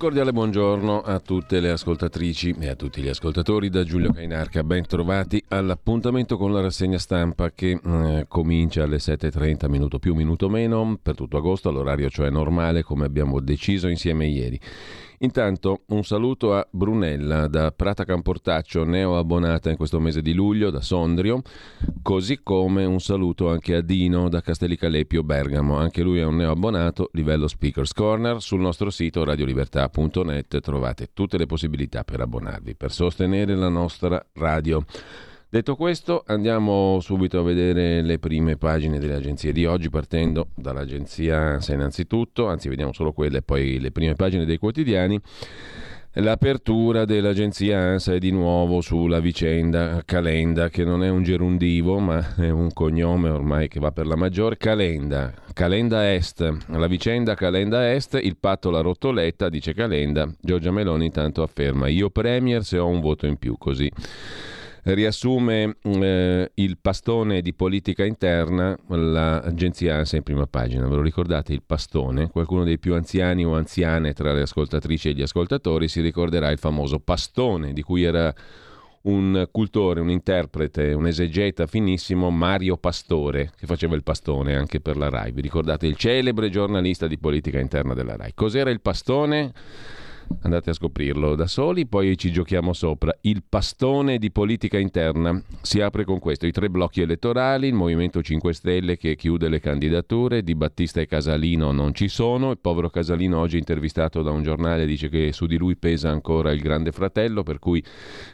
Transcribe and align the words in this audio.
Cordiale 0.00 0.32
buongiorno 0.32 1.02
a 1.02 1.20
tutte 1.20 1.60
le 1.60 1.68
ascoltatrici 1.68 2.56
e 2.58 2.68
a 2.68 2.74
tutti 2.74 3.02
gli 3.02 3.08
ascoltatori 3.08 3.68
da 3.68 3.84
Giulio 3.84 4.10
Cainarca. 4.10 4.64
Ben 4.64 4.86
trovati 4.86 5.44
all'appuntamento 5.48 6.38
con 6.38 6.54
la 6.54 6.62
rassegna 6.62 6.96
stampa 6.96 7.50
che 7.50 7.78
eh, 7.84 8.24
comincia 8.26 8.84
alle 8.84 8.96
7.30, 8.96 9.68
minuto 9.68 9.98
più, 9.98 10.14
minuto 10.14 10.48
meno, 10.48 10.98
per 11.02 11.14
tutto 11.14 11.36
agosto, 11.36 11.68
all'orario 11.68 12.08
cioè 12.08 12.30
normale 12.30 12.82
come 12.82 13.04
abbiamo 13.04 13.40
deciso 13.40 13.88
insieme 13.88 14.26
ieri. 14.26 14.58
Intanto 15.22 15.82
un 15.88 16.02
saluto 16.02 16.54
a 16.54 16.66
Brunella 16.70 17.46
da 17.46 17.72
Prata 17.72 18.04
Camportaccio, 18.04 18.84
neo 18.84 19.18
abbonata 19.18 19.68
in 19.68 19.76
questo 19.76 20.00
mese 20.00 20.22
di 20.22 20.32
luglio 20.32 20.70
da 20.70 20.80
Sondrio, 20.80 21.42
così 22.00 22.40
come 22.42 22.86
un 22.86 23.00
saluto 23.00 23.50
anche 23.50 23.74
a 23.74 23.82
Dino 23.82 24.30
da 24.30 24.40
Castellicalepio 24.40 25.22
Bergamo, 25.22 25.76
anche 25.76 26.00
lui 26.00 26.20
è 26.20 26.24
un 26.24 26.36
neo 26.36 26.52
abbonato, 26.52 27.10
livello 27.12 27.48
Speakers 27.48 27.92
Corner. 27.92 28.40
Sul 28.40 28.60
nostro 28.60 28.88
sito 28.88 29.22
radiolibertà.net 29.22 30.60
trovate 30.60 31.10
tutte 31.12 31.36
le 31.36 31.44
possibilità 31.44 32.02
per 32.02 32.22
abbonarvi, 32.22 32.74
per 32.74 32.90
sostenere 32.90 33.54
la 33.54 33.68
nostra 33.68 34.24
radio. 34.32 34.82
Detto 35.52 35.74
questo, 35.74 36.22
andiamo 36.28 37.00
subito 37.00 37.40
a 37.40 37.42
vedere 37.42 38.02
le 38.02 38.20
prime 38.20 38.56
pagine 38.56 39.00
delle 39.00 39.16
agenzie 39.16 39.50
di 39.50 39.66
oggi, 39.66 39.90
partendo 39.90 40.50
dall'agenzia 40.54 41.38
ANSA 41.38 41.74
innanzitutto, 41.74 42.46
anzi 42.46 42.68
vediamo 42.68 42.92
solo 42.92 43.10
quelle 43.10 43.38
e 43.38 43.42
poi 43.42 43.80
le 43.80 43.90
prime 43.90 44.14
pagine 44.14 44.44
dei 44.44 44.58
quotidiani. 44.58 45.20
L'apertura 46.12 47.04
dell'agenzia 47.04 47.80
ANSA 47.80 48.14
è 48.14 48.18
di 48.20 48.30
nuovo 48.30 48.80
sulla 48.80 49.18
vicenda 49.18 50.02
Calenda, 50.04 50.68
che 50.68 50.84
non 50.84 51.02
è 51.02 51.08
un 51.08 51.24
gerundivo, 51.24 51.98
ma 51.98 52.36
è 52.36 52.48
un 52.48 52.72
cognome 52.72 53.28
ormai 53.28 53.66
che 53.66 53.80
va 53.80 53.90
per 53.90 54.06
la 54.06 54.14
maggiore. 54.14 54.56
Calenda, 54.56 55.34
Calenda 55.52 56.14
Est, 56.14 56.48
la 56.68 56.86
vicenda 56.86 57.34
Calenda 57.34 57.92
Est, 57.92 58.20
il 58.22 58.36
patto 58.36 58.70
l'ha 58.70 58.82
rotto 58.82 59.10
Letta, 59.10 59.48
dice 59.48 59.74
Calenda. 59.74 60.32
Giorgia 60.40 60.70
Meloni 60.70 61.06
intanto 61.06 61.42
afferma, 61.42 61.88
io 61.88 62.08
Premier 62.08 62.62
se 62.62 62.78
ho 62.78 62.86
un 62.86 63.00
voto 63.00 63.26
in 63.26 63.36
più, 63.36 63.58
così 63.58 63.90
riassume 64.84 65.76
eh, 65.82 66.50
il 66.54 66.78
pastone 66.78 67.42
di 67.42 67.52
politica 67.54 68.04
interna 68.04 68.76
l'agenzia 68.88 69.96
ANSA 69.96 70.16
in 70.16 70.22
prima 70.22 70.46
pagina. 70.46 70.88
Ve 70.88 70.96
lo 70.96 71.02
ricordate 71.02 71.52
il 71.52 71.62
pastone? 71.64 72.30
Qualcuno 72.30 72.64
dei 72.64 72.78
più 72.78 72.94
anziani 72.94 73.44
o 73.44 73.54
anziane 73.54 74.12
tra 74.12 74.32
le 74.32 74.42
ascoltatrici 74.42 75.10
e 75.10 75.12
gli 75.12 75.22
ascoltatori 75.22 75.88
si 75.88 76.00
ricorderà 76.00 76.50
il 76.50 76.58
famoso 76.58 76.98
pastone 76.98 77.72
di 77.72 77.82
cui 77.82 78.02
era 78.02 78.32
un 79.02 79.48
cultore, 79.50 80.00
un 80.00 80.10
interprete, 80.10 80.92
un 80.92 81.06
esegeta 81.06 81.66
finissimo, 81.66 82.30
Mario 82.30 82.76
Pastore, 82.76 83.50
che 83.56 83.66
faceva 83.66 83.94
il 83.94 84.02
pastone 84.02 84.54
anche 84.54 84.80
per 84.80 84.96
la 84.96 85.08
RAI. 85.08 85.32
Vi 85.32 85.40
ricordate 85.40 85.86
il 85.86 85.96
celebre 85.96 86.50
giornalista 86.50 87.06
di 87.06 87.18
politica 87.18 87.58
interna 87.58 87.94
della 87.94 88.16
RAI? 88.16 88.32
Cos'era 88.34 88.70
il 88.70 88.80
pastone? 88.80 89.52
Andate 90.42 90.70
a 90.70 90.72
scoprirlo 90.72 91.34
da 91.34 91.46
soli, 91.46 91.86
poi 91.86 92.16
ci 92.16 92.30
giochiamo 92.30 92.72
sopra. 92.72 93.12
Il 93.22 93.42
pastone 93.46 94.16
di 94.18 94.30
politica 94.30 94.78
interna 94.78 95.42
si 95.60 95.80
apre 95.80 96.04
con 96.04 96.18
questo: 96.18 96.46
i 96.46 96.52
tre 96.52 96.70
blocchi 96.70 97.02
elettorali, 97.02 97.66
il 97.66 97.74
Movimento 97.74 98.22
5 98.22 98.54
Stelle 98.54 98.96
che 98.96 99.16
chiude 99.16 99.48
le 99.48 99.60
candidature, 99.60 100.42
Di 100.42 100.54
Battista 100.54 101.00
e 101.00 101.06
Casalino 101.06 101.72
non 101.72 101.92
ci 101.94 102.08
sono. 102.08 102.52
Il 102.52 102.58
povero 102.58 102.88
Casalino, 102.88 103.38
oggi 103.38 103.58
intervistato 103.58 104.22
da 104.22 104.30
un 104.30 104.42
giornale, 104.42 104.86
dice 104.86 105.08
che 105.08 105.32
su 105.32 105.46
di 105.46 105.58
lui 105.58 105.76
pesa 105.76 106.10
ancora 106.10 106.52
il 106.52 106.60
grande 106.60 106.92
fratello, 106.92 107.42
per 107.42 107.58
cui 107.58 107.84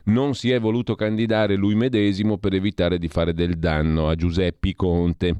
non 0.04 0.34
si 0.34 0.50
è 0.50 0.60
voluto 0.60 0.94
candidare 0.94 1.56
lui 1.56 1.74
medesimo 1.74 2.36
per 2.38 2.54
evitare 2.54 2.98
di 2.98 3.08
fare 3.08 3.32
del 3.32 3.58
danno 3.58 4.08
a 4.08 4.14
Giuseppe 4.14 4.74
Conte. 4.76 5.36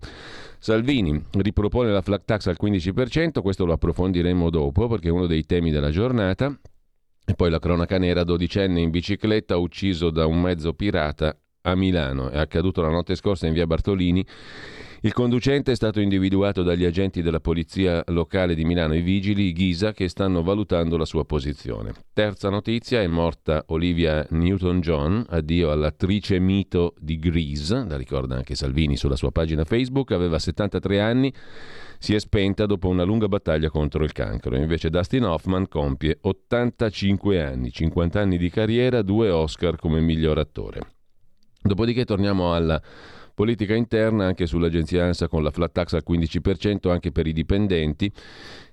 Salvini 0.66 1.25
ripropone 1.31 1.93
la 1.93 2.00
flat 2.00 2.25
tax 2.25 2.49
al 2.49 2.56
15%, 2.60 3.41
questo 3.41 3.65
lo 3.65 3.75
approfondiremo 3.75 4.50
dopo 4.50 4.88
perché 4.88 5.06
è 5.06 5.12
uno 5.12 5.28
dei 5.28 5.47
temi 5.47 5.71
della 5.71 5.91
giornata. 5.91 6.53
E 7.25 7.34
poi 7.34 7.50
la 7.50 7.60
cronaca 7.60 7.99
nera, 7.99 8.25
dodicenne 8.25 8.81
in 8.81 8.91
bicicletta 8.91 9.59
ucciso 9.59 10.10
da 10.10 10.27
un 10.27 10.41
mezzo 10.41 10.75
pirata 10.75 11.38
a 11.66 11.75
Milano. 11.75 12.31
È 12.31 12.38
accaduto 12.38 12.81
la 12.81 12.91
notte 12.91 13.15
scorsa 13.15 13.47
in 13.47 13.53
via 13.53 13.66
Bartolini 13.66 14.25
il 15.06 15.12
conducente 15.12 15.72
è 15.72 15.77
stato 15.77 16.00
individuato 16.00 16.62
dagli 16.62 16.84
agenti 16.84 17.21
della 17.22 17.38
polizia 17.38 18.03
locale 18.06 18.56
di 18.56 18.65
Milano, 18.65 18.94
i 18.94 19.03
vigili 19.03 19.53
Ghisa, 19.53 19.93
che 19.93 20.09
stanno 20.09 20.43
valutando 20.43 20.97
la 20.97 21.04
sua 21.04 21.25
posizione. 21.25 21.93
Terza 22.12 22.49
notizia, 22.49 23.03
è 23.03 23.06
morta 23.06 23.62
Olivia 23.69 24.27
Newton-John, 24.28 25.27
addio 25.28 25.71
all'attrice 25.71 26.41
mito 26.41 26.94
di 26.99 27.19
Grease, 27.19 27.84
la 27.87 27.97
ricorda 27.97 28.37
anche 28.37 28.54
Salvini 28.54 28.97
sulla 28.97 29.15
sua 29.16 29.31
pagina 29.31 29.65
Facebook, 29.65 30.12
aveva 30.12 30.38
73 30.38 31.00
anni, 31.00 31.33
si 31.98 32.15
è 32.15 32.19
spenta 32.19 32.65
dopo 32.66 32.88
una 32.88 33.04
lunga 33.04 33.28
battaglia 33.28 33.69
contro 33.69 34.03
il 34.03 34.12
cancro. 34.12 34.56
Invece 34.56 34.91
Dustin 34.91 35.25
Hoffman 35.25 35.69
compie 35.69 36.19
85 36.21 37.43
anni, 37.44 37.71
50 37.71 38.19
anni 38.19 38.38
di 38.38 38.48
carriera, 38.48 39.03
due 39.03 39.28
Oscar 39.31 39.77
come 39.77 40.00
miglior 40.00 40.38
attore. 40.38 40.96
Dopodiché 41.66 42.04
torniamo 42.04 42.54
alla 42.54 42.81
Politica 43.37 43.75
interna 43.75 44.25
anche 44.25 44.47
sull'agenzia 44.47 45.04
ANSA 45.04 45.28
con 45.28 45.43
la 45.43 45.50
flat 45.50 45.71
tax 45.71 45.93
al 45.93 46.04
15% 46.09 46.91
anche 46.91 47.12
per 47.12 47.27
i 47.27 47.34
dipendenti. 47.34 48.10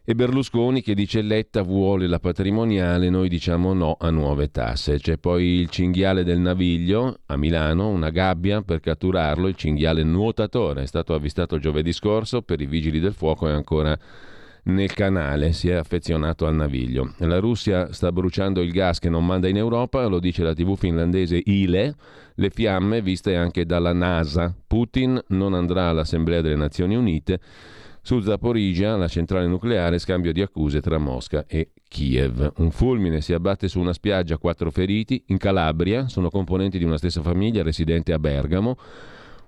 E 0.05 0.15
Berlusconi 0.15 0.81
che 0.81 0.93
dice 0.93 1.21
Letta 1.21 1.63
vuole 1.63 2.07
la 2.07 2.19
patrimoniale, 2.19 3.09
noi 3.09 3.27
diciamo 3.27 3.73
no 3.73 3.97
a 3.99 4.09
nuove 4.09 4.51
tasse. 4.51 4.99
C'è 4.99 5.17
poi 5.17 5.59
il 5.59 5.69
cinghiale 5.69 6.23
del 6.23 6.39
Naviglio 6.39 7.19
a 7.25 7.35
Milano, 7.35 7.89
una 7.89 8.09
gabbia 8.09 8.61
per 8.61 8.79
catturarlo, 8.79 9.49
il 9.49 9.55
cinghiale 9.55 10.03
nuotatore 10.03 10.83
è 10.83 10.87
stato 10.87 11.13
avvistato 11.13 11.59
giovedì 11.59 11.91
scorso, 11.91 12.41
per 12.41 12.61
i 12.61 12.65
vigili 12.65 13.01
del 13.01 13.13
fuoco 13.13 13.49
è 13.49 13.51
ancora 13.51 13.99
nel 14.63 14.93
canale, 14.93 15.51
si 15.51 15.69
è 15.69 15.73
affezionato 15.73 16.45
al 16.45 16.55
naviglio. 16.55 17.13
La 17.17 17.39
Russia 17.39 17.91
sta 17.91 18.11
bruciando 18.11 18.61
il 18.61 18.71
gas 18.71 18.99
che 18.99 19.09
non 19.09 19.25
manda 19.25 19.47
in 19.47 19.57
Europa, 19.57 20.05
lo 20.05 20.19
dice 20.19 20.43
la 20.43 20.53
TV 20.53 20.77
finlandese 20.77 21.41
ILE, 21.43 21.95
le 22.35 22.49
fiamme 22.49 23.01
viste 23.01 23.35
anche 23.35 23.65
dalla 23.65 23.93
NASA. 23.93 24.55
Putin 24.65 25.21
non 25.29 25.53
andrà 25.53 25.89
all'Assemblea 25.89 26.41
delle 26.41 26.55
Nazioni 26.55 26.95
Unite. 26.95 27.39
Su 28.05 28.19
Zaporizhia, 28.19 28.97
la 28.97 29.07
centrale 29.07 29.47
nucleare, 29.47 29.97
scambio 29.97 30.33
di 30.33 30.41
accuse 30.41 30.81
tra 30.81 30.97
Mosca 30.97 31.45
e 31.47 31.71
Kiev. 31.87 32.53
Un 32.57 32.71
fulmine 32.71 33.21
si 33.21 33.31
abbatte 33.31 33.69
su 33.69 33.79
una 33.79 33.93
spiaggia, 33.93 34.37
quattro 34.37 34.71
feriti. 34.71 35.23
In 35.27 35.37
Calabria 35.37 36.09
sono 36.09 36.29
componenti 36.29 36.77
di 36.77 36.83
una 36.83 36.97
stessa 36.97 37.21
famiglia 37.21 37.63
residente 37.63 38.11
a 38.11 38.19
Bergamo. 38.19 38.77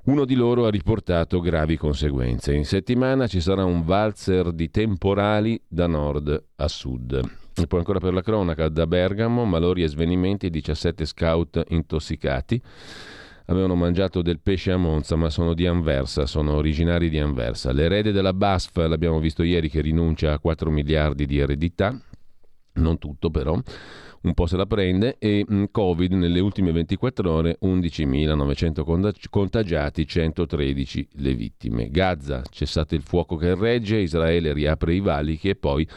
Uno 0.06 0.26
di 0.26 0.36
loro 0.36 0.68
ha 0.68 0.70
riportato 0.70 1.40
gravi 1.40 1.78
conseguenze. 1.78 2.54
In 2.54 2.64
settimana 2.64 3.26
ci 3.26 3.42
sarà 3.42 3.66
un 3.66 3.84
valzer 3.84 4.52
di 4.52 4.70
temporali 4.70 5.60
da 5.68 5.88
nord 5.88 6.44
a 6.58 6.68
sud. 6.68 7.20
E 7.56 7.66
poi 7.66 7.80
ancora 7.80 7.98
per 7.98 8.14
la 8.14 8.22
cronaca, 8.22 8.69
da 8.69 8.86
Bergamo, 8.86 9.46
malori 9.46 9.81
e 9.81 9.88
svenimenti, 9.88 10.52
17 10.52 11.06
scout 11.06 11.63
intossicati. 11.69 12.62
Avevano 13.48 13.74
mangiato 13.74 14.22
del 14.22 14.40
pesce 14.42 14.72
a 14.74 14.78
Monza, 14.78 15.16
ma 15.16 15.31
sono 15.31 15.56
di 15.56 15.66
Anversa, 15.66 16.28
sono 16.28 16.54
originari 16.54 17.10
di 17.10 17.18
Anversa. 17.18 17.72
L'erede 17.72 18.12
della 18.12 18.34
BASF, 18.34 18.75
l'abbiamo 18.88 19.19
visto 19.19 19.42
ieri, 19.42 19.72
che 19.72 19.81
rinuncia 19.81 20.34
a 20.34 20.40
4 20.40 20.69
miliardi 20.69 21.25
di 21.25 21.40
eredità, 21.40 22.00
non 22.74 23.00
tutto 23.00 23.31
però 23.31 23.60
un 24.25 24.33
po' 24.33 24.48
se 24.48 24.57
la 24.57 24.66
prende 24.66 25.18
e 25.19 25.45
mh, 25.48 25.66
Covid 25.72 26.13
nelle 26.13 26.39
ultime 26.39 26.72
24 26.72 27.31
ore 27.31 27.57
11.900 27.62 29.30
contagiati, 29.30 30.06
113 30.06 31.07
le 31.13 31.33
vittime. 31.36 31.89
Gaza, 31.89 32.42
cessate 32.50 32.95
il 32.95 33.04
fuoco 33.04 33.36
che 33.36 33.56
regge, 33.56 33.98
Israele 33.98 34.54
riapre 34.54 34.95
i 34.95 35.00
valichi 35.00 35.50
e 35.50 35.56
poi 35.56 35.88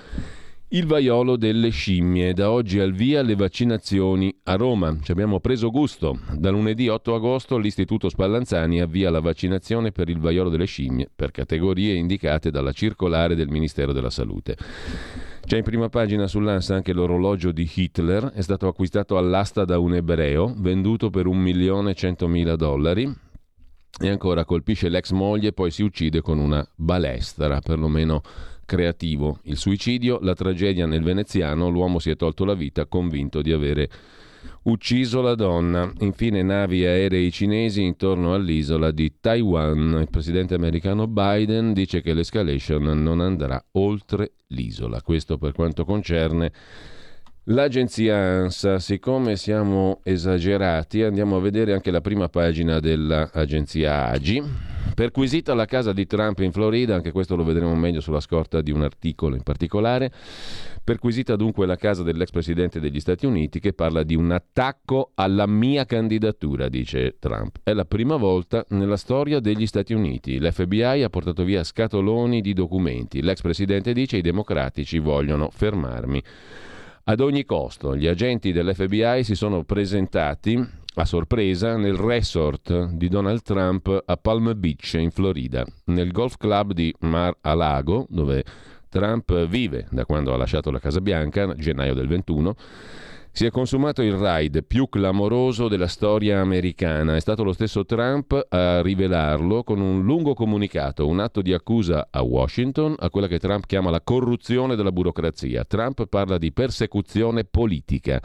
il 0.72 0.84
vaiolo 0.84 1.36
delle 1.36 1.70
scimmie. 1.70 2.34
Da 2.34 2.50
oggi 2.50 2.78
al 2.78 2.92
via 2.92 3.22
le 3.22 3.34
vaccinazioni 3.34 4.34
a 4.44 4.56
Roma. 4.56 4.98
Ci 5.02 5.10
abbiamo 5.10 5.40
preso 5.40 5.70
gusto. 5.70 6.18
Da 6.36 6.50
lunedì 6.50 6.88
8 6.88 7.14
agosto 7.14 7.56
l'Istituto 7.56 8.10
Spallanzani 8.10 8.80
avvia 8.80 9.10
la 9.10 9.20
vaccinazione 9.20 9.92
per 9.92 10.10
il 10.10 10.18
vaiolo 10.18 10.50
delle 10.50 10.66
scimmie 10.66 11.08
per 11.14 11.30
categorie 11.30 11.94
indicate 11.94 12.50
dalla 12.50 12.72
circolare 12.72 13.34
del 13.34 13.48
Ministero 13.48 13.92
della 13.92 14.10
Salute. 14.10 14.56
C'è 15.48 15.56
in 15.56 15.62
prima 15.62 15.88
pagina 15.88 16.26
sull'Ansa 16.26 16.74
anche 16.74 16.92
l'orologio 16.92 17.52
di 17.52 17.66
Hitler, 17.74 18.32
è 18.34 18.42
stato 18.42 18.68
acquistato 18.68 19.16
all'asta 19.16 19.64
da 19.64 19.78
un 19.78 19.94
ebreo, 19.94 20.52
venduto 20.54 21.08
per 21.08 21.26
un 21.26 21.38
milione 21.38 21.92
e 21.92 21.94
centomila 21.94 22.54
dollari. 22.54 23.10
E 23.98 24.08
ancora 24.10 24.44
colpisce 24.44 24.90
l'ex 24.90 25.10
moglie, 25.12 25.54
poi 25.54 25.70
si 25.70 25.82
uccide 25.82 26.20
con 26.20 26.38
una 26.38 26.68
balestra, 26.74 27.60
perlomeno 27.60 28.20
creativo. 28.66 29.38
Il 29.44 29.56
suicidio, 29.56 30.18
la 30.20 30.34
tragedia 30.34 30.84
nel 30.84 31.02
veneziano, 31.02 31.70
l'uomo 31.70 31.98
si 31.98 32.10
è 32.10 32.16
tolto 32.16 32.44
la 32.44 32.52
vita 32.52 32.84
convinto 32.84 33.40
di 33.40 33.50
avere 33.50 33.88
ucciso 34.62 35.20
la 35.20 35.34
donna. 35.34 35.90
Infine 36.00 36.42
navi 36.42 36.84
aerei 36.84 37.30
cinesi 37.30 37.82
intorno 37.82 38.34
all'isola 38.34 38.90
di 38.90 39.14
Taiwan. 39.20 39.98
Il 40.00 40.10
presidente 40.10 40.54
americano 40.54 41.06
Biden 41.06 41.72
dice 41.72 42.00
che 42.00 42.14
l'escalation 42.14 43.02
non 43.02 43.20
andrà 43.20 43.62
oltre 43.72 44.32
l'isola. 44.48 45.02
Questo 45.02 45.38
per 45.38 45.52
quanto 45.52 45.84
concerne 45.84 46.52
l'agenzia 47.44 48.16
ANSA. 48.16 48.78
Siccome 48.78 49.36
siamo 49.36 50.00
esagerati, 50.02 51.02
andiamo 51.02 51.36
a 51.36 51.40
vedere 51.40 51.72
anche 51.72 51.90
la 51.90 52.00
prima 52.00 52.28
pagina 52.28 52.80
dell'agenzia 52.80 54.08
AGI. 54.08 54.42
Perquisita 54.94 55.54
la 55.54 55.64
casa 55.64 55.92
di 55.92 56.06
Trump 56.06 56.40
in 56.40 56.50
Florida, 56.50 56.94
anche 56.96 57.12
questo 57.12 57.36
lo 57.36 57.44
vedremo 57.44 57.74
meglio 57.76 58.00
sulla 58.00 58.20
scorta 58.20 58.60
di 58.60 58.72
un 58.72 58.82
articolo 58.82 59.36
in 59.36 59.42
particolare. 59.42 60.10
Perquisita 60.88 61.36
dunque 61.36 61.66
la 61.66 61.76
casa 61.76 62.02
dell'ex 62.02 62.30
presidente 62.30 62.80
degli 62.80 62.98
Stati 62.98 63.26
Uniti 63.26 63.60
che 63.60 63.74
parla 63.74 64.02
di 64.04 64.14
un 64.14 64.30
attacco 64.30 65.10
alla 65.16 65.46
mia 65.46 65.84
candidatura, 65.84 66.70
dice 66.70 67.16
Trump. 67.18 67.58
È 67.62 67.74
la 67.74 67.84
prima 67.84 68.16
volta 68.16 68.64
nella 68.70 68.96
storia 68.96 69.38
degli 69.38 69.66
Stati 69.66 69.92
Uniti. 69.92 70.40
L'FBI 70.40 71.02
ha 71.02 71.10
portato 71.10 71.44
via 71.44 71.62
scatoloni 71.62 72.40
di 72.40 72.54
documenti. 72.54 73.20
L'ex 73.20 73.42
presidente 73.42 73.92
dice 73.92 74.16
i 74.16 74.22
democratici 74.22 74.98
vogliono 74.98 75.50
fermarmi. 75.52 76.22
Ad 77.04 77.20
ogni 77.20 77.44
costo, 77.44 77.94
gli 77.94 78.06
agenti 78.06 78.50
dell'FBI 78.50 79.24
si 79.24 79.34
sono 79.34 79.64
presentati 79.64 80.58
a 80.94 81.04
sorpresa 81.04 81.76
nel 81.76 81.96
resort 81.96 82.92
di 82.94 83.08
Donald 83.08 83.42
Trump 83.42 84.04
a 84.06 84.16
Palm 84.16 84.58
Beach 84.58 84.94
in 84.94 85.10
Florida, 85.10 85.66
nel 85.84 86.12
golf 86.12 86.38
club 86.38 86.72
di 86.72 86.94
Mar-a-Lago, 87.00 88.06
dove 88.08 88.42
Trump 88.88 89.46
vive 89.46 89.86
da 89.90 90.04
quando 90.04 90.32
ha 90.32 90.36
lasciato 90.36 90.70
la 90.70 90.78
Casa 90.78 91.00
Bianca, 91.00 91.54
gennaio 91.54 91.94
del 91.94 92.08
21. 92.08 92.54
Si 93.30 93.46
è 93.46 93.50
consumato 93.50 94.02
il 94.02 94.14
raid 94.14 94.64
più 94.64 94.88
clamoroso 94.88 95.68
della 95.68 95.86
storia 95.86 96.40
americana. 96.40 97.14
È 97.14 97.20
stato 97.20 97.44
lo 97.44 97.52
stesso 97.52 97.84
Trump 97.84 98.46
a 98.48 98.82
rivelarlo 98.82 99.62
con 99.62 99.80
un 99.80 100.02
lungo 100.02 100.34
comunicato, 100.34 101.06
un 101.06 101.20
atto 101.20 101.40
di 101.40 101.52
accusa 101.52 102.08
a 102.10 102.22
Washington, 102.22 102.96
a 102.98 103.10
quella 103.10 103.28
che 103.28 103.38
Trump 103.38 103.66
chiama 103.66 103.90
la 103.90 104.00
corruzione 104.00 104.74
della 104.74 104.90
burocrazia. 104.90 105.64
Trump 105.64 106.06
parla 106.06 106.36
di 106.38 106.50
persecuzione 106.52 107.44
politica 107.44 108.20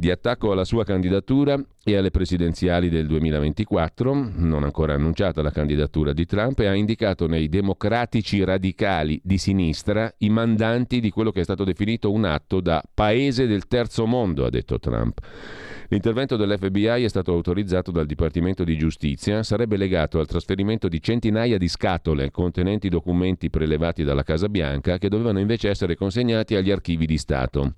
di 0.00 0.10
attacco 0.10 0.50
alla 0.50 0.64
sua 0.64 0.82
candidatura 0.82 1.62
e 1.84 1.94
alle 1.94 2.10
presidenziali 2.10 2.88
del 2.88 3.06
2024, 3.06 4.30
non 4.36 4.64
ancora 4.64 4.94
annunciata 4.94 5.42
la 5.42 5.50
candidatura 5.50 6.14
di 6.14 6.24
Trump, 6.24 6.58
e 6.60 6.66
ha 6.68 6.74
indicato 6.74 7.26
nei 7.26 7.50
democratici 7.50 8.42
radicali 8.42 9.20
di 9.22 9.36
sinistra 9.36 10.10
i 10.20 10.30
mandanti 10.30 11.00
di 11.00 11.10
quello 11.10 11.30
che 11.30 11.40
è 11.40 11.44
stato 11.44 11.64
definito 11.64 12.10
un 12.10 12.24
atto 12.24 12.62
da 12.62 12.82
paese 12.94 13.46
del 13.46 13.66
terzo 13.66 14.06
mondo, 14.06 14.46
ha 14.46 14.50
detto 14.50 14.78
Trump. 14.78 15.20
L'intervento 15.88 16.36
dell'FBI 16.36 17.04
è 17.04 17.08
stato 17.08 17.32
autorizzato 17.32 17.90
dal 17.90 18.06
Dipartimento 18.06 18.64
di 18.64 18.78
Giustizia, 18.78 19.42
sarebbe 19.42 19.76
legato 19.76 20.18
al 20.18 20.26
trasferimento 20.26 20.88
di 20.88 21.02
centinaia 21.02 21.58
di 21.58 21.68
scatole 21.68 22.30
contenenti 22.30 22.88
documenti 22.88 23.50
prelevati 23.50 24.02
dalla 24.02 24.22
Casa 24.22 24.48
Bianca 24.48 24.96
che 24.96 25.10
dovevano 25.10 25.40
invece 25.40 25.68
essere 25.68 25.94
consegnati 25.94 26.54
agli 26.54 26.70
archivi 26.70 27.04
di 27.04 27.18
Stato. 27.18 27.74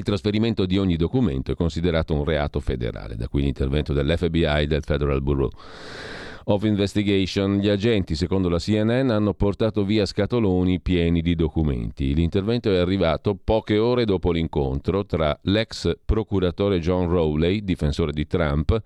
Il 0.00 0.06
trasferimento 0.06 0.64
di 0.64 0.78
ogni 0.78 0.96
documento 0.96 1.52
è 1.52 1.54
considerato 1.54 2.14
un 2.14 2.24
reato 2.24 2.58
federale, 2.58 3.16
da 3.16 3.28
qui 3.28 3.42
l'intervento 3.42 3.92
dell'FBI 3.92 4.62
e 4.62 4.66
del 4.66 4.82
Federal 4.82 5.20
Bureau 5.20 5.50
of 6.44 6.62
Investigation. 6.62 7.58
Gli 7.58 7.68
agenti, 7.68 8.14
secondo 8.14 8.48
la 8.48 8.56
CNN, 8.56 9.10
hanno 9.10 9.34
portato 9.34 9.84
via 9.84 10.06
scatoloni 10.06 10.80
pieni 10.80 11.20
di 11.20 11.34
documenti. 11.34 12.14
L'intervento 12.14 12.72
è 12.72 12.78
arrivato 12.78 13.38
poche 13.44 13.76
ore 13.76 14.06
dopo 14.06 14.32
l'incontro 14.32 15.04
tra 15.04 15.38
l'ex 15.42 15.92
procuratore 16.02 16.78
John 16.78 17.06
Rowley, 17.06 17.62
difensore 17.62 18.12
di 18.12 18.26
Trump, 18.26 18.82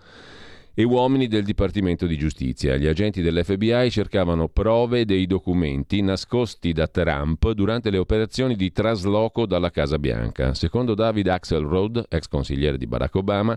e 0.75 0.82
uomini 0.82 1.29
del 1.29 1.44
Dipartimento 1.44 2.06
di 2.06 2.19
Giustizia. 2.19 2.76
Gli 2.76 2.87
agenti 2.87 3.23
dell'FBI 3.23 3.91
cercavano 3.91 4.49
prove 4.49 5.05
dei 5.05 5.26
documenti 5.26 6.03
nascosti 6.03 6.73
da 6.73 6.88
Trump 6.88 7.50
durante 7.53 7.91
le 7.91 7.99
operazioni 7.99 8.56
di 8.56 8.73
trasloco 8.73 9.47
dalla 9.47 9.71
Casa 9.71 9.99
Bianca. 9.99 10.53
Secondo 10.55 10.94
David 10.94 11.29
Axelrod, 11.29 12.06
ex 12.09 12.26
consigliere 12.29 12.76
di 12.76 12.87
Barack 12.87 13.15
Obama, 13.15 13.56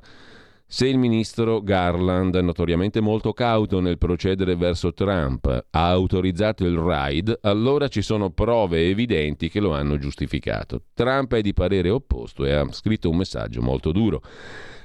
se 0.69 0.85
il 0.85 0.97
ministro 0.97 1.61
Garland, 1.61 2.35
notoriamente 2.35 2.99
molto 2.99 3.31
cauto 3.31 3.79
nel 3.79 3.97
procedere 3.97 4.57
verso 4.57 4.93
Trump, 4.93 5.45
ha 5.47 5.87
autorizzato 5.87 6.65
il 6.65 6.77
raid, 6.77 7.39
allora 7.43 7.87
ci 7.87 8.01
sono 8.01 8.31
prove 8.31 8.89
evidenti 8.89 9.49
che 9.49 9.61
lo 9.61 9.73
hanno 9.73 9.97
giustificato. 9.97 10.81
Trump 10.93 11.33
è 11.35 11.41
di 11.41 11.53
parere 11.53 11.89
opposto 11.89 12.43
e 12.43 12.51
ha 12.51 12.69
scritto 12.73 13.09
un 13.09 13.15
messaggio 13.15 13.61
molto 13.61 13.93
duro. 13.93 14.21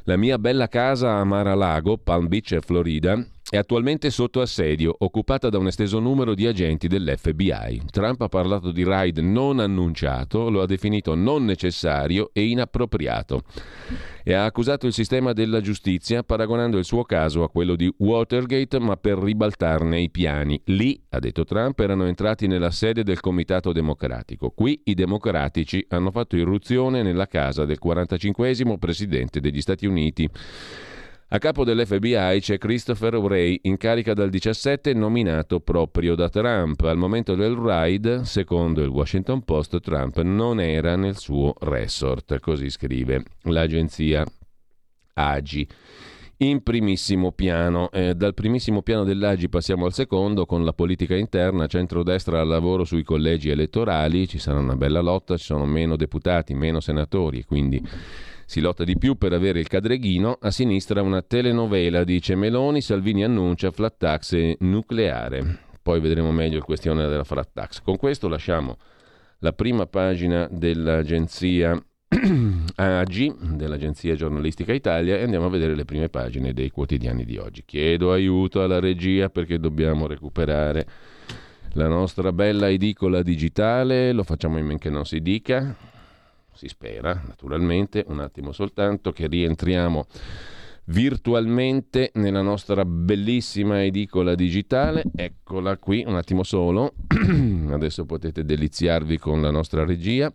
La 0.05 0.17
mia 0.17 0.37
bella 0.37 0.67
casa 0.67 1.21
a 1.21 1.25
Mar-a-Lago, 1.25 1.97
Palm 1.97 2.27
Beach, 2.27 2.59
Florida, 2.67 3.25
è 3.53 3.59
attualmente 3.59 4.09
sotto 4.09 4.41
assedio, 4.41 4.97
occupata 5.01 5.51
da 5.51 5.59
un 5.59 5.67
esteso 5.67 5.99
numero 5.99 6.35
di 6.35 6.47
agenti 6.47 6.89
dell'FBI. 6.89 7.83
Trump 7.91 8.23
ha 8.23 8.29
parlato 8.31 8.73
di 8.73 8.83
raid 8.83 9.19
non 9.19 9.61
annunciato, 9.61 10.49
lo 10.49 10.63
ha 10.63 10.67
definito 10.67 11.15
non 11.15 11.45
necessario 11.45 12.31
e 12.33 12.47
inappropriato 12.47 13.43
e 14.25 14.33
ha 14.33 14.47
accusato 14.47 14.87
il 14.87 14.95
sistema 14.95 15.35
della 15.35 15.61
giustizia 15.61 16.23
paragonando 16.23 16.79
il 16.79 16.87
suo 16.87 17.05
caso 17.05 17.43
a 17.43 17.51
quello 17.51 17.77
di 17.77 17.93
Watergate 17.95 18.79
ma 18.79 18.97
per 18.97 19.19
ribaltarne 19.19 20.01
i 20.01 20.09
piani. 20.09 20.59
Lì, 20.67 20.99
ha 21.11 21.19
detto 21.19 21.45
Trump, 21.45 21.79
erano 21.79 22.07
entrati 22.07 22.47
nella 22.47 22.71
sede 22.71 23.03
del 23.03 23.21
Comitato 23.21 23.73
Democratico. 23.73 24.49
Qui 24.49 24.81
i 24.85 24.95
democratici 24.95 25.85
hanno 25.91 26.11
fatto 26.11 26.37
irruzione 26.37 27.03
nella 27.03 27.27
casa 27.27 27.67
del 27.67 27.79
45 27.79 28.79
presidente 28.79 29.41
degli 29.41 29.61
Stati 29.61 29.85
Uniti. 29.85 30.27
A 31.35 31.39
capo 31.39 31.65
dell'FBI 31.65 32.41
c'è 32.41 32.59
Christopher 32.59 33.17
Wray, 33.17 33.61
in 33.63 33.79
carica 33.79 34.13
dal 34.13 34.29
17, 34.29 34.93
nominato 34.93 35.61
proprio 35.61 36.15
da 36.15 36.29
Trump. 36.29 36.83
Al 36.83 36.99
momento 36.99 37.35
del 37.35 37.55
raid, 37.55 38.21
secondo 38.21 38.83
il 38.83 38.91
Washington 38.91 39.43
Post, 39.43 39.81
Trump 39.81 40.21
non 40.21 40.61
era 40.61 40.95
nel 40.95 41.17
suo 41.17 41.55
resort, 41.61 42.39
così 42.39 42.69
scrive 42.69 43.25
l'agenzia 43.45 44.27
AGI. 45.15 45.67
In 46.37 46.63
primissimo 46.63 47.33
piano, 47.33 47.91
eh, 47.93 48.15
dal 48.15 48.35
primissimo 48.35 48.83
piano 48.83 49.05
dell'Agi 49.05 49.49
passiamo 49.49 49.87
al 49.87 49.95
secondo 49.95 50.45
con 50.45 50.67
la 50.67 50.75
politica 50.75 51.17
interna, 51.17 51.67
centrodestra 51.67 52.41
al 52.41 52.49
lavoro 52.49 52.85
sui 52.85 53.05
collegi 53.05 53.49
elettorali, 53.49 54.29
ci 54.29 54.39
sarà 54.39 54.59
una 54.59 54.77
bella 54.77 55.01
lotta, 55.01 55.39
ci 55.39 55.45
sono 55.45 55.65
meno 55.65 55.97
deputati, 55.97 56.53
meno 56.53 56.81
senatori, 56.81 57.43
quindi 57.45 57.83
si 58.47 58.61
lotta 58.61 58.85
di 58.85 58.97
più 58.97 59.17
per 59.17 59.33
avere 59.33 59.61
il 59.61 59.69
cadreghino, 59.69 60.39
a 60.41 60.51
sinistra 60.51 61.03
una 61.03 61.23
telenovela, 61.23 62.05
dice 62.05 62.35
Meloni, 62.35 62.81
Salvini 62.81 63.25
annuncia 63.25 63.71
flat 63.71 63.97
tax 63.99 64.57
nucleare. 64.61 65.59
Poi 65.83 66.01
vedremo 66.01 66.31
meglio 66.31 66.59
il 66.59 66.63
questione 66.63 67.09
della 67.09 67.25
flat 67.25 67.51
tax. 67.53 67.83
Con 67.83 67.97
questo 67.97 68.29
lasciamo 68.29 68.77
la 69.39 69.53
prima 69.53 69.87
pagina 69.87 70.49
dell'agenzia 70.51 71.81
AGI, 72.77 73.35
dell'Agenzia 73.55 74.15
Giornalistica 74.15 74.73
Italia, 74.73 75.17
e 75.17 75.23
andiamo 75.23 75.47
a 75.47 75.51
vedere 75.51 75.75
le 75.75 75.85
prime 75.85 76.09
pagine 76.09 76.53
dei 76.53 76.71
quotidiani 76.71 77.25
di 77.25 77.39
oggi. 77.39 77.65
Chiedo 77.65 78.13
aiuto 78.13 78.63
alla 78.63 78.81
regia 78.81 79.31
perché 79.31 79.59
dobbiamo 79.59 80.07
recuperare 80.07 80.87
la 81.73 81.89
nostra 81.89 82.33
bella 82.33 82.69
edicola 82.69 83.23
digitale, 83.23 84.13
lo 84.13 84.25
facciamo 84.25 84.59
in 84.59 84.67
men 84.67 84.79
che 84.79 84.91
non 84.91 85.07
si 85.07 85.21
dica 85.21 85.75
si 86.55 86.69
spera 86.69 87.23
naturalmente, 87.27 88.05
un 88.09 88.21
attimo 88.21 88.53
soltanto 88.53 89.13
che 89.13 89.27
rientriamo 89.27 90.07
virtualmente 90.87 92.11
nella 92.15 92.43
nostra 92.43 92.85
bellissima 92.85 93.85
edicola 93.85 94.35
digitale. 94.35 95.05
Eccola 95.15 95.77
qui, 95.77 96.05
un 96.07 96.17
attimo 96.17 96.43
solo. 96.43 96.95
Adesso 97.71 98.05
potete 98.05 98.45
deliziarvi 98.45 99.19
con 99.19 99.41
la 99.41 99.51
nostra 99.51 99.85
regia. 99.85 100.33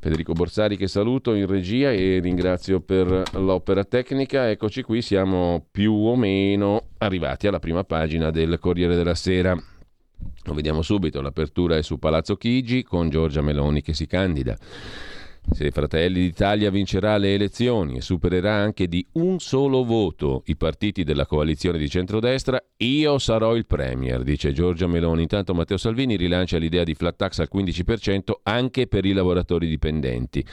Federico 0.00 0.32
Borsari 0.32 0.76
che 0.76 0.86
saluto 0.86 1.34
in 1.34 1.46
regia 1.46 1.90
e 1.90 2.20
ringrazio 2.20 2.80
per 2.80 3.24
l'opera 3.32 3.84
tecnica. 3.84 4.48
Eccoci 4.48 4.82
qui, 4.82 5.02
siamo 5.02 5.66
più 5.70 5.92
o 5.92 6.14
meno 6.16 6.90
arrivati 6.98 7.48
alla 7.48 7.58
prima 7.58 7.82
pagina 7.84 8.30
del 8.30 8.58
Corriere 8.60 8.94
della 8.94 9.16
Sera. 9.16 9.56
Lo 10.44 10.54
vediamo 10.54 10.82
subito, 10.82 11.20
l'apertura 11.20 11.76
è 11.76 11.82
su 11.82 11.98
Palazzo 11.98 12.36
Chigi 12.36 12.82
con 12.82 13.10
Giorgia 13.10 13.42
Meloni 13.42 13.82
che 13.82 13.92
si 13.92 14.06
candida. 14.06 14.56
Se 15.50 15.70
Fratelli 15.70 16.20
d'Italia 16.20 16.70
vincerà 16.70 17.16
le 17.16 17.34
elezioni 17.34 17.96
e 17.96 18.00
supererà 18.00 18.54
anche 18.54 18.86
di 18.86 19.04
un 19.12 19.40
solo 19.40 19.82
voto 19.82 20.42
i 20.46 20.56
partiti 20.56 21.04
della 21.04 21.26
coalizione 21.26 21.78
di 21.78 21.88
centrodestra, 21.88 22.62
io 22.76 23.18
sarò 23.18 23.56
il 23.56 23.66
Premier, 23.66 24.22
dice 24.22 24.52
Giorgia 24.52 24.86
Meloni. 24.86 25.22
Intanto 25.22 25.54
Matteo 25.54 25.76
Salvini 25.76 26.16
rilancia 26.16 26.58
l'idea 26.58 26.84
di 26.84 26.94
flat 26.94 27.16
tax 27.16 27.40
al 27.40 27.48
15% 27.52 28.32
anche 28.44 28.86
per 28.86 29.04
i 29.04 29.12
lavoratori 29.12 29.66
dipendenti. 29.66 30.44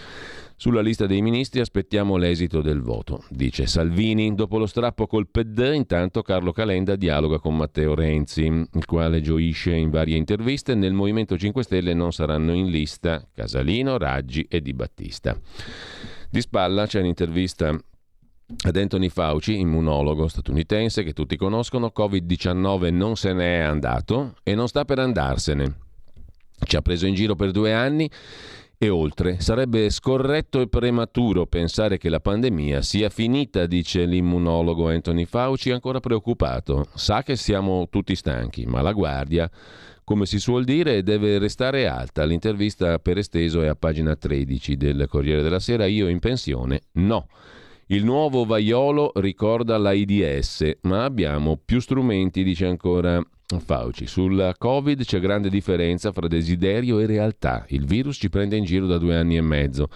Sulla 0.57 0.79
lista 0.79 1.05
dei 1.05 1.21
ministri 1.21 1.59
aspettiamo 1.59 2.15
l'esito 2.15 2.61
del 2.61 2.79
voto, 2.79 3.25
dice 3.29 3.67
Salvini. 3.67 4.33
Dopo 4.35 4.57
lo 4.57 4.65
strappo 4.65 5.05
col 5.05 5.27
PD, 5.27 5.71
intanto 5.73 6.21
Carlo 6.21 6.53
Calenda 6.53 6.95
dialoga 6.95 7.39
con 7.39 7.57
Matteo 7.57 7.93
Renzi, 7.93 8.45
il 8.45 8.85
quale 8.85 9.19
gioisce 9.19 9.75
in 9.75 9.89
varie 9.89 10.15
interviste. 10.15 10.73
Nel 10.73 10.93
Movimento 10.93 11.37
5 11.37 11.61
Stelle 11.61 11.93
non 11.93 12.13
saranno 12.13 12.53
in 12.53 12.69
lista 12.69 13.27
Casalino, 13.33 13.97
Raggi 13.97 14.45
e 14.49 14.61
Di 14.61 14.73
Battista. 14.73 15.37
Di 16.29 16.39
spalla 16.39 16.87
c'è 16.87 17.01
un'intervista 17.01 17.77
ad 18.65 18.77
Anthony 18.77 19.09
Fauci, 19.09 19.59
immunologo 19.59 20.29
statunitense 20.29 21.03
che 21.03 21.11
tutti 21.11 21.35
conoscono, 21.35 21.91
Covid-19 21.93 22.93
non 22.93 23.17
se 23.17 23.33
n'è 23.33 23.57
andato 23.57 24.35
e 24.41 24.55
non 24.55 24.69
sta 24.69 24.85
per 24.85 24.99
andarsene. 24.99 25.79
Ci 26.65 26.77
ha 26.77 26.81
preso 26.81 27.05
in 27.05 27.13
giro 27.13 27.35
per 27.35 27.51
due 27.51 27.73
anni 27.73 28.09
e 28.77 28.89
oltre. 28.89 29.39
Sarebbe 29.39 29.89
scorretto 29.89 30.61
e 30.61 30.67
prematuro 30.67 31.45
pensare 31.45 31.97
che 31.97 32.09
la 32.09 32.19
pandemia 32.19 32.81
sia 32.81 33.09
finita, 33.09 33.65
dice 33.65 34.05
l'immunologo 34.05 34.89
Anthony 34.89 35.25
Fauci, 35.25 35.71
ancora 35.71 35.99
preoccupato. 35.99 36.87
Sa 36.93 37.23
che 37.23 37.35
siamo 37.35 37.87
tutti 37.89 38.15
stanchi, 38.15 38.65
ma 38.65 38.81
la 38.81 38.91
guardia, 38.91 39.49
come 40.03 40.25
si 40.25 40.39
suol 40.39 40.63
dire, 40.63 41.03
deve 41.03 41.37
restare 41.39 41.87
alta. 41.87 42.25
L'intervista 42.25 42.99
per 42.99 43.17
esteso 43.17 43.61
è 43.61 43.67
a 43.67 43.75
pagina 43.75 44.15
13 44.15 44.77
del 44.77 45.07
Corriere 45.09 45.41
della 45.41 45.59
Sera. 45.59 45.85
Io 45.85 46.07
in 46.07 46.19
pensione? 46.19 46.81
No. 46.93 47.27
Il 47.87 48.03
nuovo 48.03 48.45
vaiolo 48.45 49.11
ricorda 49.15 49.77
l'AIDS, 49.77 50.77
ma 50.81 51.03
abbiamo 51.03 51.59
più 51.63 51.79
strumenti, 51.79 52.43
dice 52.43 52.65
ancora 52.65 53.23
Fauci. 53.59 54.07
Sul 54.07 54.53
Covid 54.57 55.03
c'è 55.03 55.19
grande 55.19 55.49
differenza 55.49 56.11
fra 56.11 56.27
desiderio 56.27 56.99
e 56.99 57.05
realtà. 57.05 57.65
Il 57.69 57.85
virus 57.85 58.17
ci 58.17 58.29
prende 58.29 58.55
in 58.55 58.63
giro 58.63 58.87
da 58.87 58.97
due 58.97 59.15
anni 59.15 59.37
e 59.37 59.41
mezzo. 59.41 59.89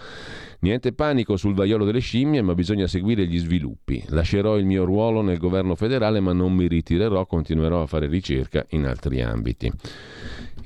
Niente 0.60 0.92
panico 0.92 1.36
sul 1.36 1.54
vaiolo 1.54 1.84
delle 1.84 2.00
scimmie, 2.00 2.42
ma 2.42 2.54
bisogna 2.54 2.86
seguire 2.86 3.26
gli 3.26 3.38
sviluppi. 3.38 4.04
Lascerò 4.08 4.58
il 4.58 4.66
mio 4.66 4.84
ruolo 4.84 5.22
nel 5.22 5.38
governo 5.38 5.74
federale, 5.74 6.20
ma 6.20 6.32
non 6.32 6.52
mi 6.52 6.68
ritirerò, 6.68 7.26
continuerò 7.26 7.82
a 7.82 7.86
fare 7.86 8.06
ricerca 8.06 8.64
in 8.70 8.86
altri 8.86 9.22
ambiti. 9.22 9.72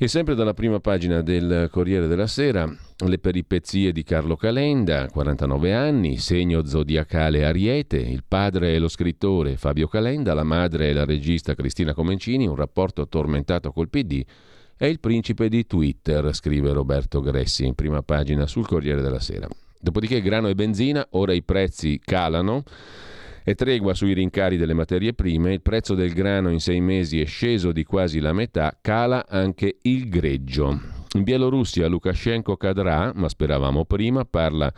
E 0.04 0.08
sempre 0.08 0.34
dalla 0.34 0.52
prima 0.52 0.80
pagina 0.80 1.23
del 1.23 1.70
Corriere 1.73 2.06
della 2.06 2.26
Sera, 2.26 2.70
le 3.06 3.18
peripezie 3.18 3.90
di 3.90 4.02
Carlo 4.02 4.37
Calenda, 4.37 5.08
49 5.08 5.73
anni, 5.73 6.18
segno 6.18 6.66
zodiacale 6.66 7.46
Ariete, 7.46 7.96
il 7.96 8.23
padre 8.23 8.75
è 8.75 8.78
lo 8.78 8.88
scrittore 8.88 9.56
Fabio 9.56 9.88
Calenda, 9.88 10.34
la 10.34 10.42
madre 10.42 10.90
è 10.90 10.92
la 10.92 11.06
regista 11.06 11.54
Cristina 11.54 11.94
Comencini, 11.94 12.46
un 12.46 12.54
rapporto 12.54 13.08
tormentato 13.08 13.73
col 13.73 13.88
PD, 13.88 14.23
è 14.76 14.84
il 14.84 15.00
principe 15.00 15.49
di 15.49 15.66
Twitter, 15.66 16.34
scrive 16.34 16.75
Roberto 16.75 17.23
Gressi 17.23 17.64
in 17.64 17.75
prima 17.75 18.02
pagina 18.02 18.46
sul 18.46 18.66
Corriere 18.66 19.00
della 19.00 19.20
Sera. 19.20 19.49
Dopodiché 19.80 20.20
grano 20.20 20.49
e 20.49 20.54
benzina, 20.54 21.06
ora 21.12 21.32
i 21.32 21.42
prezzi 21.42 21.99
calano 21.99 22.62
e 23.45 23.55
tregua 23.55 23.93
sui 23.93 24.15
rincari 24.15 24.57
delle 24.57 24.73
materie 24.73 25.13
prime, 25.13 25.53
il 25.53 25.61
prezzo 25.61 25.95
del 25.95 26.15
grano 26.15 26.49
in 26.49 26.61
sei 26.61 26.81
mesi 26.81 27.21
è 27.21 27.27
sceso 27.27 27.73
di 27.73 27.85
quasi 27.85 28.19
la 28.19 28.33
metà, 28.33 28.79
cala 28.81 29.27
anche 29.29 29.77
il 29.83 30.09
greggio. 30.09 30.81
In 31.15 31.23
Bielorussia 31.23 31.87
Lukashenko 31.87 32.57
cadrà, 32.57 33.13
ma 33.15 33.29
speravamo 33.29 33.85
prima, 33.85 34.25
parla 34.25 34.73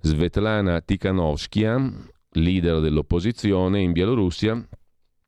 Svetlana 0.00 0.80
Tikhanovskaya, 0.80 1.92
leader 2.34 2.80
dell'opposizione 2.80 3.80
in 3.80 3.90
Bielorussia, 3.90 4.64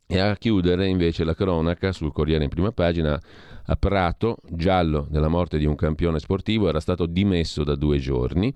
e 0.06 0.18
a 0.20 0.36
chiudere 0.36 0.86
invece 0.86 1.24
la 1.24 1.34
cronaca 1.34 1.90
sul 1.90 2.12
Corriere 2.12 2.44
in 2.44 2.50
prima 2.50 2.70
pagina 2.70 3.20
a 3.68 3.76
Prato, 3.76 4.36
giallo 4.48 5.08
della 5.10 5.26
morte 5.26 5.58
di 5.58 5.66
un 5.66 5.74
campione 5.74 6.20
sportivo, 6.20 6.68
era 6.68 6.78
stato 6.78 7.06
dimesso 7.06 7.64
da 7.64 7.74
due 7.74 7.98
giorni. 7.98 8.54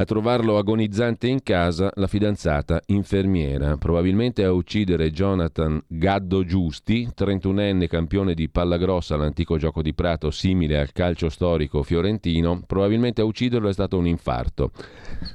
A 0.00 0.04
trovarlo 0.04 0.58
agonizzante 0.58 1.26
in 1.26 1.42
casa 1.42 1.90
la 1.96 2.06
fidanzata 2.06 2.80
infermiera, 2.86 3.76
probabilmente 3.78 4.44
a 4.44 4.52
uccidere 4.52 5.10
Jonathan 5.10 5.82
Gaddo 5.88 6.44
Giusti, 6.44 7.08
31enne 7.12 7.88
campione 7.88 8.34
di 8.34 8.48
pallagrossa 8.48 9.16
all'antico 9.16 9.56
gioco 9.56 9.82
di 9.82 9.94
Prato 9.94 10.30
simile 10.30 10.78
al 10.78 10.92
calcio 10.92 11.28
storico 11.28 11.82
fiorentino, 11.82 12.62
probabilmente 12.64 13.22
a 13.22 13.24
ucciderlo 13.24 13.68
è 13.68 13.72
stato 13.72 13.98
un 13.98 14.06
infarto. 14.06 14.70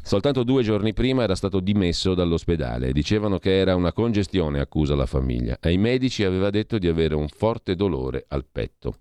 Soltanto 0.02 0.44
due 0.44 0.64
giorni 0.64 0.94
prima 0.94 1.24
era 1.24 1.36
stato 1.36 1.60
dimesso 1.60 2.14
dall'ospedale. 2.14 2.94
Dicevano 2.94 3.40
che 3.40 3.58
era 3.58 3.76
una 3.76 3.92
congestione, 3.92 4.62
accusa 4.62 4.96
la 4.96 5.06
famiglia. 5.06 5.58
Ai 5.60 5.78
medici 5.78 6.24
aveva 6.24 6.50
detto 6.50 6.78
di 6.78 6.88
avere 6.88 7.16
un 7.16 7.28
forte 7.28 7.76
dolore 7.76 8.24
al 8.30 8.46
petto. 8.50 8.96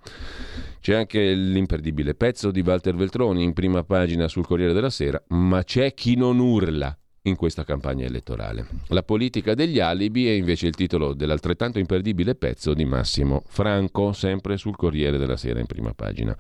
C'è 0.83 0.97
anche 0.97 1.33
l'imperdibile 1.33 2.17
pezzo 2.17 2.51
di 2.51 2.61
Walter 2.61 2.97
Veltroni 2.97 3.45
in 3.45 3.53
prima 3.53 3.85
pagina 3.85 4.27
sul 4.27 4.45
Corriere 4.45 4.73
della 4.73 4.91
Sera, 4.91 5.23
ma 5.29 5.63
c'è 5.63 5.95
chi 5.95 6.17
non 6.17 6.41
urla 6.41 6.99
in 7.23 7.37
questa 7.37 7.63
campagna 7.63 8.05
elettorale. 8.05 8.67
La 8.89 9.05
politica 9.05 9.55
degli 9.55 9.79
alibi 9.79 10.27
è 10.27 10.33
invece 10.33 10.67
il 10.67 10.75
titolo 10.75 11.15
dell'altrettanto 11.15 11.79
imperdibile 11.79 12.35
pezzo 12.35 12.75
di 12.75 12.85
Massimo 12.85 13.45
Franco, 13.47 14.11
sempre 14.11 14.57
sul 14.57 14.75
Corriere 14.75 15.19
della 15.19 15.37
Sera 15.37 15.61
in 15.61 15.67
prima 15.67 15.95
pagina. 15.95 16.37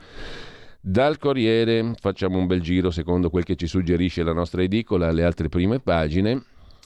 Dal 0.81 1.19
Corriere 1.19 1.93
facciamo 2.01 2.37
un 2.39 2.49
bel 2.49 2.63
giro 2.63 2.91
secondo 2.91 3.31
quel 3.31 3.45
che 3.45 3.55
ci 3.55 3.69
suggerisce 3.69 4.25
la 4.25 4.33
nostra 4.33 4.63
edicola 4.63 5.07
alle 5.07 5.23
altre 5.23 5.49
prime 5.51 5.79
pagine. 5.79 6.43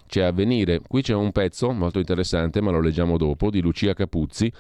C'è 0.06 0.20
a 0.20 0.30
venire, 0.30 0.82
qui 0.86 1.00
c'è 1.00 1.14
un 1.14 1.32
pezzo 1.32 1.72
molto 1.72 2.00
interessante, 2.00 2.60
ma 2.60 2.70
lo 2.70 2.82
leggiamo 2.82 3.16
dopo, 3.16 3.48
di 3.48 3.62
Lucia 3.62 3.94
Capuzzi, 3.94 4.52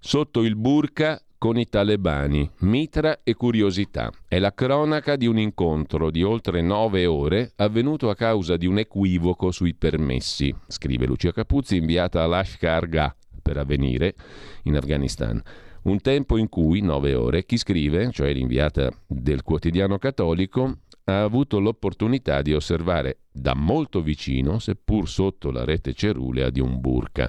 sotto 0.00 0.42
il 0.42 0.56
burka 0.56 1.22
con 1.42 1.58
i 1.58 1.66
talebani, 1.68 2.48
mitra 2.58 3.22
e 3.24 3.34
curiosità. 3.34 4.12
È 4.28 4.38
la 4.38 4.54
cronaca 4.54 5.16
di 5.16 5.26
un 5.26 5.40
incontro 5.40 6.12
di 6.12 6.22
oltre 6.22 6.60
nove 6.60 7.04
ore 7.04 7.50
avvenuto 7.56 8.10
a 8.10 8.14
causa 8.14 8.56
di 8.56 8.66
un 8.66 8.78
equivoco 8.78 9.50
sui 9.50 9.74
permessi, 9.74 10.54
scrive 10.68 11.04
Lucia 11.04 11.32
Capuzzi, 11.32 11.78
inviata 11.78 12.22
a 12.22 12.26
Lashkar 12.26 12.88
Gah 12.88 13.16
per 13.42 13.56
avvenire 13.56 14.14
in 14.62 14.76
Afghanistan. 14.76 15.42
Un 15.82 16.00
tempo 16.00 16.36
in 16.36 16.48
cui, 16.48 16.80
nove 16.80 17.12
ore, 17.14 17.44
chi 17.44 17.56
scrive, 17.56 18.12
cioè 18.12 18.32
l'inviata 18.32 18.88
del 19.04 19.42
quotidiano 19.42 19.98
cattolico, 19.98 20.82
ha 21.06 21.24
avuto 21.24 21.58
l'opportunità 21.58 22.40
di 22.40 22.54
osservare 22.54 23.22
da 23.32 23.56
molto 23.56 24.00
vicino, 24.00 24.60
seppur 24.60 25.08
sotto 25.08 25.50
la 25.50 25.64
rete 25.64 25.92
cerulea 25.92 26.50
di 26.50 26.60
un 26.60 26.78
burka. 26.80 27.28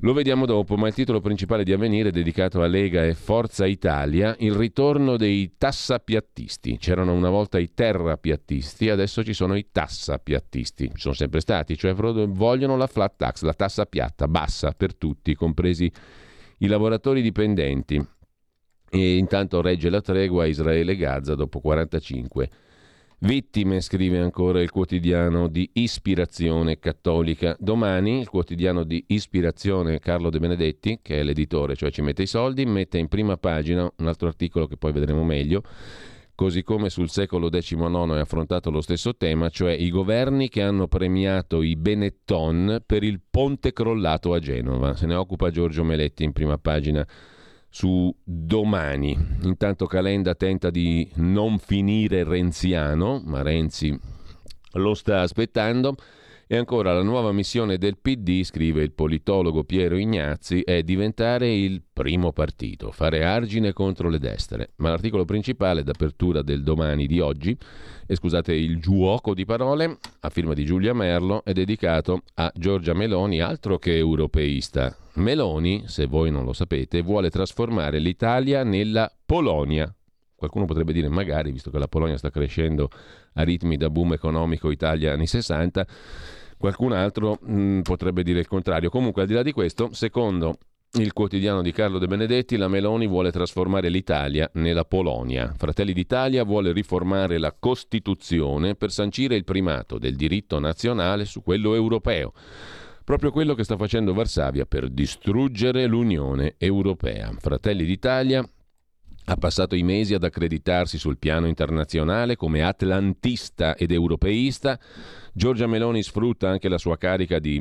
Lo 0.00 0.12
vediamo 0.12 0.46
dopo, 0.46 0.76
ma 0.76 0.86
il 0.86 0.94
titolo 0.94 1.20
principale 1.20 1.64
di 1.64 1.72
Avvenire 1.72 2.12
dedicato 2.12 2.62
a 2.62 2.66
Lega 2.66 3.04
e 3.04 3.14
Forza 3.14 3.66
Italia, 3.66 4.36
il 4.38 4.52
ritorno 4.52 5.16
dei 5.16 5.54
tassapiattisti. 5.58 6.76
C'erano 6.78 7.12
una 7.12 7.30
volta 7.30 7.58
i 7.58 7.72
terrapiattisti, 7.74 8.88
adesso 8.88 9.24
ci 9.24 9.32
sono 9.32 9.56
i 9.56 9.66
tassapiattisti. 9.72 10.90
Ci 10.94 11.00
sono 11.00 11.14
sempre 11.14 11.40
stati, 11.40 11.76
cioè 11.76 11.92
vogliono 11.94 12.76
la 12.76 12.86
flat 12.86 13.14
tax, 13.16 13.42
la 13.42 13.54
tassa 13.54 13.86
piatta, 13.86 14.28
bassa 14.28 14.70
per 14.72 14.94
tutti, 14.94 15.34
compresi 15.34 15.90
i 16.58 16.66
lavoratori 16.66 17.20
dipendenti. 17.20 18.00
E 18.88 19.16
intanto 19.16 19.60
regge 19.60 19.90
la 19.90 20.00
tregua 20.00 20.46
Israele-Gaza 20.46 21.34
dopo 21.34 21.58
45 21.58 22.50
Vittime, 23.18 23.80
scrive 23.80 24.18
ancora 24.18 24.60
il 24.60 24.70
quotidiano 24.70 25.48
di 25.48 25.70
ispirazione 25.72 26.78
cattolica. 26.78 27.56
Domani 27.58 28.20
il 28.20 28.28
quotidiano 28.28 28.84
di 28.84 29.02
ispirazione 29.08 30.00
Carlo 30.00 30.28
De 30.28 30.38
Benedetti, 30.38 30.98
che 31.00 31.20
è 31.20 31.22
l'editore, 31.22 31.76
cioè 31.76 31.90
ci 31.90 32.02
mette 32.02 32.24
i 32.24 32.26
soldi, 32.26 32.66
mette 32.66 32.98
in 32.98 33.08
prima 33.08 33.38
pagina 33.38 33.90
un 33.96 34.06
altro 34.06 34.28
articolo 34.28 34.66
che 34.66 34.76
poi 34.76 34.92
vedremo 34.92 35.24
meglio. 35.24 35.62
Così 36.34 36.62
come 36.62 36.90
sul 36.90 37.08
secolo 37.08 37.48
XIX 37.48 38.10
è 38.16 38.18
affrontato 38.18 38.70
lo 38.70 38.82
stesso 38.82 39.16
tema, 39.16 39.48
cioè 39.48 39.72
i 39.72 39.88
governi 39.88 40.50
che 40.50 40.60
hanno 40.60 40.86
premiato 40.86 41.62
i 41.62 41.74
Benetton 41.74 42.82
per 42.84 43.02
il 43.02 43.22
ponte 43.30 43.72
crollato 43.72 44.34
a 44.34 44.38
Genova. 44.38 44.94
Se 44.94 45.06
ne 45.06 45.14
occupa 45.14 45.48
Giorgio 45.48 45.84
Meletti 45.84 46.22
in 46.22 46.32
prima 46.32 46.58
pagina 46.58 47.06
su 47.68 48.14
domani. 48.22 49.16
Intanto 49.42 49.86
Calenda 49.86 50.34
tenta 50.34 50.70
di 50.70 51.10
non 51.16 51.58
finire 51.58 52.24
renziano, 52.24 53.22
ma 53.24 53.42
Renzi 53.42 53.98
lo 54.72 54.94
sta 54.94 55.20
aspettando. 55.20 55.96
E 56.48 56.56
ancora 56.56 56.92
la 56.92 57.02
nuova 57.02 57.32
missione 57.32 57.76
del 57.76 57.98
PD, 57.98 58.44
scrive 58.44 58.80
il 58.80 58.92
politologo 58.92 59.64
Piero 59.64 59.96
Ignazzi, 59.96 60.60
è 60.60 60.84
diventare 60.84 61.52
il 61.52 61.82
primo 61.92 62.30
partito, 62.30 62.92
fare 62.92 63.24
argine 63.24 63.72
contro 63.72 64.08
le 64.08 64.20
destre. 64.20 64.70
Ma 64.76 64.90
l'articolo 64.90 65.24
principale 65.24 65.82
d'apertura 65.82 66.42
del 66.42 66.62
domani 66.62 67.08
di 67.08 67.18
oggi, 67.18 67.58
e 68.06 68.14
scusate 68.14 68.54
il 68.54 68.78
giuoco 68.78 69.34
di 69.34 69.44
parole, 69.44 69.98
a 70.20 70.30
firma 70.30 70.54
di 70.54 70.64
Giulia 70.64 70.94
Merlo, 70.94 71.42
è 71.42 71.52
dedicato 71.52 72.22
a 72.34 72.52
Giorgia 72.54 72.94
Meloni, 72.94 73.40
altro 73.40 73.78
che 73.78 73.96
europeista. 73.96 74.96
Meloni, 75.14 75.82
se 75.86 76.06
voi 76.06 76.30
non 76.30 76.44
lo 76.44 76.52
sapete, 76.52 77.02
vuole 77.02 77.28
trasformare 77.28 77.98
l'Italia 77.98 78.62
nella 78.62 79.12
Polonia 79.26 79.92
qualcuno 80.46 80.64
potrebbe 80.64 80.92
dire 80.92 81.08
magari, 81.08 81.50
visto 81.50 81.70
che 81.70 81.78
la 81.78 81.88
Polonia 81.88 82.16
sta 82.16 82.30
crescendo 82.30 82.88
a 83.34 83.42
ritmi 83.42 83.76
da 83.76 83.90
boom 83.90 84.12
economico 84.12 84.70
Italia 84.70 85.12
anni 85.12 85.26
60, 85.26 85.86
qualcun 86.56 86.92
altro 86.92 87.38
mh, 87.40 87.60
mm, 87.60 87.80
potrebbe 87.80 88.22
dire 88.22 88.38
il 88.38 88.46
contrario. 88.46 88.88
Comunque, 88.88 89.22
al 89.22 89.28
di 89.28 89.34
là 89.34 89.42
di 89.42 89.52
questo, 89.52 89.92
secondo 89.92 90.58
il 90.94 91.12
quotidiano 91.12 91.62
di 91.62 91.72
Carlo 91.72 91.98
De 91.98 92.06
Benedetti, 92.06 92.56
la 92.56 92.68
Meloni 92.68 93.06
vuole 93.06 93.32
trasformare 93.32 93.88
l'Italia 93.88 94.48
nella 94.54 94.84
Polonia. 94.84 95.52
Fratelli 95.56 95.92
d'Italia 95.92 96.44
vuole 96.44 96.72
riformare 96.72 97.38
la 97.38 97.54
Costituzione 97.58 98.76
per 98.76 98.90
sancire 98.90 99.34
il 99.34 99.44
primato 99.44 99.98
del 99.98 100.14
diritto 100.14 100.58
nazionale 100.58 101.24
su 101.24 101.42
quello 101.42 101.74
europeo. 101.74 102.32
Proprio 103.04 103.30
quello 103.30 103.54
che 103.54 103.64
sta 103.64 103.76
facendo 103.76 104.14
Varsavia 104.14 104.64
per 104.64 104.88
distruggere 104.88 105.86
l'Unione 105.86 106.54
Europea. 106.58 107.32
Fratelli 107.38 107.84
d'Italia 107.84 108.48
ha 109.28 109.36
passato 109.36 109.74
i 109.74 109.82
mesi 109.82 110.14
ad 110.14 110.22
accreditarsi 110.22 110.98
sul 110.98 111.18
piano 111.18 111.46
internazionale 111.46 112.36
come 112.36 112.62
atlantista 112.62 113.74
ed 113.74 113.90
europeista. 113.90 114.78
Giorgia 115.32 115.66
Meloni 115.66 116.02
sfrutta 116.02 116.48
anche 116.48 116.68
la 116.68 116.78
sua 116.78 116.96
carica 116.96 117.40
di 117.40 117.60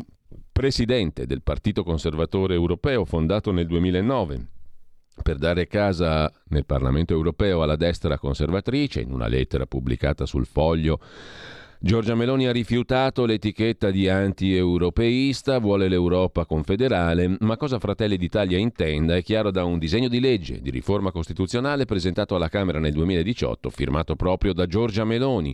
presidente 0.52 1.26
del 1.26 1.42
Partito 1.42 1.84
Conservatore 1.84 2.54
Europeo 2.54 3.04
fondato 3.04 3.52
nel 3.52 3.66
2009 3.66 4.48
per 5.24 5.38
dare 5.38 5.66
casa 5.66 6.32
nel 6.50 6.66
Parlamento 6.66 7.14
europeo 7.14 7.64
alla 7.64 7.78
destra 7.78 8.20
conservatrice, 8.20 9.02
in 9.02 9.12
una 9.12 9.28
lettera 9.28 9.66
pubblicata 9.66 10.26
sul 10.26 10.46
foglio, 10.46 11.00
Giorgia 11.80 12.16
Meloni 12.16 12.48
ha 12.48 12.52
rifiutato 12.52 13.26
l'etichetta 13.26 13.92
di 13.92 14.08
anti-europeista, 14.08 15.60
vuole 15.60 15.90
l'Europa 15.90 16.46
confederale, 16.46 17.36
ma 17.40 17.58
cosa 17.58 17.80
Fratelli 17.80 18.18
d'Italia 18.18 18.58
intenda 18.58 19.16
è 19.16 19.22
chiaro 19.22 19.52
da 19.52 19.66
un 19.66 19.78
disegno 19.78 20.08
di 20.08 20.20
legge 20.20 20.62
di 20.62 20.72
riforma 20.72 21.12
costituzionale 21.12 21.86
presentato 21.86 22.36
alla 22.36 22.50
Camera 22.50 22.80
nel 22.80 22.94
2018, 22.94 23.70
firmato 23.70 24.16
proprio 24.16 24.54
da 24.54 24.66
Giorgia 24.68 25.04
Meloni 25.04 25.54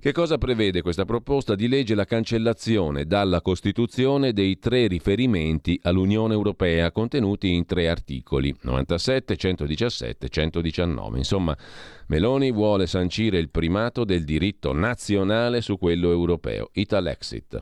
che 0.00 0.12
cosa 0.12 0.38
prevede 0.38 0.80
questa 0.80 1.04
proposta 1.04 1.54
di 1.54 1.68
legge? 1.68 1.94
La 1.94 2.06
cancellazione 2.06 3.04
dalla 3.04 3.42
Costituzione 3.42 4.32
dei 4.32 4.58
tre 4.58 4.86
riferimenti 4.86 5.78
all'Unione 5.82 6.32
Europea 6.32 6.90
contenuti 6.90 7.52
in 7.52 7.66
tre 7.66 7.86
articoli 7.86 8.56
97, 8.62 9.36
117 9.36 10.24
e 10.24 10.28
119. 10.30 11.18
Insomma, 11.18 11.54
Meloni 12.06 12.50
vuole 12.50 12.86
sancire 12.86 13.36
il 13.36 13.50
primato 13.50 14.04
del 14.04 14.24
diritto 14.24 14.72
nazionale 14.72 15.60
su 15.60 15.76
quello 15.76 16.10
europeo. 16.10 16.70
Italexit. 16.72 17.60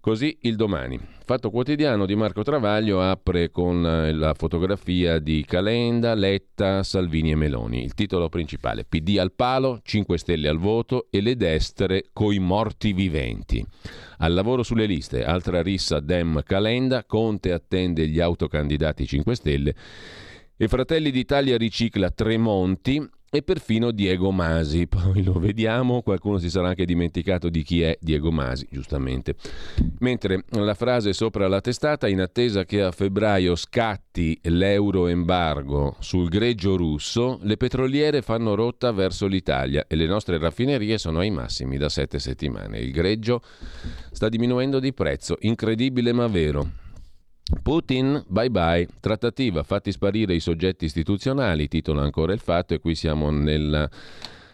Così 0.00 0.38
il 0.42 0.54
domani. 0.54 0.98
Fatto 1.24 1.50
quotidiano 1.50 2.06
di 2.06 2.14
Marco 2.14 2.42
Travaglio 2.42 3.02
apre 3.02 3.50
con 3.50 3.84
eh, 3.84 4.12
la 4.12 4.32
fotografia 4.32 5.18
di 5.18 5.44
Calenda, 5.46 6.14
Letta, 6.14 6.82
Salvini 6.82 7.32
e 7.32 7.34
Meloni. 7.34 7.82
Il 7.82 7.94
titolo 7.94 8.28
principale: 8.28 8.84
PD 8.84 9.18
al 9.18 9.32
palo, 9.32 9.80
5 9.82 10.16
Stelle 10.16 10.48
al 10.48 10.58
voto 10.58 11.08
e 11.10 11.20
le 11.20 11.36
destre 11.36 12.04
coi 12.12 12.38
morti 12.38 12.92
viventi. 12.92 13.64
Al 14.18 14.32
lavoro 14.32 14.62
sulle 14.62 14.86
liste, 14.86 15.24
altra 15.24 15.62
rissa 15.62 16.00
Dem 16.00 16.42
Calenda, 16.44 17.04
Conte 17.04 17.52
attende 17.52 18.06
gli 18.08 18.20
autocandidati 18.20 19.04
5 19.04 19.34
Stelle 19.34 19.74
e 20.60 20.66
Fratelli 20.66 21.12
d'Italia 21.12 21.56
ricicla 21.56 22.10
Tremonti 22.10 23.08
e 23.30 23.42
perfino 23.42 23.92
Diego 23.92 24.32
Masi. 24.32 24.88
Poi 24.88 25.22
lo 25.22 25.34
vediamo, 25.34 26.02
qualcuno 26.02 26.38
si 26.38 26.50
sarà 26.50 26.68
anche 26.68 26.84
dimenticato 26.84 27.48
di 27.48 27.62
chi 27.62 27.82
è 27.82 27.96
Diego 28.00 28.32
Masi, 28.32 28.66
giustamente. 28.68 29.36
Mentre 30.00 30.44
la 30.50 30.74
frase 30.74 31.12
sopra 31.12 31.46
la 31.46 31.60
testata, 31.60 32.08
in 32.08 32.20
attesa 32.20 32.64
che 32.64 32.82
a 32.82 32.90
febbraio 32.90 33.54
scatti 33.54 34.36
l'euro-embargo 34.42 35.94
sul 36.00 36.28
greggio 36.28 36.76
russo, 36.76 37.38
le 37.42 37.56
petroliere 37.56 38.20
fanno 38.20 38.56
rotta 38.56 38.90
verso 38.90 39.28
l'Italia 39.28 39.84
e 39.86 39.94
le 39.94 40.06
nostre 40.06 40.38
raffinerie 40.38 40.98
sono 40.98 41.20
ai 41.20 41.30
massimi 41.30 41.76
da 41.76 41.88
sette 41.88 42.18
settimane. 42.18 42.80
Il 42.80 42.90
greggio 42.90 43.42
sta 44.10 44.28
diminuendo 44.28 44.80
di 44.80 44.92
prezzo, 44.92 45.36
incredibile 45.40 46.12
ma 46.12 46.26
vero. 46.26 46.86
Putin, 47.62 48.22
bye 48.28 48.50
bye, 48.50 48.86
trattativa, 49.00 49.62
fatti 49.62 49.90
sparire 49.90 50.34
i 50.34 50.40
soggetti 50.40 50.84
istituzionali, 50.84 51.66
titola 51.66 52.02
ancora 52.02 52.34
il 52.34 52.40
fatto 52.40 52.74
e 52.74 52.78
qui 52.78 52.94
siamo 52.94 53.30
nella 53.30 53.88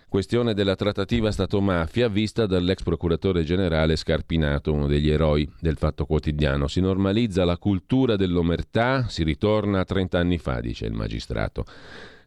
questione 0.09 0.55
della 0.55 0.77
trattativa 0.77 1.33
Stato-mafia 1.33 2.07
vista 2.07 2.47
dall'ex 2.47 2.85
procuratore 2.85 3.43
generale 3.43 3.97
Scarpinato, 3.97 4.73
uno 4.73 4.87
degli 4.87 5.11
eroi 5.11 5.51
del 5.59 5.76
Fatto 5.76 6.07
Quotidiano. 6.07 6.69
Si 6.69 6.80
normalizza 6.80 7.45
la 7.45 7.59
cultura 7.59 8.15
dell'omertà, 8.15 9.09
si 9.09 9.25
ritorna 9.25 9.80
a 9.80 9.85
30 9.85 10.17
anni 10.17 10.39
fa, 10.39 10.61
dice 10.61 10.87
il 10.87 10.93
magistrato. 10.93 11.65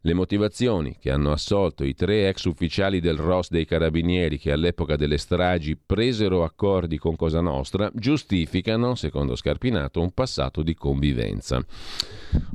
Le 0.07 0.13
motivazioni 0.13 0.95
che 0.97 1.11
hanno 1.11 1.33
assolto 1.33 1.83
i 1.83 1.93
tre 1.93 2.29
ex 2.29 2.45
ufficiali 2.45 3.01
del 3.01 3.17
ROS 3.17 3.49
dei 3.49 3.65
Carabinieri 3.65 4.39
che 4.39 4.53
all'epoca 4.53 4.95
delle 4.95 5.17
stragi 5.17 5.75
presero 5.75 6.45
accordi 6.45 6.97
con 6.97 7.17
Cosa 7.17 7.41
Nostra 7.41 7.91
giustificano, 7.93 8.95
secondo 8.95 9.35
Scarpinato, 9.35 9.99
un 9.99 10.13
passato 10.13 10.63
di 10.63 10.75
convivenza. 10.75 11.61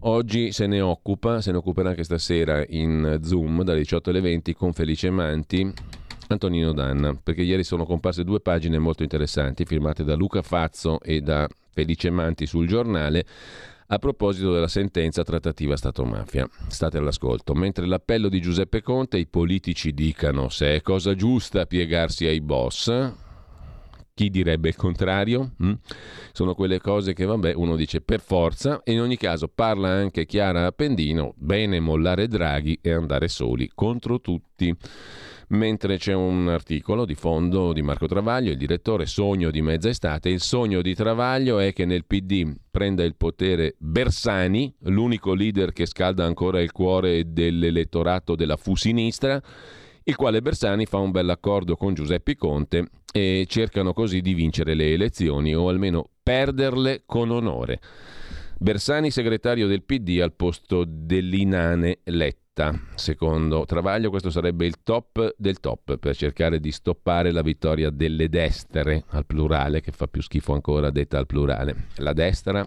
Oggi 0.01 0.51
se 0.51 0.67
ne 0.67 0.81
occupa, 0.81 1.43
se 1.43 1.51
ne 1.51 1.59
occuperà 1.59 1.91
anche 1.91 2.05
stasera 2.05 2.65
in 2.67 3.19
Zoom 3.23 3.65
dalle 3.65 3.81
18 3.81 4.09
alle 4.09 4.21
20 4.23 4.55
con 4.55 4.73
Felice 4.73 5.11
Manti. 5.11 5.71
Antonino 6.29 6.73
Danna, 6.73 7.15
perché 7.23 7.43
ieri 7.43 7.65
sono 7.65 7.85
comparse 7.85 8.25
due 8.25 8.41
pagine 8.41 8.79
molto 8.79 9.03
interessanti 9.03 9.67
firmate 9.67 10.05
da 10.05 10.15
Luca 10.15 10.41
Fazzo 10.41 11.03
e 11.03 11.21
da 11.21 11.47
Felice 11.71 12.09
Manti 12.09 12.47
sul 12.47 12.67
giornale 12.67 13.27
a 13.93 13.99
proposito 13.99 14.55
della 14.55 14.69
sentenza 14.69 15.23
trattativa 15.23 15.77
Stato-mafia. 15.77 16.49
State 16.69 16.97
all'ascolto. 16.97 17.53
Mentre 17.53 17.87
l'appello 17.87 18.31
di 18.31 18.41
Giuseppe 18.41 18.81
Conte, 18.81 19.19
i 19.19 19.27
politici 19.27 19.93
dicano 19.93 20.49
se 20.49 20.77
è 20.77 20.81
cosa 20.81 21.15
giusta 21.15 21.67
piegarsi 21.67 22.25
ai 22.25 22.41
boss, 22.41 23.13
chi 24.15 24.31
direbbe 24.31 24.71
il 24.71 24.77
contrario? 24.77 25.53
Mm? 25.63 25.73
Sono 26.33 26.55
quelle 26.55 26.81
cose 26.81 27.13
che, 27.13 27.27
vabbè, 27.27 27.53
uno 27.55 27.77
dice 27.77 28.01
per 28.01 28.21
forza 28.21 28.81
in 28.85 28.99
ogni 28.99 29.19
caso 29.19 29.49
parla 29.49 29.91
anche 29.91 30.25
Chiara 30.25 30.65
Appendino, 30.65 31.35
bene 31.37 31.79
mollare 31.79 32.29
Draghi 32.29 32.79
e 32.81 32.93
andare 32.93 33.29
soli 33.29 33.71
contro 33.75 34.23
tutti 34.23 34.75
mentre 35.53 35.99
c'è 35.99 36.13
un 36.13 36.49
articolo 36.49 37.05
di 37.05 37.15
fondo 37.15 37.73
di 37.73 37.83
Marco 37.83 38.07
Travaglio, 38.07 38.51
il 38.51 38.57
direttore 38.57 39.07
Sogno 39.07 39.51
di 39.51 39.63
mezza 39.63 39.89
estate. 39.89 40.29
Il 40.29 40.41
sogno 40.41 40.83
di 40.83 40.95
Travaglio 40.95 41.59
è 41.59 41.73
che 41.73 41.85
nel 41.85 42.05
PD 42.05 42.55
prenda 42.71 43.03
il 43.03 43.17
potere 43.17 43.75
Bersani, 43.79 44.75
l'unico 44.85 45.35
leader 45.35 45.73
che 45.73 45.87
scalda 45.87 46.25
ancora 46.25 46.61
il 46.61 46.73
cuore 46.73 47.33
dell'elettorato 47.33 48.35
della 48.35 48.57
fu 48.57 48.77
sinistra, 48.77 49.41
il 50.05 50.17
quale 50.17 50.41
Bersani 50.41 50.87
fa 50.87 50.99
un 50.99 51.11
bel 51.11 51.29
accordo 51.29 51.77
con 51.77 51.95
Giuseppe 51.95 52.37
Conte 52.37 52.89
e 53.13 53.45
cercano 53.49 53.93
così 53.93 54.21
di 54.21 54.35
vincere 54.35 54.75
le 54.75 54.93
elezioni 54.93 55.55
o 55.55 55.69
almeno 55.69 56.09
perderle 56.23 57.03
con 57.05 57.31
onore. 57.31 57.81
Bersani 58.59 59.11
segretario 59.11 59.67
del 59.67 59.83
PD 59.83 60.21
al 60.23 60.33
posto 60.33 60.85
dell'inane 60.87 61.99
Letta 62.05 62.42
diretta. 62.53 62.79
Secondo 62.95 63.65
Travaglio 63.65 64.11
questo 64.11 64.31
sarebbe 64.31 64.67
il 64.67 64.83
top 64.83 65.35
del 65.37 65.59
top 65.59 65.97
per 65.97 66.15
cercare 66.15 66.61
di 66.61 66.71
stoppare 66.71 67.33
la 67.33 67.43
vittoria 67.43 67.91
delle 67.91 68.29
destere 68.29 69.05
al 69.09 69.27
plurale, 69.27 69.81
che 69.81 69.93
fa 69.93 70.07
più 70.07 70.23
schifo 70.23 70.53
ancora 70.53 70.91
detta 70.91 71.19
al 71.19 71.27
plurale. 71.27 71.87
La 71.97 72.13
destra 72.13 72.67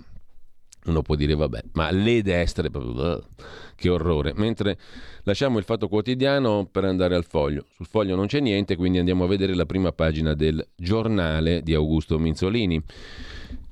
uno 0.86 1.02
può 1.02 1.16
dire 1.16 1.34
vabbè, 1.34 1.62
ma 1.74 1.90
le 1.90 2.22
destre, 2.22 2.70
che 3.76 3.90
orrore. 3.90 4.34
Mentre 4.36 4.78
lasciamo 5.24 5.58
il 5.58 5.64
fatto 5.64 5.88
quotidiano 5.88 6.68
per 6.72 6.86
andare 6.86 7.16
al 7.16 7.26
foglio. 7.26 7.66
Sul 7.72 7.88
foglio 7.88 8.16
non 8.16 8.28
c'è 8.28 8.40
niente, 8.40 8.76
quindi 8.76 9.00
andiamo 9.00 9.24
a 9.24 9.28
vedere 9.28 9.56
la 9.56 9.66
prima 9.66 9.92
pagina 9.92 10.36
del 10.36 10.66
giornale 10.76 11.64
di 11.64 11.74
Augusto 11.74 12.20
Minzolini. 12.20 12.84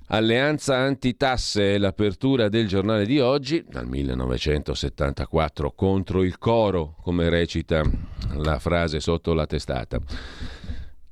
Alleanza 0.07 0.77
antitasse 0.77 1.75
è 1.75 1.77
l'apertura 1.77 2.49
del 2.49 2.67
giornale 2.67 3.05
di 3.05 3.19
oggi, 3.19 3.63
dal 3.67 3.87
1974, 3.87 5.71
contro 5.71 6.23
il 6.23 6.37
coro, 6.37 6.95
come 7.01 7.29
recita 7.29 7.83
la 8.35 8.59
frase 8.59 8.99
sotto 8.99 9.33
la 9.33 9.45
testata. 9.45 9.99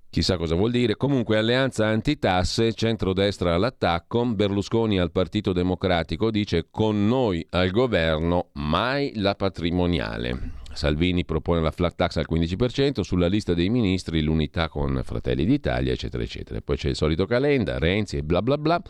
Chissà 0.09 0.35
cosa 0.35 0.55
vuol 0.55 0.71
dire. 0.71 0.97
Comunque, 0.97 1.37
alleanza 1.37 1.87
antitasse, 1.87 2.73
centrodestra 2.73 3.55
all'attacco, 3.55 4.25
Berlusconi 4.25 4.99
al 4.99 5.09
Partito 5.09 5.53
Democratico 5.53 6.29
dice 6.29 6.67
con 6.69 7.07
noi 7.07 7.45
al 7.51 7.71
governo 7.71 8.49
mai 8.55 9.13
la 9.15 9.35
patrimoniale. 9.35 10.60
Salvini 10.73 11.25
propone 11.25 11.61
la 11.61 11.71
flat 11.71 11.95
tax 11.95 12.17
al 12.17 12.27
15%, 12.29 13.01
sulla 13.01 13.27
lista 13.27 13.53
dei 13.53 13.69
ministri 13.69 14.21
l'unità 14.21 14.69
con 14.69 15.01
Fratelli 15.03 15.45
d'Italia, 15.45 15.91
eccetera, 15.91 16.23
eccetera. 16.23 16.61
Poi 16.61 16.77
c'è 16.77 16.89
il 16.89 16.95
solito 16.95 17.25
calenda, 17.25 17.77
Renzi 17.77 18.17
e 18.17 18.23
bla 18.23 18.41
bla 18.41 18.57
bla. 18.57 18.81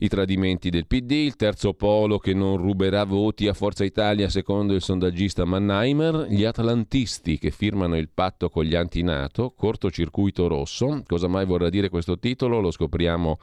I 0.00 0.08
tradimenti 0.08 0.68
del 0.68 0.86
PD, 0.86 1.12
il 1.12 1.36
terzo 1.36 1.72
polo 1.72 2.18
che 2.18 2.34
non 2.34 2.58
ruberà 2.58 3.04
voti 3.04 3.48
a 3.48 3.54
Forza 3.54 3.84
Italia 3.84 4.28
secondo 4.28 4.74
il 4.74 4.82
sondaggista 4.82 5.46
Mannheimer, 5.46 6.26
gli 6.28 6.44
atlantisti 6.44 7.38
che 7.38 7.50
firmano 7.50 7.96
il 7.96 8.10
patto 8.12 8.50
con 8.50 8.64
gli 8.64 8.74
anti-NATO, 8.74 9.54
cortocircuito 9.56 10.46
rosso. 10.46 11.02
Cosa 11.06 11.26
mai 11.26 11.46
vorrà 11.46 11.70
dire 11.70 11.88
questo 11.88 12.18
titolo? 12.18 12.60
Lo 12.60 12.70
scopriamo 12.70 13.38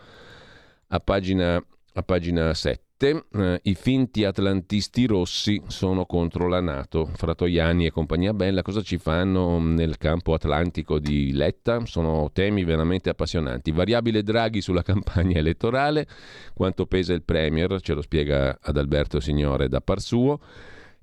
a 0.90 1.00
pagina 1.00 1.64
a 1.98 2.04
pagina 2.04 2.54
7. 2.54 2.85
7, 2.98 3.26
eh, 3.34 3.60
i 3.64 3.76
finti 3.76 4.24
atlantisti 4.24 5.06
rossi 5.06 5.62
sono 5.68 6.06
contro 6.06 6.48
la 6.48 6.62
Nato. 6.62 7.10
Fratoiani 7.14 7.86
e 7.86 7.92
compagnia 7.92 8.34
bella 8.34 8.62
cosa 8.62 8.82
ci 8.82 8.98
fanno 8.98 9.60
nel 9.60 9.98
campo 9.98 10.34
atlantico 10.34 10.98
di 10.98 11.34
Letta? 11.34 11.86
Sono 11.86 12.30
temi 12.32 12.64
veramente 12.64 13.10
appassionanti. 13.10 13.72
Variabile 13.72 14.24
Draghi 14.24 14.62
sulla 14.62 14.82
campagna 14.82 15.38
elettorale, 15.40 16.08
quanto 16.54 16.86
pesa 16.86 17.12
il 17.12 17.24
Premier, 17.24 17.82
ce 17.82 17.94
lo 17.94 18.02
spiega 18.02 18.60
ad 18.62 18.78
Alberto 18.78 19.20
Signore 19.20 19.68
da 19.68 19.82
par 19.82 20.00
suo. 20.00 20.40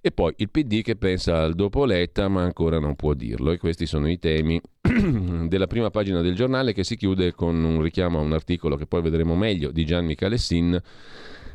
E 0.00 0.10
poi 0.10 0.32
il 0.38 0.50
PD 0.50 0.82
che 0.82 0.96
pensa 0.96 1.42
al 1.42 1.54
dopo 1.54 1.84
Letta 1.84 2.26
ma 2.26 2.42
ancora 2.42 2.80
non 2.80 2.96
può 2.96 3.14
dirlo 3.14 3.52
e 3.52 3.58
questi 3.58 3.86
sono 3.86 4.10
i 4.10 4.18
temi 4.18 4.60
della 5.46 5.68
prima 5.68 5.90
pagina 5.90 6.22
del 6.22 6.34
giornale 6.34 6.72
che 6.72 6.82
si 6.82 6.96
chiude 6.96 7.32
con 7.32 7.62
un 7.62 7.80
richiamo 7.80 8.18
a 8.18 8.22
un 8.22 8.32
articolo 8.32 8.74
che 8.74 8.86
poi 8.86 9.00
vedremo 9.00 9.36
meglio 9.36 9.70
di 9.70 9.84
Gian 9.84 10.04
Michele 10.04 10.38
Sin 10.38 10.76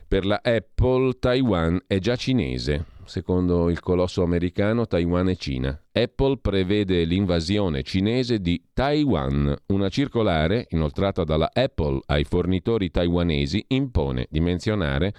per 0.07 0.25
la 0.25 0.39
Apple 0.41 1.17
Taiwan 1.19 1.81
è 1.85 1.99
già 1.99 2.15
cinese. 2.15 2.85
Secondo 3.03 3.69
il 3.69 3.79
colosso 3.79 4.23
americano, 4.23 4.85
Taiwan 4.85 5.29
è 5.29 5.35
Cina. 5.35 5.79
Apple 5.91 6.37
prevede 6.39 7.03
l'invasione 7.03 7.83
cinese 7.83 8.39
di 8.39 8.61
Taiwan. 8.73 9.55
Una 9.67 9.89
circolare, 9.89 10.67
inoltrata 10.69 11.23
dalla 11.23 11.49
Apple 11.53 11.99
ai 12.07 12.23
fornitori 12.23 12.89
taiwanesi, 12.89 13.63
impone 13.69 14.27
di 14.29 14.39
menzionare 14.39 15.13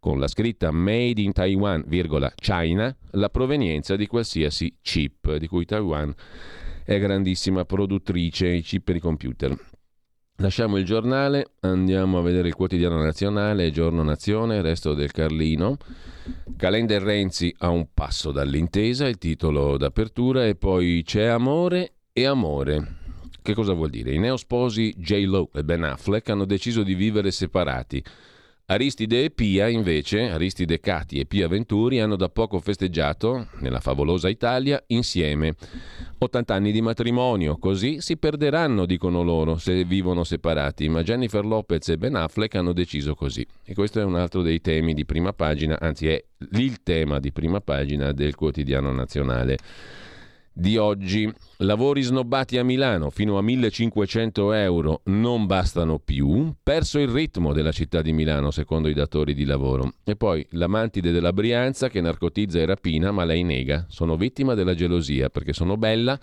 con 0.00 0.18
la 0.18 0.28
scritta 0.28 0.70
Made 0.70 1.20
in 1.20 1.32
Taiwan, 1.32 1.84
China, 2.36 2.96
la 3.12 3.28
provenienza 3.28 3.96
di 3.96 4.06
qualsiasi 4.06 4.78
chip, 4.80 5.36
di 5.36 5.46
cui 5.46 5.64
Taiwan 5.66 6.12
è 6.84 6.98
grandissima 6.98 7.64
produttrice, 7.64 8.48
i 8.48 8.62
chip 8.62 8.82
per 8.84 8.96
i 8.96 9.00
computer. 9.00 9.56
Lasciamo 10.40 10.78
il 10.78 10.86
giornale, 10.86 11.50
andiamo 11.60 12.16
a 12.16 12.22
vedere 12.22 12.48
il 12.48 12.54
quotidiano 12.54 12.96
nazionale, 12.96 13.70
Giorno 13.70 14.02
Nazione, 14.02 14.62
resto 14.62 14.94
del 14.94 15.12
Carlino. 15.12 15.76
Calenda 16.56 16.98
Renzi 16.98 17.54
a 17.58 17.68
un 17.68 17.88
passo 17.92 18.32
dall'intesa, 18.32 19.06
il 19.06 19.18
titolo 19.18 19.76
d'apertura, 19.76 20.46
e 20.46 20.54
poi 20.54 21.02
c'è 21.04 21.26
amore 21.26 21.92
e 22.14 22.24
amore. 22.24 22.96
Che 23.42 23.52
cosa 23.52 23.74
vuol 23.74 23.90
dire? 23.90 24.14
I 24.14 24.18
neosposi 24.18 24.94
J-Lo 24.96 25.50
e 25.52 25.62
Ben 25.62 25.84
Affleck 25.84 26.30
hanno 26.30 26.46
deciso 26.46 26.82
di 26.82 26.94
vivere 26.94 27.30
separati. 27.30 28.02
Aristide 28.70 29.24
e 29.24 29.30
Pia, 29.30 29.66
invece, 29.66 30.30
Aristide 30.30 30.78
Cati 30.78 31.18
e 31.18 31.26
Pia 31.26 31.48
Venturi, 31.48 31.98
hanno 31.98 32.14
da 32.14 32.28
poco 32.28 32.60
festeggiato, 32.60 33.48
nella 33.58 33.80
favolosa 33.80 34.28
Italia, 34.28 34.80
insieme. 34.88 35.56
80 36.18 36.54
anni 36.54 36.70
di 36.70 36.80
matrimonio, 36.80 37.58
così 37.58 38.00
si 38.00 38.16
perderanno, 38.16 38.86
dicono 38.86 39.22
loro, 39.22 39.58
se 39.58 39.82
vivono 39.82 40.22
separati, 40.22 40.88
ma 40.88 41.02
Jennifer 41.02 41.44
Lopez 41.44 41.88
e 41.88 41.98
Ben 41.98 42.14
Affleck 42.14 42.54
hanno 42.54 42.72
deciso 42.72 43.16
così. 43.16 43.44
E 43.64 43.74
questo 43.74 43.98
è 43.98 44.04
un 44.04 44.14
altro 44.14 44.40
dei 44.40 44.60
temi 44.60 44.94
di 44.94 45.04
prima 45.04 45.32
pagina, 45.32 45.76
anzi 45.80 46.06
è 46.06 46.24
il 46.52 46.80
tema 46.84 47.18
di 47.18 47.32
prima 47.32 47.60
pagina 47.60 48.12
del 48.12 48.36
quotidiano 48.36 48.92
nazionale 48.92 49.58
di 50.52 50.76
oggi. 50.76 51.32
Lavori 51.58 52.02
snobbati 52.02 52.58
a 52.58 52.64
Milano 52.64 53.10
fino 53.10 53.38
a 53.38 53.42
1500 53.42 54.52
euro 54.52 55.00
non 55.04 55.46
bastano 55.46 55.98
più. 55.98 56.54
Perso 56.62 56.98
il 56.98 57.08
ritmo 57.08 57.52
della 57.52 57.72
città 57.72 58.02
di 58.02 58.12
Milano, 58.12 58.50
secondo 58.50 58.88
i 58.88 58.94
datori 58.94 59.34
di 59.34 59.44
lavoro. 59.44 59.94
E 60.04 60.16
poi 60.16 60.46
l'amantide 60.50 61.12
della 61.12 61.32
Brianza 61.32 61.88
che 61.88 62.00
narcotizza 62.00 62.58
e 62.58 62.66
rapina, 62.66 63.10
ma 63.10 63.24
lei 63.24 63.42
nega. 63.42 63.86
Sono 63.88 64.16
vittima 64.16 64.54
della 64.54 64.74
gelosia 64.74 65.28
perché 65.28 65.52
sono 65.52 65.76
bella 65.76 66.18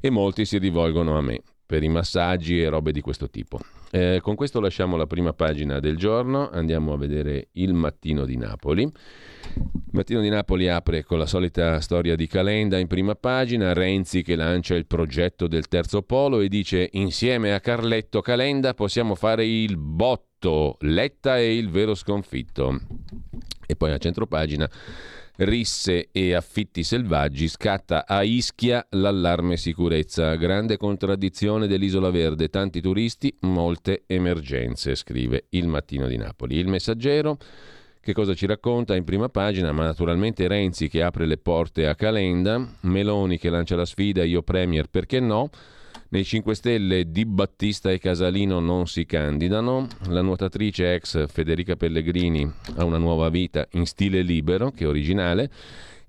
e 0.00 0.10
molti 0.10 0.44
si 0.44 0.58
rivolgono 0.58 1.16
a 1.16 1.20
me 1.20 1.40
per 1.66 1.82
i 1.82 1.88
massaggi 1.88 2.60
e 2.60 2.68
robe 2.68 2.92
di 2.92 3.00
questo 3.00 3.30
tipo. 3.30 3.58
Eh, 3.94 4.18
con 4.20 4.34
questo 4.34 4.58
lasciamo 4.58 4.96
la 4.96 5.06
prima 5.06 5.32
pagina 5.34 5.78
del 5.78 5.96
giorno, 5.96 6.50
andiamo 6.50 6.92
a 6.92 6.96
vedere 6.96 7.50
il 7.52 7.74
mattino 7.74 8.24
di 8.24 8.36
Napoli. 8.36 8.82
Il 8.82 9.92
mattino 9.92 10.20
di 10.20 10.28
Napoli 10.28 10.68
apre 10.68 11.04
con 11.04 11.16
la 11.16 11.26
solita 11.26 11.78
storia 11.78 12.16
di 12.16 12.26
Calenda 12.26 12.76
in 12.76 12.88
prima 12.88 13.14
pagina, 13.14 13.72
Renzi 13.72 14.22
che 14.24 14.34
lancia 14.34 14.74
il 14.74 14.86
progetto 14.86 15.46
del 15.46 15.68
terzo 15.68 16.02
polo 16.02 16.40
e 16.40 16.48
dice 16.48 16.88
insieme 16.94 17.54
a 17.54 17.60
Carletto 17.60 18.20
Calenda 18.20 18.74
possiamo 18.74 19.14
fare 19.14 19.46
il 19.46 19.76
botto, 19.76 20.76
Letta 20.80 21.36
è 21.36 21.42
il 21.42 21.70
vero 21.70 21.94
sconfitto. 21.94 22.80
E 23.66 23.76
poi 23.76 23.92
a 23.92 23.98
centro 23.98 24.26
pagina 24.26 24.68
risse 25.36 26.08
e 26.12 26.34
affitti 26.34 26.84
selvaggi, 26.84 27.48
scatta 27.48 28.06
a 28.06 28.22
Ischia 28.22 28.86
l'allarme 28.90 29.56
sicurezza. 29.56 30.34
Grande 30.36 30.76
contraddizione 30.76 31.66
dell'Isola 31.66 32.10
Verde, 32.10 32.48
tanti 32.48 32.80
turisti, 32.80 33.36
molte 33.40 34.04
emergenze, 34.06 34.94
scrive 34.94 35.46
il 35.50 35.66
Mattino 35.66 36.06
di 36.06 36.16
Napoli. 36.16 36.56
Il 36.56 36.68
messaggero 36.68 37.38
che 38.04 38.12
cosa 38.12 38.34
ci 38.34 38.44
racconta 38.44 38.94
in 38.94 39.04
prima 39.04 39.30
pagina? 39.30 39.72
Ma 39.72 39.84
naturalmente 39.84 40.46
Renzi 40.46 40.88
che 40.88 41.02
apre 41.02 41.24
le 41.24 41.38
porte 41.38 41.86
a 41.86 41.94
Calenda, 41.94 42.62
Meloni 42.82 43.38
che 43.38 43.48
lancia 43.48 43.76
la 43.76 43.86
sfida, 43.86 44.22
io 44.22 44.42
Premier 44.42 44.88
perché 44.88 45.20
no? 45.20 45.48
Nei 46.08 46.24
5 46.24 46.54
Stelle 46.54 47.10
Di 47.10 47.24
Battista 47.24 47.90
e 47.90 47.98
Casalino 47.98 48.60
non 48.60 48.86
si 48.86 49.04
candidano. 49.04 49.88
La 50.08 50.22
nuotatrice 50.22 50.94
ex 50.94 51.26
Federica 51.26 51.76
Pellegrini 51.76 52.50
ha 52.76 52.84
una 52.84 52.98
nuova 52.98 53.28
vita 53.28 53.66
in 53.72 53.86
stile 53.86 54.22
libero 54.22 54.70
che 54.70 54.86
originale. 54.86 55.50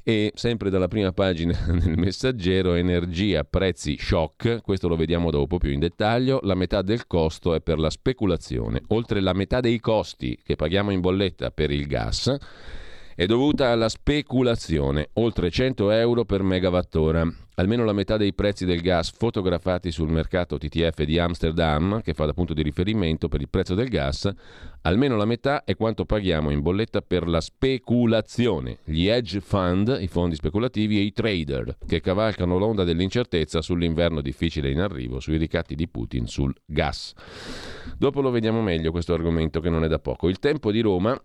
E 0.04 0.32
sempre 0.36 0.70
dalla 0.70 0.88
prima 0.88 1.12
pagina 1.12 1.58
del 1.66 1.98
messaggero, 1.98 2.76
energia, 2.76 3.44
prezzi, 3.44 3.98
shock, 3.98 4.62
questo 4.62 4.88
lo 4.88 4.96
vediamo 4.96 5.32
dopo 5.32 5.58
più 5.58 5.72
in 5.72 5.80
dettaglio, 5.80 6.40
la 6.44 6.54
metà 6.54 6.84
del 6.84 7.08
costo 7.08 7.56
è 7.56 7.62
per 7.62 7.80
la 7.80 7.90
speculazione, 7.90 8.84
oltre 8.90 9.20
la 9.20 9.34
metà 9.34 9.62
dei 9.62 9.80
costi 9.80 10.38
che 10.44 10.56
paghiamo 10.56 10.92
in 10.92 11.02
bolletta 11.02 11.50
per 11.50 11.72
il 11.72 11.88
gas 11.88 12.38
è 13.18 13.26
dovuta 13.26 13.70
alla 13.70 13.88
speculazione, 13.88 15.08
oltre 15.14 15.50
100 15.50 15.90
euro 15.92 16.26
per 16.26 16.44
megawattora. 16.44 17.26
Almeno 17.58 17.86
la 17.86 17.94
metà 17.94 18.18
dei 18.18 18.34
prezzi 18.34 18.66
del 18.66 18.82
gas 18.82 19.12
fotografati 19.12 19.90
sul 19.90 20.10
mercato 20.10 20.58
TTF 20.58 21.04
di 21.04 21.18
Amsterdam, 21.18 22.02
che 22.02 22.14
fa 22.14 22.26
da 22.26 22.34
punto 22.34 22.54
di 22.54 22.62
riferimento 22.62 23.30
per 23.30 23.40
il 23.40 23.48
prezzo 23.48 23.74
del 23.74 23.88
gas, 23.88 24.30
almeno 24.82 25.16
la 25.16 25.24
metà 25.24 25.64
è 25.64 25.78
quanto 25.78 26.04
paghiamo 26.04 26.50
in 26.50 26.60
bolletta 26.60 27.02
per 27.02 27.26
la 27.26 27.40
speculazione. 27.40 28.80
Gli 28.84 29.08
hedge 29.08 29.40
fund, 29.40 29.98
i 30.02 30.08
fondi 30.08 30.36
speculativi 30.36 30.98
e 30.98 31.04
i 31.04 31.14
trader, 31.14 31.78
che 31.88 32.02
cavalcano 32.02 32.58
l'onda 32.58 32.84
dell'incertezza 32.84 33.62
sull'inverno 33.62 34.20
difficile 34.20 34.70
in 34.70 34.82
arrivo, 34.82 35.22
sui 35.22 35.38
ricatti 35.38 35.76
di 35.76 35.88
Putin 35.88 36.28
sul 36.28 36.54
gas. 36.66 37.14
Dopo 37.98 38.20
lo 38.20 38.32
vediamo 38.32 38.62
meglio 38.62 38.92
questo 38.92 39.14
argomento 39.14 39.62
che 39.62 39.70
non 39.70 39.86
è 39.86 39.88
da 39.88 40.00
poco. 40.00 40.28
Il 40.28 40.40
tempo 40.40 40.70
di 40.70 40.82
Roma 40.82 41.18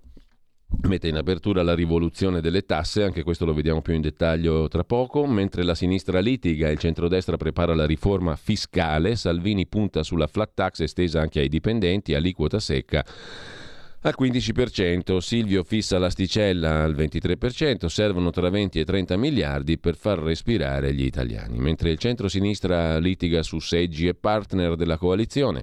mette 0.82 1.08
in 1.08 1.16
apertura 1.16 1.62
la 1.62 1.74
rivoluzione 1.74 2.40
delle 2.40 2.64
tasse, 2.64 3.02
anche 3.02 3.22
questo 3.22 3.44
lo 3.44 3.54
vediamo 3.54 3.82
più 3.82 3.94
in 3.94 4.00
dettaglio 4.00 4.68
tra 4.68 4.84
poco, 4.84 5.26
mentre 5.26 5.62
la 5.62 5.74
sinistra 5.74 6.20
litiga 6.20 6.68
e 6.68 6.72
il 6.72 6.78
centrodestra 6.78 7.36
prepara 7.36 7.74
la 7.74 7.86
riforma 7.86 8.36
fiscale, 8.36 9.16
Salvini 9.16 9.66
punta 9.66 10.02
sulla 10.02 10.26
flat 10.26 10.52
tax 10.54 10.80
estesa 10.80 11.20
anche 11.20 11.40
ai 11.40 11.48
dipendenti, 11.48 12.14
aliquota 12.14 12.58
secca 12.58 13.04
al 14.02 14.14
15%, 14.18 15.18
Silvio 15.18 15.62
fissa 15.62 15.98
l'asticella 15.98 16.84
al 16.84 16.94
23%, 16.94 17.84
servono 17.84 18.30
tra 18.30 18.48
20 18.48 18.80
e 18.80 18.84
30 18.84 19.16
miliardi 19.18 19.76
per 19.76 19.94
far 19.94 20.18
respirare 20.20 20.94
gli 20.94 21.04
italiani, 21.04 21.58
mentre 21.58 21.90
il 21.90 21.98
centro-sinistra 21.98 22.96
litiga 22.96 23.42
su 23.42 23.58
seggi 23.58 24.08
e 24.08 24.14
partner 24.14 24.74
della 24.76 24.96
coalizione. 24.96 25.62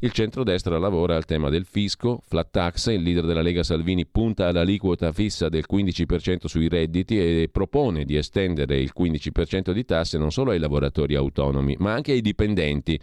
Il 0.00 0.12
centrodestra 0.12 0.78
lavora 0.78 1.16
al 1.16 1.24
tema 1.24 1.48
del 1.50 1.64
fisco, 1.64 2.20
flat 2.24 2.50
tax, 2.52 2.86
il 2.86 3.02
leader 3.02 3.26
della 3.26 3.42
Lega 3.42 3.64
Salvini 3.64 4.06
punta 4.06 4.46
all'aliquota 4.46 5.10
fissa 5.10 5.48
del 5.48 5.64
15% 5.68 6.46
sui 6.46 6.68
redditi 6.68 7.18
e 7.18 7.48
propone 7.50 8.04
di 8.04 8.14
estendere 8.16 8.78
il 8.78 8.92
15% 8.96 9.72
di 9.72 9.84
tasse 9.84 10.16
non 10.16 10.30
solo 10.30 10.52
ai 10.52 10.60
lavoratori 10.60 11.16
autonomi, 11.16 11.74
ma 11.80 11.94
anche 11.94 12.12
ai 12.12 12.20
dipendenti. 12.20 12.96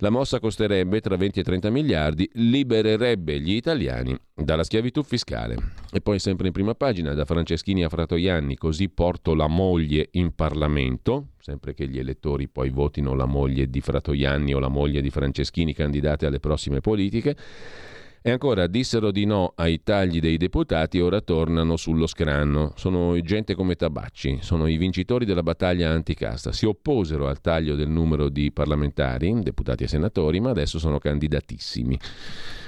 La 0.00 0.10
mossa 0.10 0.40
costerebbe 0.40 1.00
tra 1.00 1.16
20 1.16 1.40
e 1.40 1.42
30 1.42 1.70
miliardi, 1.70 2.28
libererebbe 2.34 3.40
gli 3.40 3.52
italiani 3.54 4.14
dalla 4.34 4.62
schiavitù 4.62 5.02
fiscale. 5.02 5.56
E 5.90 6.02
poi 6.02 6.18
sempre 6.18 6.48
in 6.48 6.52
prima 6.52 6.74
pagina, 6.74 7.14
da 7.14 7.24
Franceschini 7.24 7.82
a 7.82 7.88
Fratoianni, 7.88 8.56
così 8.56 8.90
porto 8.90 9.34
la 9.34 9.46
moglie 9.46 10.08
in 10.12 10.34
Parlamento, 10.34 11.28
sempre 11.40 11.72
che 11.72 11.88
gli 11.88 11.98
elettori 11.98 12.46
poi 12.46 12.68
votino 12.68 13.14
la 13.14 13.24
moglie 13.24 13.70
di 13.70 13.80
Fratoianni 13.80 14.52
o 14.52 14.58
la 14.58 14.68
moglie 14.68 15.00
di 15.00 15.08
Franceschini 15.08 15.72
candidate 15.72 16.26
alle 16.26 16.40
prossime 16.40 16.82
politiche. 16.82 17.34
E 18.26 18.32
ancora 18.32 18.66
dissero 18.66 19.12
di 19.12 19.24
no 19.24 19.52
ai 19.54 19.84
tagli 19.84 20.18
dei 20.18 20.36
deputati 20.36 20.98
e 20.98 21.00
ora 21.00 21.20
tornano 21.20 21.76
sullo 21.76 22.08
scranno. 22.08 22.72
Sono 22.74 23.16
gente 23.20 23.54
come 23.54 23.76
Tabacci, 23.76 24.38
sono 24.40 24.66
i 24.66 24.76
vincitori 24.78 25.24
della 25.24 25.44
battaglia 25.44 25.90
anticasta. 25.90 26.50
Si 26.50 26.66
opposero 26.66 27.28
al 27.28 27.40
taglio 27.40 27.76
del 27.76 27.88
numero 27.88 28.28
di 28.28 28.50
parlamentari, 28.50 29.32
deputati 29.42 29.84
e 29.84 29.86
senatori, 29.86 30.40
ma 30.40 30.50
adesso 30.50 30.80
sono 30.80 30.98
candidatissimi. 30.98 31.96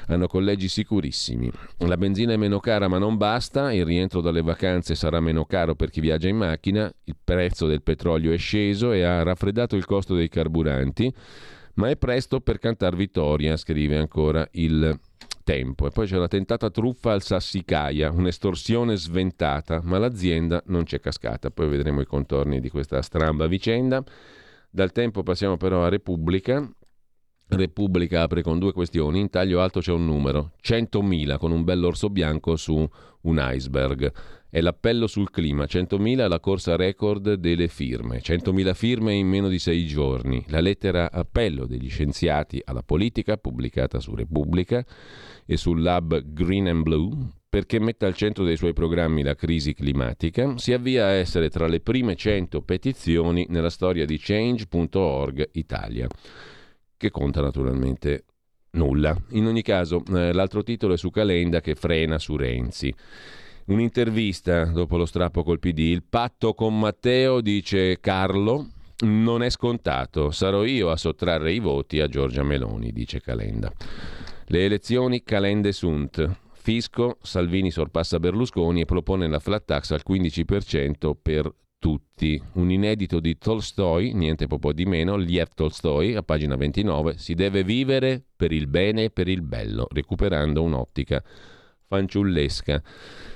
Hanno 0.07 0.29
collegi 0.29 0.69
sicurissimi. 0.69 1.51
La 1.79 1.97
benzina 1.97 2.35
è 2.35 2.37
meno 2.37 2.61
cara 2.61 2.87
ma 2.87 2.99
non 2.99 3.17
basta, 3.17 3.73
il 3.73 3.85
rientro 3.85 4.21
dalle 4.21 4.43
vacanze 4.43 4.95
sarà 4.95 5.19
meno 5.19 5.45
caro 5.45 5.75
per 5.75 5.91
chi 5.91 6.01
viaggia 6.01 6.29
in 6.29 6.37
macchina, 6.37 6.89
il 7.03 7.17
prezzo 7.25 7.67
del 7.67 7.83
petrolio 7.83 8.31
è 8.31 8.39
sceso 8.39 8.93
e 8.93 9.03
ha 9.03 9.25
raffreddato 9.25 9.75
il 9.75 9.87
costo 9.87 10.15
dei 10.15 10.29
carburanti, 10.29 11.13
ma 11.75 11.91
è 11.91 11.97
presto 11.97 12.39
per 12.39 12.61
cantar 12.61 12.95
vittoria, 12.95 13.57
scrive 13.57 13.97
ancora 13.97 14.47
il 14.53 14.97
tempo. 15.49 15.87
E 15.87 15.91
poi 15.91 16.07
c'è 16.07 16.19
la 16.19 16.29
tentata 16.29 16.69
truffa 16.69 17.13
al 17.13 17.23
Sassicaia, 17.23 18.11
un'estorsione 18.11 18.97
sventata, 18.97 19.81
ma 19.83 19.97
l'azienda 19.97 20.63
non 20.67 20.85
c'è 20.85 21.01
cascata. 21.01 21.51
Poi 21.51 21.69
vedremo 21.69 22.03
i 22.03 22.05
contorni 22.05 22.61
di 22.61 22.69
questa 22.69 23.01
stramba 23.01 23.47
vicenda. 23.47 24.05
Dal 24.69 24.93
tempo 24.93 25.23
passiamo 25.23 25.57
però 25.57 25.85
a 25.85 25.89
Repubblica. 25.89 26.71
Repubblica 27.51 28.21
apre 28.21 28.43
con 28.43 28.59
due 28.59 28.75
questioni. 28.75 29.21
In 29.21 29.31
taglio 29.31 29.63
alto 29.63 29.81
c'è 29.81 29.91
un 29.91 30.05
numero, 30.05 30.53
100.000 30.63 31.39
con 31.39 31.51
un 31.51 31.65
bell'orso 31.65 32.11
bianco 32.11 32.57
su 32.57 32.87
un 33.23 33.51
iceberg. 33.55 34.13
È 34.51 34.61
l'appello 34.61 35.07
sul 35.07 35.31
clima, 35.31 35.65
100.000 35.65 36.19
è 36.21 36.29
la 36.29 36.41
corsa 36.41 36.77
record 36.77 37.35
delle 37.35 37.69
firme, 37.69 38.21
100.000 38.21 38.75
firme 38.75 39.15
in 39.15 39.27
meno 39.27 39.49
di 39.49 39.59
sei 39.59 39.87
giorni. 39.87 40.45
La 40.49 40.61
lettera 40.61 41.11
appello 41.11 41.67
degli 41.67 41.89
scienziati 41.89 42.61
alla 42.65 42.83
politica, 42.83 43.39
pubblicata 43.39 43.99
su 43.99 44.15
Repubblica 44.15 44.85
e 45.51 45.57
sul 45.57 45.81
lab 45.81 46.23
Green 46.27 46.69
and 46.69 46.83
Blue, 46.83 47.17
perché 47.49 47.81
metta 47.81 48.07
al 48.07 48.15
centro 48.15 48.45
dei 48.45 48.59
suoi 48.59 48.75
programmi 48.75 49.23
la 49.23 49.35
crisi 49.35 49.73
climatica, 49.73 50.59
si 50.59 50.75
avvia 50.75 51.07
a 51.07 51.13
essere 51.13 51.49
tra 51.49 51.67
le 51.67 51.81
prime 51.81 52.15
100 52.15 52.61
petizioni 52.61 53.47
nella 53.49 53.71
storia 53.71 54.05
di 54.05 54.19
Change.org 54.19 55.49
Italia, 55.53 56.07
che 56.99 57.11
conta 57.11 57.41
naturalmente 57.41 58.25
nulla. 58.73 59.17
In 59.31 59.47
ogni 59.47 59.63
caso, 59.63 60.03
eh, 60.15 60.35
l'altro 60.35 60.63
titolo 60.63 60.93
è 60.93 60.99
su 60.99 61.09
Calenda 61.09 61.63
che 61.63 61.75
frena 61.75 62.19
su 62.19 62.37
Renzi. 62.37 62.95
Un'intervista 63.69 64.65
dopo 64.67 64.99
lo 64.99 65.07
strappo 65.07 65.43
col 65.43 65.61
PD. 65.61 65.79
Il 65.79 66.03
patto 66.03 66.53
con 66.53 66.79
Matteo, 66.79 67.41
dice 67.41 68.01
Carlo, 68.01 68.67
non 69.01 69.43
è 69.43 69.49
scontato. 69.49 70.31
Sarò 70.31 70.65
io 70.65 70.91
a 70.91 70.97
sottrarre 70.97 71.53
i 71.53 71.59
voti 71.59 72.01
a 72.01 72.09
Giorgia 72.09 72.43
Meloni, 72.43 72.93
dice 72.93 73.21
Calenda. 73.23 73.73
Le 74.51 74.65
elezioni 74.65 75.23
Calende 75.25 75.73
sunt. 75.73 76.39
Fisco, 76.53 77.19
Salvini 77.21 77.71
sorpassa 77.71 78.19
Berlusconi 78.19 78.81
e 78.81 78.87
propone 78.87 79.29
la 79.29 79.41
flat 79.41 79.67
tax 79.67 79.91
al 79.91 80.01
15% 80.09 81.13
per 81.21 81.53
tutti. 81.79 82.43
Un 82.55 82.71
inedito 82.71 83.21
di 83.21 83.37
Tolstoi, 83.37 84.15
niente 84.15 84.47
po' 84.47 84.73
di 84.73 84.87
meno, 84.87 85.17
Liev 85.17 85.49
Tolstoi, 85.55 86.15
a 86.15 86.23
pagina 86.23 86.57
29, 86.57 87.19
si 87.19 87.35
deve 87.35 87.63
vivere 87.63 88.25
per 88.35 88.53
il 88.53 88.69
bene 88.69 89.05
e 89.05 89.11
per 89.11 89.29
il 89.29 89.43
bello, 89.43 89.87
recuperando 89.91 90.63
un'ottica 90.63 91.23
fanciullesca. 91.89 92.83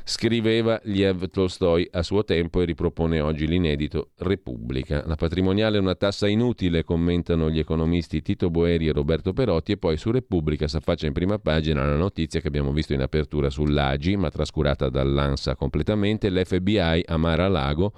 Scriveva 0.04 0.80
Liev 0.84 1.28
Tolstoi 1.30 1.88
a 1.92 2.02
suo 2.02 2.24
tempo 2.24 2.60
e 2.60 2.64
ripropone 2.64 3.20
oggi 3.20 3.46
l'inedito 3.46 4.10
Repubblica. 4.18 5.02
La 5.06 5.14
patrimoniale 5.14 5.78
è 5.78 5.80
una 5.80 5.94
tassa 5.94 6.28
inutile, 6.28 6.84
commentano 6.84 7.50
gli 7.50 7.58
economisti 7.58 8.20
Tito 8.20 8.50
Boeri 8.50 8.88
e 8.88 8.92
Roberto 8.92 9.32
Perotti 9.32 9.72
e 9.72 9.76
poi 9.78 9.96
su 9.96 10.10
Repubblica 10.10 10.68
si 10.68 10.76
affaccia 10.76 11.06
in 11.06 11.12
prima 11.12 11.38
pagina 11.38 11.84
la 11.86 11.96
notizia 11.96 12.40
che 12.40 12.48
abbiamo 12.48 12.72
visto 12.72 12.92
in 12.92 13.00
apertura 13.00 13.48
sull'Agi, 13.48 14.16
ma 14.16 14.30
trascurata 14.30 14.88
dall'ANSA 14.88 15.56
completamente, 15.56 16.30
l'FBI 16.30 17.04
a 17.06 17.16
Mar-a-Lago 17.16 17.92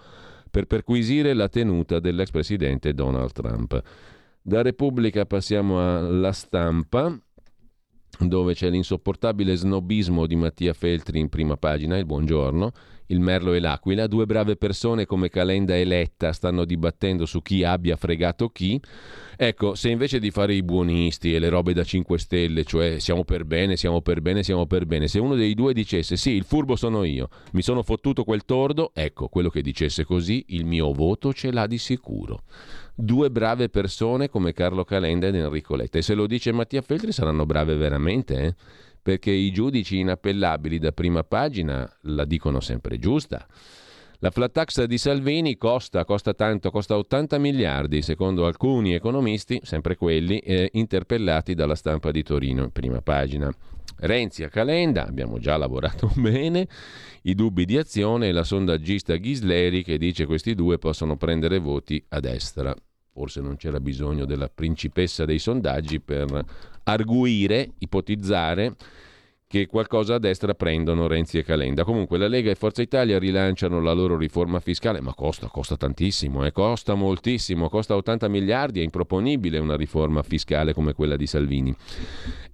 per 0.51 0.67
perquisire 0.67 1.35
la 1.35 1.49
tenuta 1.49 1.99
dell'ex 1.99 2.31
presidente 2.31 2.95
Donald 2.95 3.33
Trump. 3.33 3.83
Da 4.41 4.63
Repubblica 4.63 5.25
passiamo 5.25 5.97
alla 5.97 6.33
stampa 6.33 7.19
dove 8.19 8.55
c'è 8.55 8.71
l'insopportabile 8.71 9.57
snobismo 9.57 10.27
di 10.27 10.37
Mattia 10.37 10.73
Feltri 10.73 11.19
in 11.19 11.29
prima 11.29 11.57
pagina, 11.57 11.97
il 11.97 12.05
buongiorno, 12.05 12.73
il 13.07 13.21
Merlo 13.21 13.53
e 13.53 13.61
l'Aquila, 13.61 14.07
due 14.07 14.27
brave 14.27 14.57
persone 14.57 15.05
come 15.05 15.29
Calenda 15.29 15.77
e 15.77 15.85
Letta 15.85 16.33
stanno 16.33 16.65
dibattendo 16.65 17.27
su 17.27 17.43
chi 17.43 17.65
abbia 17.65 17.97
fregato 17.97 18.49
chi. 18.49 18.81
Ecco, 19.37 19.75
se 19.75 19.91
invece 19.91 20.21
di 20.21 20.31
fare 20.31 20.55
i 20.55 20.63
buonisti 20.63 21.35
e 21.35 21.39
le 21.39 21.49
robe 21.49 21.73
da 21.75 21.85
5 21.85 22.19
stelle, 22.19 22.65
cioè 22.65 22.99
siamo 23.01 23.25
per 23.25 23.45
bene, 23.45 23.77
siamo 23.77 24.01
per 24.01 24.21
bene, 24.21 24.43
siamo 24.43 24.67
per 24.67 24.87
bene, 24.87 25.09
se 25.09 25.19
uno 25.19 25.35
dei 25.35 25.55
due 25.55 25.75
dicesse 25.75 26.17
sì, 26.17 26.31
il 26.31 26.45
furbo 26.45 26.77
sono 26.77 27.05
io, 27.05 27.29
mi 27.53 27.63
sono 27.63 27.83
fottuto 27.83 28.25
quel 28.25 28.45
tordo, 28.45 28.93
ecco, 28.95 29.29
quello 29.29 29.51
che 29.51 29.61
dicesse 29.61 30.05
così, 30.05 30.45
il 30.49 30.65
mio 30.65 30.93
voto 30.93 31.33
ce 31.33 31.53
l'ha 31.53 31.67
di 31.67 31.79
sicuro 31.79 32.43
due 32.95 33.31
brave 33.31 33.69
persone 33.69 34.29
come 34.29 34.53
Carlo 34.53 34.85
Calenda 34.85 35.27
ed 35.27 35.35
Enrico 35.35 35.75
Letta. 35.75 35.99
E 35.99 36.03
se 36.03 36.15
lo 36.15 36.27
dice 36.27 36.53
Mattia 36.53 36.83
Feltri 36.83 37.13
saranno 37.13 37.45
brave 37.47 37.75
veramente, 37.75 38.41
eh? 38.41 38.55
perché 39.03 39.31
i 39.31 39.53
giudici 39.53 39.99
inappellabili 39.99 40.79
da 40.79 40.93
prima 40.93 41.25
pagina 41.25 41.91
la 42.03 42.25
dicono 42.25 42.61
sempre 42.61 42.99
giusta. 42.99 43.47
La 44.25 44.31
flat 44.31 44.53
tax 44.53 44.83
di 44.85 44.97
Salvini 44.97 45.59
costa, 45.59 46.07
costa 46.07 46.33
tanto, 46.33 46.71
costa 46.71 46.97
80 46.97 47.37
miliardi, 47.37 48.01
secondo 48.01 48.47
alcuni 48.47 48.95
economisti, 48.95 49.61
sempre 49.65 49.97
quelli, 49.97 50.39
eh, 50.39 50.71
interpellati 50.73 51.53
dalla 51.53 51.75
stampa 51.75 52.11
di 52.11 52.23
Torino, 52.23 52.63
in 52.63 52.71
prima 52.71 53.03
pagina. 53.03 53.55
Renzi 53.99 54.43
a 54.43 54.49
Calenda, 54.49 55.07
abbiamo 55.07 55.39
già 55.39 55.59
lavorato 55.59 56.11
bene, 56.17 56.67
i 57.25 57.35
dubbi 57.35 57.67
di 57.67 57.77
azione 57.77 58.29
e 58.29 58.33
la 58.33 58.45
sondaggista 58.45 59.15
Ghisleri 59.17 59.85
che 59.85 59.99
dice 59.99 60.25
questi 60.25 60.55
due 60.55 60.79
possono 60.79 61.19
prendere 61.19 61.59
voti 61.59 62.03
a 62.09 62.21
destra. 62.21 62.75
Forse 63.13 63.43
non 63.43 63.57
c'era 63.57 63.79
bisogno 63.79 64.25
della 64.25 64.49
principessa 64.49 65.27
dei 65.27 65.39
sondaggi 65.39 66.01
per 66.01 66.43
arguire, 66.85 67.73
ipotizzare 67.77 68.75
che 69.47 69.67
qualcosa 69.67 70.15
a 70.15 70.19
destra 70.19 70.55
prendono 70.55 71.07
Renzi 71.07 71.39
e 71.39 71.45
Calenda. 71.45 71.85
Comunque 71.85 72.19
la 72.19 72.27
Lega 72.29 72.51
e 72.51 72.55
Forza 72.55 72.83
Italia 72.83 73.19
rilanciano 73.19 73.81
la 73.81 73.93
loro 73.93 74.17
riforma 74.17 74.61
fiscale, 74.61 75.01
ma 75.01 75.15
costa, 75.15 75.49
costa 75.49 75.77
tantissimo, 75.77 76.45
eh, 76.45 76.53
costa 76.53 76.95
moltissimo, 76.95 77.69
costa 77.69 77.95
80 77.95 78.29
miliardi, 78.29 78.81
è 78.81 78.83
improponibile 78.83 79.59
una 79.59 79.77
riforma 79.77 80.23
fiscale 80.23 80.73
come 80.73 80.93
quella 80.93 81.17
di 81.17 81.27
Salvini. 81.27 81.75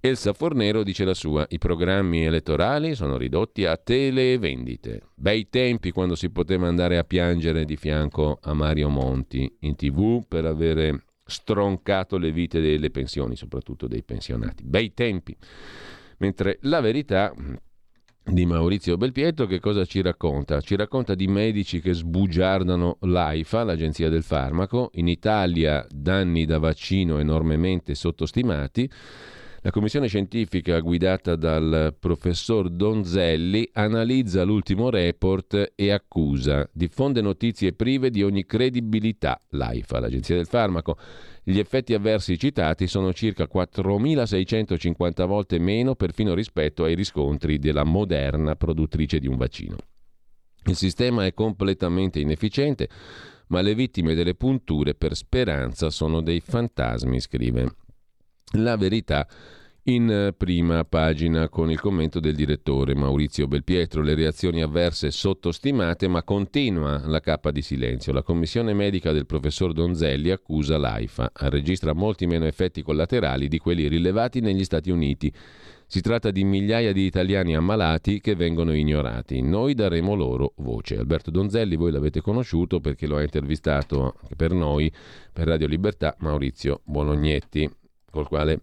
Elsa 0.01 0.33
Fornero 0.33 0.83
dice 0.83 1.05
la 1.05 1.15
sua, 1.15 1.47
i 1.51 1.59
programmi 1.59 2.25
elettorali 2.25 2.95
sono 2.95 3.17
ridotti 3.17 3.65
a 3.65 3.77
televendite. 3.77 5.03
Bei 5.15 5.49
tempi 5.49 5.91
quando 5.91 6.15
si 6.15 6.31
poteva 6.31 6.69
andare 6.69 6.99
a 6.99 7.05
piangere 7.05 7.65
di 7.65 7.77
fianco 7.77 8.39
a 8.43 8.53
Mario 8.55 8.89
Monti 8.89 9.51
in 9.61 9.77
tv 9.77 10.25
per 10.27 10.45
avere 10.45 11.05
stroncato 11.31 12.19
le 12.19 12.33
vite 12.33 12.61
delle 12.61 12.91
pensioni, 12.91 13.37
soprattutto 13.37 13.87
dei 13.87 14.03
pensionati. 14.03 14.65
Bei 14.65 14.93
tempi. 14.93 15.37
Mentre 16.21 16.59
la 16.63 16.81
verità 16.81 17.33
di 18.23 18.45
Maurizio 18.45 18.99
Belpietro 18.99 19.47
che 19.47 19.59
cosa 19.59 19.87
ci 19.87 20.03
racconta? 20.03 20.61
Ci 20.61 20.77
racconta 20.77 21.15
di 21.15 21.27
medici 21.27 21.81
che 21.81 21.95
sbugiardano 21.95 22.99
l'AIFA, 23.01 23.65
l'Agenzia 23.65 24.11
del 24.11 24.23
Farmaco, 24.23 24.91
in 24.95 25.09
Italia 25.09 25.85
danni 25.89 26.45
da 26.45 26.59
vaccino 26.59 27.19
enormemente 27.19 27.95
sottostimati. 27.95 28.91
La 29.63 29.71
commissione 29.71 30.09
scientifica 30.09 30.79
guidata 30.81 31.37
dal 31.37 31.95
professor 31.99 32.69
Donzelli 32.69 33.71
analizza 33.73 34.43
l'ultimo 34.43 34.91
report 34.91 35.73
e 35.75 35.91
accusa, 35.91 36.69
diffonde 36.73 37.23
notizie 37.23 37.73
prive 37.73 38.11
di 38.11 38.23
ogni 38.23 38.45
credibilità. 38.45 39.41
L'AIFA, 39.51 40.01
l'Agenzia 40.01 40.37
del 40.37 40.47
Farmaco, 40.47 40.99
gli 41.43 41.59
effetti 41.59 41.95
avversi 41.95 42.39
citati 42.39 42.87
sono 42.87 43.13
circa 43.13 43.49
4.650 43.53 45.27
volte 45.27 45.59
meno 45.59 45.95
perfino 45.95 46.35
rispetto 46.35 46.85
ai 46.85 46.95
riscontri 46.95 47.59
della 47.59 47.85
moderna 47.85 48.57
produttrice 48.57 49.19
di 49.19 49.27
un 49.27 49.37
vaccino. 49.37 49.77
Il 50.65 50.77
sistema 50.77 51.25
è 51.25 51.33
completamente 51.33 52.21
inefficiente, 52.21 52.89
ma 53.49 53.63
le 53.63 53.75
vittime 53.75 54.15
delle 54.15 54.35
punture 54.35 54.95
per 54.95 55.17
speranza 55.17 55.91
sono 55.91 56.21
dei 56.21 56.41
fantasmi, 56.41 57.19
scrive. 57.21 57.75
La 58.53 58.77
verità 58.77 59.27
in 59.85 60.11
eh, 60.11 60.33
prima 60.35 60.85
pagina 60.85 61.49
con 61.49 61.71
il 61.71 61.81
commento 61.81 62.21
del 62.21 62.35
direttore 62.35 62.95
Maurizio 62.95 63.47
Belpietro. 63.47 64.03
Le 64.03 64.15
reazioni 64.15 64.63
avverse 64.63 65.11
sottostimate, 65.11 66.07
ma 66.07 66.23
continua 66.23 67.01
la 67.07 67.21
cappa 67.21 67.51
di 67.51 67.63
silenzio. 67.63 68.13
La 68.13 68.23
commissione 68.23 68.75
medica 68.75 69.13
del 69.13 69.27
professor 69.27 69.73
Donzelli 69.73 70.31
accusa 70.31 70.77
l'AIFA. 70.77 71.33
Registra 71.35 71.95
molti 71.95 72.27
meno 72.27 72.45
effetti 72.45 72.83
collaterali 72.83 73.49
di 73.49 73.59
quelli 73.59 73.89
rilevati 73.89 74.41
negli 74.41 74.65
Stati 74.65 74.91
Uniti. 74.91 75.33
Si 75.87 76.03
tratta 76.03 76.31
di 76.31 76.45
migliaia 76.45 76.93
di 76.93 77.05
italiani 77.05 77.57
ammalati 77.57 78.21
che 78.21 78.37
vengono 78.37 78.73
ignorati. 78.75 79.43
Noi 79.43 79.75
daremo 79.75 80.15
loro 80.15 80.53
voce. 80.59 80.97
Alberto 80.97 81.33
Donzelli, 81.33 81.75
voi 81.75 81.91
l'avete 81.91 82.21
conosciuto 82.21 82.79
perché 82.79 83.09
lo 83.09 83.17
ha 83.17 83.23
intervistato 83.23 84.15
per 84.37 84.53
noi, 84.53 84.93
per 85.33 85.49
Radio 85.49 85.67
Libertà, 85.67 86.15
Maurizio 86.21 86.83
Bolognetti, 86.85 87.69
col 88.09 88.29
quale 88.29 88.61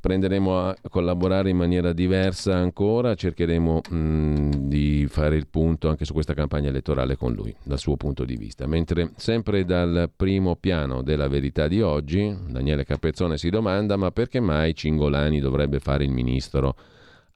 prenderemo 0.00 0.58
a 0.58 0.76
collaborare 0.88 1.50
in 1.50 1.56
maniera 1.56 1.92
diversa 1.92 2.56
ancora, 2.56 3.14
cercheremo 3.14 3.80
mh, 3.88 3.96
mm, 3.96 4.50
di 4.52 5.06
fare 5.08 5.36
il 5.36 5.46
punto 5.46 5.88
anche 5.88 6.04
su 6.04 6.12
questa 6.12 6.34
campagna 6.34 6.68
elettorale 6.68 7.16
con 7.16 7.32
lui, 7.32 7.54
dal 7.62 7.78
suo 7.78 7.96
punto 7.96 8.24
di 8.24 8.36
vista. 8.36 8.66
Mentre 8.66 9.12
sempre 9.16 9.64
dal 9.64 10.10
primo 10.14 10.56
piano 10.56 11.02
della 11.02 11.28
verità 11.28 11.68
di 11.68 11.82
oggi, 11.82 12.34
Daniele 12.48 12.84
Capezzone 12.84 13.36
si 13.36 13.50
domanda 13.50 13.96
ma 13.96 14.10
perché 14.10 14.40
mai 14.40 14.74
Cingolani 14.74 15.38
dovrebbe 15.40 15.78
fare 15.78 16.04
il 16.04 16.10
ministro? 16.10 16.74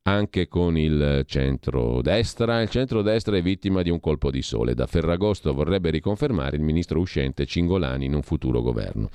anche 0.07 0.49
con 0.49 0.77
il 0.77 1.23
centro-destra. 1.27 2.61
Il 2.61 2.69
centro-destra 2.69 3.37
è 3.37 3.43
vittima 3.43 3.83
di 3.83 3.91
un 3.91 4.01
colpo 4.01 4.31
di 4.31 4.43
sole. 4.43 4.75
Da 4.75 4.87
Ferragosto 4.87 5.55
vorrebbe 5.55 5.91
riconfermare 5.91 6.57
il 6.57 6.63
ministro 6.63 7.01
uscente 7.01 7.47
Cingolani 7.47 8.05
in 8.05 8.15
un 8.15 8.23
futuro 8.23 8.61
governo. 8.61 9.09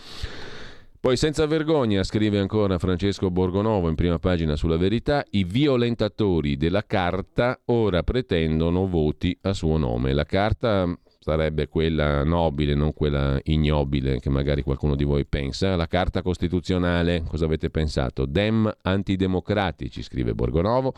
Poi 1.02 1.16
senza 1.16 1.46
vergogna, 1.46 2.04
scrive 2.04 2.40
ancora 2.40 2.78
Francesco 2.78 3.32
Borgonovo 3.32 3.88
in 3.88 3.96
prima 3.96 4.20
pagina 4.20 4.58
sulla 4.58 4.76
verità, 4.76 5.24
i 5.30 5.46
violentatori 5.46 6.58
della 6.58 6.86
carta 6.86 7.58
ora 7.68 8.04
pretendono 8.04 8.86
voti 8.86 9.36
a 9.44 9.54
suo 9.54 9.78
nome. 9.78 10.12
La 10.12 10.26
carta 10.26 10.94
sarebbe 11.18 11.70
quella 11.70 12.26
nobile, 12.26 12.74
non 12.74 12.94
quella 12.94 13.40
ignobile 13.44 14.20
che 14.20 14.30
magari 14.30 14.62
qualcuno 14.62 14.96
di 14.96 15.06
voi 15.06 15.26
pensa. 15.26 15.78
La 15.78 15.88
carta 15.88 16.22
costituzionale, 16.22 17.24
cosa 17.26 17.46
avete 17.46 17.70
pensato? 17.70 18.26
Dem 18.26 18.70
antidemocratici, 18.82 20.04
scrive 20.04 20.34
Borgonovo. 20.34 20.94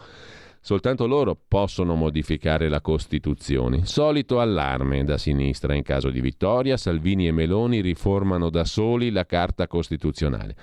Soltanto 0.63 1.07
loro 1.07 1.35
possono 1.47 1.95
modificare 1.95 2.69
la 2.69 2.81
Costituzione. 2.81 3.83
Solito 3.85 4.39
allarme 4.39 5.03
da 5.03 5.17
sinistra 5.17 5.73
in 5.73 5.81
caso 5.81 6.11
di 6.11 6.21
vittoria, 6.21 6.77
Salvini 6.77 7.25
e 7.25 7.31
Meloni 7.31 7.81
riformano 7.81 8.51
da 8.51 8.63
soli 8.63 9.09
la 9.09 9.25
Carta 9.25 9.65
Costituzionale. 9.65 10.55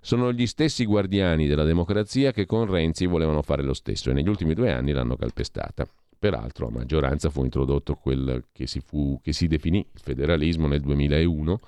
Sono 0.00 0.32
gli 0.32 0.48
stessi 0.48 0.84
guardiani 0.84 1.46
della 1.46 1.62
democrazia 1.62 2.32
che 2.32 2.44
con 2.44 2.66
Renzi 2.66 3.06
volevano 3.06 3.40
fare 3.40 3.62
lo 3.62 3.72
stesso 3.72 4.10
e 4.10 4.14
negli 4.14 4.28
ultimi 4.28 4.52
due 4.52 4.72
anni 4.72 4.90
l'hanno 4.90 5.16
calpestata. 5.16 5.86
Peraltro 6.18 6.66
a 6.66 6.70
maggioranza 6.70 7.30
fu 7.30 7.44
introdotto 7.44 7.94
quel 7.94 8.46
che 8.52 8.66
si, 8.66 8.80
fu, 8.80 9.20
che 9.22 9.32
si 9.32 9.46
definì 9.46 9.78
il 9.78 10.00
federalismo 10.00 10.66
nel 10.66 10.80
2001, 10.80 11.60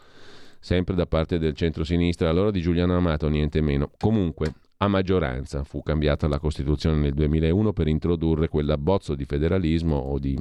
sempre 0.58 0.96
da 0.96 1.06
parte 1.06 1.38
del 1.38 1.54
centro-sinistra, 1.54 2.28
allora 2.28 2.50
di 2.50 2.60
Giuliano 2.60 2.96
Amato, 2.96 3.28
niente 3.28 3.60
meno. 3.60 3.92
Comunque, 3.98 4.52
a 4.78 4.88
maggioranza. 4.88 5.64
Fu 5.64 5.82
cambiata 5.82 6.28
la 6.28 6.38
Costituzione 6.38 6.96
nel 6.96 7.14
2001 7.14 7.72
per 7.72 7.88
introdurre 7.88 8.48
quell'abbozzo 8.48 9.14
di 9.14 9.24
federalismo 9.24 9.96
o 9.96 10.18
di 10.18 10.38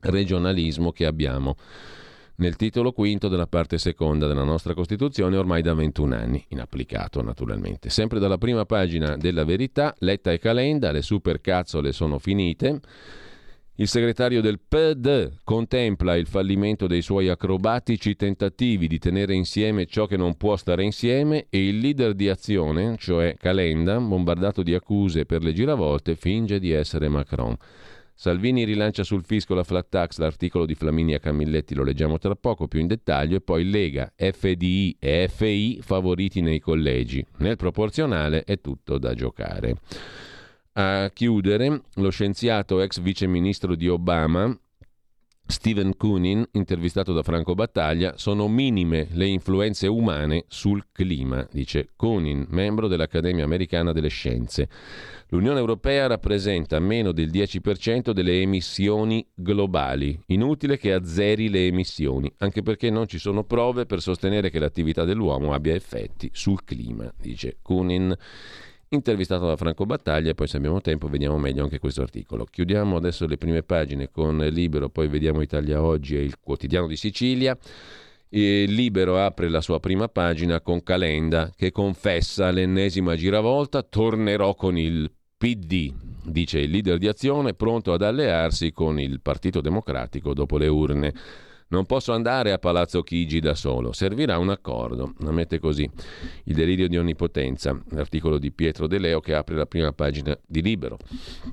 regionalismo 0.00 0.92
che 0.92 1.06
abbiamo 1.06 1.56
nel 2.36 2.56
titolo 2.56 2.92
quinto 2.92 3.28
della 3.28 3.46
parte 3.46 3.78
seconda 3.78 4.26
della 4.26 4.42
nostra 4.42 4.74
Costituzione 4.74 5.36
ormai 5.36 5.62
da 5.62 5.72
21 5.74 6.14
anni, 6.14 6.44
inapplicato 6.48 7.22
naturalmente. 7.22 7.90
Sempre 7.90 8.18
dalla 8.18 8.38
prima 8.38 8.64
pagina 8.64 9.16
della 9.16 9.44
verità, 9.44 9.94
Letta 9.98 10.32
e 10.32 10.38
Calenda, 10.38 10.90
le 10.90 11.02
supercazzole 11.02 11.92
sono 11.92 12.18
finite. 12.18 12.80
Il 13.76 13.88
segretario 13.88 14.40
del 14.40 14.60
PD 14.60 15.38
contempla 15.42 16.14
il 16.14 16.28
fallimento 16.28 16.86
dei 16.86 17.02
suoi 17.02 17.28
acrobatici 17.28 18.14
tentativi 18.14 18.86
di 18.86 19.00
tenere 19.00 19.34
insieme 19.34 19.86
ciò 19.86 20.06
che 20.06 20.16
non 20.16 20.36
può 20.36 20.54
stare 20.54 20.84
insieme 20.84 21.46
e 21.50 21.66
il 21.66 21.78
leader 21.78 22.14
di 22.14 22.28
azione, 22.28 22.94
cioè 22.98 23.34
Calenda, 23.36 23.98
bombardato 23.98 24.62
di 24.62 24.74
accuse 24.74 25.26
per 25.26 25.42
le 25.42 25.52
giravolte, 25.52 26.14
finge 26.14 26.60
di 26.60 26.70
essere 26.70 27.08
Macron. 27.08 27.56
Salvini 28.14 28.62
rilancia 28.62 29.02
sul 29.02 29.24
fisco 29.24 29.54
la 29.54 29.64
flat 29.64 29.88
tax, 29.88 30.18
l'articolo 30.18 30.66
di 30.66 30.76
Flaminia 30.76 31.18
Camilletti 31.18 31.74
lo 31.74 31.82
leggiamo 31.82 32.16
tra 32.18 32.36
poco 32.36 32.68
più 32.68 32.78
in 32.78 32.86
dettaglio, 32.86 33.38
e 33.38 33.40
poi 33.40 33.68
Lega, 33.68 34.12
FDI 34.14 34.98
e 35.00 35.28
FI 35.28 35.80
favoriti 35.82 36.40
nei 36.42 36.60
collegi. 36.60 37.26
Nel 37.38 37.56
proporzionale 37.56 38.44
è 38.44 38.60
tutto 38.60 38.98
da 38.98 39.14
giocare. 39.14 39.78
A 40.76 41.08
chiudere, 41.14 41.82
lo 41.94 42.10
scienziato 42.10 42.80
ex 42.80 42.98
viceministro 42.98 43.76
di 43.76 43.88
Obama, 43.88 44.58
Stephen 45.46 45.94
Kunin, 45.96 46.44
intervistato 46.52 47.12
da 47.12 47.22
Franco 47.22 47.54
Battaglia, 47.54 48.14
sono 48.16 48.48
minime 48.48 49.06
le 49.12 49.26
influenze 49.26 49.86
umane 49.86 50.46
sul 50.48 50.86
clima, 50.90 51.46
dice 51.52 51.90
Kunin, 51.94 52.46
membro 52.48 52.88
dell'Accademia 52.88 53.44
Americana 53.44 53.92
delle 53.92 54.08
Scienze. 54.08 54.68
L'Unione 55.28 55.60
Europea 55.60 56.08
rappresenta 56.08 56.80
meno 56.80 57.12
del 57.12 57.30
10% 57.30 58.10
delle 58.10 58.40
emissioni 58.40 59.24
globali. 59.32 60.20
Inutile 60.26 60.76
che 60.76 60.92
azzeri 60.92 61.50
le 61.50 61.66
emissioni, 61.66 62.32
anche 62.38 62.62
perché 62.62 62.90
non 62.90 63.06
ci 63.06 63.18
sono 63.18 63.44
prove 63.44 63.86
per 63.86 64.00
sostenere 64.00 64.50
che 64.50 64.58
l'attività 64.58 65.04
dell'uomo 65.04 65.52
abbia 65.52 65.74
effetti 65.74 66.30
sul 66.32 66.64
clima, 66.64 67.12
dice 67.16 67.58
Kunin 67.62 68.12
intervistato 68.88 69.46
da 69.46 69.56
Franco 69.56 69.86
Battaglia 69.86 70.30
e 70.30 70.34
poi 70.34 70.46
se 70.46 70.56
abbiamo 70.56 70.80
tempo 70.80 71.08
vediamo 71.08 71.38
meglio 71.38 71.62
anche 71.62 71.78
questo 71.78 72.02
articolo. 72.02 72.44
Chiudiamo 72.44 72.96
adesso 72.96 73.26
le 73.26 73.36
prime 73.36 73.62
pagine 73.62 74.10
con 74.10 74.38
Libero, 74.38 74.88
poi 74.88 75.08
vediamo 75.08 75.40
Italia 75.40 75.82
Oggi 75.82 76.16
e 76.16 76.22
il 76.22 76.38
quotidiano 76.40 76.86
di 76.86 76.96
Sicilia. 76.96 77.56
E 78.28 78.64
Libero 78.66 79.20
apre 79.20 79.48
la 79.48 79.60
sua 79.60 79.78
prima 79.78 80.08
pagina 80.08 80.60
con 80.60 80.82
Calenda 80.82 81.52
che 81.54 81.70
confessa 81.70 82.50
l'ennesima 82.50 83.14
giravolta, 83.14 83.82
tornerò 83.82 84.54
con 84.54 84.76
il 84.76 85.10
PD, 85.36 85.92
dice 86.24 86.58
il 86.60 86.70
leader 86.70 86.98
di 86.98 87.06
azione, 87.06 87.54
pronto 87.54 87.92
ad 87.92 88.02
allearsi 88.02 88.72
con 88.72 88.98
il 88.98 89.20
Partito 89.20 89.60
Democratico 89.60 90.34
dopo 90.34 90.58
le 90.58 90.68
urne. 90.68 91.14
Non 91.74 91.86
posso 91.86 92.12
andare 92.12 92.52
a 92.52 92.58
Palazzo 92.58 93.02
Chigi 93.02 93.40
da 93.40 93.56
solo, 93.56 93.90
servirà 93.90 94.38
un 94.38 94.48
accordo. 94.48 95.14
La 95.18 95.32
mette 95.32 95.58
così. 95.58 95.90
Il 96.44 96.54
delirio 96.54 96.86
di 96.86 96.96
onnipotenza, 96.96 97.76
l'articolo 97.88 98.38
di 98.38 98.52
Pietro 98.52 98.86
De 98.86 98.98
Leo 98.98 99.18
che 99.18 99.34
apre 99.34 99.56
la 99.56 99.66
prima 99.66 99.92
pagina 99.92 100.38
di 100.46 100.62
Libero. 100.62 100.98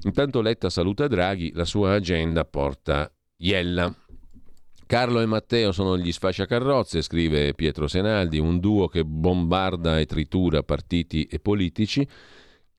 Intanto 0.04 0.42
Letta 0.42 0.70
saluta 0.70 1.08
Draghi, 1.08 1.54
la 1.56 1.66
sua 1.66 1.94
agenda 1.94 2.46
porta 2.46 3.12
Iella. 3.38 3.92
Carlo 4.86 5.22
e 5.22 5.26
Matteo 5.26 5.72
sono 5.72 5.98
gli 5.98 6.12
sfasciacarrozze, 6.12 7.02
scrive 7.02 7.56
Pietro 7.56 7.88
Senaldi, 7.88 8.38
un 8.38 8.60
duo 8.60 8.90
che 8.90 9.04
bombarda 9.04 9.98
e 9.98 10.06
tritura 10.06 10.62
partiti 10.62 11.24
e 11.24 11.40
politici 11.40 12.08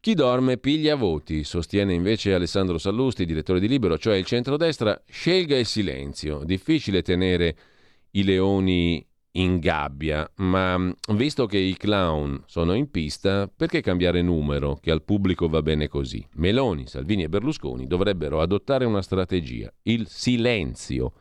chi 0.02 0.14
dorme 0.14 0.58
piglia 0.58 0.96
voti, 0.96 1.44
sostiene 1.44 1.94
invece 1.94 2.34
Alessandro 2.34 2.76
Sallusti, 2.76 3.24
direttore 3.24 3.60
di 3.60 3.68
Libero, 3.68 3.96
cioè 3.96 4.16
il 4.16 4.24
centrodestra 4.24 5.00
scelga 5.06 5.56
il 5.56 5.64
silenzio. 5.64 6.42
Difficile 6.42 7.02
tenere 7.02 7.56
i 8.10 8.24
leoni 8.24 9.06
in 9.34 9.60
gabbia, 9.60 10.28
ma 10.38 10.76
mm, 10.76 10.90
visto 11.10 11.46
che 11.46 11.58
i 11.58 11.76
clown 11.76 12.42
sono 12.46 12.74
in 12.74 12.90
pista, 12.90 13.46
perché 13.46 13.80
cambiare 13.80 14.22
numero, 14.22 14.76
che 14.82 14.90
al 14.90 15.04
pubblico 15.04 15.48
va 15.48 15.62
bene 15.62 15.86
così? 15.86 16.26
Meloni, 16.32 16.88
Salvini 16.88 17.22
e 17.22 17.28
Berlusconi 17.28 17.86
dovrebbero 17.86 18.40
adottare 18.40 18.84
una 18.84 19.02
strategia, 19.02 19.72
il 19.82 20.08
silenzio. 20.08 21.12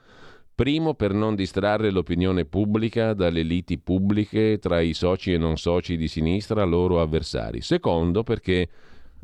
Primo 0.54 0.94
per 0.94 1.14
non 1.14 1.36
distrarre 1.36 1.92
l'opinione 1.92 2.46
pubblica 2.46 3.14
dalle 3.14 3.42
liti 3.42 3.78
pubbliche 3.78 4.60
tra 4.60 4.80
i 4.80 4.94
soci 4.94 5.34
e 5.34 5.38
non 5.38 5.58
soci 5.58 5.98
di 5.98 6.08
sinistra, 6.08 6.64
loro 6.64 7.02
avversari. 7.02 7.62
Secondo 7.62 8.24
perché 8.24 8.70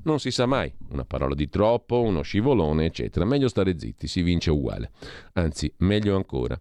non 0.04 0.20
si 0.20 0.32
sa 0.32 0.46
mai, 0.46 0.72
una 0.90 1.06
parola 1.06 1.36
di 1.36 1.50
troppo, 1.50 2.02
uno 2.02 2.22
scivolone, 2.22 2.86
eccetera. 2.86 3.26
Meglio 3.26 3.48
stare 3.48 3.78
zitti, 3.78 4.08
si 4.08 4.22
vince 4.22 4.52
uguale. 4.52 4.92
Anzi, 5.34 5.72
meglio 5.78 6.16
ancora. 6.16 6.60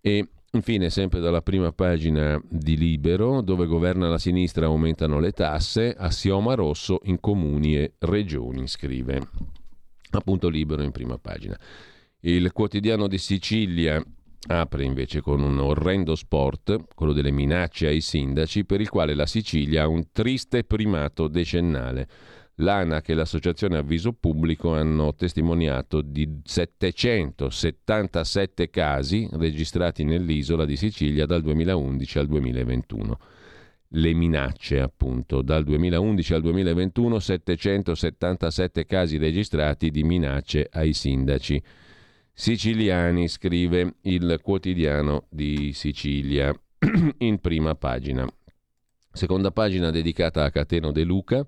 E 0.00 0.28
Infine, 0.54 0.88
sempre 0.88 1.18
dalla 1.18 1.42
prima 1.42 1.72
pagina 1.72 2.40
di 2.48 2.76
Libero, 2.76 3.40
dove 3.40 3.66
governa 3.66 4.08
la 4.08 4.18
sinistra 4.18 4.66
aumentano 4.66 5.18
le 5.18 5.32
tasse, 5.32 5.92
assioma 5.98 6.54
rosso 6.54 7.00
in 7.04 7.18
comuni 7.18 7.76
e 7.76 7.94
regioni, 7.98 8.68
scrive 8.68 9.20
appunto 10.12 10.48
Libero 10.48 10.82
in 10.82 10.92
prima 10.92 11.18
pagina. 11.18 11.58
Il 12.26 12.52
quotidiano 12.52 13.06
di 13.06 13.18
Sicilia 13.18 14.02
apre 14.46 14.82
invece 14.82 15.20
con 15.20 15.42
un 15.42 15.58
orrendo 15.58 16.14
sport, 16.14 16.86
quello 16.94 17.12
delle 17.12 17.30
minacce 17.30 17.88
ai 17.88 18.00
sindaci, 18.00 18.64
per 18.64 18.80
il 18.80 18.88
quale 18.88 19.12
la 19.12 19.26
Sicilia 19.26 19.82
ha 19.82 19.88
un 19.88 20.06
triste 20.10 20.64
primato 20.64 21.28
decennale. 21.28 22.08
L'ANAC 22.54 23.10
e 23.10 23.14
l'Associazione 23.14 23.76
Avviso 23.76 24.14
Pubblico 24.14 24.72
hanno 24.72 25.14
testimoniato 25.14 26.00
di 26.00 26.40
777 26.42 28.70
casi 28.70 29.28
registrati 29.32 30.04
nell'isola 30.04 30.64
di 30.64 30.76
Sicilia 30.76 31.26
dal 31.26 31.42
2011 31.42 32.18
al 32.20 32.26
2021 32.26 33.18
le 33.96 34.12
minacce, 34.14 34.80
appunto. 34.80 35.42
Dal 35.42 35.62
2011 35.62 36.34
al 36.34 36.40
2021 36.40 37.18
777 37.18 38.86
casi 38.86 39.18
registrati 39.18 39.90
di 39.90 40.02
minacce 40.02 40.66
ai 40.72 40.94
sindaci 40.94 41.62
siciliani, 42.34 43.28
scrive 43.28 43.94
il 44.02 44.40
quotidiano 44.42 45.26
di 45.30 45.72
Sicilia 45.72 46.52
in 47.18 47.38
prima 47.38 47.74
pagina. 47.76 48.26
Seconda 49.12 49.52
pagina 49.52 49.90
dedicata 49.90 50.42
a 50.42 50.50
Cateno 50.50 50.90
De 50.90 51.04
Luca, 51.04 51.46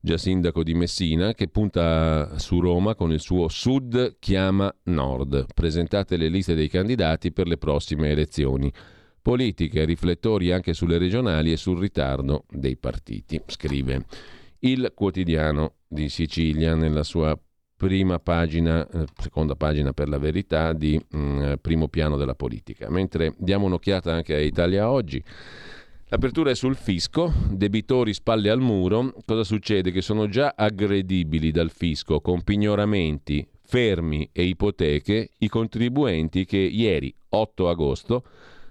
già 0.00 0.16
sindaco 0.16 0.62
di 0.62 0.72
Messina, 0.72 1.34
che 1.34 1.48
punta 1.48 2.38
su 2.38 2.60
Roma 2.60 2.94
con 2.94 3.12
il 3.12 3.18
suo 3.20 3.48
Sud 3.48 4.18
chiama 4.20 4.72
Nord. 4.84 5.46
Presentate 5.52 6.16
le 6.16 6.28
liste 6.28 6.54
dei 6.54 6.68
candidati 6.68 7.32
per 7.32 7.48
le 7.48 7.58
prossime 7.58 8.10
elezioni 8.10 8.72
politiche, 9.20 9.84
riflettori 9.84 10.52
anche 10.52 10.74
sulle 10.74 10.98
regionali 10.98 11.50
e 11.50 11.56
sul 11.56 11.78
ritardo 11.78 12.44
dei 12.48 12.76
partiti, 12.76 13.40
scrive 13.46 14.06
il 14.60 14.92
quotidiano 14.94 15.74
di 15.88 16.08
Sicilia 16.08 16.76
nella 16.76 17.02
sua 17.02 17.36
prima 17.82 18.20
pagina, 18.20 18.88
eh, 18.88 19.06
seconda 19.18 19.56
pagina 19.56 19.92
per 19.92 20.08
la 20.08 20.18
verità, 20.18 20.72
di 20.72 21.04
mm, 21.16 21.54
primo 21.60 21.88
piano 21.88 22.16
della 22.16 22.36
politica. 22.36 22.88
Mentre 22.88 23.34
diamo 23.38 23.66
un'occhiata 23.66 24.12
anche 24.12 24.36
a 24.36 24.38
Italia 24.38 24.88
oggi. 24.88 25.20
L'apertura 26.06 26.50
è 26.50 26.54
sul 26.54 26.76
fisco, 26.76 27.32
debitori 27.50 28.14
spalle 28.14 28.50
al 28.50 28.60
muro. 28.60 29.12
Cosa 29.26 29.42
succede? 29.42 29.90
Che 29.90 30.00
sono 30.00 30.28
già 30.28 30.54
aggredibili 30.56 31.50
dal 31.50 31.72
fisco 31.72 32.20
con 32.20 32.44
pignoramenti, 32.44 33.44
fermi 33.64 34.28
e 34.30 34.44
ipoteche 34.44 35.30
i 35.38 35.48
contribuenti 35.48 36.44
che 36.44 36.58
ieri, 36.58 37.12
8 37.30 37.68
agosto, 37.68 38.22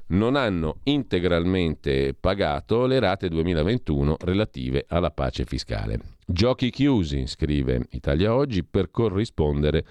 non 0.08 0.38
hanno 0.38 0.78
integralmente 0.84 2.16
pagato 2.18 2.86
le 2.86 3.00
rate 3.00 3.28
2021 3.28 4.16
relative 4.22 4.86
alla 4.88 5.12
pace 5.12 5.44
fiscale. 5.44 6.00
Giochi 6.32 6.70
chiusi, 6.70 7.28
scrive 7.28 7.88
Italia 7.90 8.34
Oggi, 8.34 8.64
per 8.64 8.90
corrispondere 8.90 9.86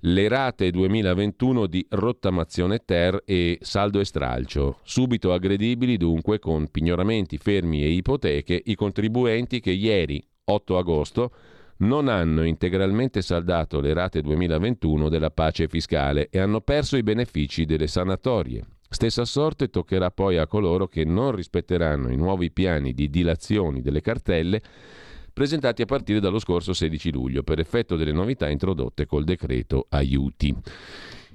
le 0.00 0.28
rate 0.28 0.70
2021 0.70 1.66
di 1.66 1.86
rottamazione 1.90 2.80
ter 2.84 3.22
e 3.24 3.58
saldo 3.60 4.00
e 4.00 4.04
stralcio, 4.04 4.78
subito 4.82 5.32
aggredibili 5.32 5.96
dunque 5.96 6.40
con 6.40 6.68
pignoramenti, 6.68 7.38
fermi 7.38 7.84
e 7.84 7.90
ipoteche 7.90 8.60
i 8.64 8.74
contribuenti 8.74 9.60
che 9.60 9.70
ieri, 9.70 10.20
8 10.44 10.78
agosto, 10.78 11.32
non 11.78 12.08
hanno 12.08 12.42
integralmente 12.42 13.22
saldato 13.22 13.80
le 13.80 13.92
rate 13.92 14.20
2021 14.20 15.08
della 15.08 15.30
pace 15.30 15.68
fiscale 15.68 16.28
e 16.28 16.40
hanno 16.40 16.60
perso 16.60 16.96
i 16.96 17.04
benefici 17.04 17.64
delle 17.64 17.86
sanatorie. 17.86 18.64
Stessa 18.90 19.24
sorte 19.24 19.68
toccherà 19.68 20.10
poi 20.10 20.38
a 20.38 20.48
coloro 20.48 20.88
che 20.88 21.04
non 21.04 21.36
rispetteranno 21.36 22.10
i 22.10 22.16
nuovi 22.16 22.50
piani 22.50 22.94
di 22.94 23.08
dilazioni 23.08 23.80
delle 23.80 24.00
cartelle 24.00 24.60
presentati 25.38 25.82
a 25.82 25.86
partire 25.86 26.18
dallo 26.18 26.40
scorso 26.40 26.72
16 26.72 27.12
luglio 27.12 27.44
per 27.44 27.60
effetto 27.60 27.94
delle 27.94 28.10
novità 28.10 28.48
introdotte 28.48 29.06
col 29.06 29.22
decreto 29.22 29.86
aiuti. 29.90 30.52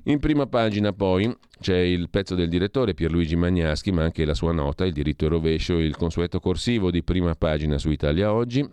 In 0.07 0.19
prima 0.19 0.45
pagina 0.45 0.91
poi 0.91 1.33
c'è 1.61 1.77
il 1.77 2.09
pezzo 2.09 2.35
del 2.35 2.49
direttore 2.49 2.93
Pierluigi 2.93 3.37
Magnaschi, 3.37 3.93
ma 3.93 4.03
anche 4.03 4.25
la 4.25 4.33
sua 4.33 4.51
nota, 4.51 4.83
il 4.83 4.91
diritto 4.91 5.23
e 5.23 5.29
rovescio, 5.29 5.79
il 5.79 5.95
consueto 5.95 6.41
corsivo 6.41 6.91
di 6.91 7.01
prima 7.01 7.33
pagina 7.35 7.77
su 7.77 7.91
Italia 7.91 8.33
Oggi. 8.33 8.69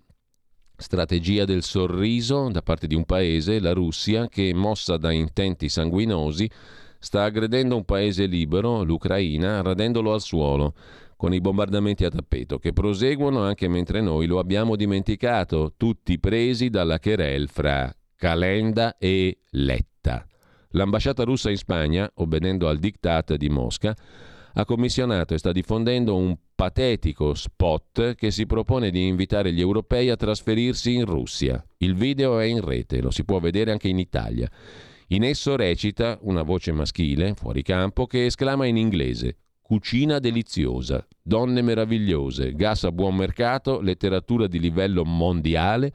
Strategia 0.77 1.45
del 1.45 1.63
sorriso 1.63 2.49
da 2.49 2.63
parte 2.63 2.89
di 2.89 2.97
un 2.97 3.05
paese, 3.05 3.61
la 3.61 3.73
Russia, 3.73 4.27
che 4.27 4.53
mossa 4.53 4.97
da 4.97 5.13
intenti 5.13 5.69
sanguinosi 5.69 6.51
sta 6.99 7.23
aggredendo 7.23 7.77
un 7.77 7.85
paese 7.85 8.27
libero, 8.27 8.83
l'Ucraina, 8.83 9.63
radendolo 9.63 10.13
al 10.13 10.23
suolo 10.23 10.75
con 11.21 11.35
i 11.35 11.41
bombardamenti 11.43 12.07
a 12.07 12.09
tappeto 12.09 12.59
che 12.59 12.73
proseguono 12.73 13.43
anche 13.43 13.69
mentre 13.69 14.01
noi 14.01 14.25
lo 14.25 14.39
abbiamo 14.39 14.75
dimenticato, 14.75 15.75
tutti 15.77 16.19
presi 16.19 16.71
dalla 16.71 16.99
querel 16.99 17.51
fra 17.51 17.95
Calenda 18.17 18.97
e 18.97 19.41
Letta. 19.51 20.27
L'ambasciata 20.71 21.25
russa 21.25 21.51
in 21.51 21.59
Spagna, 21.59 22.11
obbedendo 22.15 22.69
al 22.71 22.79
diktat 22.79 23.35
di 23.35 23.51
Mosca, 23.51 23.95
ha 24.55 24.65
commissionato 24.65 25.35
e 25.35 25.39
sta 25.39 25.53
diffondendo 25.53 26.17
un 26.17 26.35
patetico 26.55 27.35
spot 27.35 28.15
che 28.15 28.31
si 28.31 28.47
propone 28.47 28.89
di 28.89 29.07
invitare 29.07 29.53
gli 29.53 29.61
europei 29.61 30.09
a 30.09 30.17
trasferirsi 30.17 30.95
in 30.95 31.05
Russia. 31.05 31.63
Il 31.77 31.97
video 31.97 32.39
è 32.39 32.45
in 32.45 32.65
rete, 32.65 33.03
lo 33.03 33.11
si 33.11 33.27
può 33.27 33.41
vedere 33.41 33.73
anche 33.73 33.89
in 33.89 33.99
Italia. 33.99 34.51
In 35.09 35.25
esso 35.25 35.55
recita 35.55 36.17
una 36.23 36.41
voce 36.41 36.73
maschile, 36.73 37.35
fuori 37.35 37.61
campo, 37.61 38.07
che 38.07 38.25
esclama 38.25 38.65
in 38.65 38.79
inglese 38.79 39.37
cucina 39.71 40.19
deliziosa, 40.19 41.07
donne 41.23 41.63
meravigliose, 41.63 42.55
gas 42.55 42.83
a 42.83 42.91
buon 42.91 43.15
mercato, 43.15 43.81
letteratura 43.81 44.49
di 44.49 44.59
livello 44.59 45.05
mondiale, 45.05 45.93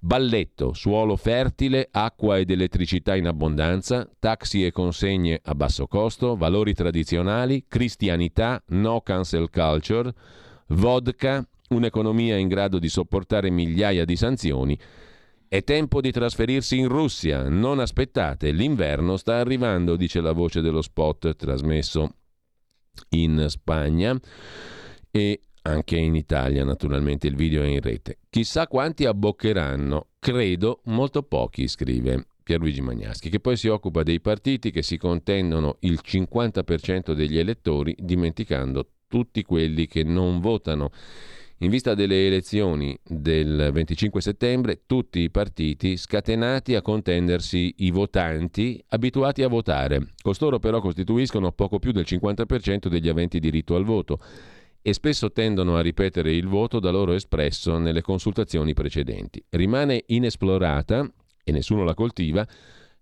balletto, 0.00 0.72
suolo 0.72 1.14
fertile, 1.14 1.88
acqua 1.90 2.38
ed 2.38 2.48
elettricità 2.48 3.14
in 3.16 3.26
abbondanza, 3.26 4.08
taxi 4.18 4.64
e 4.64 4.70
consegne 4.72 5.42
a 5.44 5.54
basso 5.54 5.86
costo, 5.86 6.36
valori 6.36 6.72
tradizionali, 6.72 7.66
cristianità, 7.68 8.62
no 8.68 9.02
cancel 9.02 9.50
culture, 9.50 10.10
vodka, 10.68 11.46
un'economia 11.68 12.38
in 12.38 12.48
grado 12.48 12.78
di 12.78 12.88
sopportare 12.88 13.50
migliaia 13.50 14.06
di 14.06 14.16
sanzioni. 14.16 14.78
È 15.46 15.62
tempo 15.64 16.00
di 16.00 16.10
trasferirsi 16.10 16.78
in 16.78 16.88
Russia, 16.88 17.46
non 17.46 17.78
aspettate, 17.78 18.52
l'inverno 18.52 19.18
sta 19.18 19.36
arrivando, 19.36 19.96
dice 19.96 20.22
la 20.22 20.32
voce 20.32 20.62
dello 20.62 20.80
spot 20.80 21.36
trasmesso 21.36 22.14
in 23.10 23.46
Spagna 23.48 24.18
e 25.10 25.40
anche 25.62 25.96
in 25.96 26.14
Italia 26.14 26.64
naturalmente 26.64 27.26
il 27.26 27.36
video 27.36 27.62
è 27.62 27.66
in 27.66 27.80
rete. 27.80 28.18
Chissà 28.30 28.66
quanti 28.66 29.04
abboccheranno, 29.04 30.08
credo 30.18 30.80
molto 30.84 31.22
pochi, 31.22 31.68
scrive 31.68 32.26
Pierluigi 32.42 32.80
Magnaschi, 32.80 33.28
che 33.28 33.40
poi 33.40 33.56
si 33.56 33.68
occupa 33.68 34.02
dei 34.02 34.20
partiti 34.20 34.70
che 34.70 34.82
si 34.82 34.96
contendono 34.96 35.76
il 35.80 36.00
50% 36.02 37.12
degli 37.12 37.38
elettori, 37.38 37.94
dimenticando 37.98 38.88
tutti 39.06 39.42
quelli 39.42 39.86
che 39.86 40.02
non 40.02 40.40
votano. 40.40 40.90
In 41.60 41.70
vista 41.70 41.94
delle 41.94 42.28
elezioni 42.28 42.96
del 43.04 43.70
25 43.72 44.20
settembre, 44.20 44.82
tutti 44.86 45.18
i 45.18 45.30
partiti 45.30 45.96
scatenati 45.96 46.76
a 46.76 46.82
contendersi 46.82 47.74
i 47.78 47.90
votanti 47.90 48.80
abituati 48.90 49.42
a 49.42 49.48
votare. 49.48 50.10
Costoro 50.22 50.60
però 50.60 50.80
costituiscono 50.80 51.50
poco 51.50 51.80
più 51.80 51.90
del 51.90 52.04
50% 52.06 52.86
degli 52.86 53.08
aventi 53.08 53.40
diritto 53.40 53.74
al 53.74 53.82
voto 53.82 54.20
e 54.80 54.92
spesso 54.92 55.32
tendono 55.32 55.76
a 55.76 55.80
ripetere 55.80 56.32
il 56.32 56.46
voto 56.46 56.78
da 56.78 56.92
loro 56.92 57.12
espresso 57.12 57.76
nelle 57.78 58.02
consultazioni 58.02 58.72
precedenti. 58.72 59.44
Rimane 59.50 60.04
inesplorata, 60.06 61.12
e 61.42 61.50
nessuno 61.50 61.82
la 61.82 61.94
coltiva, 61.94 62.46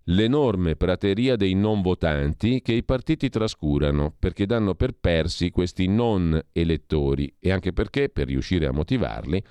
l'enorme 0.09 0.75
prateria 0.75 1.35
dei 1.35 1.53
non 1.53 1.81
votanti 1.81 2.61
che 2.61 2.73
i 2.73 2.83
partiti 2.83 3.29
trascurano 3.29 4.13
perché 4.17 4.45
danno 4.45 4.75
per 4.75 4.93
persi 4.93 5.49
questi 5.49 5.87
non 5.87 6.39
elettori 6.51 7.33
e 7.39 7.51
anche 7.51 7.73
perché, 7.73 8.09
per 8.09 8.27
riuscire 8.27 8.67
a 8.67 8.71
motivarli, 8.71 9.43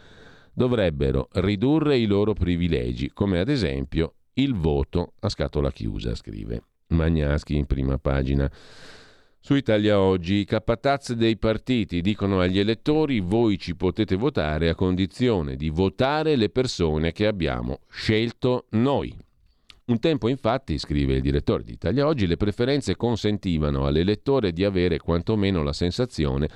dovrebbero 0.52 1.28
ridurre 1.32 1.98
i 1.98 2.06
loro 2.06 2.32
privilegi, 2.32 3.10
come 3.12 3.38
ad 3.38 3.48
esempio 3.48 4.14
il 4.34 4.54
voto 4.54 5.14
a 5.20 5.28
scatola 5.28 5.70
chiusa, 5.70 6.14
scrive 6.14 6.62
Magnaschi 6.88 7.56
in 7.56 7.66
prima 7.66 7.98
pagina. 7.98 8.50
Su 9.38 9.54
Italia 9.54 10.00
Oggi 10.00 10.36
i 10.36 10.44
capataz 10.44 11.12
dei 11.12 11.36
partiti 11.36 12.00
dicono 12.00 12.40
agli 12.40 12.58
elettori 12.58 13.20
voi 13.20 13.58
ci 13.58 13.76
potete 13.76 14.16
votare 14.16 14.68
a 14.68 14.74
condizione 14.74 15.54
di 15.54 15.68
votare 15.68 16.34
le 16.34 16.48
persone 16.48 17.12
che 17.12 17.26
abbiamo 17.26 17.80
scelto 17.88 18.66
noi. 18.70 19.25
Un 19.88 20.00
tempo 20.00 20.26
infatti, 20.28 20.78
scrive 20.78 21.14
il 21.14 21.20
direttore 21.20 21.62
di 21.62 21.74
Italia 21.74 22.08
Oggi, 22.08 22.26
le 22.26 22.36
preferenze 22.36 22.96
consentivano 22.96 23.86
all'elettore 23.86 24.50
di 24.52 24.64
avere 24.64 24.98
quantomeno 24.98 25.62
la 25.62 25.72
sensazione 25.72 26.48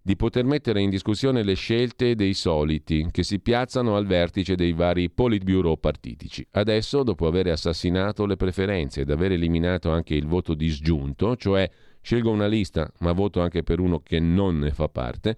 di 0.00 0.14
poter 0.14 0.44
mettere 0.44 0.80
in 0.80 0.88
discussione 0.88 1.42
le 1.42 1.54
scelte 1.54 2.14
dei 2.14 2.32
soliti 2.32 3.08
che 3.10 3.24
si 3.24 3.40
piazzano 3.40 3.96
al 3.96 4.06
vertice 4.06 4.54
dei 4.54 4.72
vari 4.72 5.10
politburo 5.10 5.78
partitici. 5.78 6.46
Adesso, 6.52 7.02
dopo 7.02 7.26
aver 7.26 7.48
assassinato 7.48 8.24
le 8.24 8.36
preferenze 8.36 9.00
ed 9.00 9.10
aver 9.10 9.32
eliminato 9.32 9.90
anche 9.90 10.14
il 10.14 10.26
voto 10.26 10.54
disgiunto, 10.54 11.34
cioè 11.34 11.68
scelgo 12.00 12.30
una 12.30 12.46
lista 12.46 12.88
ma 13.00 13.10
voto 13.10 13.40
anche 13.40 13.64
per 13.64 13.80
uno 13.80 13.98
che 13.98 14.20
non 14.20 14.60
ne 14.60 14.70
fa 14.70 14.88
parte, 14.88 15.36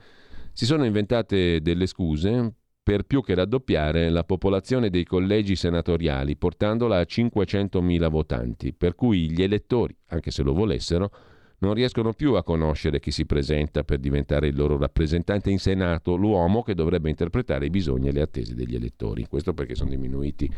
si 0.52 0.66
sono 0.66 0.84
inventate 0.84 1.62
delle 1.62 1.86
scuse 1.86 2.56
per 2.82 3.04
più 3.04 3.22
che 3.22 3.34
raddoppiare 3.34 4.10
la 4.10 4.24
popolazione 4.24 4.90
dei 4.90 5.04
collegi 5.04 5.54
senatoriali, 5.54 6.36
portandola 6.36 6.98
a 6.98 7.02
500.000 7.02 8.10
votanti, 8.10 8.72
per 8.72 8.94
cui 8.94 9.30
gli 9.30 9.42
elettori, 9.42 9.96
anche 10.08 10.32
se 10.32 10.42
lo 10.42 10.52
volessero, 10.52 11.10
non 11.58 11.74
riescono 11.74 12.12
più 12.12 12.34
a 12.34 12.42
conoscere 12.42 12.98
chi 12.98 13.12
si 13.12 13.24
presenta 13.24 13.84
per 13.84 13.98
diventare 13.98 14.48
il 14.48 14.56
loro 14.56 14.76
rappresentante 14.76 15.48
in 15.48 15.60
Senato, 15.60 16.16
l'uomo 16.16 16.62
che 16.62 16.74
dovrebbe 16.74 17.08
interpretare 17.08 17.66
i 17.66 17.70
bisogni 17.70 18.08
e 18.08 18.12
le 18.12 18.22
attese 18.22 18.56
degli 18.56 18.74
elettori. 18.74 19.26
Questo 19.28 19.54
perché 19.54 19.76
sono 19.76 19.90
diminuiti 19.90 20.50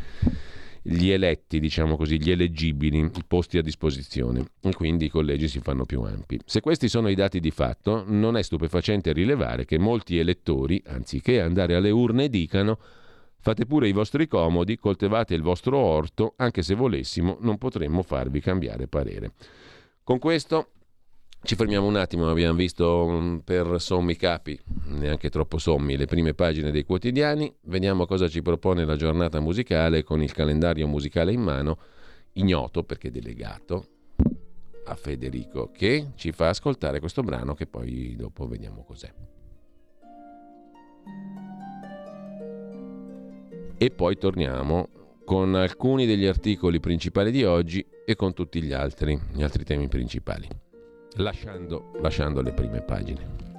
gli 0.86 1.08
eletti, 1.08 1.60
diciamo 1.60 1.96
così, 1.96 2.20
gli 2.20 2.30
eleggibili, 2.30 2.98
i 2.98 3.24
posti 3.26 3.56
a 3.56 3.62
disposizione 3.62 4.44
e 4.60 4.74
quindi 4.74 5.06
i 5.06 5.08
collegi 5.08 5.48
si 5.48 5.60
fanno 5.60 5.86
più 5.86 6.02
ampi. 6.02 6.38
Se 6.44 6.60
questi 6.60 6.90
sono 6.90 7.08
i 7.08 7.14
dati 7.14 7.40
di 7.40 7.50
fatto, 7.50 8.04
non 8.06 8.36
è 8.36 8.42
stupefacente 8.42 9.14
rilevare 9.14 9.64
che 9.64 9.78
molti 9.78 10.18
elettori, 10.18 10.82
anziché 10.86 11.40
andare 11.40 11.74
alle 11.74 11.90
urne, 11.90 12.28
dicano 12.28 12.78
fate 13.40 13.64
pure 13.64 13.88
i 13.88 13.92
vostri 13.92 14.28
comodi, 14.28 14.76
coltivate 14.76 15.34
il 15.34 15.42
vostro 15.42 15.78
orto, 15.78 16.34
anche 16.36 16.62
se 16.62 16.74
volessimo 16.74 17.38
non 17.40 17.56
potremmo 17.56 18.02
farvi 18.02 18.40
cambiare 18.40 18.86
parere. 18.86 19.32
Con 20.02 20.18
questo 20.18 20.68
ci 21.44 21.56
fermiamo 21.56 21.86
un 21.86 21.96
attimo, 21.96 22.28
abbiamo 22.30 22.56
visto 22.56 23.06
mm, 23.06 23.36
per 23.38 23.76
sommi 23.78 24.16
capi, 24.16 24.58
neanche 24.86 25.28
troppo 25.28 25.58
sommi, 25.58 25.96
le 25.96 26.06
prime 26.06 26.32
pagine 26.32 26.70
dei 26.70 26.84
quotidiani. 26.84 27.54
Vediamo 27.64 28.06
cosa 28.06 28.28
ci 28.28 28.40
propone 28.40 28.86
la 28.86 28.96
giornata 28.96 29.40
musicale 29.40 30.02
con 30.02 30.22
il 30.22 30.32
calendario 30.32 30.86
musicale 30.86 31.32
in 31.32 31.42
mano, 31.42 31.78
ignoto 32.32 32.82
perché 32.82 33.10
delegato 33.10 33.88
a 34.86 34.94
Federico, 34.94 35.70
che 35.70 36.12
ci 36.14 36.32
fa 36.32 36.48
ascoltare 36.48 36.98
questo 36.98 37.22
brano 37.22 37.52
che 37.52 37.66
poi 37.66 38.16
dopo 38.16 38.48
vediamo 38.48 38.82
cos'è. 38.82 39.12
E 43.76 43.90
poi 43.90 44.16
torniamo 44.16 44.88
con 45.26 45.54
alcuni 45.54 46.06
degli 46.06 46.24
articoli 46.24 46.80
principali 46.80 47.30
di 47.30 47.44
oggi 47.44 47.84
e 48.06 48.16
con 48.16 48.32
tutti 48.32 48.62
gli 48.62 48.72
altri, 48.72 49.18
gli 49.32 49.42
altri 49.42 49.64
temi 49.64 49.88
principali 49.88 50.63
lasciando, 51.16 51.92
lasciando 52.00 52.42
le 52.42 52.52
prime 52.52 52.80
pagine. 52.82 53.53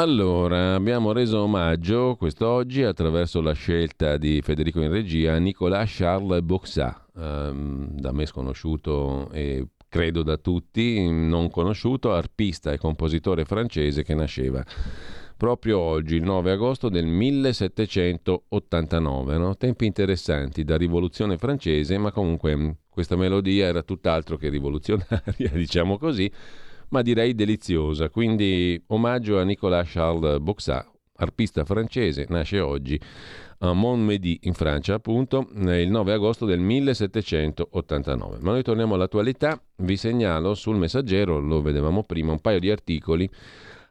Allora, 0.00 0.76
abbiamo 0.76 1.12
reso 1.12 1.42
omaggio 1.42 2.16
quest'oggi 2.16 2.82
attraverso 2.82 3.42
la 3.42 3.52
scelta 3.52 4.16
di 4.16 4.40
Federico 4.40 4.80
in 4.80 4.90
regia 4.90 5.34
a 5.34 5.38
Nicolas 5.38 5.94
Charles 5.94 6.40
Boxat, 6.40 7.08
ehm, 7.18 8.00
da 8.00 8.10
me 8.10 8.24
sconosciuto 8.24 9.28
e 9.30 9.66
credo 9.90 10.22
da 10.22 10.38
tutti, 10.38 11.06
non 11.06 11.50
conosciuto, 11.50 12.14
arpista 12.14 12.72
e 12.72 12.78
compositore 12.78 13.44
francese 13.44 14.02
che 14.02 14.14
nasceva 14.14 14.64
proprio 15.36 15.78
oggi, 15.78 16.16
il 16.16 16.22
9 16.22 16.52
agosto 16.52 16.88
del 16.88 17.04
1789. 17.04 19.36
No? 19.36 19.54
Tempi 19.54 19.84
interessanti 19.84 20.64
da 20.64 20.78
rivoluzione 20.78 21.36
francese, 21.36 21.98
ma 21.98 22.10
comunque 22.10 22.76
questa 22.88 23.16
melodia 23.16 23.66
era 23.66 23.82
tutt'altro 23.82 24.38
che 24.38 24.48
rivoluzionaria, 24.48 25.50
diciamo 25.52 25.98
così 25.98 26.32
ma 26.90 27.02
direi 27.02 27.34
deliziosa. 27.34 28.10
Quindi 28.10 28.80
omaggio 28.88 29.38
a 29.38 29.42
Nicolas 29.42 29.90
Charles 29.90 30.38
Boxat, 30.38 30.88
arpista 31.16 31.64
francese, 31.64 32.26
nasce 32.28 32.60
oggi 32.60 33.00
a 33.62 33.72
Montmédy 33.72 34.38
in 34.42 34.54
Francia, 34.54 34.94
appunto, 34.94 35.48
il 35.54 35.90
9 35.90 36.12
agosto 36.12 36.46
del 36.46 36.60
1789. 36.60 38.38
Ma 38.40 38.52
noi 38.52 38.62
torniamo 38.62 38.94
all'attualità, 38.94 39.62
vi 39.78 39.96
segnalo 39.96 40.54
sul 40.54 40.76
messaggero, 40.76 41.38
lo 41.40 41.60
vedevamo 41.60 42.04
prima, 42.04 42.32
un 42.32 42.40
paio 42.40 42.58
di 42.58 42.70
articoli 42.70 43.28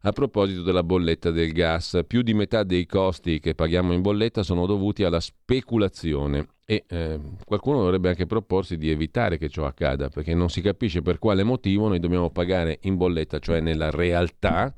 a 0.01 0.11
proposito 0.11 0.63
della 0.63 0.81
bolletta 0.81 1.29
del 1.29 1.51
gas. 1.51 1.99
Più 2.07 2.21
di 2.23 2.33
metà 2.33 2.63
dei 2.63 2.85
costi 2.85 3.39
che 3.39 3.53
paghiamo 3.53 3.93
in 3.93 4.01
bolletta 4.01 4.43
sono 4.43 4.65
dovuti 4.65 5.03
alla 5.03 5.19
speculazione 5.19 6.47
e 6.69 6.83
eh, 6.87 7.19
qualcuno 7.45 7.79
dovrebbe 7.79 8.09
anche 8.09 8.27
proporsi 8.27 8.77
di 8.77 8.91
evitare 8.91 9.39
che 9.39 9.49
ciò 9.49 9.65
accada, 9.65 10.09
perché 10.09 10.35
non 10.35 10.49
si 10.49 10.61
capisce 10.61 11.01
per 11.01 11.17
quale 11.17 11.41
motivo 11.41 11.87
noi 11.87 11.97
dobbiamo 11.99 12.29
pagare 12.29 12.77
in 12.81 12.95
bolletta, 12.95 13.39
cioè 13.39 13.59
nella 13.59 13.89
realtà, 13.89 14.71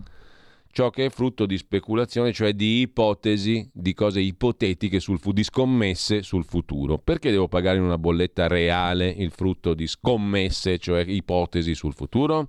ciò 0.71 0.89
che 0.89 1.07
è 1.07 1.09
frutto 1.09 1.45
di 1.45 1.57
speculazione, 1.57 2.31
cioè 2.31 2.53
di 2.53 2.79
ipotesi, 2.79 3.69
di 3.73 3.93
cose 3.93 4.21
ipotetiche, 4.21 5.01
sul 5.01 5.19
fu- 5.19 5.33
di 5.33 5.43
scommesse 5.43 6.21
sul 6.21 6.45
futuro. 6.45 6.97
Perché 6.97 7.29
devo 7.29 7.49
pagare 7.49 7.75
in 7.75 7.83
una 7.83 7.97
bolletta 7.97 8.47
reale 8.47 9.09
il 9.09 9.31
frutto 9.31 9.73
di 9.73 9.85
scommesse, 9.85 10.77
cioè 10.77 11.03
ipotesi 11.05 11.75
sul 11.75 11.93
futuro? 11.93 12.47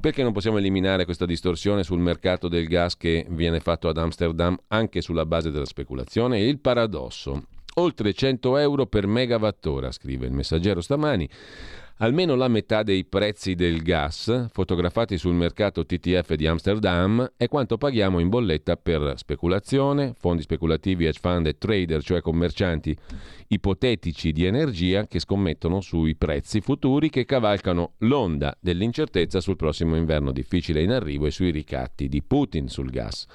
Perché 0.00 0.24
non 0.24 0.32
possiamo 0.32 0.58
eliminare 0.58 1.04
questa 1.04 1.26
distorsione 1.26 1.84
sul 1.84 2.00
mercato 2.00 2.48
del 2.48 2.66
gas 2.66 2.96
che 2.96 3.24
viene 3.30 3.60
fatto 3.60 3.86
ad 3.86 3.98
Amsterdam 3.98 4.58
anche 4.66 5.00
sulla 5.00 5.26
base 5.26 5.52
della 5.52 5.64
speculazione? 5.64 6.40
Il 6.40 6.58
paradosso 6.58 7.44
Oltre 7.78 8.12
100 8.12 8.56
euro 8.56 8.86
per 8.86 9.06
megawattora, 9.06 9.92
scrive 9.92 10.26
il 10.26 10.32
messaggero 10.32 10.80
stamani. 10.80 11.28
Almeno 11.98 12.34
la 12.34 12.48
metà 12.48 12.82
dei 12.82 13.04
prezzi 13.04 13.54
del 13.54 13.82
gas 13.82 14.48
fotografati 14.52 15.16
sul 15.16 15.34
mercato 15.34 15.86
TTF 15.86 16.34
di 16.34 16.48
Amsterdam 16.48 17.32
è 17.36 17.46
quanto 17.46 17.76
paghiamo 17.78 18.18
in 18.18 18.28
bolletta 18.28 18.76
per 18.76 19.14
speculazione, 19.16 20.14
fondi 20.18 20.42
speculativi, 20.42 21.06
hedge 21.06 21.20
fund 21.20 21.46
e 21.46 21.56
trader, 21.56 22.02
cioè 22.02 22.20
commercianti 22.20 22.96
ipotetici 23.48 24.32
di 24.32 24.44
energia 24.44 25.06
che 25.06 25.20
scommettono 25.20 25.80
sui 25.80 26.16
prezzi 26.16 26.60
futuri 26.60 27.10
che 27.10 27.24
cavalcano 27.24 27.92
l'onda 27.98 28.56
dell'incertezza 28.60 29.40
sul 29.40 29.56
prossimo 29.56 29.96
inverno 29.96 30.32
difficile 30.32 30.82
in 30.82 30.90
arrivo 30.90 31.26
e 31.26 31.30
sui 31.30 31.50
ricatti 31.50 32.08
di 32.08 32.22
Putin 32.22 32.68
sul 32.68 32.90
gas. 32.90 33.26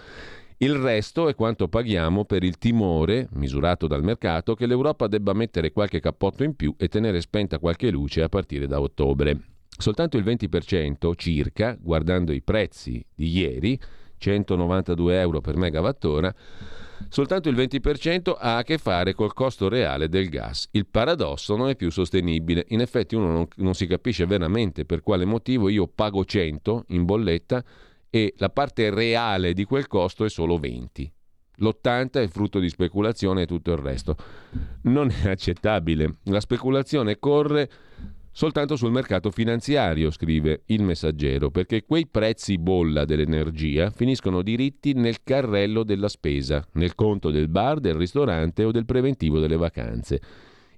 Il 0.57 0.75
resto 0.75 1.27
è 1.27 1.35
quanto 1.35 1.67
paghiamo 1.67 2.25
per 2.25 2.43
il 2.43 2.57
timore, 2.57 3.27
misurato 3.33 3.87
dal 3.87 4.03
mercato, 4.03 4.53
che 4.53 4.65
l'Europa 4.65 5.07
debba 5.07 5.33
mettere 5.33 5.71
qualche 5.71 5.99
cappotto 5.99 6.43
in 6.43 6.55
più 6.55 6.73
e 6.77 6.87
tenere 6.87 7.21
spenta 7.21 7.59
qualche 7.59 7.89
luce 7.89 8.21
a 8.21 8.29
partire 8.29 8.67
da 8.67 8.79
ottobre. 8.79 9.37
Soltanto 9.75 10.17
il 10.17 10.23
20% 10.23 11.13
circa, 11.15 11.75
guardando 11.79 12.31
i 12.31 12.41
prezzi 12.41 13.03
di 13.13 13.29
ieri, 13.29 13.79
192 14.17 15.19
euro 15.19 15.41
per 15.41 15.57
megawattora, 15.57 16.33
soltanto 17.09 17.49
il 17.49 17.55
20% 17.55 18.35
ha 18.37 18.57
a 18.57 18.63
che 18.63 18.77
fare 18.77 19.13
col 19.13 19.33
costo 19.33 19.67
reale 19.67 20.07
del 20.07 20.29
gas. 20.29 20.69
Il 20.71 20.85
paradosso 20.85 21.55
non 21.57 21.69
è 21.69 21.75
più 21.75 21.91
sostenibile. 21.91 22.65
In 22.69 22.79
effetti 22.79 23.15
uno 23.15 23.31
non, 23.31 23.47
non 23.57 23.73
si 23.73 23.87
capisce 23.87 24.25
veramente 24.25 24.85
per 24.85 25.01
quale 25.01 25.25
motivo 25.25 25.67
io 25.67 25.87
pago 25.87 26.23
100 26.23 26.85
in 26.89 27.03
bolletta 27.03 27.63
e 28.15 28.35
la 28.37 28.49
parte 28.49 28.91
reale 28.91 29.53
di 29.53 29.63
quel 29.63 29.87
costo 29.87 30.23
è 30.23 30.29
solo 30.29 30.59
20. 30.59 31.11
L'80 31.55 32.11
è 32.11 32.27
frutto 32.27 32.59
di 32.59 32.69
speculazione 32.69 33.41
e 33.41 33.45
tutto 33.47 33.71
il 33.71 33.79
resto. 33.79 34.15
Non 34.83 35.09
è 35.09 35.29
accettabile. 35.29 36.17
La 36.25 36.39
speculazione 36.39 37.17
corre 37.17 37.67
soltanto 38.31 38.75
sul 38.75 38.91
mercato 38.91 39.31
finanziario, 39.31 40.11
scrive 40.11 40.61
il 40.67 40.83
messaggero, 40.83 41.49
perché 41.49 41.85
quei 41.85 42.05
prezzi 42.05 42.59
bolla 42.59 43.03
dell'energia 43.03 43.89
finiscono 43.89 44.43
diritti 44.43 44.93
nel 44.93 45.23
carrello 45.23 45.83
della 45.83 46.07
spesa, 46.07 46.63
nel 46.73 46.93
conto 46.93 47.31
del 47.31 47.47
bar, 47.47 47.79
del 47.79 47.95
ristorante 47.95 48.63
o 48.63 48.69
del 48.69 48.85
preventivo 48.85 49.39
delle 49.39 49.57
vacanze 49.57 50.21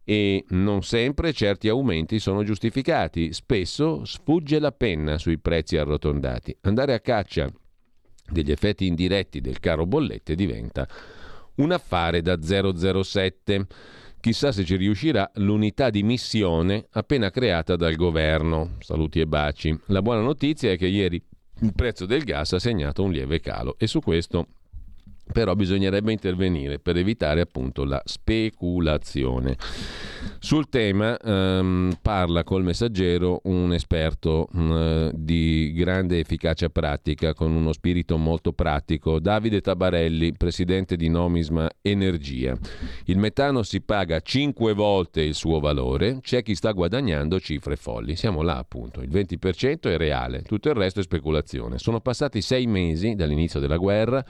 e 0.06 0.46
non 0.50 0.84
sempre 0.84 1.34
certi 1.34 1.68
aumenti 1.68 2.20
sono 2.20 2.44
giustificati. 2.44 3.34
Spesso 3.34 4.06
sfugge 4.06 4.60
la 4.60 4.72
penna 4.72 5.18
sui 5.18 5.40
prezzi 5.40 5.76
arrotondati. 5.78 6.56
Andare 6.62 6.94
a 6.94 7.00
caccia 7.00 7.52
degli 8.30 8.52
effetti 8.52 8.86
indiretti 8.86 9.42
del 9.42 9.60
caro 9.60 9.86
bollette 9.86 10.36
diventa 10.36 10.88
un 11.56 11.72
affare 11.72 12.22
da 12.22 12.40
007. 12.40 13.66
Chissà 14.20 14.52
se 14.52 14.64
ci 14.64 14.76
riuscirà 14.76 15.30
l'unità 15.36 15.90
di 15.90 16.04
missione 16.04 16.88
appena 16.92 17.32
creata 17.32 17.76
dal 17.76 17.96
governo. 17.96 18.76
Saluti 18.80 19.20
e 19.20 19.26
baci. 19.26 19.78
La 19.88 20.02
buona 20.02 20.22
notizia 20.22 20.72
è 20.72 20.78
che 20.78 20.88
ieri 20.88 21.22
il 21.62 21.74
prezzo 21.74 22.06
del 22.06 22.24
gas 22.24 22.54
ha 22.54 22.60
segnato 22.60 23.02
un 23.02 23.12
lieve 23.12 23.40
calo 23.40 23.76
e 23.78 23.88
su 23.88 24.02
questo 24.02 24.48
però 25.32 25.56
bisognerebbe 25.56 26.12
intervenire 26.12 26.80
per 26.80 26.98
evitare 26.98 27.42
appunto 27.42 27.84
la 27.84 28.02
speculazione. 28.06 29.58
Sul 30.40 30.70
tema 30.70 31.18
ehm, 31.18 31.98
parla 32.02 32.44
col 32.44 32.64
messaggero 32.64 33.42
un 33.44 33.74
esperto 33.74 34.48
eh, 34.54 35.12
di 35.14 35.74
grande 35.76 36.20
efficacia 36.20 36.70
pratica, 36.70 37.34
con 37.34 37.52
uno 37.52 37.74
spirito 37.74 38.18
molto 38.18 38.54
pratico, 38.54 39.20
Davide 39.20 39.62
Tabarelli, 39.62 40.34
presidente 40.34 40.96
di 40.96 41.10
Nomisma 41.10 41.70
Energia. 41.82 42.56
Il 43.06 43.18
metano 43.18 43.64
si 43.64 43.82
paga 43.82 44.20
5 44.20 44.74
volte 44.74 45.22
il 45.22 45.34
suo 45.34 45.60
valore, 45.60 46.20
c'è 46.22 46.44
chi 46.44 46.56
sta 46.56 46.72
guadagnando 46.72 47.40
cifre 47.40 47.76
folli. 47.76 48.16
Siamo 48.16 48.42
là 48.42 48.58
appunto, 48.58 49.02
il 49.02 49.10
20% 49.10 49.82
è 49.82 49.98
reale, 49.98 50.44
tutto 50.44 50.70
il 50.70 50.76
resto 50.76 51.00
è 51.00 51.04
speculazione. 51.04 51.80
Sono 51.80 52.02
passati 52.02 52.42
sei 52.42 52.68
mesi 52.68 53.16
dall'inizio 53.16 53.60
della 53.60 53.78
guerra 53.78 54.24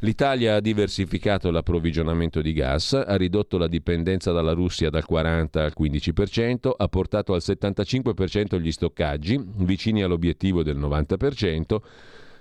L'Italia 0.00 0.56
ha 0.56 0.60
diversificato 0.60 1.50
l'approvvigionamento 1.50 2.42
di 2.42 2.52
gas, 2.52 2.92
ha 2.92 3.16
ridotto 3.16 3.58
la 3.58 3.68
dipendenza 3.68 4.32
dalla 4.32 4.52
Russia 4.52 4.90
dal 4.90 5.04
40 5.04 5.62
al 5.62 5.72
15%, 5.78 6.70
ha 6.76 6.88
portato 6.88 7.32
al 7.32 7.42
75% 7.42 8.60
gli 8.60 8.72
stoccaggi, 8.72 9.40
vicini 9.58 10.02
all'obiettivo 10.02 10.62
del 10.62 10.78
90%. 10.78 11.76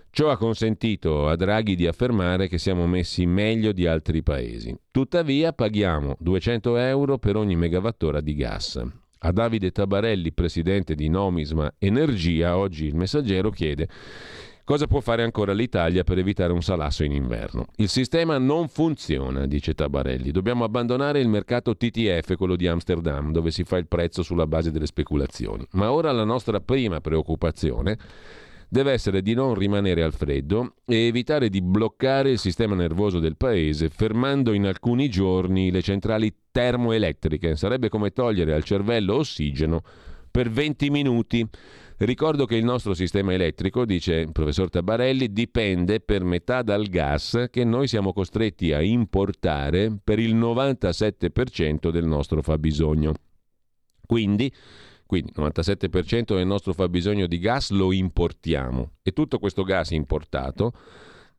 Ciò 0.09 0.29
ha 0.29 0.37
consentito 0.37 1.27
a 1.27 1.35
Draghi 1.35 1.75
di 1.75 1.87
affermare 1.87 2.47
che 2.47 2.59
siamo 2.59 2.85
messi 2.85 3.25
meglio 3.25 3.71
di 3.71 3.87
altri 3.87 4.21
paesi. 4.21 4.75
Tuttavia 4.91 5.53
paghiamo 5.53 6.17
200 6.19 6.77
euro 6.77 7.17
per 7.17 7.35
ogni 7.35 7.55
megawattora 7.55 8.21
di 8.21 8.35
gas. 8.35 8.79
A 9.25 9.31
Davide 9.31 9.71
Tabarelli, 9.71 10.33
presidente 10.33 10.95
di 10.95 11.07
Nomisma 11.07 11.73
Energia, 11.79 12.57
oggi 12.57 12.85
il 12.85 12.95
messaggero 12.95 13.49
chiede 13.49 13.87
Cosa 14.65 14.87
può 14.87 15.01
fare 15.01 15.23
ancora 15.23 15.51
l'Italia 15.51 16.05
per 16.05 16.17
evitare 16.17 16.53
un 16.53 16.61
salasso 16.61 17.03
in 17.03 17.11
inverno? 17.11 17.65
Il 17.75 17.89
sistema 17.89 18.37
non 18.37 18.69
funziona, 18.69 19.45
dice 19.45 19.73
Tabarelli. 19.73 20.31
Dobbiamo 20.31 20.63
abbandonare 20.63 21.19
il 21.19 21.27
mercato 21.27 21.75
TTF, 21.75 22.37
quello 22.37 22.55
di 22.55 22.65
Amsterdam, 22.65 23.33
dove 23.33 23.51
si 23.51 23.65
fa 23.65 23.75
il 23.75 23.89
prezzo 23.89 24.23
sulla 24.23 24.47
base 24.47 24.71
delle 24.71 24.85
speculazioni. 24.85 25.67
Ma 25.71 25.91
ora 25.91 26.13
la 26.13 26.23
nostra 26.23 26.61
prima 26.61 27.01
preoccupazione 27.01 27.97
deve 28.69 28.93
essere 28.93 29.21
di 29.21 29.33
non 29.33 29.53
rimanere 29.53 30.01
al 30.01 30.13
freddo 30.13 30.75
e 30.85 31.07
evitare 31.07 31.49
di 31.49 31.61
bloccare 31.61 32.31
il 32.31 32.39
sistema 32.39 32.73
nervoso 32.73 33.19
del 33.19 33.35
paese, 33.35 33.89
fermando 33.89 34.53
in 34.53 34.65
alcuni 34.65 35.09
giorni 35.09 35.71
le 35.71 35.81
centrali 35.81 36.33
termoelettriche. 36.51 37.57
Sarebbe 37.57 37.89
come 37.89 38.11
togliere 38.11 38.53
al 38.53 38.63
cervello 38.63 39.15
ossigeno 39.15 39.81
per 40.31 40.49
20 40.49 40.89
minuti. 40.89 41.47
Ricordo 41.97 42.45
che 42.45 42.55
il 42.55 42.63
nostro 42.63 42.93
sistema 42.93 43.33
elettrico, 43.33 43.85
dice 43.85 44.15
il 44.15 44.31
professor 44.31 44.69
Tabarelli, 44.69 45.31
dipende 45.31 45.99
per 45.99 46.23
metà 46.23 46.61
dal 46.61 46.87
gas 46.87 47.45
che 47.49 47.63
noi 47.63 47.87
siamo 47.87 48.13
costretti 48.13 48.73
a 48.73 48.81
importare 48.81 49.95
per 50.03 50.19
il 50.19 50.35
97% 50.35 51.89
del 51.89 52.05
nostro 52.05 52.41
fabbisogno. 52.41 53.13
Quindi, 54.05 54.51
quindi 55.05 55.31
il 55.35 55.43
97% 55.43 56.35
del 56.35 56.47
nostro 56.47 56.73
fabbisogno 56.73 57.27
di 57.27 57.39
gas 57.39 57.69
lo 57.69 57.91
importiamo 57.93 58.93
e 59.01 59.11
tutto 59.11 59.39
questo 59.39 59.63
gas 59.63 59.91
importato 59.91 60.73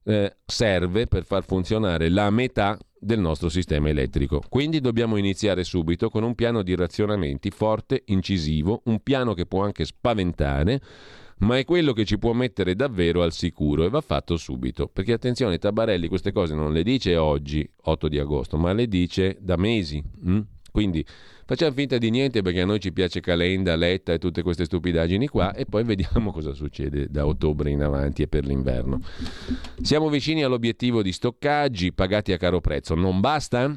eh, 0.05 0.37
serve 0.45 1.07
per 1.07 1.25
far 1.25 1.45
funzionare 1.45 2.09
la 2.09 2.31
metà 2.31 2.79
del 3.05 3.21
nostro 3.21 3.49
sistema 3.49 3.89
elettrico. 3.89 4.43
Quindi 4.49 4.81
dobbiamo 4.81 5.17
iniziare 5.17 5.63
subito 5.63 6.09
con 6.09 6.23
un 6.23 6.35
piano 6.35 6.63
di 6.63 6.75
razionamenti 6.75 7.51
forte, 7.51 8.03
incisivo, 8.07 8.83
un 8.85 9.01
piano 9.03 9.35
che 9.35 9.47
può 9.47 9.63
anche 9.63 9.85
spaventare, 9.85 10.81
ma 11.39 11.59
è 11.59 11.65
quello 11.65 11.93
che 11.93 12.05
ci 12.05 12.19
può 12.19 12.33
mettere 12.33 12.75
davvero 12.75 13.23
al 13.23 13.33
sicuro 13.33 13.85
e 13.85 13.91
va 13.91 14.01
fatto 14.01 14.37
subito. 14.37 14.89
Perché 14.89 15.13
attenzione, 15.13 15.59
Tabarelli 15.59 16.09
queste 16.09 16.33
cose 16.33 16.55
non 16.55 16.73
le 16.73 16.83
dice 16.83 17.17
oggi, 17.17 17.69
8 17.83 18.09
di 18.09 18.19
agosto, 18.19 18.57
ma 18.57 18.73
le 18.73 18.89
dice 18.89 19.37
da 19.41 19.57
mesi. 19.57 20.03
Hm? 20.25 20.41
Quindi 20.71 21.05
facciamo 21.45 21.73
finta 21.73 21.99
di 21.99 22.11
niente 22.11 22.43
perché 22.43 22.61
a 22.61 22.65
noi 22.65 22.81
ci 22.81 22.93
piace 22.93 23.21
Calenda, 23.21 23.77
Letta 23.77 24.13
e 24.13 24.19
tutte 24.19 24.43
queste 24.43 24.65
stupidaggini 24.65 25.29
qua 25.29 25.55
e 25.55 25.65
poi 25.65 25.85
vediamo 25.85 26.31
cosa 26.33 26.53
succede 26.53 27.09
da 27.09 27.27
ottobre 27.27 27.71
in 27.71 27.83
avanti 27.83 28.23
e 28.23 28.29
per 28.29 28.45
l'inverno. 28.45 29.01
Siamo 29.83 30.09
vicini 30.09 30.43
all'obiettivo 30.43 31.03
di 31.03 31.13
stoccaggi 31.13 31.93
pagati 31.93 32.33
a 32.33 32.37
caro 32.37 32.61
prezzo. 32.61 32.95
Non 32.95 33.21
basta? 33.21 33.75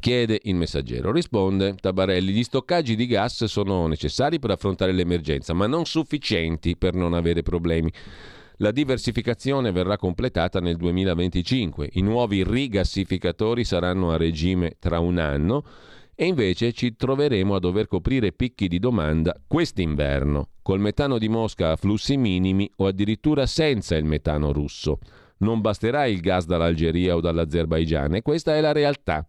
Chiede 0.00 0.40
il 0.42 0.56
messaggero. 0.56 1.12
Risponde 1.12 1.76
Tabarelli: 1.76 2.32
Gli 2.32 2.42
stoccaggi 2.42 2.96
di 2.96 3.06
gas 3.06 3.44
sono 3.44 3.86
necessari 3.86 4.38
per 4.38 4.50
affrontare 4.50 4.92
l'emergenza, 4.92 5.52
ma 5.52 5.66
non 5.66 5.84
sufficienti 5.84 6.76
per 6.76 6.94
non 6.94 7.14
avere 7.14 7.42
problemi. 7.42 7.92
La 8.58 8.70
diversificazione 8.70 9.72
verrà 9.72 9.96
completata 9.96 10.60
nel 10.60 10.76
2025. 10.76 11.90
I 11.92 12.02
nuovi 12.02 12.44
rigassificatori 12.44 13.64
saranno 13.64 14.12
a 14.12 14.16
regime 14.16 14.76
tra 14.78 15.00
un 15.00 15.18
anno 15.18 15.64
e 16.16 16.26
invece 16.26 16.72
ci 16.72 16.94
troveremo 16.94 17.54
a 17.54 17.58
dover 17.58 17.86
coprire 17.88 18.32
picchi 18.32 18.68
di 18.68 18.78
domanda 18.78 19.34
quest'inverno, 19.46 20.50
col 20.62 20.80
metano 20.80 21.18
di 21.18 21.28
Mosca 21.28 21.72
a 21.72 21.76
flussi 21.76 22.16
minimi 22.16 22.70
o 22.76 22.86
addirittura 22.86 23.46
senza 23.46 23.96
il 23.96 24.04
metano 24.04 24.52
russo. 24.52 24.98
Non 25.38 25.60
basterà 25.60 26.06
il 26.06 26.20
gas 26.20 26.46
dall'Algeria 26.46 27.16
o 27.16 27.20
dall'Azerbaigian 27.20 28.14
e 28.14 28.22
questa 28.22 28.54
è 28.54 28.60
la 28.60 28.72
realtà. 28.72 29.26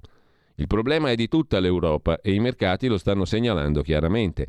Il 0.56 0.68
problema 0.68 1.10
è 1.10 1.16
di 1.16 1.28
tutta 1.28 1.60
l'Europa 1.60 2.22
e 2.22 2.34
i 2.34 2.40
mercati 2.40 2.88
lo 2.88 2.98
stanno 2.98 3.26
segnalando 3.26 3.82
chiaramente. 3.82 4.48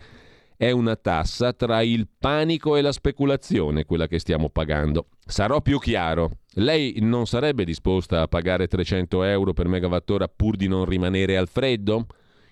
È 0.57 0.70
una 0.70 0.97
tassa 0.97 1.53
tra 1.53 1.82
il 1.82 2.07
panico 2.18 2.76
e 2.76 2.82
la 2.82 2.93
speculazione 2.93 3.84
quella 3.84 4.07
che 4.07 4.18
stiamo 4.18 4.49
pagando. 4.49 5.09
Sarò 5.24 5.61
più 5.61 5.78
chiaro. 5.78 6.39
Lei 6.55 6.99
non 7.01 7.26
sarebbe 7.26 7.64
disposta 7.64 8.22
a 8.22 8.28
pagare 8.28 8.68
300 8.68 9.22
euro 9.24 9.53
per 9.53 9.68
megawattora 9.68 10.28
pur 10.28 10.57
di 10.57 10.68
non 10.68 10.84
rimanere 10.84 11.37
al 11.37 11.49
freddo? 11.49 12.07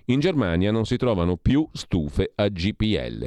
In 0.07 0.21
Germania 0.21 0.71
non 0.71 0.85
si 0.85 0.97
trovano 0.97 1.37
più 1.37 1.67
stufe 1.73 2.33
a 2.35 2.49
GPL. 2.49 3.27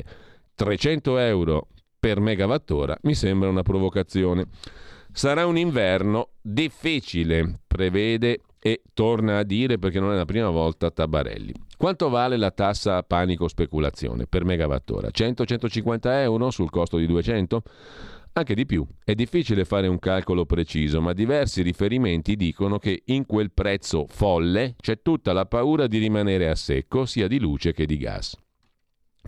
300 0.53 1.17
euro 1.17 1.67
per 1.99 2.19
megawattora 2.19 2.97
mi 3.03 3.15
sembra 3.15 3.49
una 3.49 3.63
provocazione. 3.63 4.45
Sarà 5.11 5.47
un 5.47 5.57
inverno 5.57 6.30
difficile, 6.39 7.61
prevede 7.65 8.41
e 8.59 8.82
torna 8.93 9.39
a 9.39 9.43
dire 9.43 9.80
perché 9.80 9.99
non 9.99 10.11
è 10.11 10.15
la 10.15 10.25
prima 10.25 10.49
volta 10.49 10.91
Tabarelli. 10.91 11.53
Quanto 11.75 12.09
vale 12.09 12.38
la 12.38 12.51
tassa 12.51 13.01
panico 13.01 13.47
speculazione 13.47 14.28
per 14.28 14.45
megawattora? 14.45 15.09
100-150 15.11 15.99
euro 16.21 16.51
sul 16.51 16.69
costo 16.69 16.97
di 16.97 17.07
200? 17.07 17.63
Anche 18.38 18.53
di 18.53 18.67
più. 18.67 18.85
È 19.03 19.15
difficile 19.15 19.65
fare 19.65 19.88
un 19.88 19.97
calcolo 19.97 20.45
preciso, 20.45 21.01
ma 21.01 21.13
diversi 21.13 21.63
riferimenti 21.63 22.35
dicono 22.35 22.77
che 22.77 23.01
in 23.05 23.25
quel 23.25 23.51
prezzo 23.51 24.05
folle 24.07 24.75
c'è 24.79 25.01
tutta 25.01 25.33
la 25.33 25.47
paura 25.47 25.88
di 25.88 25.97
rimanere 25.97 26.47
a 26.47 26.53
secco 26.53 27.07
sia 27.07 27.27
di 27.27 27.39
luce 27.39 27.73
che 27.73 27.88
di 27.88 27.97
gas. 27.97 28.38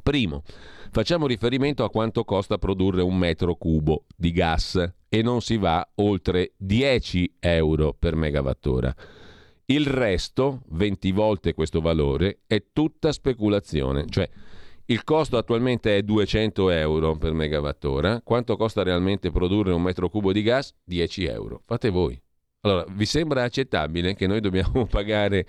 Primo, 0.03 0.43
facciamo 0.91 1.26
riferimento 1.26 1.84
a 1.84 1.89
quanto 1.89 2.24
costa 2.24 2.60
produrre 2.60 3.01
un 3.01 3.18
metro 3.18 3.55
cubo 3.55 4.05
di 4.16 4.32
gas 4.32 4.93
e 5.10 5.22
non 5.24 5.41
si 5.41 5.57
va 5.57 5.89
oltre 5.95 6.51
10 6.57 7.38
euro 7.39 7.95
per 7.97 8.14
megawattora. 8.14 8.95
Il 9.66 9.88
resto, 9.88 10.62
20 10.68 11.12
volte 11.14 11.55
questo 11.55 11.82
valore, 11.82 12.41
è 12.45 12.64
tutta 12.72 13.12
speculazione, 13.12 14.05
cioè 14.07 14.30
il 14.90 15.04
costo 15.04 15.38
attualmente 15.38 15.98
è 15.98 16.02
200 16.02 16.72
euro 16.72 17.16
per 17.16 17.34
megawattora, 17.34 18.22
quanto 18.24 18.58
costa 18.58 18.82
realmente 18.82 19.30
produrre 19.30 19.72
un 19.72 19.84
metro 19.84 20.10
cubo 20.10 20.32
di 20.32 20.42
gas? 20.42 20.74
10 20.84 21.26
euro. 21.26 21.62
Fate 21.66 21.90
voi. 21.90 22.20
Allora, 22.62 22.86
vi 22.90 23.06
sembra 23.06 23.44
accettabile 23.44 24.16
che 24.16 24.26
noi 24.26 24.42
dobbiamo 24.42 24.86
pagare 24.90 25.46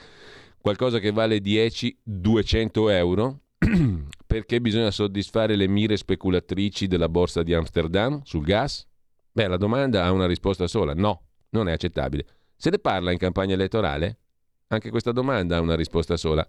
qualcosa 0.61 0.99
che 0.99 1.11
vale 1.11 1.39
10-200 1.39 2.91
euro? 2.91 3.41
perché 4.27 4.61
bisogna 4.61 4.91
soddisfare 4.91 5.57
le 5.57 5.69
mire 5.69 5.97
speculatrici 5.97 6.87
della 6.87 7.09
borsa 7.09 7.43
di 7.43 7.55
Amsterdam 7.55 8.21
sul 8.23 8.45
gas? 8.45 8.87
Beh, 9.33 9.49
la 9.49 9.57
domanda 9.57 10.05
ha 10.05 10.13
una 10.13 10.27
risposta 10.27 10.67
sola, 10.67 10.93
no, 10.93 11.23
non 11.51 11.67
è 11.67 11.73
accettabile. 11.73 12.27
Se 12.57 12.69
ne 12.69 12.79
parla 12.79 13.11
in 13.11 13.19
campagna 13.19 13.55
elettorale? 13.55 14.19
Anche 14.69 14.91
questa 14.91 15.13
domanda 15.13 15.57
ha 15.57 15.61
una 15.61 15.77
risposta 15.77 16.19
sola. 16.19 16.47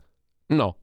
No. 0.48 0.76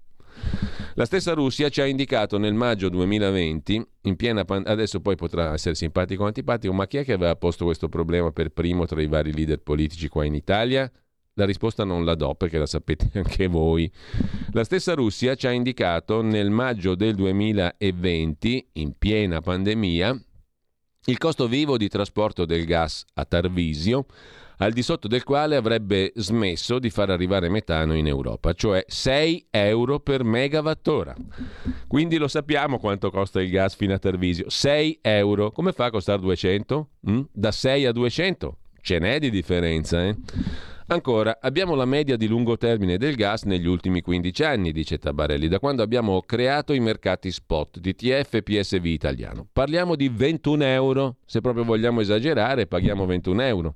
La 0.95 1.05
stessa 1.05 1.33
Russia 1.33 1.69
ci 1.69 1.81
ha 1.81 1.87
indicato 1.87 2.39
nel 2.39 2.55
maggio 2.55 2.89
2020, 2.89 3.87
in 4.03 4.17
piena 4.17 4.45
pan- 4.45 4.65
adesso 4.67 5.01
poi 5.01 5.15
potrà 5.15 5.53
essere 5.53 5.77
simpatico 5.77 6.25
o 6.25 6.27
antipatico, 6.27 6.73
ma 6.73 6.89
chi 6.89 6.97
è 6.97 7.05
che 7.05 7.13
aveva 7.13 7.37
posto 7.37 7.65
questo 7.65 7.89
problema 7.89 8.33
per 8.33 8.49
primo 8.49 8.85
tra 8.85 9.01
i 9.01 9.07
vari 9.07 9.33
leader 9.33 9.61
politici 9.61 10.09
qua 10.09 10.25
in 10.25 10.35
Italia? 10.35 10.91
La 11.35 11.45
risposta 11.45 11.85
non 11.85 12.05
la 12.05 12.17
do 12.17 12.35
perché 12.35 12.59
la 12.59 12.67
sapete 12.67 13.11
anche 13.19 13.47
voi. 13.47 13.89
La 14.51 14.65
stessa 14.65 14.95
Russia 14.95 15.37
ci 15.37 15.47
ha 15.47 15.53
indicato 15.53 16.21
nel 16.21 16.51
maggio 16.51 16.97
del 16.97 17.15
2020, 17.15 18.71
in 18.73 18.99
piena 18.99 19.41
pandemia, 19.41 20.21
il 21.05 21.19
costo 21.19 21.47
vivo 21.47 21.77
di 21.77 21.89
trasporto 21.89 22.45
del 22.45 22.65
gas 22.65 23.05
a 23.15 23.25
Tarvisio 23.25 24.07
al 24.59 24.73
di 24.73 24.83
sotto 24.83 25.09
del 25.09 25.25
quale 25.25 25.57
avrebbe 25.57 26.13
smesso 26.17 26.79
di 26.79 26.91
far 26.91 27.11
arrivare 27.11 27.49
metano 27.49 27.95
in 27.95 28.07
Europa, 28.07 28.53
cioè 28.53 28.85
6 28.87 29.49
euro 29.51 30.01
per 30.01 30.25
megawattora. 30.25 31.15
Quindi 31.87 32.17
lo 32.17 32.29
sappiamo 32.29 32.79
quanto 32.79 33.11
costa 33.11 33.41
il 33.41 33.51
gas 33.51 33.75
fino 33.75 33.95
a 33.95 33.99
Tarvisio, 33.99 34.49
6 34.49 34.99
euro. 35.03 35.51
Come 35.51 35.73
fa 35.73 35.87
a 35.87 35.91
costare 35.91 36.21
200? 36.21 36.89
Mm? 37.11 37.21
Da 37.33 37.51
6 37.51 37.87
a 37.87 37.93
200? 37.93 38.57
Ce 38.81 38.99
n'è 38.99 39.19
di 39.19 39.31
differenza, 39.31 40.05
eh? 40.05 40.17
Ancora, 40.91 41.37
abbiamo 41.43 41.75
la 41.75 41.85
media 41.85 42.17
di 42.17 42.27
lungo 42.27 42.57
termine 42.57 42.97
del 42.97 43.15
gas 43.15 43.43
negli 43.43 43.67
ultimi 43.67 44.01
15 44.01 44.45
anni, 44.45 44.73
dice 44.73 44.97
Tabarelli, 44.97 45.47
da 45.47 45.59
quando 45.59 45.83
abbiamo 45.83 46.23
creato 46.23 46.73
i 46.73 46.81
mercati 46.81 47.31
spot 47.31 47.79
di 47.79 47.95
TF 47.95 48.33
e 48.33 48.43
PSV 48.43 48.87
italiano. 48.87 49.47
Parliamo 49.53 49.97
di 49.97 50.09
21 50.09 50.65
euro, 50.65 51.17
se 51.27 51.43
proprio 51.43 51.65
vogliamo 51.65 52.01
esagerare 52.01 52.67
paghiamo 52.67 53.05
21 53.05 53.43
euro. 53.43 53.75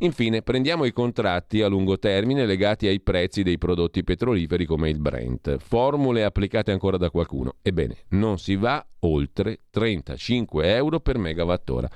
Infine, 0.00 0.42
prendiamo 0.42 0.86
i 0.86 0.92
contratti 0.92 1.62
a 1.62 1.68
lungo 1.68 2.00
termine 2.00 2.44
legati 2.44 2.88
ai 2.88 3.00
prezzi 3.00 3.44
dei 3.44 3.56
prodotti 3.56 4.02
petroliferi 4.02 4.64
come 4.64 4.90
il 4.90 4.98
Brent, 4.98 5.56
formule 5.58 6.24
applicate 6.24 6.72
ancora 6.72 6.96
da 6.96 7.10
qualcuno. 7.10 7.58
Ebbene, 7.62 7.96
non 8.08 8.38
si 8.38 8.56
va 8.56 8.84
oltre 9.02 9.60
35 9.70 10.74
euro 10.74 10.98
per 10.98 11.16
megawattora 11.16 11.88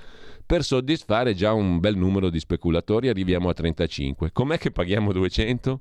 per 0.46 0.62
soddisfare 0.62 1.34
già 1.34 1.52
un 1.52 1.80
bel 1.80 1.96
numero 1.96 2.30
di 2.30 2.38
speculatori 2.38 3.08
arriviamo 3.08 3.48
a 3.48 3.54
35. 3.54 4.32
Com'è 4.32 4.58
che 4.58 4.70
paghiamo 4.70 5.12
200? 5.12 5.80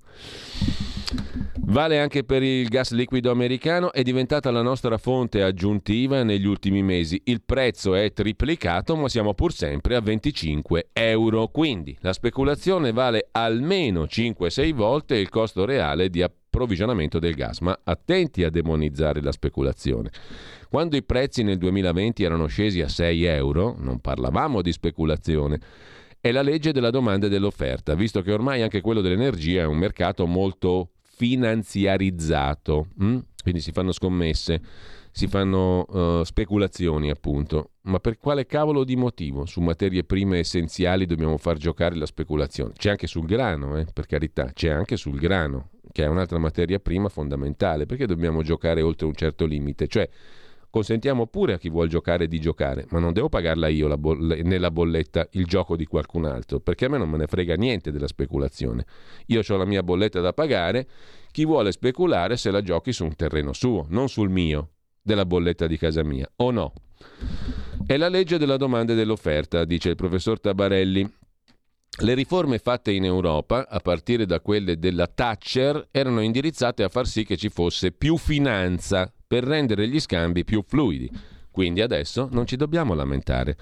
Vale 1.65 1.99
anche 1.99 2.23
per 2.23 2.43
il 2.43 2.67
gas 2.67 2.91
liquido 2.91 3.31
americano, 3.31 3.91
è 3.91 4.01
diventata 4.01 4.51
la 4.51 4.61
nostra 4.61 4.97
fonte 4.97 5.43
aggiuntiva 5.43 6.23
negli 6.23 6.45
ultimi 6.45 6.83
mesi. 6.83 7.21
Il 7.25 7.41
prezzo 7.43 7.95
è 7.95 8.11
triplicato, 8.11 8.95
ma 8.95 9.07
siamo 9.09 9.33
pur 9.33 9.53
sempre 9.53 9.95
a 9.95 10.01
25 10.01 10.89
euro. 10.93 11.47
Quindi 11.47 11.97
la 12.01 12.13
speculazione 12.13 12.91
vale 12.91 13.29
almeno 13.31 14.03
5-6 14.03 14.73
volte 14.73 15.15
il 15.17 15.29
costo 15.29 15.65
reale 15.65 16.09
di 16.09 16.21
approvvigionamento 16.53 17.17
del 17.17 17.33
gas. 17.33 17.59
Ma 17.59 17.77
attenti 17.83 18.43
a 18.43 18.51
demonizzare 18.51 19.21
la 19.21 19.31
speculazione. 19.31 20.11
Quando 20.69 20.95
i 20.95 21.03
prezzi 21.03 21.41
nel 21.41 21.57
2020 21.57 22.23
erano 22.23 22.45
scesi 22.45 22.81
a 22.81 22.87
6 22.87 23.23
euro, 23.23 23.75
non 23.79 23.99
parlavamo 23.99 24.61
di 24.61 24.71
speculazione. 24.71 25.59
È 26.21 26.31
la 26.31 26.43
legge 26.43 26.71
della 26.71 26.91
domanda 26.91 27.25
e 27.25 27.29
dell'offerta, 27.29 27.95
visto 27.95 28.21
che 28.21 28.31
ormai 28.31 28.61
anche 28.61 28.81
quello 28.81 29.01
dell'energia 29.01 29.63
è 29.63 29.65
un 29.65 29.77
mercato 29.77 30.25
molto 30.25 30.91
finanziarizzato, 31.01 32.87
hm? 32.97 33.17
quindi 33.41 33.59
si 33.59 33.71
fanno 33.71 33.91
scommesse, 33.91 34.61
si 35.15 35.27
fanno 35.27 35.85
uh, 35.87 36.23
speculazioni 36.23 37.11
appunto. 37.11 37.73
Ma 37.83 37.99
per 37.99 38.17
quale 38.17 38.47
cavolo 38.47 38.83
di 38.83 38.95
motivo 38.95 39.45
su 39.45 39.61
materie 39.61 40.03
prime 40.03 40.39
essenziali 40.39 41.05
dobbiamo 41.05 41.37
far 41.37 41.57
giocare 41.57 41.95
la 41.95 42.07
speculazione? 42.07 42.73
C'è 42.75 42.89
anche 42.89 43.05
sul 43.05 43.27
grano, 43.27 43.77
eh, 43.77 43.85
per 43.93 44.07
carità, 44.07 44.49
c'è 44.53 44.69
anche 44.69 44.97
sul 44.97 45.19
grano, 45.19 45.69
che 45.91 46.03
è 46.03 46.07
un'altra 46.07 46.39
materia 46.39 46.79
prima 46.79 47.09
fondamentale. 47.09 47.85
Perché 47.85 48.07
dobbiamo 48.07 48.41
giocare 48.41 48.81
oltre 48.81 49.05
un 49.05 49.13
certo 49.13 49.45
limite? 49.45 49.87
Cioè, 49.87 50.09
Consentiamo 50.73 51.27
pure 51.27 51.53
a 51.53 51.59
chi 51.59 51.69
vuole 51.69 51.87
giocare 51.87 52.27
di 52.27 52.39
giocare, 52.39 52.87
ma 52.89 52.97
non 52.97 53.13
devo 53.13 53.29
pagarla 53.29 53.67
io 53.67 53.95
bolle- 53.95 54.41
nella 54.41 54.71
bolletta 54.71 55.27
il 55.33 55.45
gioco 55.45 55.75
di 55.75 55.85
qualcun 55.85 56.25
altro, 56.25 56.59
perché 56.61 56.85
a 56.85 56.89
me 56.89 56.97
non 56.97 57.11
me 57.11 57.17
ne 57.17 57.27
frega 57.27 57.53
niente 57.53 57.91
della 57.91 58.07
speculazione. 58.07 58.83
Io 59.27 59.41
ho 59.47 59.57
la 59.57 59.65
mia 59.65 59.83
bolletta 59.83 60.19
da 60.19 60.33
pagare, 60.33 60.87
chi 61.29 61.45
vuole 61.45 61.71
speculare 61.71 62.37
se 62.37 62.49
la 62.49 62.63
giochi 62.63 62.91
su 62.91 63.03
un 63.03 63.15
terreno 63.15 63.53
suo, 63.53 63.85
non 63.89 64.09
sul 64.09 64.29
mio, 64.29 64.69
della 65.03 65.25
bolletta 65.25 65.67
di 65.67 65.77
casa 65.77 66.03
mia, 66.03 66.27
o 66.37 66.51
no? 66.51 66.73
È 67.85 67.97
la 67.97 68.07
legge 68.07 68.37
della 68.37 68.57
domanda 68.57 68.93
e 68.93 68.95
dell'offerta, 68.95 69.65
dice 69.65 69.89
il 69.89 69.95
professor 69.95 70.39
Tabarelli. 70.39 71.11
Le 71.99 72.13
riforme 72.15 72.57
fatte 72.57 72.91
in 72.91 73.03
Europa, 73.03 73.67
a 73.67 73.79
partire 73.79 74.25
da 74.25 74.39
quelle 74.39 74.79
della 74.79 75.05
Thatcher, 75.05 75.89
erano 75.91 76.21
indirizzate 76.21 76.81
a 76.81 76.89
far 76.89 77.05
sì 77.05 77.23
che 77.23 77.37
ci 77.37 77.49
fosse 77.49 77.91
più 77.91 78.17
finanza 78.17 79.13
per 79.27 79.43
rendere 79.43 79.87
gli 79.87 79.99
scambi 79.99 80.43
più 80.43 80.63
fluidi. 80.65 81.11
Quindi 81.51 81.81
adesso 81.81 82.29
non 82.31 82.47
ci 82.47 82.55
dobbiamo 82.55 82.95
lamentare. 82.95 83.57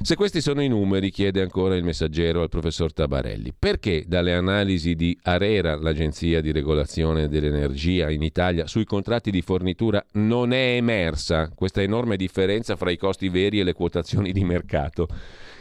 Se 0.00 0.16
questi 0.16 0.40
sono 0.40 0.62
i 0.62 0.68
numeri, 0.68 1.10
chiede 1.10 1.42
ancora 1.42 1.76
il 1.76 1.84
messaggero 1.84 2.42
al 2.42 2.48
professor 2.48 2.92
Tabarelli, 2.92 3.52
perché 3.56 4.04
dalle 4.06 4.32
analisi 4.32 4.94
di 4.94 5.16
Arera, 5.22 5.76
l'agenzia 5.76 6.40
di 6.40 6.50
regolazione 6.50 7.28
dell'energia 7.28 8.10
in 8.10 8.22
Italia, 8.22 8.66
sui 8.66 8.84
contratti 8.84 9.30
di 9.30 9.42
fornitura 9.42 10.04
non 10.12 10.52
è 10.52 10.74
emersa 10.76 11.50
questa 11.54 11.82
enorme 11.82 12.16
differenza 12.16 12.74
fra 12.74 12.90
i 12.90 12.96
costi 12.96 13.28
veri 13.28 13.60
e 13.60 13.64
le 13.64 13.74
quotazioni 13.74 14.32
di 14.32 14.42
mercato? 14.42 15.06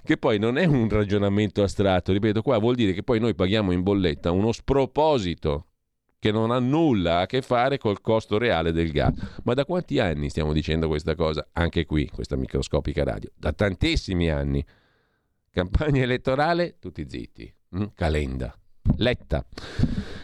Che 0.03 0.17
poi 0.17 0.39
non 0.39 0.57
è 0.57 0.65
un 0.65 0.89
ragionamento 0.89 1.61
astratto, 1.61 2.11
ripeto, 2.11 2.41
qua 2.41 2.57
vuol 2.57 2.75
dire 2.75 2.93
che 2.93 3.03
poi 3.03 3.19
noi 3.19 3.35
paghiamo 3.35 3.71
in 3.71 3.83
bolletta 3.83 4.31
uno 4.31 4.51
sproposito 4.51 5.65
che 6.21 6.31
non 6.31 6.51
ha 6.51 6.59
nulla 6.59 7.21
a 7.21 7.25
che 7.25 7.41
fare 7.41 7.79
col 7.79 7.99
costo 7.99 8.37
reale 8.37 8.71
del 8.71 8.91
gas. 8.91 9.39
Ma 9.43 9.55
da 9.55 9.65
quanti 9.65 9.97
anni 9.97 10.29
stiamo 10.29 10.53
dicendo 10.53 10.87
questa 10.87 11.15
cosa? 11.15 11.47
Anche 11.53 11.87
qui, 11.87 12.07
questa 12.13 12.35
microscopica 12.35 13.03
radio. 13.03 13.31
Da 13.35 13.51
tantissimi 13.53 14.29
anni. 14.29 14.63
Campagna 15.49 16.03
elettorale, 16.03 16.75
tutti 16.77 17.07
zitti. 17.09 17.51
Mm? 17.75 17.85
Calenda. 17.95 18.55
Letta. 18.97 19.43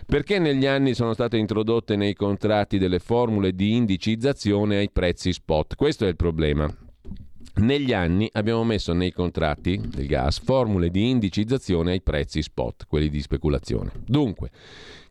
Perché 0.06 0.38
negli 0.38 0.68
anni 0.68 0.94
sono 0.94 1.14
state 1.14 1.38
introdotte 1.38 1.96
nei 1.96 2.14
contratti 2.14 2.78
delle 2.78 3.00
formule 3.00 3.54
di 3.54 3.76
indicizzazione 3.76 4.78
ai 4.78 4.92
prezzi 4.92 5.34
spot? 5.34 5.74
Questo 5.74 6.06
è 6.06 6.10
il 6.10 6.16
problema. 6.16 6.72
Negli 7.56 7.92
anni 7.92 8.30
abbiamo 8.34 8.64
messo 8.64 8.94
nei 8.94 9.12
contratti 9.12 9.82
del 9.84 10.06
gas 10.06 10.40
formule 10.40 10.92
di 10.92 11.10
indicizzazione 11.10 11.94
ai 11.94 12.02
prezzi 12.02 12.44
spot, 12.44 12.86
quelli 12.86 13.10
di 13.10 13.20
speculazione. 13.20 13.94
Dunque, 14.06 14.52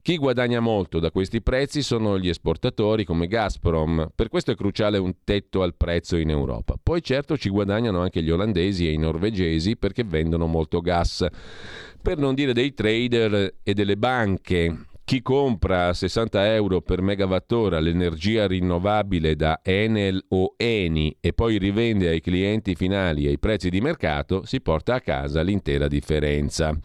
chi 0.07 0.18
guadagna 0.18 0.61
molto 0.61 1.00
da 1.00 1.11
questi 1.11 1.42
prezzi 1.42 1.82
sono 1.82 2.16
gli 2.16 2.28
esportatori 2.28 3.04
come 3.04 3.26
Gazprom, 3.26 4.12
per 4.14 4.28
questo 4.28 4.52
è 4.52 4.54
cruciale 4.54 4.98
un 4.98 5.12
tetto 5.24 5.62
al 5.62 5.74
prezzo 5.74 6.14
in 6.16 6.30
Europa. 6.30 6.76
Poi 6.80 7.02
certo 7.02 7.36
ci 7.36 7.48
guadagnano 7.48 8.02
anche 8.02 8.22
gli 8.22 8.30
olandesi 8.30 8.86
e 8.86 8.92
i 8.92 8.98
norvegesi 8.98 9.76
perché 9.76 10.04
vendono 10.04 10.46
molto 10.46 10.80
gas, 10.80 11.26
per 12.00 12.18
non 12.18 12.36
dire 12.36 12.52
dei 12.52 12.72
trader 12.72 13.57
e 13.64 13.74
delle 13.74 13.96
banche. 13.96 14.84
Chi 15.02 15.22
compra 15.22 15.88
a 15.88 15.92
60 15.92 16.54
euro 16.54 16.82
per 16.82 17.02
megawattora 17.02 17.80
l'energia 17.80 18.46
rinnovabile 18.46 19.34
da 19.34 19.59
Enel 19.61 20.24
o 20.28 20.54
Eni 20.57 21.16
e 21.18 21.32
poi 21.32 21.59
rivende 21.59 22.11
ai 22.11 22.20
clienti 22.20 22.76
finali 22.76 23.26
ai 23.26 23.40
prezzi 23.40 23.70
di 23.70 23.80
mercato 23.80 24.44
si 24.44 24.61
porta 24.61 24.94
a 24.94 25.00
casa 25.00 25.42
l'intera 25.42 25.88
differenza. 25.88 26.78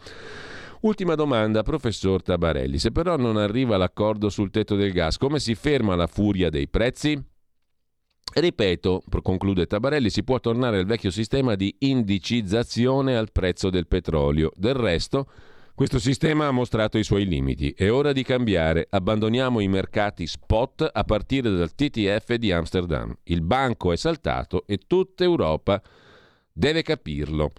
Ultima 0.82 1.14
domanda, 1.14 1.62
professor 1.62 2.22
Tabarelli. 2.22 2.76
Se 2.76 2.90
però 2.90 3.16
non 3.16 3.36
arriva 3.36 3.76
l'accordo 3.76 4.28
sul 4.28 4.50
tetto 4.50 4.74
del 4.74 4.90
gas, 4.90 5.16
come 5.16 5.38
si 5.38 5.54
ferma 5.54 5.94
la 5.94 6.08
furia 6.08 6.50
dei 6.50 6.66
prezzi? 6.66 7.16
Ripeto, 8.34 9.04
conclude 9.22 9.66
Tabarelli, 9.66 10.10
si 10.10 10.24
può 10.24 10.40
tornare 10.40 10.78
al 10.78 10.84
vecchio 10.84 11.12
sistema 11.12 11.54
di 11.54 11.72
indicizzazione 11.80 13.16
al 13.16 13.30
prezzo 13.30 13.70
del 13.70 13.86
petrolio. 13.86 14.50
Del 14.56 14.74
resto, 14.74 15.28
questo 15.72 16.00
sistema 16.00 16.48
ha 16.48 16.50
mostrato 16.50 16.98
i 16.98 17.04
suoi 17.04 17.26
limiti. 17.26 17.72
È 17.76 17.88
ora 17.88 18.10
di 18.10 18.24
cambiare. 18.24 18.88
Abbandoniamo 18.90 19.60
i 19.60 19.68
mercati 19.68 20.26
spot 20.26 20.90
a 20.92 21.04
partire 21.04 21.48
dal 21.48 21.76
TTF 21.76 22.34
di 22.34 22.50
Amsterdam. 22.50 23.16
Il 23.24 23.42
banco 23.42 23.92
è 23.92 23.96
saltato 23.96 24.64
e 24.66 24.78
tutta 24.78 25.22
Europa 25.22 25.80
deve 26.52 26.82
capirlo. 26.82 27.52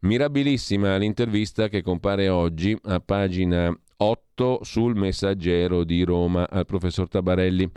Mirabilissima 0.00 0.96
l'intervista 0.96 1.68
che 1.68 1.82
compare 1.82 2.28
oggi 2.28 2.76
a 2.84 3.00
pagina 3.00 3.76
8 3.96 4.60
sul 4.62 4.94
messaggero 4.94 5.82
di 5.82 6.04
Roma 6.04 6.48
al 6.48 6.66
professor 6.66 7.08
Tabarelli. 7.08 7.68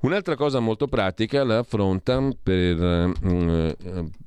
Un'altra 0.00 0.34
cosa 0.34 0.60
molto 0.60 0.88
pratica 0.88 1.44
la 1.44 1.58
affronta 1.58 2.26
per, 2.42 2.82
eh, 2.82 3.76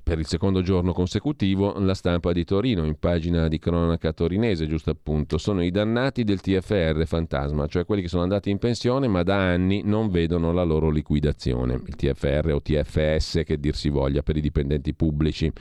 per, 0.03 0.19
il 0.19 0.27
secondo 0.27 0.61
giorno 0.61 0.93
consecutivo 0.93 1.73
la 1.79 1.95
stampa 1.95 2.31
di 2.31 2.45
Torino, 2.45 2.85
in 2.85 2.97
pagina 2.99 3.47
di 3.47 3.57
cronaca 3.57 4.13
torinese, 4.13 4.67
giusto 4.67 4.91
appunto. 4.91 5.39
Sono 5.39 5.63
i 5.63 5.71
dannati 5.71 6.23
del 6.23 6.41
TFR 6.41 7.05
fantasma, 7.07 7.65
cioè 7.65 7.85
quelli 7.85 8.03
che 8.03 8.07
sono 8.07 8.21
andati 8.21 8.51
in 8.51 8.59
pensione 8.59 9.07
ma 9.07 9.23
da 9.23 9.37
anni 9.37 9.81
non 9.83 10.09
vedono 10.09 10.53
la 10.53 10.63
loro 10.63 10.91
liquidazione. 10.91 11.81
Il 11.87 11.95
TFR 11.95 12.51
o 12.53 12.61
TFS 12.61 13.41
che 13.43 13.59
dir 13.59 13.75
si 13.75 13.89
voglia 13.89 14.21
per 14.21 14.37
i 14.37 14.41
dipendenti 14.41 14.93
pubblici 14.93 15.51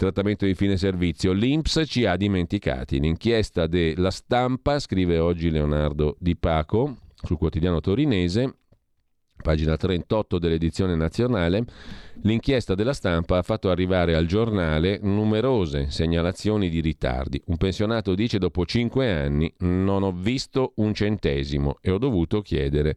trattamento 0.00 0.46
di 0.46 0.54
fine 0.54 0.78
servizio. 0.78 1.32
L'Inps 1.32 1.82
ci 1.84 2.06
ha 2.06 2.16
dimenticati. 2.16 2.98
L'inchiesta 2.98 3.66
della 3.66 4.10
stampa, 4.10 4.78
scrive 4.78 5.18
oggi 5.18 5.50
Leonardo 5.50 6.16
Di 6.18 6.36
Paco 6.36 6.96
sul 7.14 7.36
quotidiano 7.36 7.80
torinese, 7.80 8.54
pagina 9.42 9.76
38 9.76 10.38
dell'edizione 10.38 10.94
nazionale, 10.94 11.64
l'inchiesta 12.22 12.74
della 12.74 12.94
stampa 12.94 13.36
ha 13.36 13.42
fatto 13.42 13.68
arrivare 13.68 14.16
al 14.16 14.24
giornale 14.24 14.98
numerose 15.02 15.90
segnalazioni 15.90 16.70
di 16.70 16.80
ritardi. 16.80 17.42
Un 17.48 17.58
pensionato 17.58 18.14
dice 18.14 18.38
dopo 18.38 18.64
cinque 18.64 19.12
anni 19.12 19.52
non 19.58 20.02
ho 20.02 20.12
visto 20.12 20.72
un 20.76 20.94
centesimo 20.94 21.76
e 21.82 21.90
ho 21.90 21.98
dovuto 21.98 22.40
chiedere 22.40 22.96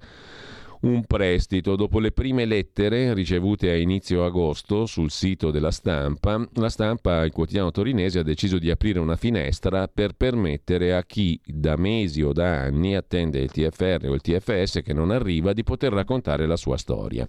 un 0.84 1.04
prestito. 1.06 1.76
Dopo 1.76 2.00
le 2.00 2.12
prime 2.12 2.46
lettere 2.46 3.14
ricevute 3.14 3.70
a 3.70 3.76
inizio 3.76 4.26
agosto 4.26 4.86
sul 4.86 5.12
sito 5.12 5.52
della 5.52 5.72
stampa, 5.72 6.48
la 6.56 6.70
stampa, 6.70 7.24
il 7.24 7.32
quotidiano 7.32 7.72
torinese, 7.72 8.20
ha 8.20 8.24
deciso 8.24 8.58
di 8.58 8.70
aprire 8.70 9.00
una 9.00 9.16
finestra 9.16 9.88
per 9.88 10.14
permettere 10.14 10.96
a 10.96 11.04
chi 11.04 11.40
da 11.44 11.76
mesi 11.76 12.22
o 12.22 12.32
da 12.34 12.62
anni 12.62 12.96
attende 12.96 13.40
il 13.40 13.52
TFR 13.52 14.08
o 14.08 14.14
il 14.14 14.22
TFS 14.22 14.82
che 14.84 14.94
non 14.94 15.12
arriva 15.12 15.54
di 15.54 15.64
poter 15.64 15.94
raccontare 15.94 16.46
la 16.46 16.58
sua 16.58 16.78
storia. 16.78 17.28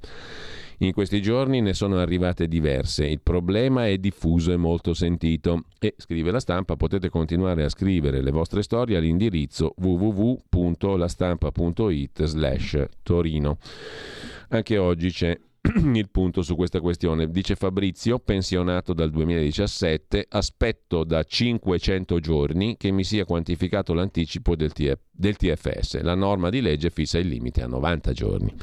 In 0.78 0.92
questi 0.92 1.22
giorni 1.22 1.60
ne 1.60 1.72
sono 1.72 1.98
arrivate 1.98 2.48
diverse, 2.48 3.06
il 3.06 3.20
problema 3.20 3.86
è 3.86 3.96
diffuso 3.98 4.50
e 4.52 4.56
molto 4.56 4.92
sentito 4.92 5.66
e, 5.78 5.94
scrive 5.96 6.32
la 6.32 6.40
stampa, 6.40 6.74
potete 6.76 7.08
continuare 7.08 7.62
a 7.64 7.68
scrivere 7.68 8.20
le 8.22 8.32
vostre 8.32 8.62
storie 8.62 8.96
all'indirizzo 8.96 9.74
www.lastampa.it 9.76 12.24
slash 12.24 12.84
Torino. 13.02 13.58
Anche 14.48 14.78
oggi 14.78 15.10
c'è 15.10 15.38
il 15.94 16.10
punto 16.10 16.42
su 16.42 16.56
questa 16.56 16.80
questione. 16.80 17.30
Dice 17.30 17.54
Fabrizio, 17.54 18.18
pensionato 18.18 18.92
dal 18.92 19.10
2017, 19.10 20.26
aspetto 20.28 21.04
da 21.04 21.22
500 21.22 22.20
giorni 22.20 22.76
che 22.76 22.90
mi 22.90 23.02
sia 23.02 23.24
quantificato 23.24 23.94
l'anticipo 23.94 24.56
del, 24.56 24.72
TF, 24.72 24.98
del 25.10 25.36
TFS. 25.36 26.02
La 26.02 26.14
norma 26.14 26.50
di 26.50 26.60
legge 26.60 26.90
fissa 26.90 27.18
il 27.18 27.28
limite 27.28 27.62
a 27.62 27.66
90 27.66 28.12
giorni. 28.12 28.54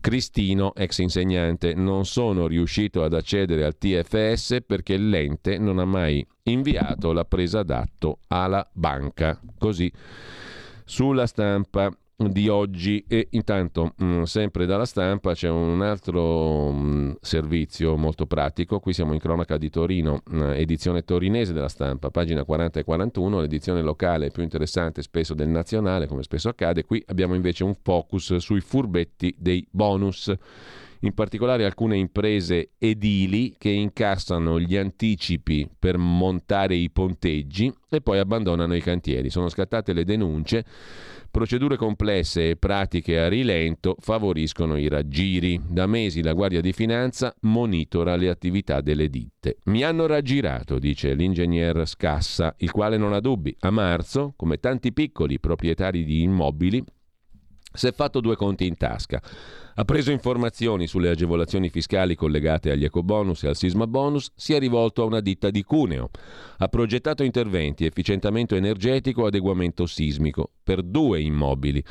Cristino, 0.00 0.74
ex 0.74 0.98
insegnante, 0.98 1.74
non 1.74 2.06
sono 2.06 2.46
riuscito 2.46 3.02
ad 3.02 3.12
accedere 3.12 3.64
al 3.64 3.76
TFS 3.76 4.58
perché 4.66 4.96
l'ente 4.96 5.58
non 5.58 5.78
ha 5.78 5.84
mai 5.84 6.26
inviato 6.44 7.12
la 7.12 7.24
presa 7.24 7.62
d'atto 7.62 8.20
alla 8.28 8.66
banca. 8.72 9.38
Così 9.58 9.92
sulla 10.84 11.26
stampa 11.26 11.94
di 12.28 12.48
oggi. 12.48 13.04
E 13.08 13.28
intanto 13.30 13.94
mm, 14.02 14.22
sempre 14.22 14.66
dalla 14.66 14.84
stampa 14.84 15.34
c'è 15.34 15.48
un 15.48 15.82
altro 15.82 16.70
mm, 16.72 17.12
servizio 17.20 17.96
molto 17.96 18.26
pratico, 18.26 18.80
qui 18.80 18.92
siamo 18.92 19.12
in 19.12 19.18
cronaca 19.18 19.56
di 19.56 19.70
Torino, 19.70 20.22
mh, 20.28 20.42
edizione 20.56 21.02
torinese 21.02 21.52
della 21.52 21.68
stampa, 21.68 22.10
pagina 22.10 22.44
40 22.44 22.80
e 22.80 22.84
41, 22.84 23.40
l'edizione 23.40 23.82
locale 23.82 24.30
più 24.30 24.42
interessante 24.42 25.02
spesso 25.02 25.34
del 25.34 25.48
nazionale 25.48 26.06
come 26.06 26.22
spesso 26.22 26.48
accade, 26.48 26.84
qui 26.84 27.02
abbiamo 27.06 27.34
invece 27.34 27.64
un 27.64 27.74
focus 27.80 28.36
sui 28.36 28.60
furbetti 28.60 29.34
dei 29.38 29.66
bonus 29.70 30.32
in 31.00 31.14
particolare 31.14 31.64
alcune 31.64 31.96
imprese 31.96 32.70
edili 32.78 33.54
che 33.58 33.70
incassano 33.70 34.60
gli 34.60 34.76
anticipi 34.76 35.68
per 35.78 35.96
montare 35.96 36.74
i 36.74 36.90
ponteggi 36.90 37.72
e 37.88 38.00
poi 38.00 38.18
abbandonano 38.18 38.74
i 38.74 38.80
cantieri. 38.80 39.30
Sono 39.30 39.48
scattate 39.48 39.92
le 39.92 40.04
denunce 40.04 40.64
Procedure 41.30 41.76
complesse 41.76 42.50
e 42.50 42.56
pratiche 42.56 43.20
a 43.20 43.28
rilento 43.28 43.94
favoriscono 44.00 44.76
i 44.76 44.88
raggiri. 44.88 45.60
Da 45.68 45.86
mesi 45.86 46.24
la 46.24 46.32
Guardia 46.32 46.60
di 46.60 46.72
Finanza 46.72 47.32
monitora 47.42 48.16
le 48.16 48.28
attività 48.28 48.80
delle 48.80 49.08
ditte. 49.08 49.58
Mi 49.66 49.84
hanno 49.84 50.06
raggirato, 50.06 50.80
dice 50.80 51.14
l'ingegner 51.14 51.86
Scassa, 51.86 52.52
il 52.58 52.72
quale 52.72 52.96
non 52.96 53.12
ha 53.12 53.20
dubbi. 53.20 53.54
A 53.60 53.70
marzo, 53.70 54.32
come 54.34 54.58
tanti 54.58 54.92
piccoli 54.92 55.38
proprietari 55.38 56.02
di 56.02 56.22
immobili, 56.22 56.82
si 57.72 57.86
è 57.86 57.92
fatto 57.92 58.20
due 58.20 58.36
conti 58.36 58.66
in 58.66 58.76
tasca. 58.76 59.20
Ha 59.74 59.84
preso 59.84 60.10
informazioni 60.10 60.86
sulle 60.86 61.08
agevolazioni 61.08 61.68
fiscali 61.68 62.14
collegate 62.14 62.70
agli 62.70 62.84
ecobonus 62.84 63.44
e 63.44 63.48
al 63.48 63.56
sisma 63.56 63.86
bonus, 63.86 64.30
si 64.34 64.52
è 64.52 64.58
rivolto 64.58 65.02
a 65.02 65.06
una 65.06 65.20
ditta 65.20 65.50
di 65.50 65.62
Cuneo. 65.62 66.10
Ha 66.58 66.68
progettato 66.68 67.22
interventi, 67.22 67.86
efficientamento 67.86 68.56
energetico, 68.56 69.26
adeguamento 69.26 69.86
sismico 69.86 70.50
per 70.62 70.82
due 70.82 71.20
immobili. 71.20 71.82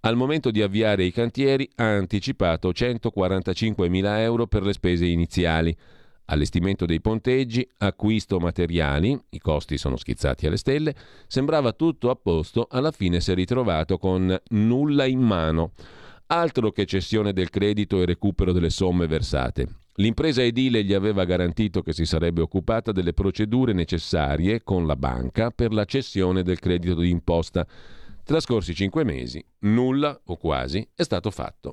Al 0.00 0.16
momento 0.16 0.50
di 0.50 0.62
avviare 0.62 1.04
i 1.04 1.12
cantieri 1.12 1.68
ha 1.76 1.96
anticipato 1.96 2.70
145.000 2.70 4.18
euro 4.20 4.46
per 4.46 4.62
le 4.62 4.72
spese 4.72 5.06
iniziali 5.06 5.76
allestimento 6.26 6.86
dei 6.86 7.00
ponteggi, 7.00 7.68
acquisto 7.78 8.38
materiali, 8.38 9.18
i 9.30 9.38
costi 9.38 9.78
sono 9.78 9.96
schizzati 9.96 10.46
alle 10.46 10.56
stelle, 10.56 10.94
sembrava 11.26 11.72
tutto 11.72 12.10
a 12.10 12.16
posto, 12.16 12.66
alla 12.70 12.90
fine 12.90 13.20
si 13.20 13.32
è 13.32 13.34
ritrovato 13.34 13.98
con 13.98 14.36
nulla 14.50 15.04
in 15.04 15.20
mano. 15.20 15.72
Altro 16.28 16.72
che 16.72 16.86
cessione 16.86 17.32
del 17.32 17.50
credito 17.50 18.00
e 18.00 18.06
recupero 18.06 18.52
delle 18.52 18.70
somme 18.70 19.06
versate. 19.06 19.68
L'impresa 19.98 20.42
edile 20.42 20.84
gli 20.84 20.92
aveva 20.92 21.24
garantito 21.24 21.80
che 21.80 21.92
si 21.92 22.04
sarebbe 22.04 22.42
occupata 22.42 22.92
delle 22.92 23.14
procedure 23.14 23.72
necessarie 23.72 24.62
con 24.62 24.86
la 24.86 24.96
banca 24.96 25.50
per 25.50 25.72
la 25.72 25.84
cessione 25.84 26.42
del 26.42 26.58
credito 26.58 27.00
d'imposta. 27.00 27.66
Trascorsi 28.22 28.74
cinque 28.74 29.04
mesi, 29.04 29.42
nulla 29.60 30.20
o 30.24 30.36
quasi 30.36 30.86
è 30.94 31.02
stato 31.02 31.30
fatto. 31.30 31.72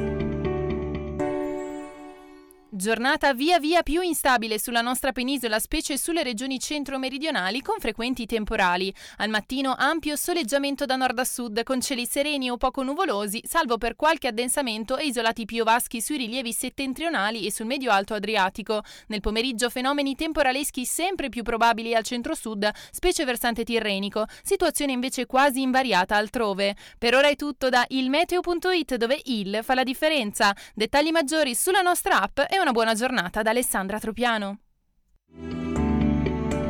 Giornata 2.81 3.35
via 3.35 3.59
via 3.59 3.83
più 3.83 4.01
instabile 4.01 4.57
sulla 4.57 4.81
nostra 4.81 5.11
penisola, 5.11 5.59
specie 5.59 5.99
sulle 5.99 6.23
regioni 6.23 6.59
centro-meridionali 6.59 7.61
con 7.61 7.75
frequenti 7.77 8.25
temporali. 8.25 8.91
Al 9.17 9.29
mattino 9.29 9.75
ampio 9.77 10.15
soleggiamento 10.15 10.85
da 10.85 10.95
nord 10.95 11.19
a 11.19 11.23
sud 11.23 11.61
con 11.61 11.79
cieli 11.79 12.07
sereni 12.07 12.49
o 12.49 12.57
poco 12.57 12.81
nuvolosi, 12.81 13.39
salvo 13.45 13.77
per 13.77 13.95
qualche 13.95 14.29
addensamento 14.29 14.97
e 14.97 15.05
isolati 15.05 15.45
piovaschi 15.45 16.01
sui 16.01 16.17
rilievi 16.17 16.51
settentrionali 16.53 17.45
e 17.45 17.51
sul 17.51 17.67
medio-alto 17.67 18.15
Adriatico. 18.15 18.81
Nel 19.09 19.19
pomeriggio 19.19 19.69
fenomeni 19.69 20.15
temporaleschi 20.15 20.83
sempre 20.83 21.29
più 21.29 21.43
probabili 21.43 21.93
al 21.93 22.01
centro-sud, 22.01 22.67
specie 22.89 23.25
versante 23.25 23.63
tirrenico, 23.63 24.25
situazione 24.41 24.91
invece 24.91 25.27
quasi 25.27 25.61
invariata 25.61 26.15
altrove. 26.15 26.75
Per 26.97 27.13
ora 27.13 27.27
è 27.27 27.35
tutto 27.35 27.69
da 27.69 27.85
ilmeteo.it 27.87 28.95
dove 28.95 29.21
il 29.25 29.59
fa 29.61 29.75
la 29.75 29.83
differenza. 29.83 30.51
Dettagli 30.73 31.11
maggiori 31.11 31.53
sulla 31.53 31.81
nostra 31.81 32.19
app 32.19 32.39
e 32.49 32.59
una 32.59 32.69
buona 32.71 32.93
giornata 32.93 33.41
da 33.41 33.49
Alessandra 33.51 33.99
Tropiano. 33.99 34.59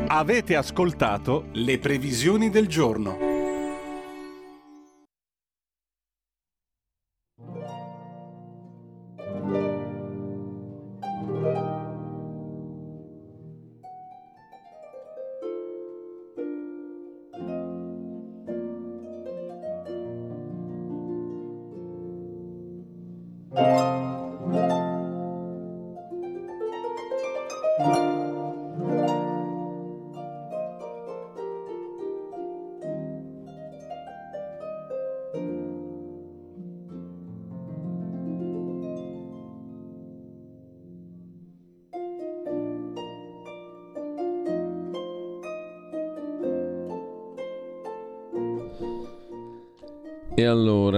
Avete 0.08 0.56
ascoltato 0.56 1.48
le 1.52 1.78
previsioni 1.78 2.50
del 2.50 2.68
giorno. 2.68 3.31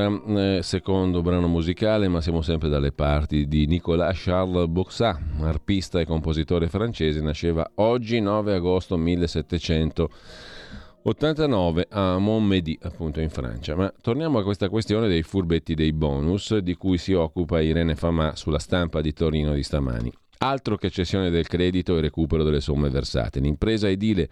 Allora, 0.00 0.56
eh, 0.56 0.62
secondo 0.62 1.22
brano 1.22 1.46
musicale, 1.46 2.08
ma 2.08 2.20
siamo 2.20 2.42
sempre 2.42 2.68
dalle 2.68 2.90
parti 2.90 3.46
di 3.46 3.66
Nicolas 3.66 4.20
Charles 4.20 4.66
Boxat, 4.66 5.20
arpista 5.40 6.00
e 6.00 6.04
compositore 6.04 6.66
francese, 6.68 7.20
nasceva 7.20 7.70
oggi 7.76 8.18
9 8.20 8.54
agosto 8.54 8.96
1789 8.96 11.86
a 11.90 12.18
Montmédy, 12.18 12.76
appunto 12.82 13.20
in 13.20 13.30
Francia. 13.30 13.76
Ma 13.76 13.94
torniamo 14.00 14.38
a 14.38 14.42
questa 14.42 14.68
questione 14.68 15.06
dei 15.06 15.22
furbetti 15.22 15.74
dei 15.74 15.92
bonus 15.92 16.56
di 16.58 16.74
cui 16.74 16.98
si 16.98 17.12
occupa 17.12 17.60
Irene 17.60 17.94
Famà 17.94 18.34
sulla 18.34 18.58
stampa 18.58 19.00
di 19.00 19.12
Torino 19.12 19.54
di 19.54 19.62
stamani. 19.62 20.12
Altro 20.38 20.76
che 20.76 20.90
cessione 20.90 21.30
del 21.30 21.46
credito 21.46 21.96
e 21.96 22.00
recupero 22.00 22.42
delle 22.42 22.60
somme 22.60 22.90
versate. 22.90 23.38
L'impresa 23.38 23.88
edile 23.88 24.28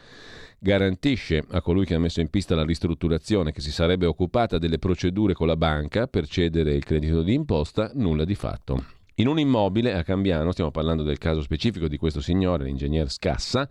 garantisce 0.63 1.43
a 1.51 1.61
colui 1.61 1.85
che 1.85 1.95
ha 1.95 1.99
messo 1.99 2.21
in 2.21 2.31
pista 2.31 2.55
la 2.55 2.65
ristrutturazione 2.65 3.51
che 3.51 3.61
si 3.61 3.73
sarebbe 3.73 4.07
occupata 4.07 4.59
delle 4.59 4.79
procedure 4.79 5.35
con 5.35 5.49
la 5.49 5.57
banca 5.57 6.07
per 6.07 6.29
cedere 6.29 6.73
il 6.73 6.85
credito 6.85 7.23
di 7.23 7.35
imposta 7.35 7.91
nulla 7.95 8.25
di 8.25 8.37
fatto. 8.37 8.85
In 9.17 9.27
un 9.27 9.41
immobile 9.41 9.93
a 9.93 10.05
Cambiano, 10.05 10.53
stiamo 10.53 10.71
parlando 10.71 11.03
del 11.03 11.19
caso 11.19 11.43
specifico 11.43 11.89
di 11.89 11.97
questo 11.97 12.21
signore, 12.21 12.65
l'ingegner 12.65 13.11
Scassa, 13.11 13.69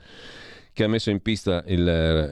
che 0.74 0.84
ha 0.84 0.89
messo 0.89 1.10
in 1.10 1.22
pista 1.22 1.64
il, 1.68 1.82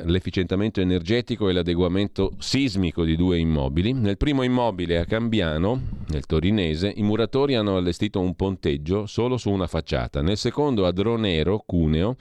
l'efficientamento 0.05 0.81
energetico 0.81 1.47
e 1.47 1.53
l'adeguamento 1.53 2.33
sismico 2.37 3.05
di 3.05 3.15
due 3.15 3.37
immobili. 3.37 3.93
Nel 3.93 4.17
primo 4.17 4.43
immobile 4.43 4.99
a 4.99 5.05
Cambiano, 5.05 5.81
nel 6.09 6.25
torinese, 6.25 6.91
i 6.93 7.01
muratori 7.01 7.55
hanno 7.55 7.77
allestito 7.77 8.19
un 8.19 8.35
ponteggio 8.35 9.05
solo 9.05 9.37
su 9.37 9.49
una 9.49 9.67
facciata. 9.67 10.21
Nel 10.21 10.37
secondo 10.37 10.85
a 10.85 10.91
Dronero, 10.91 11.63
Cuneo, 11.65 12.17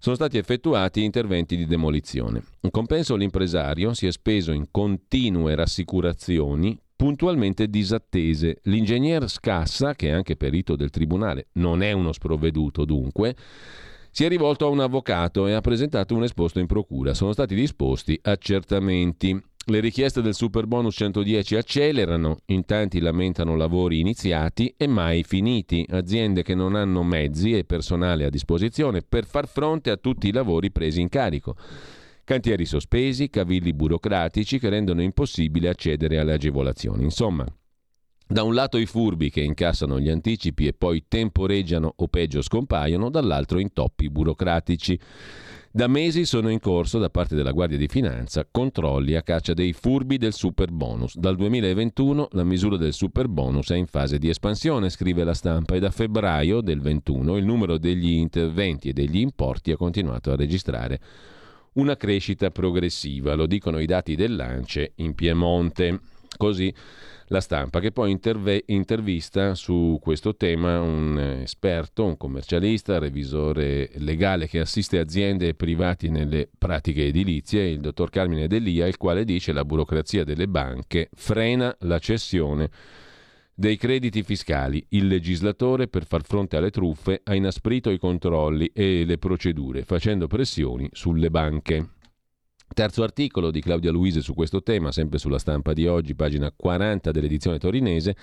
sono 0.00 0.16
stati 0.16 0.38
effettuati 0.38 1.04
interventi 1.04 1.56
di 1.56 1.66
demolizione. 1.66 2.42
In 2.62 2.70
compenso 2.70 3.16
l'impresario 3.16 3.92
si 3.92 4.06
è 4.06 4.10
speso 4.10 4.50
in 4.50 4.68
continue 4.70 5.54
rassicurazioni 5.54 6.76
puntualmente 6.96 7.68
disattese. 7.68 8.60
L'ingegner 8.64 9.28
Scassa, 9.28 9.94
che 9.94 10.08
è 10.08 10.12
anche 10.12 10.36
perito 10.36 10.74
del 10.74 10.88
tribunale, 10.88 11.48
non 11.52 11.82
è 11.82 11.92
uno 11.92 12.12
sprovveduto 12.12 12.86
dunque, 12.86 13.36
si 14.10 14.24
è 14.24 14.28
rivolto 14.28 14.64
a 14.64 14.70
un 14.70 14.80
avvocato 14.80 15.46
e 15.46 15.52
ha 15.52 15.60
presentato 15.60 16.14
un 16.14 16.22
esposto 16.22 16.60
in 16.60 16.66
procura. 16.66 17.12
Sono 17.12 17.32
stati 17.32 17.54
disposti 17.54 18.18
accertamenti. 18.22 19.38
Le 19.66 19.78
richieste 19.78 20.22
del 20.22 20.34
super 20.34 20.66
bonus 20.66 20.94
110 20.96 21.54
accelerano, 21.54 22.38
in 22.46 22.64
tanti 22.64 22.98
lamentano 22.98 23.56
lavori 23.56 24.00
iniziati 24.00 24.74
e 24.76 24.86
mai 24.86 25.22
finiti, 25.22 25.86
aziende 25.90 26.42
che 26.42 26.54
non 26.54 26.74
hanno 26.74 27.02
mezzi 27.02 27.52
e 27.52 27.64
personale 27.64 28.24
a 28.24 28.30
disposizione 28.30 29.02
per 29.02 29.26
far 29.26 29.46
fronte 29.46 29.90
a 29.90 29.98
tutti 29.98 30.28
i 30.28 30.32
lavori 30.32 30.72
presi 30.72 31.02
in 31.02 31.10
carico. 31.10 31.56
Cantieri 32.24 32.64
sospesi, 32.64 33.28
cavilli 33.28 33.74
burocratici 33.74 34.58
che 34.58 34.70
rendono 34.70 35.02
impossibile 35.02 35.68
accedere 35.68 36.18
alle 36.18 36.32
agevolazioni. 36.32 37.04
Insomma, 37.04 37.44
da 38.26 38.44
un 38.44 38.54
lato 38.54 38.78
i 38.78 38.86
furbi 38.86 39.28
che 39.28 39.40
incassano 39.40 40.00
gli 40.00 40.08
anticipi 40.08 40.68
e 40.68 40.72
poi 40.72 41.04
temporeggiano 41.06 41.92
o 41.96 42.08
peggio 42.08 42.42
scompaiono, 42.42 43.10
dall'altro 43.10 43.58
intoppi 43.58 44.08
burocratici. 44.08 44.98
Da 45.72 45.86
mesi 45.86 46.24
sono 46.24 46.48
in 46.48 46.58
corso 46.58 46.98
da 46.98 47.10
parte 47.10 47.36
della 47.36 47.52
Guardia 47.52 47.78
di 47.78 47.86
Finanza 47.86 48.44
controlli 48.50 49.14
a 49.14 49.22
caccia 49.22 49.54
dei 49.54 49.72
furbi 49.72 50.18
del 50.18 50.32
super 50.32 50.72
bonus. 50.72 51.16
Dal 51.16 51.36
2021 51.36 52.30
la 52.32 52.42
misura 52.42 52.76
del 52.76 52.92
super 52.92 53.28
bonus 53.28 53.70
è 53.70 53.76
in 53.76 53.86
fase 53.86 54.18
di 54.18 54.28
espansione, 54.28 54.90
scrive 54.90 55.22
la 55.22 55.32
stampa, 55.32 55.76
e 55.76 55.78
da 55.78 55.92
febbraio 55.92 56.60
del 56.60 56.80
21 56.80 57.36
il 57.36 57.44
numero 57.44 57.78
degli 57.78 58.10
interventi 58.10 58.88
e 58.88 58.92
degli 58.92 59.18
importi 59.18 59.70
ha 59.70 59.76
continuato 59.76 60.32
a 60.32 60.36
registrare 60.36 60.98
una 61.74 61.96
crescita 61.96 62.50
progressiva, 62.50 63.36
lo 63.36 63.46
dicono 63.46 63.78
i 63.78 63.86
dati 63.86 64.16
dell'ANCE 64.16 64.94
in 64.96 65.14
Piemonte. 65.14 66.00
Così 66.36 66.74
la 67.30 67.40
stampa, 67.40 67.78
che 67.78 67.92
poi 67.92 68.10
interve- 68.10 68.64
intervista 68.66 69.54
su 69.54 69.98
questo 70.00 70.34
tema 70.34 70.80
un 70.80 71.16
esperto, 71.42 72.04
un 72.04 72.16
commercialista, 72.16 72.98
revisore 72.98 73.90
legale 73.96 74.48
che 74.48 74.58
assiste 74.58 74.98
aziende 74.98 75.48
e 75.48 75.54
privati 75.54 76.10
nelle 76.10 76.48
pratiche 76.58 77.06
edilizie, 77.06 77.68
il 77.68 77.80
dottor 77.80 78.10
Carmine 78.10 78.48
Delia, 78.48 78.86
il 78.88 78.96
quale 78.96 79.24
dice 79.24 79.52
la 79.52 79.64
burocrazia 79.64 80.24
delle 80.24 80.48
banche 80.48 81.08
frena 81.14 81.74
la 81.80 82.00
cessione 82.00 82.68
dei 83.54 83.76
crediti 83.76 84.24
fiscali. 84.24 84.84
Il 84.88 85.06
legislatore, 85.06 85.86
per 85.86 86.06
far 86.06 86.24
fronte 86.24 86.56
alle 86.56 86.70
truffe, 86.70 87.20
ha 87.22 87.34
inasprito 87.34 87.90
i 87.90 87.98
controlli 87.98 88.72
e 88.74 89.04
le 89.04 89.18
procedure, 89.18 89.84
facendo 89.84 90.26
pressioni 90.26 90.88
sulle 90.90 91.30
banche. 91.30 91.90
Terzo 92.72 93.02
articolo 93.02 93.50
di 93.50 93.60
Claudia 93.60 93.90
Luise 93.90 94.20
su 94.20 94.32
questo 94.32 94.62
tema, 94.62 94.92
sempre 94.92 95.18
sulla 95.18 95.40
stampa 95.40 95.72
di 95.72 95.88
oggi, 95.88 96.14
pagina 96.14 96.52
40 96.54 97.10
dell'edizione 97.10 97.58
torinese. 97.58 98.14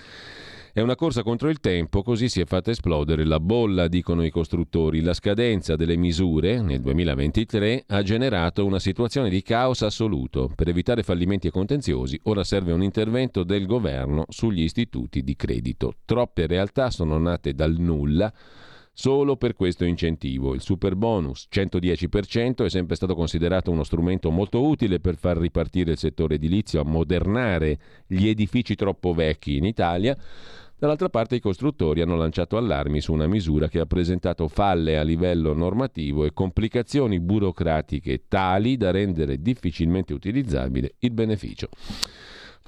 È 0.72 0.80
una 0.80 0.96
corsa 0.96 1.22
contro 1.22 1.50
il 1.50 1.60
tempo, 1.60 2.02
così 2.02 2.30
si 2.30 2.40
è 2.40 2.46
fatta 2.46 2.70
esplodere 2.70 3.24
la 3.24 3.40
bolla, 3.40 3.88
dicono 3.88 4.24
i 4.24 4.30
costruttori. 4.30 5.02
La 5.02 5.12
scadenza 5.12 5.76
delle 5.76 5.96
misure 5.96 6.62
nel 6.62 6.80
2023 6.80 7.84
ha 7.88 8.02
generato 8.02 8.64
una 8.64 8.78
situazione 8.78 9.28
di 9.28 9.42
caos 9.42 9.82
assoluto. 9.82 10.50
Per 10.54 10.68
evitare 10.68 11.02
fallimenti 11.02 11.48
e 11.48 11.50
contenziosi, 11.50 12.18
ora 12.24 12.42
serve 12.42 12.72
un 12.72 12.82
intervento 12.82 13.44
del 13.44 13.66
governo 13.66 14.24
sugli 14.28 14.62
istituti 14.62 15.22
di 15.22 15.36
credito. 15.36 15.94
Troppe 16.06 16.46
realtà 16.46 16.90
sono 16.90 17.18
nate 17.18 17.52
dal 17.52 17.76
nulla 17.78 18.32
solo 19.00 19.36
per 19.36 19.54
questo 19.54 19.84
incentivo. 19.84 20.54
Il 20.54 20.60
super 20.60 20.96
bonus 20.96 21.46
110% 21.52 22.64
è 22.64 22.68
sempre 22.68 22.96
stato 22.96 23.14
considerato 23.14 23.70
uno 23.70 23.84
strumento 23.84 24.28
molto 24.32 24.66
utile 24.66 24.98
per 24.98 25.14
far 25.14 25.36
ripartire 25.36 25.92
il 25.92 25.98
settore 25.98 26.34
edilizio, 26.34 26.80
ammodernare 26.80 27.78
gli 28.08 28.26
edifici 28.26 28.74
troppo 28.74 29.14
vecchi 29.14 29.56
in 29.56 29.66
Italia. 29.66 30.16
Dall'altra 30.76 31.08
parte 31.08 31.36
i 31.36 31.40
costruttori 31.40 32.00
hanno 32.00 32.16
lanciato 32.16 32.56
allarmi 32.56 33.00
su 33.00 33.12
una 33.12 33.28
misura 33.28 33.68
che 33.68 33.78
ha 33.78 33.86
presentato 33.86 34.48
falle 34.48 34.98
a 34.98 35.02
livello 35.02 35.54
normativo 35.54 36.24
e 36.24 36.32
complicazioni 36.32 37.20
burocratiche 37.20 38.24
tali 38.26 38.76
da 38.76 38.90
rendere 38.90 39.40
difficilmente 39.40 40.12
utilizzabile 40.12 40.94
il 40.98 41.12
beneficio. 41.12 41.68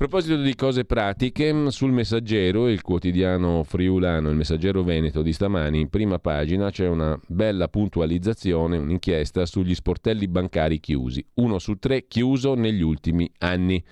A 0.01 0.07
proposito 0.07 0.41
di 0.41 0.55
cose 0.55 0.87
pratiche, 0.87 1.71
sul 1.71 1.93
Messaggero, 1.93 2.69
il 2.69 2.81
quotidiano 2.81 3.63
friulano, 3.65 4.31
il 4.31 4.35
Messaggero 4.35 4.83
Veneto 4.83 5.21
di 5.21 5.31
stamani, 5.31 5.79
in 5.79 5.91
prima 5.91 6.19
pagina 6.19 6.71
c'è 6.71 6.89
una 6.89 7.21
bella 7.27 7.69
puntualizzazione, 7.69 8.79
un'inchiesta 8.79 9.45
sugli 9.45 9.75
sportelli 9.75 10.27
bancari 10.27 10.81
chiusi. 10.81 11.23
Uno 11.35 11.59
su 11.59 11.75
tre 11.75 12.07
chiuso 12.09 12.55
negli 12.55 12.81
ultimi 12.81 13.31
anni. 13.41 13.85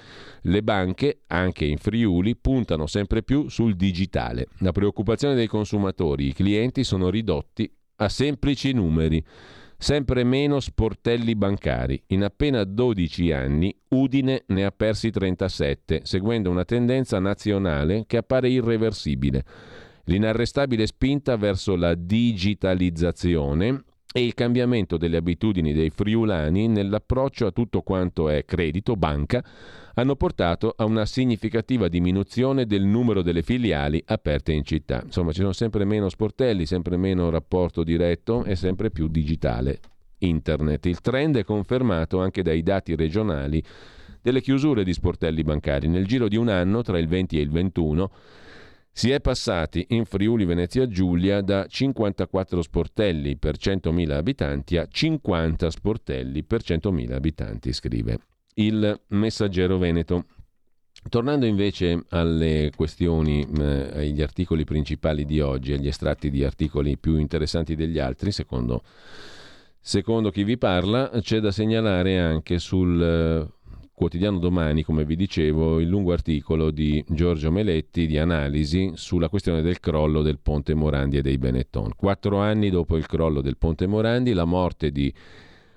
Le 0.44 0.62
banche, 0.62 1.24
anche 1.26 1.66
in 1.66 1.76
Friuli, 1.76 2.36
puntano 2.36 2.86
sempre 2.86 3.22
più 3.22 3.50
sul 3.50 3.76
digitale. 3.76 4.46
La 4.61 4.72
preoccupazione 4.72 5.34
dei 5.34 5.46
consumatori, 5.46 6.28
i 6.28 6.32
clienti 6.32 6.84
sono 6.84 7.11
ridotti 7.11 7.70
a 7.96 8.09
semplici 8.09 8.72
numeri 8.72 9.22
sempre 9.79 10.24
meno 10.24 10.59
sportelli 10.59 11.37
bancari. 11.37 12.03
In 12.09 12.24
appena 12.24 12.64
12 12.64 13.33
anni 13.33 13.74
Udine 13.91 14.43
ne 14.49 14.64
ha 14.64 14.72
persi 14.72 15.11
37, 15.11 16.01
seguendo 16.03 16.51
una 16.51 16.64
tendenza 16.64 17.20
nazionale 17.20 18.05
che 18.07 18.16
appare 18.16 18.49
irreversibile. 18.49 19.45
L'inarrestabile 20.05 20.87
spinta 20.87 21.37
verso 21.37 21.76
la 21.76 21.95
digitalizzazione 21.95 23.85
e 24.11 24.24
il 24.24 24.34
cambiamento 24.34 24.96
delle 24.96 25.18
abitudini 25.18 25.72
dei 25.74 25.90
friulani 25.90 26.66
nell'approccio 26.66 27.46
a 27.46 27.50
tutto 27.50 27.82
quanto 27.82 28.30
è 28.30 28.44
credito, 28.44 28.96
banca, 28.96 29.44
hanno 29.94 30.16
portato 30.16 30.72
a 30.76 30.84
una 30.84 31.04
significativa 31.04 31.88
diminuzione 31.88 32.66
del 32.66 32.84
numero 32.84 33.20
delle 33.20 33.42
filiali 33.42 34.02
aperte 34.06 34.52
in 34.52 34.64
città. 34.64 35.02
Insomma, 35.04 35.32
ci 35.32 35.40
sono 35.40 35.52
sempre 35.52 35.84
meno 35.84 36.09
sportelli, 36.09 36.64
sempre 36.64 36.96
meno 36.96 37.28
rapporto 37.30 37.84
diretto 37.84 38.44
e 38.44 38.56
sempre 38.56 38.90
più 38.90 39.09
digitale. 39.09 39.80
Internet. 40.18 40.86
Il 40.86 41.00
trend 41.00 41.36
è 41.36 41.44
confermato 41.44 42.20
anche 42.20 42.42
dai 42.42 42.62
dati 42.62 42.96
regionali 42.96 43.62
delle 44.22 44.40
chiusure 44.40 44.84
di 44.84 44.92
sportelli 44.92 45.42
bancari. 45.42 45.86
Nel 45.86 46.06
giro 46.06 46.28
di 46.28 46.36
un 46.36 46.48
anno, 46.48 46.82
tra 46.82 46.98
il 46.98 47.06
20 47.06 47.38
e 47.38 47.42
il 47.42 47.50
21, 47.50 48.11
si 48.99 49.12
è 49.12 49.20
passati 49.20 49.86
in 49.90 50.07
Friuli 50.07 50.44
Venezia 50.44 50.88
Giulia 50.88 51.40
da 51.40 51.66
54 51.68 52.62
sportelli 52.62 53.36
per 53.36 53.57
100.000 53.57 54.11
abitanti 54.11 54.76
a 54.76 54.88
50 54.90 55.70
sportelli 55.70 56.42
per 56.42 56.62
100.000 56.62 57.12
abitanti, 57.12 57.72
scrive 57.72 58.18
il 58.55 59.01
Messaggero 59.11 59.78
Veneto. 59.78 60.24
Tornando 61.09 61.46
invece 61.46 62.07
alle 62.09 62.72
questioni, 62.74 63.46
eh, 63.57 64.01
agli 64.01 64.20
articoli 64.20 64.64
principali 64.64 65.24
di 65.24 65.38
oggi, 65.38 65.74
agli 65.74 65.86
estratti 65.86 66.28
di 66.28 66.42
articoli 66.42 66.99
più 66.99 67.18
interessanti 67.18 67.76
degli 67.76 68.01
altri, 68.01 68.32
secondo, 68.32 68.82
secondo 69.78 70.32
chi 70.32 70.42
vi 70.42 70.59
parla, 70.59 71.09
c'è 71.20 71.38
da 71.38 71.53
segnalare 71.53 72.18
anche 72.18 72.59
sul 72.59 73.01
eh, 73.01 73.57
quotidiano 73.99 74.38
domani, 74.38 74.84
come 74.84 75.05
vi 75.05 75.16
dicevo, 75.16 75.80
il 75.80 75.88
lungo 75.88 76.12
articolo 76.12 76.70
di 76.70 77.05
Giorgio 77.09 77.51
Meletti 77.51 78.07
di 78.07 78.16
analisi 78.16 78.92
sulla 78.94 79.28
questione 79.28 79.61
del 79.61 79.80
crollo 79.80 80.22
del 80.22 80.38
ponte 80.38 80.72
Morandi 80.72 81.16
e 81.16 81.20
dei 81.20 81.36
Benetton. 81.36 81.90
Quattro 81.96 82.38
anni 82.38 82.70
dopo 82.70 82.96
il 82.96 83.07
crollo 83.07 83.40
del 83.40 83.57
ponte 83.57 83.88
Morandi, 83.88 84.34
la 84.34 84.44
morte 84.44 84.92
di 84.92 85.12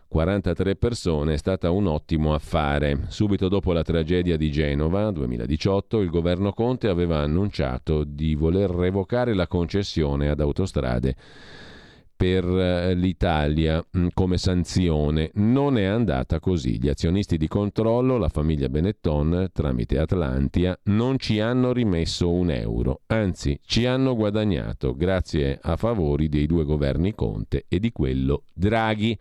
43 0.08 0.76
persone 0.76 1.34
è 1.34 1.38
stata 1.38 1.72
un 1.72 1.88
ottimo 1.88 2.36
affare. 2.36 3.06
Subito 3.08 3.48
dopo 3.48 3.74
la 3.74 3.82
tragedia 3.82 4.38
di 4.38 4.52
Genova 4.52 5.10
2018, 5.10 6.00
il 6.02 6.12
governo 6.12 6.54
Conte 6.54 6.90
aveva 6.90 7.22
annunciato 7.22 8.04
di 8.04 8.36
voler 8.36 8.70
revocare 8.70 9.34
la 9.34 9.48
concessione 9.48 10.30
ad 10.30 10.40
autostrade 10.42 11.16
per 12.22 12.46
eh, 12.46 12.94
l'Italia 12.94 13.84
mm, 13.98 14.10
come 14.14 14.38
sanzione. 14.38 15.32
Non 15.36 15.76
è 15.80 15.86
andata 15.86 16.40
così. 16.40 16.80
Gli 16.80 16.88
azionisti 16.88 17.36
di 17.36 17.48
controllo, 17.48 18.18
la 18.18 18.30
famiglia 18.30 18.70
Benetton, 18.70 19.50
tramite 19.52 19.98
Atlantia, 19.98 20.78
non 20.84 21.18
ci 21.18 21.40
hanno 21.40 21.74
rimesso 21.74 22.32
un 22.32 22.52
euro, 22.52 23.02
anzi 23.08 23.60
ci 23.64 23.88
hanno 23.88 24.16
guadagnato 24.16 24.96
grazie 24.96 25.58
a 25.60 25.76
favori 25.78 26.30
dei 26.30 26.46
due 26.46 26.64
governi 26.64 27.16
Conte 27.16 27.66
e 27.68 27.80
di 27.80 27.92
quello 27.92 28.44
Draghi. 28.54 29.18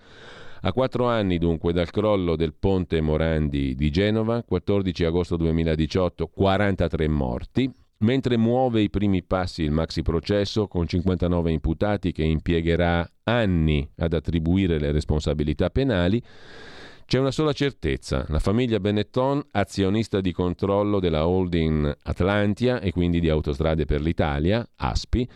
A 0.62 0.72
quattro 0.74 1.07
anni 1.07 1.38
dunque 1.38 1.72
dal 1.72 1.88
crollo 1.88 2.36
del 2.36 2.53
ponte 2.53 3.01
Morandi 3.01 3.74
di 3.74 3.90
Genova, 3.90 4.42
14 4.42 5.05
agosto 5.07 5.38
2018, 5.38 6.26
43 6.26 7.09
morti, 7.09 7.72
Mentre 8.03 8.38
muove 8.38 8.80
i 8.80 8.88
primi 8.88 9.22
passi 9.22 9.62
il 9.62 9.72
maxi 9.72 10.01
processo 10.01 10.66
con 10.68 10.86
59 10.86 11.53
imputati 11.53 12.12
che 12.12 12.22
impiegherà 12.22 13.07
anni 13.24 13.86
ad 13.96 14.14
attribuire 14.14 14.78
le 14.78 14.90
responsabilità 14.90 15.68
penali, 15.68 16.22
c'è 17.05 17.18
una 17.18 17.30
sola 17.30 17.53
certezza, 17.53 18.24
la 18.28 18.38
famiglia 18.38 18.80
Benetton, 18.80 19.42
azionista 19.51 20.22
di 20.22 20.32
controllo 20.32 20.98
della 20.98 21.26
holding 21.26 21.94
Atlantia 22.05 22.80
e 22.80 22.90
quindi 22.90 23.20
di 23.20 23.28
Autostrade 23.28 23.84
per 23.84 24.01
l'Italia, 24.01 24.66
ASPI, 24.76 25.28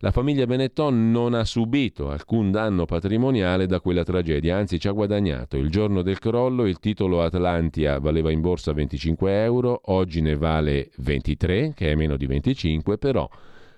la 0.00 0.10
famiglia 0.10 0.44
Benetton 0.44 1.10
non 1.10 1.32
ha 1.32 1.44
subito 1.44 2.10
alcun 2.10 2.50
danno 2.50 2.84
patrimoniale 2.84 3.66
da 3.66 3.80
quella 3.80 4.04
tragedia, 4.04 4.56
anzi 4.56 4.78
ci 4.78 4.88
ha 4.88 4.92
guadagnato. 4.92 5.56
Il 5.56 5.70
giorno 5.70 6.02
del 6.02 6.18
crollo 6.18 6.66
il 6.66 6.78
titolo 6.80 7.22
Atlantia 7.22 7.98
valeva 7.98 8.30
in 8.30 8.42
borsa 8.42 8.74
25 8.74 9.42
euro, 9.42 9.80
oggi 9.84 10.20
ne 10.20 10.36
vale 10.36 10.90
23, 10.98 11.72
che 11.74 11.92
è 11.92 11.94
meno 11.94 12.18
di 12.18 12.26
25, 12.26 12.98
però 12.98 13.26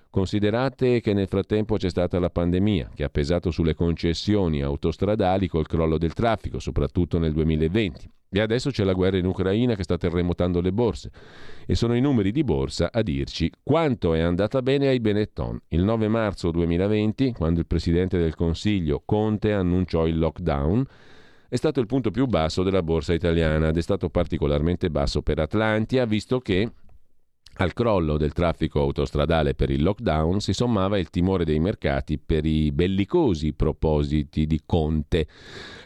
considerate 0.09 0.99
che 0.99 1.13
nel 1.13 1.27
frattempo 1.27 1.77
c'è 1.77 1.89
stata 1.89 2.19
la 2.19 2.29
pandemia, 2.29 2.91
che 2.93 3.05
ha 3.05 3.09
pesato 3.09 3.49
sulle 3.49 3.73
concessioni 3.73 4.61
autostradali 4.61 5.47
col 5.47 5.67
crollo 5.67 5.97
del 5.97 6.13
traffico, 6.13 6.59
soprattutto 6.59 7.17
nel 7.17 7.31
2020. 7.31 8.11
E 8.31 8.39
adesso 8.39 8.69
c'è 8.69 8.83
la 8.83 8.93
guerra 8.93 9.17
in 9.17 9.25
Ucraina 9.25 9.73
che 9.73 9.81
sta 9.81 9.97
terremotando 9.97 10.61
le 10.61 10.71
borse. 10.71 11.09
E 11.65 11.73
sono 11.73 11.95
i 11.95 12.01
numeri 12.01 12.31
di 12.31 12.43
borsa 12.43 12.89
a 12.91 13.01
dirci 13.01 13.51
quanto 13.63 14.13
è 14.13 14.19
andata 14.19 14.61
bene 14.61 14.87
ai 14.87 14.99
Benetton. 14.99 15.59
Il 15.69 15.83
9 15.83 16.07
marzo 16.07 16.51
2020, 16.51 17.33
quando 17.33 17.59
il 17.59 17.65
Presidente 17.65 18.19
del 18.19 18.35
Consiglio 18.35 19.01
Conte 19.03 19.51
annunciò 19.51 20.05
il 20.05 20.19
lockdown, 20.19 20.85
è 21.49 21.55
stato 21.55 21.79
il 21.79 21.87
punto 21.87 22.11
più 22.11 22.27
basso 22.27 22.61
della 22.61 22.83
borsa 22.83 23.13
italiana 23.13 23.69
ed 23.69 23.77
è 23.77 23.81
stato 23.81 24.09
particolarmente 24.09 24.91
basso 24.91 25.23
per 25.23 25.39
Atlantia, 25.39 26.05
visto 26.05 26.39
che 26.39 26.71
al 27.59 27.73
crollo 27.73 28.17
del 28.17 28.31
traffico 28.31 28.79
autostradale 28.79 29.53
per 29.53 29.69
il 29.69 29.83
lockdown 29.83 30.39
si 30.39 30.53
sommava 30.53 30.97
il 30.97 31.09
timore 31.09 31.43
dei 31.43 31.59
mercati 31.59 32.17
per 32.17 32.45
i 32.45 32.71
bellicosi 32.71 33.53
propositi 33.53 34.45
di 34.47 34.61
Conte. 34.65 35.27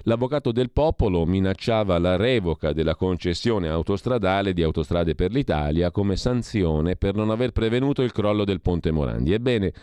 L'avvocato 0.03 0.51
del 0.51 0.69
popolo 0.69 1.25
minacciava 1.25 1.97
la 1.97 2.15
revoca 2.15 2.73
della 2.73 2.95
concessione 2.95 3.69
autostradale 3.69 4.53
di 4.53 4.61
Autostrade 4.61 5.15
per 5.15 5.31
l'Italia 5.31 5.89
come 5.89 6.15
sanzione 6.15 6.95
per 6.95 7.15
non 7.15 7.31
aver 7.31 7.51
prevenuto 7.51 8.03
il 8.03 8.11
crollo 8.11 8.43
del 8.43 8.61
ponte 8.61 8.91
Morandi. 8.91 9.33
Ebbene, 9.33 9.73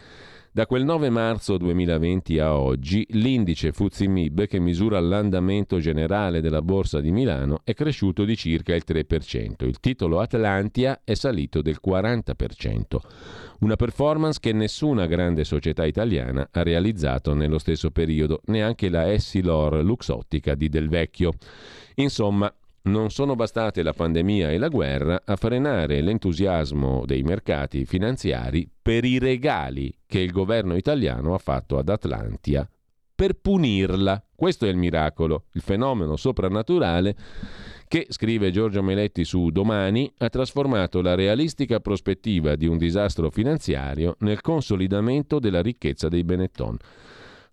Da 0.52 0.66
quel 0.66 0.82
9 0.82 1.10
marzo 1.10 1.56
2020 1.58 2.40
a 2.40 2.56
oggi 2.56 3.06
l'indice 3.10 3.70
Fuzimib, 3.70 4.48
che 4.48 4.58
misura 4.58 4.98
l'andamento 4.98 5.78
generale 5.78 6.40
della 6.40 6.60
borsa 6.60 7.00
di 7.00 7.12
Milano, 7.12 7.60
è 7.62 7.72
cresciuto 7.72 8.24
di 8.24 8.36
circa 8.36 8.74
il 8.74 8.82
3%. 8.84 9.64
Il 9.64 9.78
titolo 9.78 10.18
Atlantia 10.18 11.02
è 11.04 11.14
salito 11.14 11.62
del 11.62 11.78
40%. 11.80 12.96
Una 13.60 13.76
performance 13.76 14.40
che 14.40 14.52
nessuna 14.52 15.06
grande 15.06 15.44
società 15.44 15.86
italiana 15.86 16.48
ha 16.50 16.62
realizzato 16.64 17.32
nello 17.32 17.58
stesso 17.58 17.92
periodo, 17.92 18.40
neanche 18.46 18.88
la 18.88 19.08
Essilor 19.08 19.84
Luxottica 19.84 20.56
di 20.56 20.68
Del 20.68 20.88
Vecchio. 20.88 21.30
Insomma, 21.94 22.52
non 22.82 23.10
sono 23.10 23.34
bastate 23.34 23.82
la 23.82 23.92
pandemia 23.92 24.50
e 24.50 24.58
la 24.58 24.68
guerra 24.68 25.22
a 25.24 25.36
frenare 25.36 26.00
l'entusiasmo 26.00 27.04
dei 27.04 27.22
mercati 27.22 27.84
finanziari 27.84 28.68
per 28.80 29.04
i 29.04 29.18
regali 29.18 29.92
che 30.06 30.20
il 30.20 30.32
governo 30.32 30.76
italiano 30.76 31.34
ha 31.34 31.38
fatto 31.38 31.76
ad 31.78 31.88
Atlantia 31.88 32.68
per 33.20 33.34
punirla. 33.34 34.24
Questo 34.34 34.64
è 34.64 34.70
il 34.70 34.78
miracolo, 34.78 35.44
il 35.52 35.60
fenomeno 35.60 36.16
soprannaturale 36.16 37.14
che, 37.86 38.06
scrive 38.08 38.50
Giorgio 38.50 38.82
Meletti 38.82 39.24
su 39.24 39.50
Domani, 39.50 40.10
ha 40.18 40.30
trasformato 40.30 41.02
la 41.02 41.14
realistica 41.14 41.80
prospettiva 41.80 42.56
di 42.56 42.66
un 42.66 42.78
disastro 42.78 43.30
finanziario 43.30 44.16
nel 44.20 44.40
consolidamento 44.40 45.38
della 45.38 45.60
ricchezza 45.60 46.08
dei 46.08 46.24
Benetton. 46.24 46.78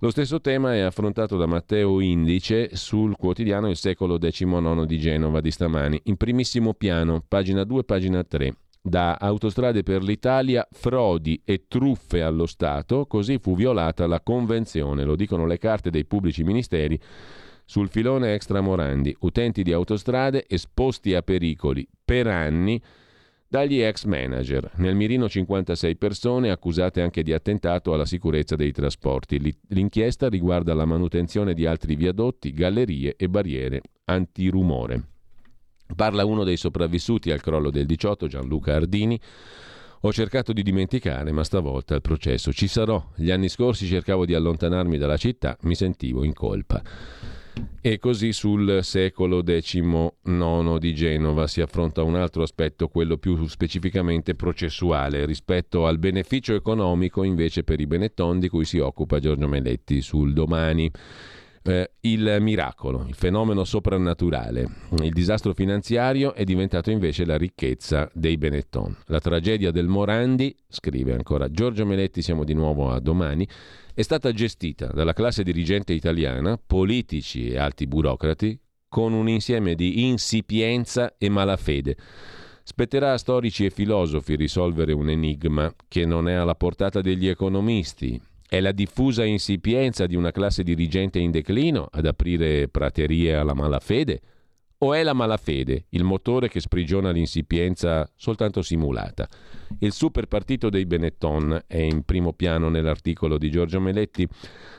Lo 0.01 0.11
stesso 0.11 0.39
tema 0.39 0.75
è 0.75 0.81
affrontato 0.81 1.37
da 1.37 1.47
Matteo 1.47 1.99
Indice 2.01 2.75
sul 2.75 3.15
quotidiano 3.15 3.67
Il 3.67 3.77
secolo 3.77 4.19
XIX 4.19 4.85
di 4.85 4.99
Genova 4.99 5.41
di 5.41 5.49
stamani. 5.49 5.99
In 6.03 6.17
primissimo 6.17 6.75
piano, 6.75 7.23
pagina 7.27 7.63
2, 7.63 7.83
pagina 7.83 8.23
3. 8.23 8.55
Da 8.79 9.15
Autostrade 9.15 9.81
per 9.81 10.03
l'Italia, 10.03 10.67
frodi 10.71 11.41
e 11.43 11.65
truffe 11.67 12.21
allo 12.21 12.45
Stato, 12.45 13.07
così 13.07 13.39
fu 13.39 13.55
violata 13.55 14.05
la 14.05 14.21
convenzione, 14.21 15.03
lo 15.03 15.15
dicono 15.15 15.47
le 15.47 15.57
carte 15.57 15.89
dei 15.89 16.05
pubblici 16.05 16.43
ministeri 16.43 16.99
sul 17.65 17.89
filone 17.89 18.35
extramorandi, 18.35 19.17
utenti 19.21 19.63
di 19.63 19.73
autostrade 19.73 20.45
esposti 20.47 21.15
a 21.15 21.23
pericoli 21.23 21.87
per 22.05 22.27
anni 22.27 22.79
dagli 23.47 23.79
ex 23.81 24.03
manager. 24.03 24.71
Nel 24.75 24.95
mirino 24.95 25.29
56 25.29 25.95
persone 25.95 26.51
accusate 26.51 27.01
anche 27.01 27.23
di 27.23 27.33
attentato 27.33 27.93
alla 27.93 28.05
sicurezza 28.05 28.55
dei 28.55 28.71
trasporti. 28.71 29.55
L'inchiesta 29.69 30.27
riguarda 30.27 30.73
la 30.73 30.85
manutenzione 30.85 31.53
di 31.53 31.65
altri 31.65 31.95
viadotti, 31.95 32.51
gallerie 32.51 33.15
e 33.17 33.29
barriere 33.29 33.81
antirumore. 34.05 35.03
Parla 35.95 36.25
uno 36.25 36.43
dei 36.43 36.57
sopravvissuti 36.57 37.31
al 37.31 37.41
crollo 37.41 37.71
del 37.71 37.85
18, 37.85 38.27
Gianluca 38.27 38.75
Ardini. 38.75 39.19
Ho 40.01 40.11
cercato 40.11 40.53
di 40.53 40.61
dimenticare, 40.61 41.31
ma 41.31 41.43
stavolta 41.43 41.95
il 41.95 42.01
processo 42.01 42.51
ci 42.51 42.67
sarò. 42.67 43.03
Gli 43.15 43.31
anni 43.31 43.49
scorsi 43.49 43.87
cercavo 43.87 44.25
di 44.25 44.33
allontanarmi 44.33 44.97
dalla 44.97 45.17
città, 45.17 45.57
mi 45.61 45.75
sentivo 45.75 46.23
in 46.23 46.33
colpa. 46.33 46.81
E 47.81 47.99
così 47.99 48.33
sul 48.33 48.79
secolo 48.83 49.43
XIX 49.43 50.77
di 50.77 50.93
Genova 50.93 51.47
si 51.47 51.61
affronta 51.61 52.03
un 52.03 52.15
altro 52.15 52.43
aspetto, 52.43 52.87
quello 52.89 53.17
più 53.17 53.47
specificamente 53.47 54.35
processuale, 54.35 55.25
rispetto 55.25 55.87
al 55.87 55.97
beneficio 55.97 56.53
economico 56.53 57.23
invece 57.23 57.63
per 57.63 57.79
i 57.79 57.87
Benetton 57.87 58.39
di 58.39 58.49
cui 58.49 58.65
si 58.65 58.79
occupa 58.79 59.19
Giorgio 59.19 59.47
Meletti 59.47 60.01
sul 60.01 60.33
domani. 60.33 60.91
Eh, 61.67 61.91
il 62.01 62.37
miracolo, 62.39 63.03
il 63.09 63.13
fenomeno 63.13 63.65
soprannaturale. 63.65 64.69
Il 65.01 65.11
disastro 65.11 65.53
finanziario 65.53 66.33
è 66.33 66.45
diventato 66.45 66.91
invece 66.91 67.25
la 67.25 67.35
ricchezza 67.35 68.09
dei 68.13 68.37
Benetton. 68.37 68.95
La 69.07 69.19
tragedia 69.19 69.69
del 69.71 69.87
Morandi, 69.87 70.55
scrive 70.69 71.13
ancora 71.13 71.51
Giorgio 71.51 71.85
Meletti, 71.85 72.21
siamo 72.21 72.45
di 72.45 72.53
nuovo 72.53 72.89
a 72.89 73.01
domani, 73.01 73.45
è 73.93 74.01
stata 74.01 74.31
gestita 74.31 74.87
dalla 74.87 75.11
classe 75.11 75.43
dirigente 75.43 75.91
italiana, 75.91 76.57
politici 76.57 77.49
e 77.49 77.57
alti 77.57 77.85
burocrati, 77.85 78.57
con 78.87 79.11
un 79.11 79.27
insieme 79.27 79.75
di 79.75 80.07
insipienza 80.07 81.15
e 81.17 81.27
malafede. 81.27 81.97
Spetterà 82.63 83.11
a 83.11 83.17
storici 83.17 83.65
e 83.65 83.71
filosofi 83.71 84.37
risolvere 84.37 84.93
un 84.93 85.09
enigma 85.09 85.73
che 85.89 86.05
non 86.05 86.29
è 86.29 86.33
alla 86.33 86.55
portata 86.55 87.01
degli 87.01 87.27
economisti. 87.27 88.21
È 88.49 88.61
la 88.61 88.71
diffusa 88.71 89.25
insipienza 89.25 90.05
di 90.05 90.15
una 90.15 90.31
classe 90.31 90.63
dirigente 90.63 91.19
in 91.19 91.31
declino 91.31 91.85
ad 91.91 92.05
aprire 92.05 92.69
praterie 92.69 93.35
alla 93.35 93.53
malafede? 93.53 94.21
O 94.79 94.93
è 94.93 95.01
la 95.01 95.13
malafede 95.13 95.85
il 95.89 96.03
motore 96.03 96.49
che 96.49 96.59
sprigiona 96.59 97.09
l'insipienza 97.09 98.07
soltanto 98.15 98.61
simulata? 98.61 99.27
Il 99.79 99.91
super 99.91 100.27
partito 100.27 100.69
dei 100.69 100.85
Benetton 100.85 101.63
è 101.65 101.79
in 101.79 102.03
primo 102.03 102.31
piano 102.33 102.69
nell'articolo 102.69 103.39
di 103.39 103.49
Giorgio 103.49 103.79
Meletti 103.79 104.27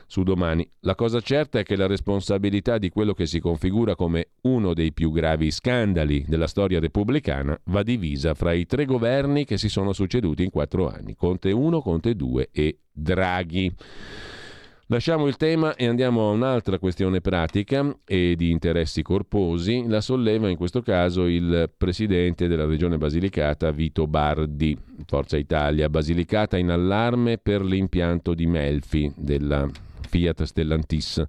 su 0.07 0.23
domani. 0.23 0.65
La 0.81 0.95
cosa 0.95 1.19
certa 1.19 1.59
è 1.59 1.63
che 1.63 1.75
la 1.75 1.85
responsabilità 1.85 2.77
di 2.77 2.87
quello 2.87 3.13
che 3.13 3.25
si 3.25 3.41
configura 3.41 3.95
come 3.95 4.29
uno 4.43 4.73
dei 4.73 4.93
più 4.93 5.11
gravi 5.11 5.51
scandali 5.51 6.23
della 6.25 6.47
storia 6.47 6.79
repubblicana 6.79 7.59
va 7.65 7.83
divisa 7.83 8.33
fra 8.35 8.53
i 8.53 8.65
tre 8.65 8.85
governi 8.85 9.43
che 9.43 9.57
si 9.57 9.67
sono 9.67 9.91
succeduti 9.91 10.43
in 10.43 10.49
quattro 10.49 10.87
anni, 10.87 11.13
Conte 11.13 11.51
1, 11.51 11.81
Conte 11.81 12.15
2 12.15 12.49
e 12.53 12.77
Draghi. 12.89 13.75
Lasciamo 14.91 15.27
il 15.27 15.37
tema 15.37 15.75
e 15.75 15.85
andiamo 15.85 16.27
a 16.27 16.31
un'altra 16.31 16.79
questione 16.79 17.21
pratica 17.21 17.95
e 18.05 18.33
di 18.35 18.49
interessi 18.49 19.03
corposi. 19.03 19.87
La 19.87 20.01
solleva 20.01 20.49
in 20.49 20.57
questo 20.57 20.81
caso 20.81 21.27
il 21.27 21.69
presidente 21.77 22.47
della 22.47 22.65
regione 22.65 22.97
Basilicata, 22.97 23.69
Vito 23.69 24.07
Bardi, 24.07 24.75
Forza 25.05 25.37
Italia. 25.37 25.89
Basilicata 25.89 26.57
in 26.57 26.71
allarme 26.71 27.37
per 27.37 27.63
l'impianto 27.63 28.33
di 28.33 28.47
Melfi 28.47 29.13
della 29.15 29.69
Fiat 30.09 30.41
Stellantis. 30.41 31.23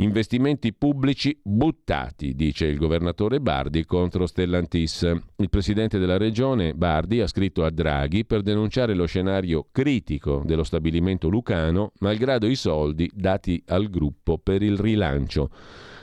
Investimenti 0.00 0.72
pubblici 0.72 1.36
buttati, 1.42 2.36
dice 2.36 2.66
il 2.66 2.78
governatore 2.78 3.40
Bardi 3.40 3.84
contro 3.84 4.26
Stellantis. 4.26 5.02
Il 5.02 5.48
presidente 5.48 5.98
della 5.98 6.16
regione, 6.16 6.72
Bardi, 6.72 7.20
ha 7.20 7.26
scritto 7.26 7.64
a 7.64 7.70
Draghi 7.70 8.24
per 8.24 8.42
denunciare 8.42 8.94
lo 8.94 9.06
scenario 9.06 9.66
critico 9.72 10.44
dello 10.46 10.62
stabilimento 10.62 11.28
lucano, 11.28 11.90
malgrado 11.98 12.46
i 12.46 12.54
soldi 12.54 13.10
dati 13.12 13.60
al 13.66 13.90
gruppo 13.90 14.38
per 14.38 14.62
il 14.62 14.78
rilancio. 14.78 15.50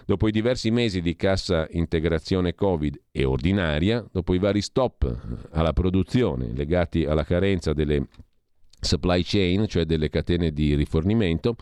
Dopo 0.06 0.28
i 0.28 0.32
diversi 0.32 0.72
mesi 0.72 1.00
di 1.00 1.16
cassa 1.16 1.66
integrazione 1.72 2.54
Covid 2.54 3.00
e 3.12 3.24
ordinaria, 3.24 4.06
dopo 4.12 4.34
i 4.34 4.40
vari 4.40 4.62
stop 4.62 5.48
alla 5.52 5.72
produzione 5.72 6.52
legati 6.54 7.06
alla 7.06 7.24
carenza 7.24 7.72
delle 7.72 8.10
supply 8.78 9.24
chain, 9.24 9.68
cioè 9.70 9.86
delle 9.86 10.10
catene 10.10 10.52
di 10.52 10.76
rifornimento, 10.76 11.56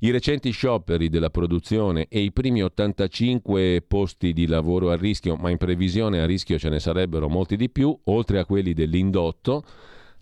i 0.00 0.10
recenti 0.10 0.50
scioperi 0.50 1.08
della 1.08 1.30
produzione 1.30 2.06
e 2.08 2.20
i 2.20 2.32
primi 2.32 2.62
85 2.62 3.82
posti 3.86 4.32
di 4.32 4.46
lavoro 4.46 4.90
a 4.90 4.96
rischio, 4.96 5.36
ma 5.36 5.50
in 5.50 5.56
previsione 5.56 6.20
a 6.20 6.26
rischio 6.26 6.58
ce 6.58 6.68
ne 6.68 6.80
sarebbero 6.80 7.28
molti 7.28 7.56
di 7.56 7.70
più, 7.70 7.98
oltre 8.04 8.38
a 8.38 8.44
quelli 8.44 8.74
dell'indotto, 8.74 9.64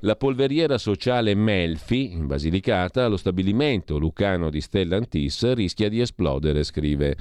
la 0.01 0.17
polveriera 0.17 0.77
sociale 0.79 1.35
Melfi, 1.35 2.13
in 2.13 2.27
Basilicata, 2.27 3.09
lo 3.09 3.17
stabilimento 3.17 3.99
lucano 3.99 4.51
di 4.51 4.61
Stellantis, 4.61 5.53
rischia 5.55 5.89
di 5.89 6.01
esplodere, 6.01 6.63
scrive. 6.63 7.17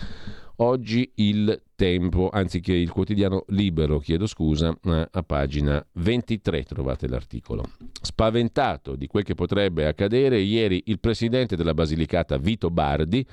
Oggi 0.58 1.10
il 1.16 1.62
tempo, 1.84 2.30
anziché 2.32 2.72
il 2.72 2.92
quotidiano 2.92 3.44
libero, 3.50 4.00
chiedo 4.00 4.26
scusa, 4.26 4.74
a 5.12 5.24
pagina 5.24 5.86
23 5.96 6.64
trovate 6.64 7.10
l'articolo. 7.10 7.72
Spaventato 8.02 8.96
di 8.96 9.06
quel 9.08 9.26
che 9.26 9.36
potrebbe 9.36 9.86
accadere, 9.86 10.40
ieri 10.40 10.84
il 10.86 11.02
presidente 11.02 11.58
della 11.58 11.74
Basilicata 11.74 12.38
Vito 12.38 12.70
Bardi 12.70 13.28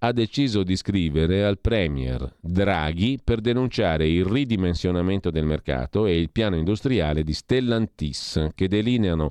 ha 0.00 0.12
deciso 0.12 0.62
di 0.62 0.76
scrivere 0.76 1.42
al 1.42 1.58
Premier 1.58 2.34
Draghi 2.38 3.18
per 3.24 3.40
denunciare 3.40 4.06
il 4.06 4.26
ridimensionamento 4.26 5.30
del 5.30 5.46
mercato 5.46 6.04
e 6.04 6.20
il 6.20 6.30
piano 6.30 6.56
industriale 6.56 7.22
di 7.22 7.32
Stellantis 7.32 8.50
che 8.54 8.68
delineano 8.68 9.30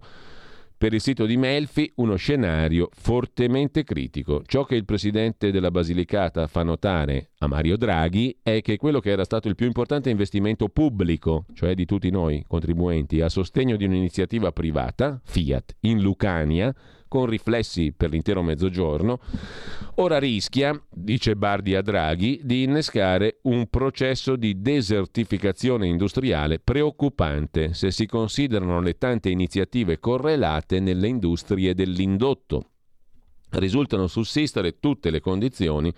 per 0.77 0.93
il 0.93 1.01
sito 1.01 1.25
di 1.25 1.37
Melfi 1.37 1.91
uno 1.95 2.15
scenario 2.15 2.89
fortemente 2.93 3.83
critico. 3.83 4.43
Ciò 4.45 4.63
che 4.65 4.75
il 4.75 4.85
presidente 4.85 5.51
della 5.51 5.71
Basilicata 5.71 6.47
fa 6.47 6.63
notare 6.63 7.31
a 7.39 7.47
Mario 7.47 7.77
Draghi 7.77 8.37
è 8.41 8.61
che 8.61 8.77
quello 8.77 8.99
che 8.99 9.11
era 9.11 9.23
stato 9.23 9.47
il 9.47 9.55
più 9.55 9.65
importante 9.65 10.09
investimento 10.09 10.67
pubblico, 10.69 11.45
cioè 11.53 11.73
di 11.73 11.85
tutti 11.85 12.09
noi 12.09 12.43
contribuenti, 12.47 13.21
a 13.21 13.29
sostegno 13.29 13.75
di 13.75 13.85
un'iniziativa 13.85 14.51
privata, 14.51 15.19
Fiat, 15.23 15.75
in 15.81 16.01
Lucania, 16.01 16.73
con 17.07 17.27
riflessi 17.27 17.93
per 17.93 18.09
l'intero 18.09 18.41
mezzogiorno, 18.41 19.19
ora 19.95 20.19
rischia, 20.19 20.77
dice 20.89 21.35
Bardi 21.35 21.75
a 21.75 21.81
Draghi, 21.81 22.41
di 22.43 22.63
innescare 22.63 23.34
un 23.45 23.67
processo 23.67 24.35
di 24.35 24.61
desertificazione 24.61 25.87
industriale 25.87 26.59
preoccupante 26.59 27.73
se 27.73 27.91
si 27.91 28.05
considerano 28.05 28.79
le 28.79 28.97
tante 28.97 29.29
iniziative 29.29 29.99
correlate 29.99 30.79
nelle 30.79 31.07
industrie 31.07 31.73
dell'indotto. 31.73 32.69
Risultano 33.51 34.07
sussistere 34.07 34.79
tutte 34.79 35.11
le 35.11 35.19
condizioni 35.19 35.93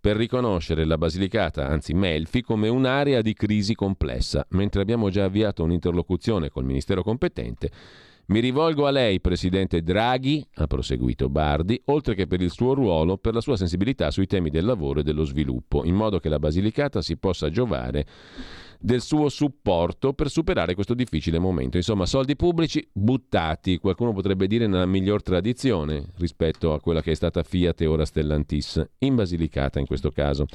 per 0.00 0.16
riconoscere 0.16 0.84
la 0.84 0.98
Basilicata, 0.98 1.66
anzi 1.66 1.92
Melfi, 1.92 2.42
come 2.42 2.68
un'area 2.68 3.22
di 3.22 3.34
crisi 3.34 3.74
complessa, 3.74 4.46
mentre 4.50 4.80
abbiamo 4.80 5.10
già 5.10 5.24
avviato 5.24 5.64
un'interlocuzione 5.64 6.48
col 6.48 6.64
Ministero 6.64 7.02
competente 7.02 7.70
Mi 8.28 8.40
rivolgo 8.40 8.86
a 8.86 8.90
lei, 8.90 9.20
Presidente 9.20 9.82
Draghi, 9.82 10.44
ha 10.54 10.66
proseguito 10.66 11.28
Bardi, 11.28 11.80
oltre 11.86 12.16
che 12.16 12.26
per 12.26 12.40
il 12.40 12.50
suo 12.50 12.74
ruolo, 12.74 13.18
per 13.18 13.34
la 13.34 13.40
sua 13.40 13.56
sensibilità 13.56 14.10
sui 14.10 14.26
temi 14.26 14.50
del 14.50 14.64
lavoro 14.64 14.98
e 14.98 15.02
dello 15.04 15.22
sviluppo, 15.22 15.84
in 15.84 15.94
modo 15.94 16.18
che 16.18 16.28
la 16.28 16.40
Basilicata 16.40 17.00
si 17.02 17.16
possa 17.18 17.50
giovare 17.50 18.04
del 18.80 19.00
suo 19.00 19.28
supporto 19.28 20.12
per 20.12 20.28
superare 20.28 20.74
questo 20.74 20.94
difficile 20.94 21.38
momento. 21.38 21.76
Insomma, 21.76 22.04
soldi 22.04 22.34
pubblici 22.34 22.84
buttati, 22.92 23.78
qualcuno 23.78 24.12
potrebbe 24.12 24.48
dire 24.48 24.66
nella 24.66 24.86
miglior 24.86 25.22
tradizione 25.22 26.06
rispetto 26.16 26.72
a 26.72 26.80
quella 26.80 27.02
che 27.02 27.12
è 27.12 27.14
stata 27.14 27.44
Fiat 27.44 27.80
e 27.82 27.86
ora 27.86 28.04
Stellantis, 28.04 28.84
in 28.98 29.14
Basilicata 29.14 29.78
in 29.78 29.86
questo 29.86 30.10
caso. 30.10 30.46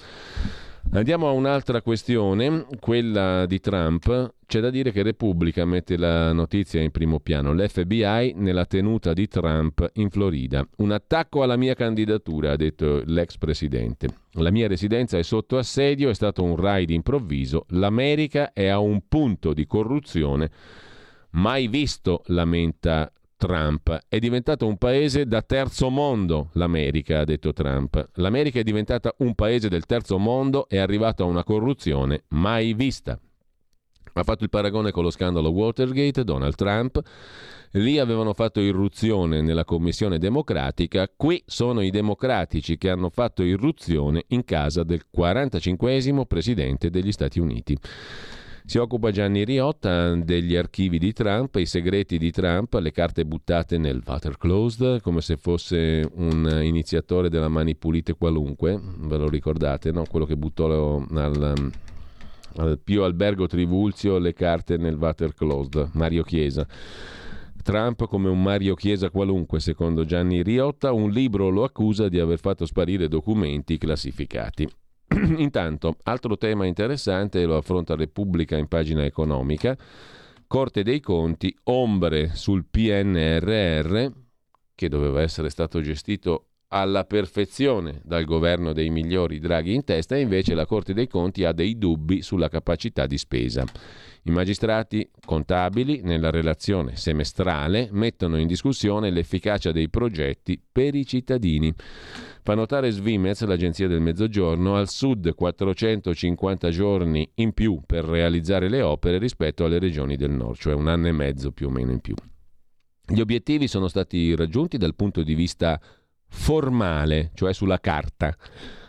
Andiamo 0.89 1.29
a 1.29 1.31
un'altra 1.31 1.81
questione, 1.81 2.65
quella 2.79 3.45
di 3.45 3.61
Trump. 3.61 4.33
C'è 4.45 4.59
da 4.59 4.69
dire 4.69 4.91
che 4.91 5.03
Repubblica 5.03 5.63
mette 5.63 5.95
la 5.95 6.33
notizia 6.33 6.81
in 6.81 6.91
primo 6.91 7.19
piano. 7.21 7.53
L'FBI 7.53 8.33
nella 8.35 8.65
tenuta 8.65 9.13
di 9.13 9.27
Trump 9.27 9.89
in 9.93 10.09
Florida. 10.09 10.67
Un 10.77 10.91
attacco 10.91 11.43
alla 11.43 11.55
mia 11.55 11.75
candidatura, 11.75 12.51
ha 12.51 12.55
detto 12.57 13.03
l'ex 13.05 13.37
presidente. 13.37 14.07
La 14.33 14.51
mia 14.51 14.67
residenza 14.67 15.17
è 15.17 15.23
sotto 15.23 15.57
assedio, 15.57 16.09
è 16.09 16.13
stato 16.13 16.43
un 16.43 16.57
raid 16.57 16.89
improvviso. 16.89 17.65
L'America 17.69 18.51
è 18.51 18.67
a 18.67 18.79
un 18.79 19.03
punto 19.07 19.53
di 19.53 19.65
corruzione 19.65 20.49
mai 21.31 21.67
visto, 21.67 22.23
lamenta 22.25 23.11
Trump. 23.41 24.01
È 24.07 24.19
diventato 24.19 24.67
un 24.67 24.77
paese 24.77 25.25
da 25.25 25.41
terzo 25.41 25.89
mondo, 25.89 26.49
l'America, 26.53 27.21
ha 27.21 27.23
detto 27.23 27.53
Trump. 27.53 28.09
L'America 28.13 28.59
è 28.59 28.63
diventata 28.63 29.15
un 29.17 29.33
paese 29.33 29.67
del 29.67 29.87
terzo 29.87 30.19
mondo 30.19 30.69
e 30.69 30.75
è 30.75 30.79
arrivato 30.79 31.23
a 31.23 31.25
una 31.25 31.43
corruzione 31.43 32.25
mai 32.29 32.75
vista. 32.75 33.19
Ha 34.13 34.23
fatto 34.23 34.43
il 34.43 34.51
paragone 34.51 34.91
con 34.91 35.01
lo 35.01 35.09
scandalo 35.09 35.49
Watergate, 35.49 36.23
Donald 36.23 36.53
Trump. 36.53 37.01
Lì 37.71 37.97
avevano 37.97 38.33
fatto 38.33 38.59
irruzione 38.59 39.41
nella 39.41 39.65
commissione 39.65 40.19
democratica, 40.19 41.09
qui 41.15 41.41
sono 41.47 41.81
i 41.81 41.89
democratici 41.89 42.77
che 42.77 42.91
hanno 42.91 43.09
fatto 43.09 43.41
irruzione 43.41 44.25
in 44.27 44.43
casa 44.43 44.83
del 44.83 45.05
45 45.09 46.27
presidente 46.27 46.91
degli 46.91 47.11
Stati 47.11 47.39
Uniti. 47.39 47.75
Si 48.65 48.77
occupa 48.77 49.11
Gianni 49.11 49.43
Riotta 49.43 50.15
degli 50.15 50.55
archivi 50.55 50.97
di 50.97 51.11
Trump, 51.13 51.55
i 51.55 51.65
segreti 51.65 52.17
di 52.17 52.31
Trump, 52.31 52.73
le 52.75 52.91
carte 52.91 53.25
buttate 53.25 53.77
nel 53.77 54.01
water 54.05 54.37
closed, 54.37 55.01
come 55.01 55.21
se 55.21 55.35
fosse 55.35 56.07
un 56.15 56.59
iniziatore 56.61 57.29
della 57.29 57.49
mani 57.49 57.75
pulite 57.75 58.15
qualunque, 58.15 58.79
ve 58.81 59.17
lo 59.17 59.27
ricordate, 59.27 59.91
no? 59.91 60.05
quello 60.09 60.25
che 60.25 60.37
buttò 60.37 60.97
al, 60.97 61.71
al 62.55 62.79
Pio 62.79 63.03
Albergo 63.03 63.47
Trivulzio 63.47 64.19
le 64.19 64.33
carte 64.33 64.77
nel 64.77 64.95
water 64.95 65.33
closed, 65.33 65.89
Mario 65.93 66.23
Chiesa. 66.23 66.65
Trump 67.63 68.07
come 68.07 68.29
un 68.29 68.41
Mario 68.41 68.75
Chiesa 68.75 69.09
qualunque, 69.09 69.59
secondo 69.59 70.05
Gianni 70.05 70.41
Riotta, 70.43 70.91
un 70.91 71.09
libro 71.11 71.49
lo 71.49 71.63
accusa 71.63 72.09
di 72.09 72.19
aver 72.19 72.39
fatto 72.39 72.65
sparire 72.65 73.07
documenti 73.07 73.77
classificati. 73.77 74.67
Intanto, 75.37 75.97
altro 76.03 76.37
tema 76.37 76.65
interessante 76.65 77.43
lo 77.45 77.57
affronta 77.57 77.95
Repubblica 77.95 78.55
in 78.57 78.67
pagina 78.67 79.03
economica. 79.03 79.77
Corte 80.47 80.83
dei 80.83 80.99
Conti, 80.99 81.55
ombre 81.63 82.35
sul 82.35 82.65
PNRR, 82.69 84.05
che 84.75 84.89
doveva 84.89 85.21
essere 85.21 85.49
stato 85.49 85.81
gestito 85.81 86.45
alla 86.73 87.03
perfezione 87.03 88.01
dal 88.03 88.23
governo 88.23 88.71
dei 88.71 88.89
migliori 88.89 89.39
Draghi 89.39 89.73
in 89.73 89.83
testa 89.83 90.15
e 90.15 90.21
invece 90.21 90.53
la 90.53 90.65
Corte 90.65 90.93
dei 90.93 91.07
Conti 91.07 91.43
ha 91.43 91.51
dei 91.51 91.77
dubbi 91.77 92.21
sulla 92.21 92.47
capacità 92.47 93.05
di 93.05 93.17
spesa. 93.17 93.65
I 94.23 94.31
magistrati 94.31 95.09
contabili 95.25 96.01
nella 96.03 96.29
relazione 96.29 96.95
semestrale 96.95 97.89
mettono 97.91 98.37
in 98.37 98.47
discussione 98.47 99.09
l'efficacia 99.09 99.71
dei 99.71 99.89
progetti 99.89 100.61
per 100.71 100.95
i 100.95 101.05
cittadini. 101.05 101.73
Fa 102.43 102.55
notare 102.55 102.89
Svimez, 102.89 103.43
l'agenzia 103.43 103.87
del 103.87 104.01
Mezzogiorno, 104.01 104.75
al 104.75 104.89
sud 104.89 105.35
450 105.35 106.71
giorni 106.71 107.29
in 107.35 107.53
più 107.53 107.81
per 107.85 108.03
realizzare 108.03 108.67
le 108.67 108.81
opere 108.81 109.19
rispetto 109.19 109.63
alle 109.63 109.77
regioni 109.77 110.15
del 110.15 110.31
nord, 110.31 110.57
cioè 110.57 110.73
un 110.73 110.87
anno 110.87 111.07
e 111.07 111.11
mezzo 111.11 111.51
più 111.51 111.67
o 111.67 111.69
meno 111.69 111.91
in 111.91 111.99
più. 111.99 112.15
Gli 113.05 113.19
obiettivi 113.19 113.67
sono 113.67 113.87
stati 113.87 114.35
raggiunti 114.35 114.77
dal 114.77 114.95
punto 114.95 115.21
di 115.21 115.35
vista 115.35 115.79
formale, 116.29 117.29
cioè 117.35 117.53
sulla 117.53 117.79
carta, 117.79 118.35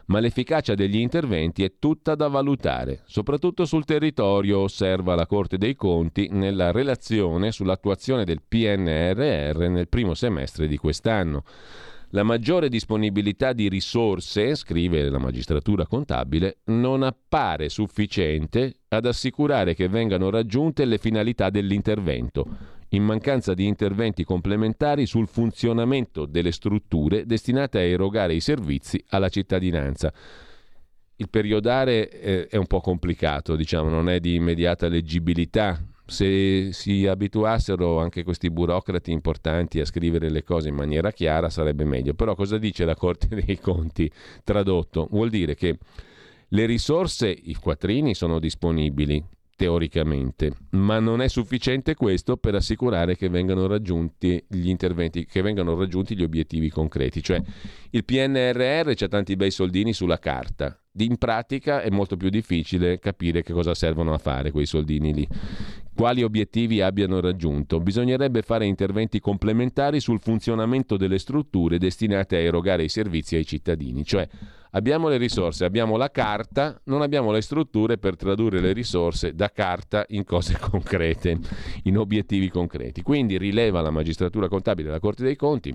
ma 0.07 0.19
l'efficacia 0.21 0.75
degli 0.75 0.97
interventi 0.97 1.63
è 1.63 1.75
tutta 1.79 2.15
da 2.15 2.29
valutare, 2.29 3.03
soprattutto 3.05 3.67
sul 3.67 3.85
territorio, 3.85 4.61
osserva 4.61 5.15
la 5.15 5.27
Corte 5.27 5.59
dei 5.59 5.75
Conti 5.75 6.29
nella 6.31 6.71
relazione 6.71 7.53
sull'attuazione 7.53 8.25
del 8.25 8.41
PNRR 8.49 9.69
nel 9.69 9.89
primo 9.89 10.15
semestre 10.15 10.67
di 10.67 10.79
quest'anno. 10.79 11.45
La 12.15 12.25
maggiore 12.25 12.69
disponibilità 12.69 13.55
di 13.55 13.71
risorse, 13.71 14.55
scrive 14.55 15.09
la 15.09 15.17
magistratura 15.17 15.87
contabile, 15.87 16.59
non 16.65 17.03
appare 17.03 17.71
sufficiente 17.71 18.81
ad 18.89 19.07
assicurare 19.07 19.75
che 19.75 19.89
vengano 19.89 20.29
raggiunte 20.29 20.85
le 20.85 20.99
finalità 20.99 21.49
dell'intervento, 21.49 22.47
in 22.91 23.03
mancanza 23.03 23.55
di 23.55 23.67
interventi 23.67 24.25
complementari 24.25 25.07
sul 25.07 25.27
funzionamento 25.27 26.27
delle 26.27 26.53
strutture 26.53 27.25
destinate 27.25 27.79
a 27.79 27.83
erogare 27.83 28.35
i 28.35 28.41
servizi 28.41 29.03
alla 29.09 29.31
cittadinanza. 29.31 30.13
Il 31.17 31.31
periodare 31.31 32.11
eh, 32.11 32.47
è 32.47 32.57
un 32.57 32.67
po' 32.67 32.81
complicato, 32.81 33.57
diciamo, 33.57 33.89
non 33.89 34.11
è 34.11 34.21
di 34.21 34.35
immediata 34.35 34.87
leggibilità, 34.87 35.83
se 36.05 36.73
si 36.73 37.07
abituassero 37.07 37.99
anche 38.01 38.23
questi 38.23 38.51
burocrati 38.51 39.13
importanti 39.13 39.81
a 39.81 39.85
scrivere 39.85 40.31
le 40.31 40.43
cose 40.43 40.69
in 40.69 40.75
maniera 40.75 41.11
chiara 41.13 41.49
sarebbe 41.49 41.85
meglio. 41.85 42.15
Però 42.15 42.35
cosa 42.35 42.59
dice 42.59 42.85
la 42.85 42.95
Corte 42.95 43.29
dei 43.45 43.59
Conti 43.59 44.11
tradotto? 44.45 45.09
Vuol 45.11 45.31
dire 45.31 45.55
che 45.55 45.79
le 46.49 46.67
risorse, 46.67 47.29
i 47.29 47.55
quattrini 47.55 48.15
sono 48.15 48.39
disponibili 48.39 49.25
teoricamente, 49.57 50.53
ma 50.71 50.99
non 50.99 51.23
è 51.23 51.29
sufficiente 51.29 51.95
questo 51.95 52.37
per 52.37 52.57
assicurare 52.57 53.17
che 53.17 53.29
vengano 53.29 53.67
raggiunti 53.67 54.45
gli 54.49 54.69
interventi, 54.69 55.25
che 55.25 55.41
vengano 55.41 55.79
raggiunti 55.79 56.17
gli 56.17 56.23
obiettivi 56.23 56.69
concreti. 56.69 57.23
Cioè 57.23 57.41
il 57.91 58.05
PNRR 58.05 58.93
c'ha 58.95 59.09
tanti 59.09 59.37
bei 59.37 59.51
soldini 59.51 59.93
sulla 59.93 60.19
carta, 60.19 60.77
in 60.99 61.17
pratica 61.17 61.83
è 61.83 61.91
molto 61.91 62.17
più 62.17 62.29
difficile 62.29 62.99
capire 62.99 63.43
che 63.43 63.53
cosa 63.53 63.75
servono 63.75 64.13
a 64.13 64.19
fare 64.19 64.51
quei 64.51 64.67
soldini 64.67 65.15
lì 65.15 65.29
quali 65.95 66.23
obiettivi 66.23 66.81
abbiano 66.81 67.21
raggiunto. 67.21 67.81
Bisognerebbe 67.81 68.43
fare 68.43 68.67
interventi 68.67 69.21
complementari 69.21 70.01
sul 70.01 70.21
funzionamento 70.21 70.97
delle 70.97 71.19
strutture 71.19 71.79
destinate 71.79 72.37
a 72.37 72.41
erogare 72.41 72.85
i 72.85 72.89
servizi 72.89 73.37
ai 73.37 73.45
cittadini, 73.45 74.05
cioè 74.05 74.27
abbiamo 74.71 75.09
le 75.09 75.19
risorse, 75.19 75.65
abbiamo 75.65 75.97
la 75.97 76.11
carta, 76.11 76.81
non 76.85 77.03
abbiamo 77.03 77.31
le 77.31 77.43
strutture 77.43 77.99
per 77.99 78.17
tradurre 78.17 78.61
le 78.61 78.73
risorse 78.73 79.35
da 79.35 79.51
carta 79.51 80.05
in 80.09 80.25
cose 80.25 80.57
concrete, 80.61 81.39
in 81.85 81.99
obiettivi 81.99 82.49
concreti. 82.49 83.03
Quindi 83.03 83.37
rileva 83.37 83.81
la 83.81 83.91
magistratura 83.91 84.49
contabile 84.49 84.89
della 84.89 85.01
Corte 85.01 85.23
dei 85.23 85.37
Conti, 85.37 85.75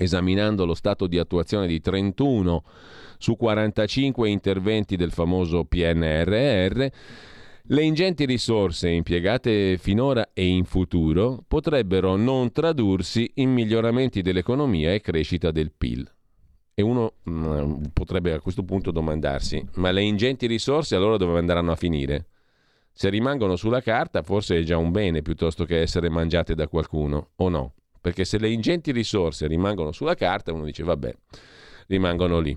esaminando 0.00 0.64
lo 0.64 0.74
stato 0.74 1.06
di 1.06 1.18
attuazione 1.18 1.66
di 1.66 1.78
31 1.78 2.64
su 3.18 3.36
45 3.36 4.30
interventi 4.30 4.96
del 4.96 5.12
famoso 5.12 5.64
PNRR, 5.64 6.86
le 7.64 7.82
ingenti 7.82 8.24
risorse 8.24 8.88
impiegate 8.88 9.76
finora 9.76 10.30
e 10.32 10.46
in 10.46 10.64
futuro 10.64 11.44
potrebbero 11.46 12.16
non 12.16 12.50
tradursi 12.50 13.30
in 13.34 13.52
miglioramenti 13.52 14.22
dell'economia 14.22 14.94
e 14.94 15.02
crescita 15.02 15.50
del 15.50 15.70
PIL. 15.76 16.10
E 16.72 16.82
uno 16.82 17.12
mm, 17.28 17.82
potrebbe 17.92 18.32
a 18.32 18.40
questo 18.40 18.64
punto 18.64 18.90
domandarsi, 18.90 19.62
ma 19.74 19.90
le 19.90 20.02
ingenti 20.02 20.46
risorse 20.46 20.96
allora 20.96 21.18
dove 21.18 21.38
andranno 21.38 21.72
a 21.72 21.76
finire? 21.76 22.26
Se 22.90 23.10
rimangono 23.10 23.54
sulla 23.54 23.82
carta 23.82 24.22
forse 24.22 24.58
è 24.58 24.62
già 24.62 24.78
un 24.78 24.90
bene 24.90 25.20
piuttosto 25.20 25.64
che 25.64 25.80
essere 25.80 26.08
mangiate 26.08 26.54
da 26.54 26.68
qualcuno, 26.68 27.32
o 27.36 27.48
no? 27.50 27.74
Perché 28.00 28.24
se 28.24 28.38
le 28.38 28.48
ingenti 28.48 28.92
risorse 28.92 29.46
rimangono 29.46 29.92
sulla 29.92 30.14
carta 30.14 30.52
uno 30.52 30.64
dice 30.64 30.82
vabbè, 30.82 31.14
rimangono 31.88 32.40
lì, 32.40 32.56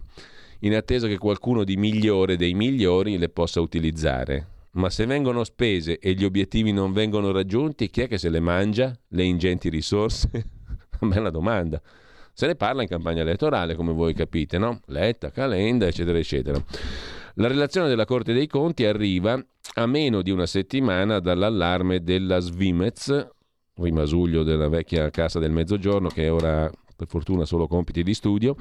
in 0.59 0.75
attesa 0.75 1.07
che 1.07 1.17
qualcuno 1.17 1.63
di 1.63 1.75
migliore 1.75 2.37
dei 2.37 2.53
migliori 2.53 3.17
le 3.17 3.29
possa 3.29 3.59
utilizzare 3.59 4.47
ma 4.73 4.89
se 4.89 5.05
vengono 5.05 5.43
spese 5.43 5.99
e 5.99 6.13
gli 6.13 6.23
obiettivi 6.23 6.71
non 6.71 6.93
vengono 6.93 7.31
raggiunti, 7.31 7.89
chi 7.89 8.01
è 8.01 8.07
che 8.07 8.17
se 8.17 8.29
le 8.29 8.39
mangia? 8.39 8.97
Le 9.09 9.23
ingenti 9.23 9.69
risorse? 9.69 10.29
Bella 10.99 11.29
domanda. 11.29 11.81
Se 12.33 12.47
ne 12.47 12.55
parla 12.55 12.81
in 12.81 12.87
campagna 12.87 13.21
elettorale, 13.21 13.75
come 13.75 13.93
voi 13.93 14.13
capite, 14.13 14.57
no? 14.57 14.79
Letta, 14.87 15.29
Calenda, 15.29 15.85
eccetera, 15.85 16.17
eccetera. 16.17 16.63
La 17.35 17.47
relazione 17.47 17.87
della 17.87 18.05
Corte 18.05 18.33
dei 18.33 18.47
Conti 18.47 18.85
arriva 18.85 19.39
a 19.75 19.85
meno 19.85 20.23
di 20.23 20.31
una 20.31 20.47
settimana 20.47 21.19
dall'allarme 21.19 22.01
della 22.01 22.39
Svimez, 22.39 23.27
rimasuglio 23.75 24.43
della 24.43 24.67
vecchia 24.67 25.09
Casa 25.09 25.39
del 25.39 25.51
Mezzogiorno, 25.51 26.09
che 26.09 26.29
ora 26.29 26.69
per 26.95 27.07
fortuna 27.07 27.43
solo 27.45 27.67
compiti 27.67 28.03
di 28.03 28.13
studio, 28.13 28.55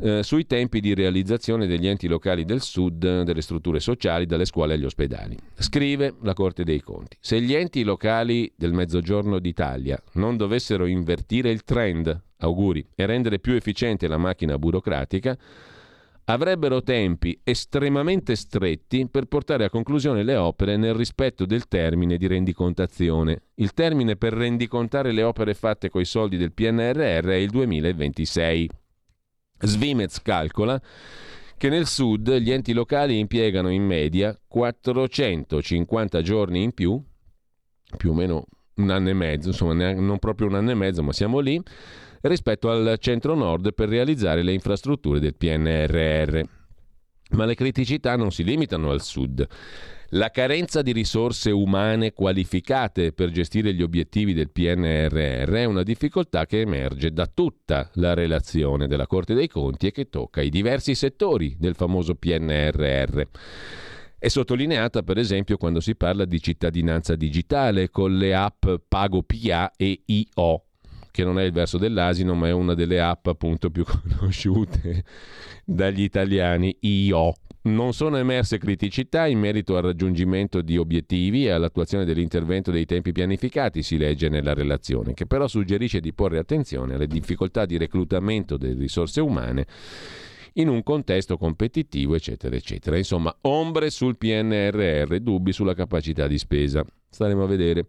eh, 0.00 0.22
sui 0.22 0.46
tempi 0.46 0.80
di 0.80 0.94
realizzazione 0.94 1.66
degli 1.66 1.86
enti 1.86 2.06
locali 2.06 2.44
del 2.44 2.60
sud, 2.60 3.22
delle 3.22 3.40
strutture 3.40 3.80
sociali, 3.80 4.26
dalle 4.26 4.44
scuole 4.44 4.74
agli 4.74 4.84
ospedali. 4.84 5.36
Scrive 5.54 6.14
la 6.22 6.34
Corte 6.34 6.64
dei 6.64 6.80
Conti, 6.80 7.16
se 7.20 7.40
gli 7.40 7.54
enti 7.54 7.82
locali 7.82 8.52
del 8.54 8.72
Mezzogiorno 8.72 9.38
d'Italia 9.38 10.00
non 10.12 10.36
dovessero 10.36 10.86
invertire 10.86 11.50
il 11.50 11.64
trend, 11.64 12.20
auguri, 12.38 12.86
e 12.94 13.06
rendere 13.06 13.38
più 13.38 13.54
efficiente 13.54 14.06
la 14.06 14.18
macchina 14.18 14.58
burocratica, 14.58 15.36
avrebbero 16.24 16.82
tempi 16.82 17.38
estremamente 17.42 18.36
stretti 18.36 19.08
per 19.08 19.26
portare 19.26 19.64
a 19.64 19.70
conclusione 19.70 20.22
le 20.22 20.36
opere 20.36 20.76
nel 20.76 20.94
rispetto 20.94 21.44
del 21.46 21.66
termine 21.66 22.16
di 22.16 22.26
rendicontazione. 22.26 23.42
Il 23.54 23.72
termine 23.72 24.16
per 24.16 24.32
rendicontare 24.32 25.12
le 25.12 25.22
opere 25.22 25.54
fatte 25.54 25.90
coi 25.90 26.04
soldi 26.04 26.36
del 26.36 26.52
PNRR 26.52 27.26
è 27.28 27.34
il 27.34 27.50
2026. 27.50 28.70
Svimez 29.58 30.20
calcola 30.22 30.80
che 31.56 31.68
nel 31.68 31.86
sud 31.86 32.32
gli 32.38 32.50
enti 32.50 32.72
locali 32.72 33.18
impiegano 33.18 33.68
in 33.70 33.84
media 33.84 34.36
450 34.48 36.20
giorni 36.20 36.62
in 36.62 36.72
più, 36.72 37.00
più 37.96 38.10
o 38.10 38.14
meno 38.14 38.46
un 38.74 38.90
anno 38.90 39.10
e 39.10 39.12
mezzo, 39.12 39.48
insomma 39.48 39.92
non 39.92 40.18
proprio 40.18 40.48
un 40.48 40.54
anno 40.54 40.72
e 40.72 40.74
mezzo, 40.74 41.02
ma 41.04 41.12
siamo 41.12 41.38
lì, 41.38 41.62
rispetto 42.22 42.70
al 42.70 42.96
centro-nord 42.98 43.74
per 43.74 43.88
realizzare 43.88 44.42
le 44.42 44.52
infrastrutture 44.52 45.20
del 45.20 45.36
PNRR. 45.36 46.40
Ma 47.30 47.44
le 47.44 47.54
criticità 47.54 48.16
non 48.16 48.30
si 48.30 48.44
limitano 48.44 48.90
al 48.90 49.00
sud. 49.00 49.46
La 50.14 50.30
carenza 50.30 50.82
di 50.82 50.92
risorse 50.92 51.50
umane 51.50 52.12
qualificate 52.12 53.12
per 53.12 53.30
gestire 53.30 53.72
gli 53.72 53.80
obiettivi 53.80 54.34
del 54.34 54.50
PNRR 54.50 55.54
è 55.54 55.64
una 55.64 55.82
difficoltà 55.82 56.44
che 56.44 56.60
emerge 56.60 57.14
da 57.14 57.26
tutta 57.26 57.88
la 57.94 58.12
relazione 58.12 58.86
della 58.86 59.06
Corte 59.06 59.32
dei 59.32 59.48
Conti 59.48 59.86
e 59.86 59.90
che 59.90 60.10
tocca 60.10 60.42
i 60.42 60.50
diversi 60.50 60.94
settori 60.94 61.56
del 61.58 61.74
famoso 61.74 62.14
PNRR. 62.14 63.22
È 64.18 64.28
sottolineata 64.28 65.02
per 65.02 65.16
esempio 65.16 65.56
quando 65.56 65.80
si 65.80 65.96
parla 65.96 66.26
di 66.26 66.42
cittadinanza 66.42 67.16
digitale 67.16 67.88
con 67.88 68.14
le 68.14 68.34
app 68.34 68.66
Pago 68.86 69.22
PA 69.22 69.72
e 69.74 70.02
IO, 70.04 70.64
che 71.12 71.22
non 71.22 71.38
è 71.38 71.44
il 71.44 71.52
verso 71.52 71.78
dell'asino, 71.78 72.34
ma 72.34 72.48
è 72.48 72.52
una 72.52 72.74
delle 72.74 73.00
app 73.00 73.28
appunto 73.28 73.70
più 73.70 73.84
conosciute 74.18 75.04
dagli 75.64 76.02
italiani, 76.02 76.76
IO. 76.80 77.34
Non 77.64 77.92
sono 77.92 78.16
emerse 78.16 78.58
criticità 78.58 79.28
in 79.28 79.38
merito 79.38 79.76
al 79.76 79.84
raggiungimento 79.84 80.62
di 80.62 80.76
obiettivi 80.76 81.46
e 81.46 81.50
all'attuazione 81.50 82.04
dell'intervento 82.04 82.72
dei 82.72 82.86
tempi 82.86 83.12
pianificati, 83.12 83.84
si 83.84 83.96
legge 83.96 84.28
nella 84.28 84.52
relazione, 84.52 85.14
che 85.14 85.26
però 85.26 85.46
suggerisce 85.46 86.00
di 86.00 86.12
porre 86.12 86.38
attenzione 86.38 86.94
alle 86.94 87.06
difficoltà 87.06 87.64
di 87.64 87.76
reclutamento 87.76 88.56
delle 88.56 88.74
risorse 88.74 89.20
umane 89.20 89.66
in 90.54 90.68
un 90.68 90.82
contesto 90.82 91.36
competitivo, 91.36 92.16
eccetera, 92.16 92.56
eccetera. 92.56 92.96
Insomma, 92.96 93.34
ombre 93.42 93.90
sul 93.90 94.16
PNRR, 94.16 95.16
dubbi 95.18 95.52
sulla 95.52 95.74
capacità 95.74 96.26
di 96.26 96.38
spesa. 96.38 96.84
Staremo 97.08 97.44
a 97.44 97.46
vedere. 97.46 97.86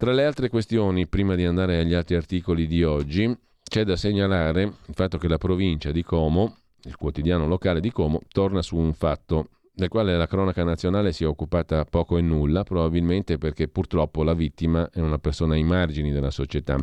Tra 0.00 0.12
le 0.12 0.24
altre 0.24 0.48
questioni, 0.48 1.06
prima 1.06 1.34
di 1.34 1.44
andare 1.44 1.78
agli 1.78 1.92
altri 1.92 2.14
articoli 2.14 2.66
di 2.66 2.82
oggi, 2.82 3.36
c'è 3.62 3.84
da 3.84 3.96
segnalare 3.96 4.62
il 4.62 4.94
fatto 4.94 5.18
che 5.18 5.28
la 5.28 5.36
provincia 5.36 5.90
di 5.90 6.02
Como, 6.02 6.56
il 6.84 6.96
quotidiano 6.96 7.46
locale 7.46 7.80
di 7.80 7.92
Como, 7.92 8.22
torna 8.32 8.62
su 8.62 8.78
un 8.78 8.94
fatto 8.94 9.48
del 9.74 9.90
quale 9.90 10.16
la 10.16 10.26
cronaca 10.26 10.64
nazionale 10.64 11.12
si 11.12 11.24
è 11.24 11.26
occupata 11.26 11.84
poco 11.84 12.16
e 12.16 12.22
nulla, 12.22 12.62
probabilmente 12.64 13.36
perché 13.36 13.68
purtroppo 13.68 14.22
la 14.22 14.32
vittima 14.32 14.88
è 14.90 15.00
una 15.00 15.18
persona 15.18 15.52
ai 15.52 15.64
margini 15.64 16.12
della 16.12 16.30
società, 16.30 16.78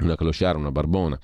una 0.00 0.16
clochard, 0.16 0.58
una 0.58 0.72
barbona. 0.72 1.16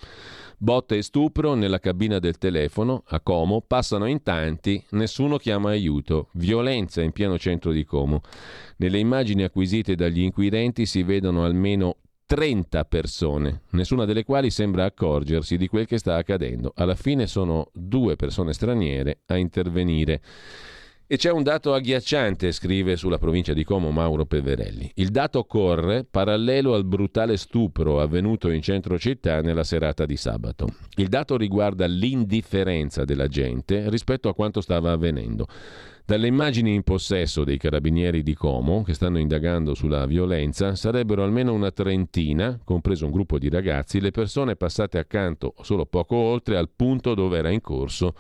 Botte 0.63 0.99
e 0.99 1.03
stupro 1.03 1.55
nella 1.55 1.79
cabina 1.79 2.19
del 2.19 2.37
telefono, 2.37 3.03
a 3.07 3.21
Como, 3.21 3.63
passano 3.63 4.05
in 4.05 4.23
tanti, 4.23 4.85
nessuno 4.91 5.39
chiama 5.39 5.71
aiuto. 5.71 6.29
Violenza 6.33 7.01
in 7.01 7.13
pieno 7.13 7.39
centro 7.39 7.73
di 7.73 7.83
Como. 7.87 8.21
Nelle 8.77 8.99
immagini 8.99 9.43
acquisite 9.43 9.95
dagli 9.95 10.21
inquirenti 10.21 10.85
si 10.85 11.03
vedono 11.03 11.47
almeno 11.47 11.97
30 12.27 12.85
persone, 12.85 13.63
nessuna 13.71 14.05
delle 14.05 14.23
quali 14.23 14.51
sembra 14.51 14.85
accorgersi 14.85 15.57
di 15.57 15.67
quel 15.67 15.87
che 15.87 15.97
sta 15.97 16.17
accadendo. 16.17 16.73
Alla 16.77 16.95
fine 16.95 17.27
sono 17.27 17.71
due 17.73 18.17
persone 18.17 18.53
straniere 18.53 19.21
a 19.29 19.39
intervenire. 19.39 20.21
E 21.13 21.17
c'è 21.17 21.33
un 21.33 21.43
dato 21.43 21.75
agghiacciante, 21.75 22.53
scrive 22.53 22.95
sulla 22.95 23.19
provincia 23.19 23.53
di 23.53 23.65
Como 23.65 23.91
Mauro 23.91 24.27
Peverelli. 24.27 24.93
Il 24.95 25.09
dato 25.09 25.43
corre 25.43 26.05
parallelo 26.09 26.73
al 26.73 26.85
brutale 26.85 27.37
stupro 27.37 28.01
avvenuto 28.01 28.49
in 28.49 28.63
centro 28.63 28.97
città 28.97 29.41
nella 29.41 29.65
serata 29.65 30.07
di 30.07 30.17
sabato. 30.17 30.69
Il 30.95 31.09
dato 31.09 31.37
riguarda 31.37 31.87
l'indifferenza 31.87 33.05
della 33.05 33.27
gente 33.27 33.91
rispetto 33.91 34.29
a 34.29 34.35
quanto 34.37 34.61
stava 34.61 34.93
avvenendo. 34.93 35.49
Dalle 36.05 36.29
immagini 36.29 36.75
in 36.75 36.85
possesso 36.85 37.43
dei 37.43 37.59
carabinieri 37.59 38.23
di 38.23 38.35
Como, 38.35 38.85
che 38.85 38.95
stanno 38.95 39.19
indagando 39.19 39.75
sulla 39.75 40.07
violenza, 40.07 40.77
sarebbero 40.77 41.25
almeno 41.25 41.53
una 41.53 41.73
trentina, 41.73 42.57
compreso 42.63 43.07
un 43.07 43.11
gruppo 43.11 43.37
di 43.37 43.49
ragazzi, 43.49 44.01
le 44.01 44.13
persone 44.13 44.55
passate 44.55 44.99
accanto 44.99 45.55
solo 45.63 45.87
poco 45.87 46.15
oltre 46.15 46.57
al 46.57 46.69
punto 46.69 47.15
dove 47.15 47.37
era 47.37 47.51
in 47.51 47.61
corso 47.61 48.15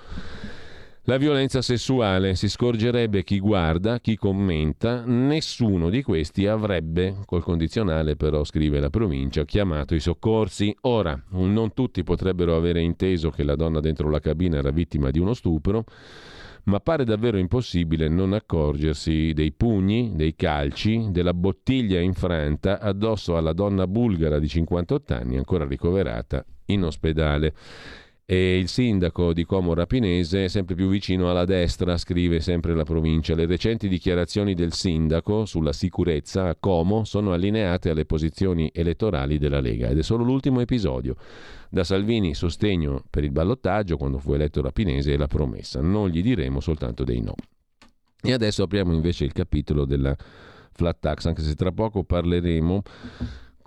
la 1.10 1.16
violenza 1.16 1.60
sessuale 1.60 2.36
si 2.36 2.48
scorgerebbe 2.48 3.24
chi 3.24 3.40
guarda, 3.40 3.98
chi 3.98 4.14
commenta, 4.14 5.02
nessuno 5.04 5.90
di 5.90 6.04
questi 6.04 6.46
avrebbe, 6.46 7.16
col 7.26 7.42
condizionale 7.42 8.14
però 8.14 8.44
scrive 8.44 8.78
la 8.78 8.90
provincia, 8.90 9.44
chiamato 9.44 9.96
i 9.96 9.98
soccorsi. 9.98 10.72
Ora, 10.82 11.20
non 11.30 11.74
tutti 11.74 12.04
potrebbero 12.04 12.54
avere 12.54 12.80
inteso 12.80 13.30
che 13.30 13.42
la 13.42 13.56
donna 13.56 13.80
dentro 13.80 14.08
la 14.08 14.20
cabina 14.20 14.58
era 14.58 14.70
vittima 14.70 15.10
di 15.10 15.18
uno 15.18 15.34
stupro, 15.34 15.82
ma 16.66 16.78
pare 16.78 17.02
davvero 17.02 17.38
impossibile 17.38 18.06
non 18.06 18.32
accorgersi 18.32 19.32
dei 19.32 19.50
pugni, 19.50 20.12
dei 20.14 20.36
calci, 20.36 21.08
della 21.10 21.34
bottiglia 21.34 21.98
infranta 21.98 22.78
addosso 22.78 23.36
alla 23.36 23.52
donna 23.52 23.88
bulgara 23.88 24.38
di 24.38 24.46
58 24.46 25.12
anni 25.12 25.36
ancora 25.36 25.66
ricoverata 25.66 26.44
in 26.66 26.84
ospedale. 26.84 27.52
E 28.32 28.56
il 28.58 28.68
sindaco 28.68 29.32
di 29.32 29.44
Como 29.44 29.74
Rapinese 29.74 30.44
è 30.44 30.46
sempre 30.48 30.76
più 30.76 30.88
vicino 30.88 31.28
alla 31.28 31.44
destra, 31.44 31.96
scrive 31.96 32.38
sempre 32.38 32.76
la 32.76 32.84
provincia. 32.84 33.34
Le 33.34 33.44
recenti 33.44 33.88
dichiarazioni 33.88 34.54
del 34.54 34.72
sindaco 34.72 35.46
sulla 35.46 35.72
sicurezza 35.72 36.46
a 36.46 36.54
Como 36.54 37.02
sono 37.02 37.32
allineate 37.32 37.90
alle 37.90 38.04
posizioni 38.04 38.70
elettorali 38.72 39.36
della 39.36 39.58
Lega 39.58 39.88
ed 39.88 39.98
è 39.98 40.02
solo 40.04 40.22
l'ultimo 40.22 40.60
episodio. 40.60 41.16
Da 41.68 41.82
Salvini 41.82 42.32
sostegno 42.34 43.02
per 43.10 43.24
il 43.24 43.32
ballottaggio 43.32 43.96
quando 43.96 44.18
fu 44.18 44.32
eletto 44.32 44.62
Rapinese 44.62 45.12
e 45.12 45.16
la 45.16 45.26
promessa. 45.26 45.80
Non 45.80 46.08
gli 46.08 46.22
diremo 46.22 46.60
soltanto 46.60 47.02
dei 47.02 47.20
no. 47.20 47.34
E 48.22 48.32
adesso 48.32 48.62
apriamo 48.62 48.92
invece 48.92 49.24
il 49.24 49.32
capitolo 49.32 49.84
della 49.84 50.16
flat 50.70 50.98
tax, 51.00 51.26
anche 51.26 51.42
se 51.42 51.56
tra 51.56 51.72
poco 51.72 52.04
parleremo 52.04 52.82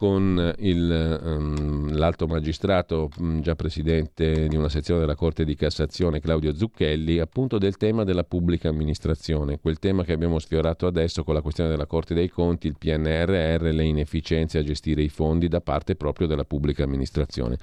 con 0.03 0.53
il, 0.57 1.19
um, 1.23 1.95
l'alto 1.95 2.27
magistrato, 2.27 3.09
mm, 3.21 3.39
già 3.39 3.55
presidente 3.55 4.49
di 4.49 4.57
una 4.57 4.67
sezione 4.67 4.99
della 4.99 5.15
Corte 5.15 5.45
di 5.45 5.55
Cassazione, 5.55 6.19
Claudio 6.19 6.53
Zucchelli, 6.53 7.19
appunto 7.19 7.57
del 7.57 7.77
tema 7.77 8.03
della 8.03 8.25
pubblica 8.25 8.67
amministrazione, 8.67 9.61
quel 9.61 9.79
tema 9.79 10.03
che 10.03 10.11
abbiamo 10.11 10.39
sfiorato 10.39 10.87
adesso 10.87 11.23
con 11.23 11.33
la 11.33 11.41
questione 11.41 11.69
della 11.69 11.85
Corte 11.85 12.13
dei 12.13 12.27
Conti, 12.27 12.67
il 12.67 12.75
PNRR, 12.77 13.63
le 13.71 13.85
inefficienze 13.85 14.57
a 14.57 14.63
gestire 14.63 15.01
i 15.01 15.07
fondi 15.07 15.47
da 15.47 15.61
parte 15.61 15.95
proprio 15.95 16.27
della 16.27 16.43
pubblica 16.43 16.83
amministrazione. 16.83 17.57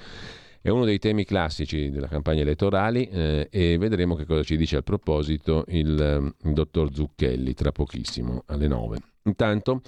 È 0.62 0.70
uno 0.70 0.86
dei 0.86 0.98
temi 0.98 1.26
classici 1.26 1.90
della 1.90 2.08
campagna 2.08 2.40
elettorale 2.40 3.06
eh, 3.10 3.48
e 3.50 3.76
vedremo 3.76 4.14
che 4.14 4.24
cosa 4.24 4.42
ci 4.42 4.56
dice 4.56 4.76
al 4.76 4.84
proposito 4.84 5.66
il, 5.68 6.32
il 6.42 6.52
dottor 6.54 6.88
Zucchelli 6.90 7.52
tra 7.52 7.70
pochissimo, 7.70 8.44
alle 8.46 8.66
9. 8.66 8.98
Intanto 9.24 9.82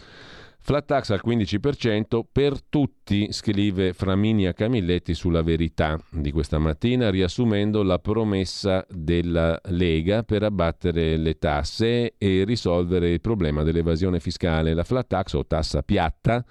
Flat 0.64 0.86
tax 0.86 1.10
al 1.10 1.20
15% 1.26 2.20
per 2.30 2.62
tutti, 2.62 3.32
scrive 3.32 3.92
Flaminia 3.92 4.52
Camilletti 4.52 5.12
sulla 5.12 5.42
verità 5.42 5.98
di 6.08 6.30
questa 6.30 6.60
mattina, 6.60 7.10
riassumendo 7.10 7.82
la 7.82 7.98
promessa 7.98 8.86
della 8.88 9.60
Lega 9.70 10.22
per 10.22 10.44
abbattere 10.44 11.16
le 11.16 11.36
tasse 11.38 12.14
e 12.16 12.44
risolvere 12.44 13.10
il 13.10 13.20
problema 13.20 13.64
dell'evasione 13.64 14.20
fiscale. 14.20 14.72
La 14.72 14.84
flat 14.84 15.08
tax 15.08 15.32
o 15.32 15.44
tassa 15.44 15.82
piatta 15.82 16.44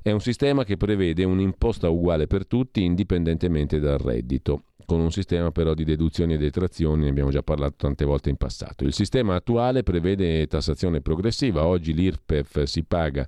è 0.00 0.12
un 0.12 0.20
sistema 0.20 0.62
che 0.62 0.76
prevede 0.76 1.24
un'imposta 1.24 1.88
uguale 1.88 2.28
per 2.28 2.46
tutti 2.46 2.84
indipendentemente 2.84 3.80
dal 3.80 3.98
reddito 3.98 4.62
con 4.90 4.98
un 4.98 5.12
sistema 5.12 5.52
però 5.52 5.72
di 5.72 5.84
deduzioni 5.84 6.34
e 6.34 6.36
detrazioni, 6.36 7.04
ne 7.04 7.10
abbiamo 7.10 7.30
già 7.30 7.42
parlato 7.42 7.74
tante 7.76 8.04
volte 8.04 8.28
in 8.28 8.34
passato. 8.34 8.82
Il 8.82 8.92
sistema 8.92 9.36
attuale 9.36 9.84
prevede 9.84 10.48
tassazione 10.48 11.00
progressiva, 11.00 11.64
oggi 11.64 11.94
l'IRPEF 11.94 12.64
si 12.64 12.82
paga 12.82 13.24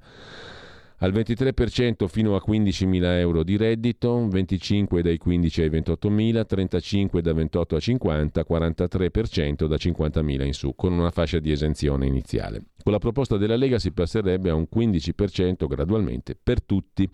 al 1.03 1.13
23% 1.13 2.07
fino 2.07 2.37
a 2.37 2.43
15.000 2.47 3.03
euro 3.19 3.43
di 3.43 3.57
reddito, 3.57 4.29
25 4.29 5.03
dai 5.03 5.19
15 5.19 5.63
ai 5.63 5.69
28.000, 5.69 6.47
35 6.47 7.21
da 7.21 7.33
28 7.33 7.75
a 7.75 7.81
50, 7.81 8.45
43% 8.49 9.67
da 9.67 9.75
50.000 9.75 10.47
in 10.47 10.53
su, 10.55 10.75
con 10.77 10.93
una 10.93 11.11
fascia 11.11 11.41
di 11.41 11.51
esenzione 11.51 12.07
iniziale. 12.07 12.67
Con 12.85 12.93
la 12.93 13.01
proposta 13.01 13.37
della 13.37 13.57
Lega 13.57 13.81
si 13.81 13.91
passerebbe 13.91 14.51
a 14.51 14.55
un 14.55 14.69
15% 14.73 15.67
gradualmente 15.67 16.39
per 16.41 16.63
tutti. 16.63 17.09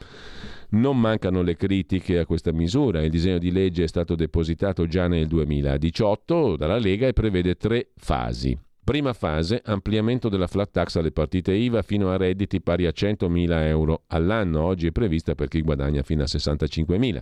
Non 0.71 1.01
mancano 1.01 1.41
le 1.41 1.57
critiche 1.57 2.19
a 2.19 2.27
questa 2.27 2.53
misura. 2.53 3.03
Il 3.03 3.11
disegno 3.11 3.39
di 3.39 3.51
legge 3.51 3.85
è 3.85 3.89
stato 3.89 4.15
depositato 4.15 4.87
già 4.87 5.09
nel 5.09 5.27
2018 5.27 6.57
dalla 6.57 6.79
Lega 6.79 7.07
e 7.07 7.15
prevede 7.15 7.55
tre 7.57 7.89
fasi. 7.97 8.68
Prima 8.89 9.13
fase, 9.13 9.61
ampliamento 9.67 10.31
della 10.31 10.47
flat 10.47 10.71
tax 10.71 10.97
alle 10.97 11.13
partite 11.13 11.53
IVA 11.53 11.83
fino 11.83 12.11
a 12.11 12.17
redditi 12.17 12.63
pari 12.63 12.87
a 12.87 12.91
100.000 12.91 13.67
euro 13.67 14.05
all'anno, 14.07 14.63
oggi 14.63 14.87
è 14.87 14.93
prevista 14.93 15.35
per 15.35 15.49
chi 15.49 15.61
guadagna 15.61 16.03
fino 16.03 16.23
a 16.23 16.25
65.000. 16.25 17.21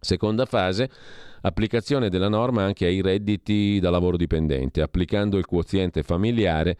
Seconda 0.00 0.46
fase, 0.46 0.88
applicazione 1.42 2.08
della 2.08 2.30
norma 2.30 2.64
anche 2.64 2.86
ai 2.86 3.02
redditi 3.02 3.78
da 3.78 3.90
lavoro 3.90 4.16
dipendente, 4.16 4.80
applicando 4.80 5.36
il 5.36 5.44
quoziente 5.44 6.02
familiare 6.02 6.78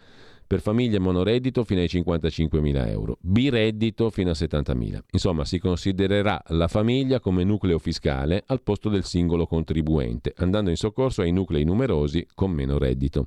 per 0.51 0.63
famiglie 0.63 0.99
monoreddito 0.99 1.63
fino 1.63 1.79
ai 1.79 1.87
55.000 1.87 2.89
euro, 2.89 3.19
bireddito 3.21 4.11
fino 4.11 4.31
a 4.31 4.33
70.000. 4.33 4.99
Insomma, 5.13 5.45
si 5.45 5.61
considererà 5.61 6.43
la 6.49 6.67
famiglia 6.67 7.21
come 7.21 7.45
nucleo 7.45 7.79
fiscale 7.79 8.43
al 8.47 8.61
posto 8.61 8.89
del 8.89 9.05
singolo 9.05 9.47
contribuente, 9.47 10.35
andando 10.39 10.71
in 10.71 10.77
soccorso 10.77 11.23
ai 11.23 11.31
nuclei 11.31 11.63
numerosi 11.63 12.27
con 12.35 12.51
meno 12.51 12.79
reddito. 12.79 13.27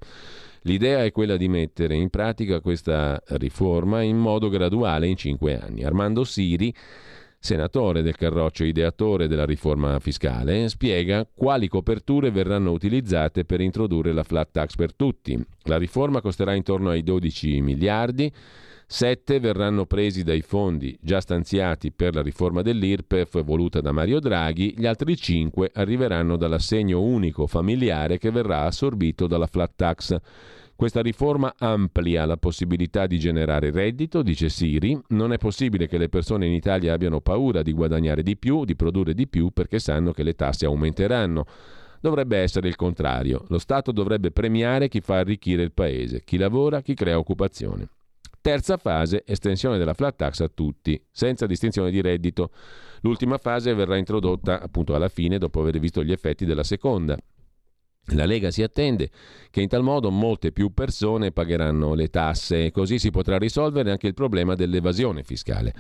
L'idea 0.64 1.06
è 1.06 1.14
quella 1.14 1.38
di 1.38 1.48
mettere 1.48 1.96
in 1.96 2.10
pratica 2.10 2.60
questa 2.60 3.24
riforma 3.28 4.02
in 4.02 4.18
modo 4.18 4.50
graduale 4.50 5.08
in 5.08 5.16
cinque 5.16 5.58
anni. 5.58 5.86
Armando 5.86 6.26
Siri, 6.26 6.76
senatore 7.44 8.02
del 8.02 8.16
Carroccio, 8.16 8.64
ideatore 8.64 9.28
della 9.28 9.44
riforma 9.46 10.00
fiscale, 10.00 10.70
spiega 10.70 11.28
quali 11.36 11.68
coperture 11.68 12.32
verranno 12.32 12.72
utilizzate 12.72 13.44
per 13.44 13.60
introdurre 13.60 14.14
la 14.14 14.24
flat 14.24 14.50
tax 14.52 14.76
per 14.76 14.96
tutti. 14.96 15.38
La 15.64 15.78
riforma 15.78 16.22
costerà 16.22 16.54
intorno 16.54 16.90
ai 16.90 17.04
12 17.04 17.60
miliardi. 17.60 18.32
7 18.86 19.40
verranno 19.42 19.86
presi 19.86 20.24
dai 20.24 20.42
fondi 20.42 20.98
già 21.02 21.20
stanziati 21.20 21.92
per 21.92 22.16
la 22.16 22.22
riforma 22.22 22.62
dell'IRPEF 22.62 23.44
voluta 23.44 23.82
da 23.82 23.92
Mario 23.92 24.22
Draghi, 24.22 24.76
gli 24.78 24.86
altri 24.86 25.18
5 25.18 25.72
arriveranno 25.74 26.38
dall'assegno 26.38 27.02
unico 27.02 27.46
familiare 27.46 28.18
che 28.18 28.32
verrà 28.32 28.62
assorbito 28.62 29.28
dalla 29.28 29.48
flat 29.48 29.72
tax. 29.76 30.16
Questa 30.84 31.02
riforma 31.02 31.56
amplia 31.60 32.26
la 32.26 32.36
possibilità 32.36 33.08
di 33.08 33.18
generare 33.18 33.72
reddito, 33.72 34.22
dice 34.22 34.50
Siri. 34.50 35.00
Non 35.12 35.32
è 35.32 35.38
possibile 35.38 35.88
che 35.88 35.98
le 35.98 36.10
persone 36.10 36.46
in 36.46 36.52
Italia 36.52 36.92
abbiano 36.92 37.22
paura 37.22 37.62
di 37.62 37.72
guadagnare 37.72 38.22
di 38.22 38.36
più, 38.36 38.66
di 38.66 38.76
produrre 38.76 39.14
di 39.14 39.26
più, 39.26 39.52
perché 39.52 39.80
sanno 39.80 40.12
che 40.12 40.24
le 40.24 40.34
tasse 40.34 40.66
aumenteranno. 40.66 41.46
Dovrebbe 42.02 42.38
essere 42.38 42.68
il 42.68 42.76
contrario. 42.76 43.46
Lo 43.48 43.60
Stato 43.60 43.94
dovrebbe 43.94 44.32
premiare 44.32 44.90
chi 44.90 45.00
fa 45.00 45.20
arricchire 45.20 45.64
il 45.64 45.72
paese, 45.72 46.22
chi 46.26 46.36
lavora, 46.36 46.82
chi 46.82 46.96
crea 46.96 47.18
occupazione. 47.18 47.88
Terza 48.42 48.76
fase, 48.76 49.24
estensione 49.26 49.78
della 49.78 49.94
flat 49.94 50.18
tax 50.18 50.42
a 50.42 50.52
tutti, 50.54 51.02
senza 51.12 51.46
distinzione 51.46 51.92
di 51.92 52.02
reddito. 52.02 52.50
L'ultima 53.04 53.38
fase 53.38 53.74
verrà 53.74 53.96
introdotta 53.96 54.62
appunto 54.62 54.94
alla 54.96 55.08
fine, 55.08 55.38
dopo 55.38 55.62
aver 55.62 55.80
visto 55.80 56.04
gli 56.04 56.12
effetti 56.12 56.44
della 56.44 56.64
seconda. 56.64 57.18
La 58.08 58.26
Lega 58.26 58.52
si 58.52 58.62
attende 58.62 59.10
che 59.50 59.62
in 59.62 59.70
tal 59.70 59.82
modo 59.82 60.12
molte 60.12 60.52
più 60.52 60.74
persone 60.74 61.32
pagheranno 61.32 61.94
le 61.94 62.10
tasse 62.10 62.66
e 62.66 62.72
così 62.72 63.00
si 63.00 63.12
potrà 63.12 63.38
risolvere 63.38 63.92
anche 63.92 64.08
il 64.08 64.14
problema 64.14 64.56
dell'evasione 64.56 65.24
fiscale. 65.24 65.74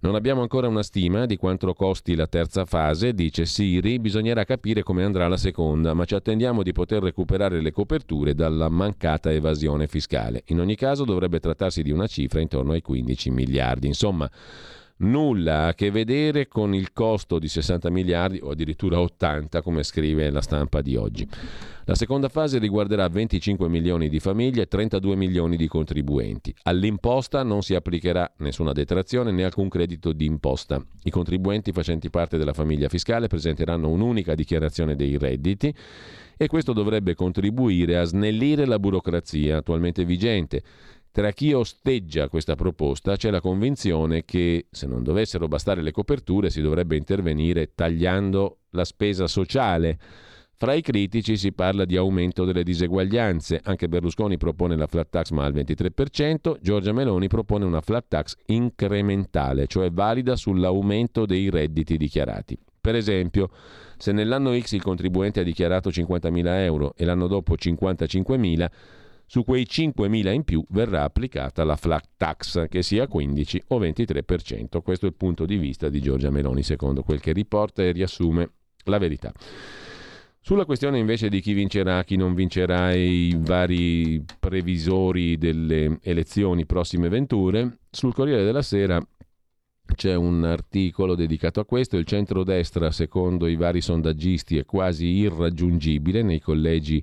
Non 0.00 0.16
abbiamo 0.16 0.40
ancora 0.40 0.66
una 0.66 0.82
stima 0.82 1.26
di 1.26 1.36
quanto 1.36 1.72
costi 1.74 2.16
la 2.16 2.26
terza 2.26 2.64
fase, 2.64 3.14
dice 3.14 3.46
Siri, 3.46 4.00
bisognerà 4.00 4.42
capire 4.42 4.82
come 4.82 5.04
andrà 5.04 5.28
la 5.28 5.36
seconda, 5.36 5.94
ma 5.94 6.04
ci 6.04 6.16
attendiamo 6.16 6.64
di 6.64 6.72
poter 6.72 7.04
recuperare 7.04 7.60
le 7.60 7.70
coperture 7.70 8.34
dalla 8.34 8.68
mancata 8.68 9.30
evasione 9.30 9.86
fiscale. 9.86 10.42
In 10.46 10.58
ogni 10.58 10.74
caso 10.74 11.04
dovrebbe 11.04 11.38
trattarsi 11.38 11.84
di 11.84 11.92
una 11.92 12.08
cifra 12.08 12.40
intorno 12.40 12.72
ai 12.72 12.82
15 12.82 13.30
miliardi. 13.30 13.86
Insomma, 13.86 14.28
nulla 15.02 15.66
a 15.66 15.74
che 15.74 15.90
vedere 15.90 16.48
con 16.48 16.74
il 16.74 16.92
costo 16.92 17.38
di 17.38 17.48
60 17.48 17.90
miliardi 17.90 18.40
o 18.42 18.50
addirittura 18.50 19.00
80 19.00 19.62
come 19.62 19.82
scrive 19.82 20.30
la 20.30 20.40
stampa 20.40 20.80
di 20.80 20.96
oggi. 20.96 21.28
La 21.84 21.94
seconda 21.94 22.28
fase 22.28 22.58
riguarderà 22.58 23.08
25 23.08 23.68
milioni 23.68 24.08
di 24.08 24.20
famiglie 24.20 24.62
e 24.62 24.66
32 24.66 25.16
milioni 25.16 25.56
di 25.56 25.66
contribuenti. 25.66 26.54
All'imposta 26.62 27.42
non 27.42 27.62
si 27.62 27.74
applicherà 27.74 28.32
nessuna 28.38 28.72
detrazione 28.72 29.32
né 29.32 29.44
alcun 29.44 29.68
credito 29.68 30.12
di 30.12 30.24
imposta. 30.24 30.80
I 31.02 31.10
contribuenti 31.10 31.72
facenti 31.72 32.08
parte 32.08 32.38
della 32.38 32.52
famiglia 32.52 32.88
fiscale 32.88 33.26
presenteranno 33.26 33.88
un'unica 33.88 34.34
dichiarazione 34.34 34.94
dei 34.94 35.18
redditi 35.18 35.74
e 36.36 36.46
questo 36.46 36.72
dovrebbe 36.72 37.14
contribuire 37.14 37.98
a 37.98 38.04
snellire 38.04 38.64
la 38.64 38.78
burocrazia 38.78 39.58
attualmente 39.58 40.04
vigente 40.04 40.62
tra 41.12 41.30
chi 41.32 41.52
osteggia 41.52 42.30
questa 42.30 42.54
proposta 42.56 43.16
c'è 43.16 43.28
la 43.28 43.42
convinzione 43.42 44.24
che 44.24 44.66
se 44.70 44.86
non 44.86 45.02
dovessero 45.02 45.46
bastare 45.46 45.82
le 45.82 45.92
coperture 45.92 46.48
si 46.48 46.62
dovrebbe 46.62 46.96
intervenire 46.96 47.74
tagliando 47.74 48.60
la 48.70 48.86
spesa 48.86 49.26
sociale. 49.26 49.98
Fra 50.56 50.72
i 50.72 50.80
critici 50.80 51.36
si 51.36 51.52
parla 51.52 51.84
di 51.84 51.96
aumento 51.96 52.46
delle 52.46 52.62
diseguaglianze, 52.62 53.60
anche 53.62 53.88
Berlusconi 53.88 54.38
propone 54.38 54.74
la 54.74 54.86
flat 54.86 55.10
tax 55.10 55.30
ma 55.32 55.44
al 55.44 55.52
23%, 55.52 56.56
Giorgia 56.62 56.92
Meloni 56.92 57.26
propone 57.26 57.66
una 57.66 57.82
flat 57.82 58.06
tax 58.08 58.36
incrementale, 58.46 59.66
cioè 59.66 59.90
valida 59.90 60.34
sull'aumento 60.34 61.26
dei 61.26 61.50
redditi 61.50 61.98
dichiarati. 61.98 62.58
Per 62.80 62.94
esempio, 62.94 63.50
se 63.98 64.12
nell'anno 64.12 64.58
X 64.58 64.72
il 64.72 64.82
contribuente 64.82 65.40
ha 65.40 65.44
dichiarato 65.44 65.90
50.000 65.90 66.46
euro 66.60 66.94
e 66.96 67.04
l'anno 67.04 67.26
dopo 67.26 67.54
55.000, 67.54 68.66
su 69.32 69.44
quei 69.44 69.66
5.000 69.66 70.30
in 70.34 70.44
più 70.44 70.62
verrà 70.68 71.04
applicata 71.04 71.64
la 71.64 71.76
flat 71.76 72.06
tax, 72.18 72.68
che 72.68 72.82
sia 72.82 73.08
15 73.08 73.62
o 73.68 73.80
23%. 73.80 74.82
Questo 74.82 75.06
è 75.06 75.08
il 75.08 75.14
punto 75.14 75.46
di 75.46 75.56
vista 75.56 75.88
di 75.88 76.02
Giorgia 76.02 76.28
Meloni, 76.28 76.62
secondo 76.62 77.02
quel 77.02 77.18
che 77.18 77.32
riporta 77.32 77.82
e 77.82 77.92
riassume 77.92 78.50
la 78.84 78.98
verità. 78.98 79.32
Sulla 80.38 80.66
questione 80.66 80.98
invece 80.98 81.30
di 81.30 81.40
chi 81.40 81.54
vincerà, 81.54 82.04
chi 82.04 82.16
non 82.16 82.34
vincerà 82.34 82.92
i 82.92 83.34
vari 83.38 84.22
previsori 84.38 85.38
delle 85.38 85.98
elezioni 86.02 86.66
prossime 86.66 87.08
venture, 87.08 87.78
sul 87.90 88.12
Corriere 88.12 88.44
della 88.44 88.60
Sera 88.60 89.00
c'è 89.94 90.14
un 90.14 90.44
articolo 90.44 91.14
dedicato 91.14 91.58
a 91.58 91.64
questo. 91.64 91.96
Il 91.96 92.04
centrodestra, 92.04 92.90
secondo 92.90 93.46
i 93.46 93.56
vari 93.56 93.80
sondaggisti, 93.80 94.58
è 94.58 94.66
quasi 94.66 95.06
irraggiungibile 95.06 96.20
nei 96.20 96.38
collegi 96.38 97.02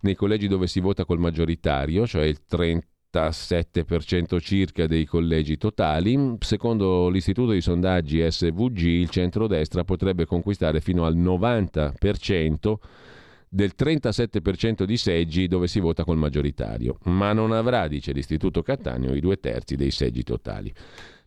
nei 0.00 0.14
collegi 0.14 0.48
dove 0.48 0.66
si 0.66 0.80
vota 0.80 1.04
col 1.04 1.18
maggioritario, 1.18 2.06
cioè 2.06 2.24
il 2.24 2.40
37% 2.50 4.40
circa 4.40 4.86
dei 4.86 5.04
collegi 5.04 5.56
totali. 5.56 6.36
Secondo 6.40 7.08
l'istituto 7.08 7.52
di 7.52 7.60
sondaggi 7.60 8.24
SVG, 8.28 8.82
il 8.82 9.10
centrodestra 9.10 9.84
potrebbe 9.84 10.26
conquistare 10.26 10.80
fino 10.80 11.04
al 11.04 11.16
90% 11.16 12.74
del 13.48 13.72
37% 13.78 14.84
di 14.84 14.96
seggi 14.96 15.46
dove 15.46 15.66
si 15.66 15.80
vota 15.80 16.04
col 16.04 16.18
maggioritario, 16.18 16.98
ma 17.04 17.32
non 17.32 17.52
avrà, 17.52 17.88
dice 17.88 18.12
l'istituto 18.12 18.62
Cattaneo, 18.62 19.14
i 19.14 19.20
due 19.20 19.38
terzi 19.38 19.76
dei 19.76 19.90
seggi 19.90 20.22
totali. 20.22 20.72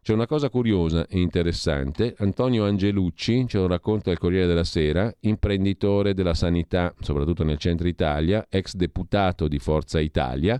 C'è 0.01 0.13
una 0.13 0.27
cosa 0.27 0.49
curiosa 0.49 1.05
e 1.07 1.19
interessante. 1.19 2.15
Antonio 2.19 2.65
Angelucci, 2.65 3.47
ce 3.47 3.57
lo 3.57 3.67
racconta 3.67 4.11
il 4.11 4.17
Corriere 4.17 4.47
della 4.47 4.63
Sera, 4.63 5.13
imprenditore 5.21 6.13
della 6.13 6.33
sanità, 6.33 6.93
soprattutto 6.99 7.43
nel 7.43 7.57
centro 7.57 7.87
Italia, 7.87 8.47
ex 8.49 8.75
deputato 8.75 9.47
di 9.47 9.59
Forza 9.59 9.99
Italia, 9.99 10.59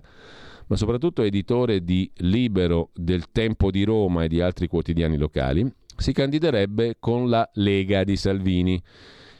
ma 0.66 0.76
soprattutto 0.76 1.22
editore 1.22 1.82
di 1.82 2.08
Libero 2.18 2.90
del 2.94 3.30
Tempo 3.32 3.70
di 3.70 3.82
Roma 3.82 4.24
e 4.24 4.28
di 4.28 4.40
altri 4.40 4.68
quotidiani 4.68 5.16
locali, 5.16 5.68
si 5.96 6.12
candiderebbe 6.12 6.96
con 7.00 7.28
la 7.28 7.48
Lega 7.54 8.04
di 8.04 8.16
Salvini. 8.16 8.80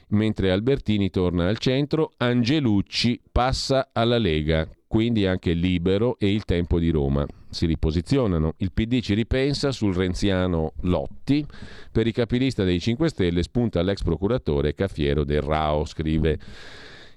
Mentre 0.09 0.51
Albertini 0.51 1.09
torna 1.11 1.47
al 1.47 1.59
centro, 1.59 2.13
Angelucci 2.17 3.21
passa 3.31 3.91
alla 3.93 4.19
Lega, 4.19 4.69
quindi 4.91 5.25
anche 5.25 5.53
Libero 5.53 6.17
e 6.19 6.35
il 6.35 6.45
Tempo 6.45 6.81
di 6.81 6.91
Roma 6.91 7.25
si 7.49 7.65
riposizionano. 7.67 8.55
Il 8.57 8.73
PD 8.73 8.99
ci 8.99 9.15
ripensa 9.15 9.71
sul 9.71 9.95
renziano 9.95 10.73
Lotti. 10.81 11.47
Per 11.93 12.09
i 12.09 12.12
capilista 12.12 12.65
dei 12.65 12.81
5 12.81 13.09
Stelle 13.09 13.45
spunta 13.45 13.83
l'ex 13.83 14.03
procuratore 14.03 14.75
Caffiero 14.75 15.23
del 15.23 15.43
Rao, 15.43 15.85
scrive 15.85 16.41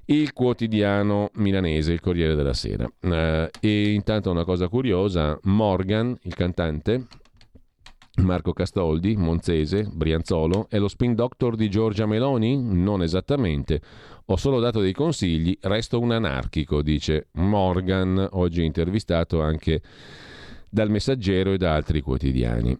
il 0.05 0.33
quotidiano 0.33 1.31
milanese, 1.37 1.93
il 1.93 1.99
Corriere 1.99 2.35
della 2.35 2.53
Sera. 2.53 2.85
Uh, 2.85 3.49
e 3.59 3.91
intanto 3.91 4.29
una 4.29 4.43
cosa 4.43 4.67
curiosa, 4.67 5.35
Morgan, 5.45 6.15
il 6.21 6.35
cantante, 6.35 7.07
Marco 8.21 8.53
Castoldi, 8.53 9.15
Monzese, 9.15 9.89
Brianzolo, 9.91 10.67
è 10.69 10.77
lo 10.77 10.87
spin 10.87 11.15
doctor 11.15 11.55
di 11.55 11.69
Giorgia 11.69 12.05
Meloni? 12.05 12.61
Non 12.61 13.01
esattamente. 13.01 13.81
Ho 14.25 14.35
solo 14.35 14.59
dato 14.59 14.79
dei 14.79 14.93
consigli, 14.93 15.57
resto 15.61 15.99
un 15.99 16.11
anarchico, 16.11 16.81
dice 16.81 17.29
Morgan, 17.33 18.27
oggi 18.33 18.63
intervistato 18.63 19.41
anche 19.41 19.81
dal 20.69 20.89
Messaggero 20.89 21.53
e 21.53 21.57
da 21.57 21.73
altri 21.73 22.01
quotidiani. 22.01 22.77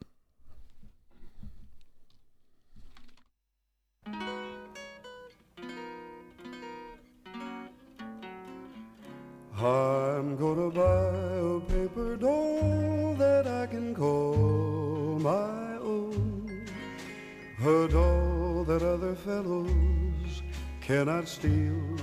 I'm 9.55 10.35
gonna 10.35 10.69
buy 10.69 11.22
A 17.65 17.87
doll 17.87 18.65
that 18.65 18.81
other 18.81 19.15
fellows 19.15 20.43
cannot 20.81 21.29
steal. 21.29 21.97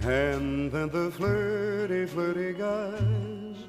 And 0.00 0.72
then 0.72 0.88
the 0.88 1.12
flirty, 1.12 2.04
flirty 2.06 2.54
guys 2.54 3.68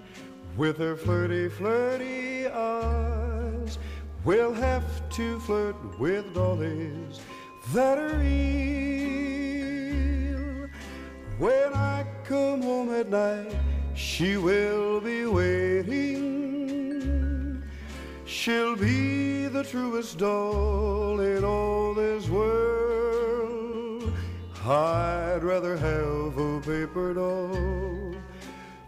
with 0.58 0.80
their 0.80 0.96
flirty, 0.96 1.48
flirty 1.48 2.48
eyes 2.48 3.78
will 4.24 4.52
have 4.52 4.84
to 5.12 5.40
flirt 5.42 5.76
with 6.00 6.34
dollies 6.34 7.22
that 7.72 8.00
are 8.00 8.18
real. 8.18 8.40
When 11.38 11.74
I 11.76 12.04
come 12.24 12.64
home 12.64 12.92
at 12.96 13.10
night, 13.10 13.56
she 13.94 14.38
will 14.38 15.02
be 15.02 15.28
waiting. 15.28 16.65
She'll 18.38 18.76
be 18.76 19.48
the 19.48 19.64
truest 19.64 20.18
doll 20.18 21.22
in 21.22 21.46
all 21.46 21.94
this 21.94 22.28
world. 22.28 24.14
I'd 24.66 25.40
rather 25.42 25.78
have 25.78 26.38
a 26.38 26.60
paper 26.60 27.14
doll 27.14 28.14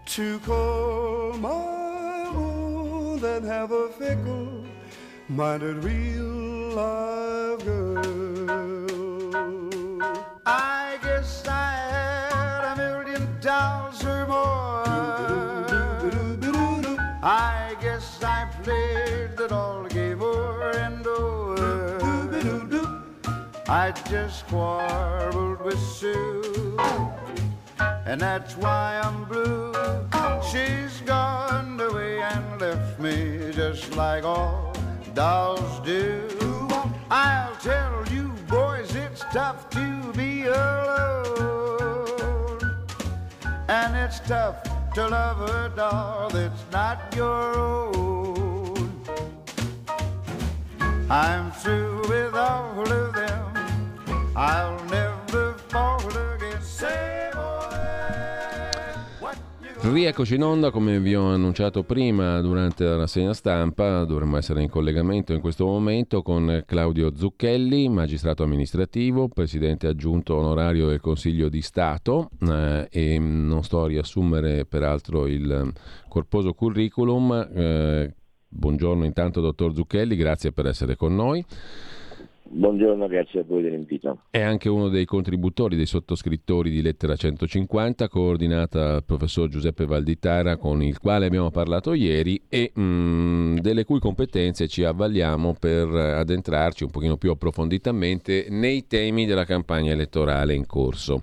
to 0.05 0.39
call 0.39 1.31
my 1.37 2.25
own 2.27 3.21
than 3.21 3.43
have 3.45 3.71
a 3.71 3.87
fickle 3.97 4.65
minded 5.29 5.81
real 5.81 6.25
live 6.75 7.63
girl. 7.63 8.03
I 10.45 10.99
guess 11.01 11.47
I 11.47 11.71
had 11.89 12.73
a 12.73 12.75
million 12.75 13.39
dolls 13.39 14.03
or 14.05 14.27
more. 14.27 14.83
I 17.23 17.56
I 23.69 23.91
just 24.09 24.47
quarreled 24.47 25.59
with 25.61 25.77
Sue, 25.77 26.77
and 28.05 28.21
that's 28.21 28.55
why 28.55 29.01
I'm 29.03 29.25
blue. 29.25 29.73
She's 30.49 31.01
gone 31.01 31.77
away 31.77 32.21
and 32.21 32.61
left 32.61 32.97
me 32.97 33.51
just 33.51 33.93
like 33.97 34.23
all 34.23 34.73
dolls 35.13 35.81
do. 35.85 36.29
I'll 37.11 37.55
tell 37.57 38.05
you, 38.09 38.29
boys, 38.47 38.95
it's 38.95 39.23
tough 39.33 39.69
to 39.71 40.13
be 40.13 40.45
alone. 40.45 41.67
And 43.67 43.97
it's 43.97 44.21
tough 44.21 44.63
to 44.93 45.09
love 45.09 45.41
a 45.41 45.69
doll 45.75 46.29
that's 46.29 46.63
not 46.71 47.13
your 47.13 47.57
own. 47.59 48.91
I'm 51.09 51.51
through 51.51 52.07
with 52.07 52.33
all 52.33 52.79
of 52.79 53.13
them. 53.13 53.26
Rieccoci 59.81 60.35
in 60.35 60.43
onda, 60.43 60.69
come 60.69 60.99
vi 60.99 61.15
ho 61.15 61.33
annunciato 61.33 61.81
prima 61.81 62.39
durante 62.41 62.83
la 62.83 62.97
rassegna 62.97 63.33
stampa, 63.33 64.03
dovremmo 64.03 64.37
essere 64.37 64.61
in 64.61 64.69
collegamento 64.69 65.33
in 65.33 65.39
questo 65.39 65.65
momento 65.65 66.21
con 66.21 66.61
Claudio 66.67 67.15
Zucchelli, 67.15 67.89
magistrato 67.89 68.43
amministrativo, 68.43 69.27
presidente 69.27 69.87
aggiunto 69.87 70.35
onorario 70.35 70.87
del 70.87 71.01
Consiglio 71.01 71.49
di 71.49 71.63
Stato 71.63 72.29
eh, 72.47 72.87
e 72.91 73.17
non 73.17 73.63
sto 73.63 73.85
a 73.85 73.87
riassumere 73.87 74.65
peraltro 74.65 75.25
il 75.25 75.73
corposo 76.07 76.53
curriculum. 76.53 77.49
Eh, 77.55 78.13
buongiorno 78.49 79.03
intanto 79.03 79.41
dottor 79.41 79.73
Zucchelli, 79.73 80.15
grazie 80.15 80.51
per 80.51 80.67
essere 80.67 80.95
con 80.95 81.15
noi. 81.15 81.43
Buongiorno, 82.49 83.07
grazie 83.07 83.41
a 83.41 83.43
voi 83.43 83.61
dell'invito. 83.61 84.21
È 84.29 84.39
anche 84.39 84.69
uno 84.69 84.87
dei 84.89 85.05
contributori, 85.05 85.75
dei 85.75 85.85
sottoscrittori 85.85 86.69
di 86.69 86.81
Lettera 86.81 87.15
150, 87.15 88.07
coordinata 88.07 88.91
dal 88.91 89.03
professor 89.03 89.49
Giuseppe 89.49 89.85
Valditara, 89.85 90.57
con 90.57 90.81
il 90.81 90.97
quale 90.99 91.25
abbiamo 91.25 91.51
parlato 91.51 91.93
ieri 91.93 92.41
e 92.47 92.71
mh, 92.73 93.59
delle 93.59 93.83
cui 93.83 93.99
competenze 93.99 94.67
ci 94.67 94.83
avvaliamo 94.83 95.55
per 95.59 95.87
addentrarci 95.87 96.83
un 96.83 96.89
pochino 96.89 97.17
più 97.17 97.31
approfonditamente 97.31 98.47
nei 98.49 98.87
temi 98.87 99.25
della 99.25 99.45
campagna 99.45 99.91
elettorale 99.91 100.53
in 100.53 100.65
corso. 100.65 101.21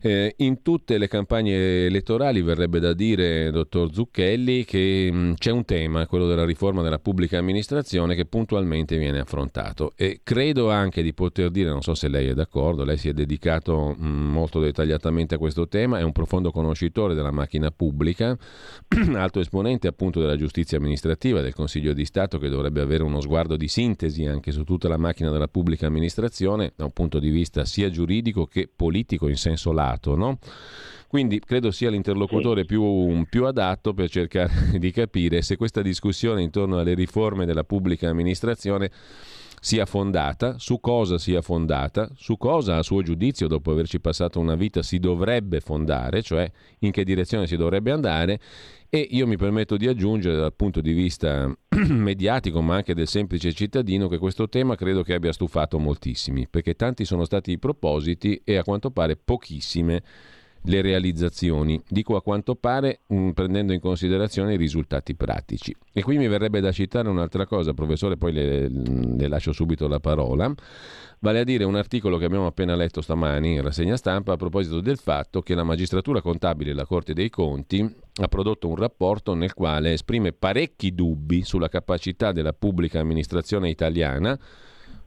Eh, 0.00 0.34
in 0.38 0.62
tutte 0.62 0.96
le 0.96 1.08
campagne 1.08 1.86
elettorali 1.86 2.42
verrebbe 2.42 2.78
da 2.78 2.92
dire, 2.92 3.50
dottor 3.50 3.92
Zucchelli, 3.92 4.64
che 4.64 5.10
mh, 5.12 5.34
c'è 5.34 5.50
un 5.50 5.64
tema, 5.64 6.06
quello 6.06 6.26
della 6.28 6.44
riforma 6.44 6.82
della 6.82 6.98
pubblica 6.98 7.38
amministrazione, 7.38 8.14
che 8.14 8.24
puntualmente 8.24 8.96
viene 8.96 9.18
affrontato. 9.18 9.92
E 9.96 10.20
credo 10.22 10.70
anche 10.70 11.02
di 11.02 11.12
poter 11.12 11.50
dire, 11.50 11.70
non 11.70 11.82
so 11.82 11.94
se 11.94 12.08
lei 12.08 12.28
è 12.28 12.34
d'accordo, 12.34 12.84
lei 12.84 12.96
si 12.96 13.08
è 13.08 13.12
dedicato 13.12 13.94
mh, 13.98 14.06
molto 14.06 14.60
dettagliatamente 14.60 15.34
a 15.34 15.38
questo 15.38 15.66
tema, 15.66 15.98
è 15.98 16.02
un 16.02 16.12
profondo 16.12 16.52
conoscitore 16.52 17.14
della 17.14 17.32
macchina 17.32 17.70
pubblica, 17.70 18.36
alto 19.14 19.40
esponente 19.40 19.88
appunto 19.88 20.20
della 20.20 20.36
giustizia 20.36 20.78
amministrativa, 20.78 21.40
del 21.40 21.54
Consiglio 21.54 21.92
di 21.92 22.04
Stato, 22.04 22.38
che 22.38 22.48
dovrebbe 22.48 22.80
avere 22.80 23.02
uno 23.02 23.20
sguardo 23.20 23.56
di 23.56 23.66
sintesi 23.66 24.26
anche 24.26 24.52
su 24.52 24.62
tutta 24.62 24.88
la 24.88 24.96
macchina 24.96 25.30
della 25.30 25.48
pubblica 25.48 25.86
amministrazione, 25.86 26.72
da 26.76 26.84
un 26.84 26.92
punto 26.92 27.18
di 27.18 27.30
vista 27.30 27.64
sia 27.64 27.90
giuridico 27.90 28.46
che 28.46 28.70
politico 28.74 29.28
in 29.28 29.36
senso 29.36 29.72
lato. 29.88 30.14
No? 30.14 30.38
Quindi 31.08 31.40
credo 31.40 31.70
sia 31.70 31.88
l'interlocutore 31.88 32.66
più, 32.66 33.24
più, 33.30 33.46
adatto 33.46 33.94
per 33.94 34.10
cercare 34.10 34.52
di 34.78 34.90
capire 34.90 35.40
se 35.40 35.56
questa 35.56 35.80
discussione 35.80 36.42
intorno 36.42 36.78
alle 36.78 36.94
riforme 36.94 37.46
della 37.46 37.64
pubblica 37.64 38.08
amministrazione 38.10 38.90
sia 39.60 39.86
fondata, 39.86 40.58
su 40.58 40.80
cosa 40.80 41.18
sia 41.18 41.40
fondata, 41.40 42.10
su 42.14 42.36
cosa 42.36 42.76
a 42.76 42.82
suo 42.82 43.02
giudizio 43.02 43.48
dopo 43.48 43.70
averci 43.70 44.00
passato 44.00 44.38
una 44.38 44.54
vita 44.54 44.82
si 44.82 44.98
dovrebbe 44.98 45.60
fondare, 45.60 46.22
cioè 46.22 46.48
in 46.80 46.92
che 46.92 47.04
direzione 47.04 47.46
si 47.46 47.56
dovrebbe 47.56 47.90
andare 47.90 48.38
e 48.90 49.06
io 49.10 49.26
mi 49.26 49.36
permetto 49.36 49.76
di 49.76 49.86
aggiungere 49.86 50.36
dal 50.36 50.54
punto 50.54 50.80
di 50.80 50.92
vista 50.92 51.54
mediatico 51.88 52.62
ma 52.62 52.76
anche 52.76 52.94
del 52.94 53.06
semplice 53.06 53.52
cittadino 53.52 54.08
che 54.08 54.16
questo 54.16 54.48
tema 54.48 54.76
credo 54.76 55.02
che 55.02 55.12
abbia 55.12 55.32
stufato 55.32 55.78
moltissimi 55.78 56.48
perché 56.48 56.74
tanti 56.74 57.04
sono 57.04 57.24
stati 57.24 57.52
i 57.52 57.58
propositi 57.58 58.40
e 58.44 58.56
a 58.56 58.64
quanto 58.64 58.90
pare 58.90 59.16
pochissime 59.16 60.02
le 60.68 60.82
realizzazioni, 60.82 61.80
dico 61.88 62.14
a 62.16 62.22
quanto 62.22 62.54
pare 62.54 63.00
mh, 63.06 63.30
prendendo 63.30 63.72
in 63.72 63.80
considerazione 63.80 64.54
i 64.54 64.56
risultati 64.56 65.14
pratici. 65.14 65.74
E 65.92 66.02
qui 66.02 66.18
mi 66.18 66.28
verrebbe 66.28 66.60
da 66.60 66.72
citare 66.72 67.08
un'altra 67.08 67.46
cosa, 67.46 67.72
professore, 67.72 68.16
poi 68.16 68.32
le, 68.32 68.68
le 68.68 69.28
lascio 69.28 69.52
subito 69.52 69.88
la 69.88 69.98
parola, 69.98 70.52
vale 71.20 71.40
a 71.40 71.44
dire 71.44 71.64
un 71.64 71.74
articolo 71.74 72.18
che 72.18 72.26
abbiamo 72.26 72.46
appena 72.46 72.76
letto 72.76 73.00
stamani 73.00 73.54
in 73.54 73.62
rassegna 73.62 73.96
stampa 73.96 74.34
a 74.34 74.36
proposito 74.36 74.80
del 74.80 74.98
fatto 74.98 75.40
che 75.40 75.54
la 75.54 75.64
magistratura 75.64 76.20
contabile 76.20 76.70
e 76.70 76.74
la 76.74 76.84
Corte 76.84 77.14
dei 77.14 77.30
Conti 77.30 77.80
ha 78.20 78.28
prodotto 78.28 78.68
un 78.68 78.76
rapporto 78.76 79.34
nel 79.34 79.54
quale 79.54 79.94
esprime 79.94 80.32
parecchi 80.32 80.94
dubbi 80.94 81.44
sulla 81.44 81.68
capacità 81.68 82.30
della 82.32 82.52
pubblica 82.52 83.00
amministrazione 83.00 83.70
italiana 83.70 84.38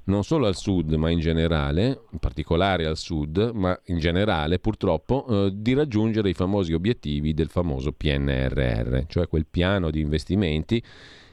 non 0.06 0.24
solo 0.24 0.48
al 0.48 0.56
sud, 0.56 0.94
ma 0.94 1.10
in 1.10 1.20
generale, 1.20 2.02
in 2.12 2.20
particolare 2.20 2.86
al 2.86 2.98
sud, 2.98 3.52
ma 3.54 3.80
in 3.86 4.00
generale 4.00 4.60
purtroppo, 4.60 5.26
eh, 5.28 5.52
di 5.54 5.74
raggiungere 5.74 6.30
i 6.30 6.34
famosi 6.34 6.74
obiettivi 6.74 7.34
del 7.34 7.50
famoso 7.50 7.92
PNRR, 7.92 9.02
cioè 9.08 9.28
quel 9.28 9.46
piano 9.50 9.92
di 9.92 10.00
investimenti 10.00 10.84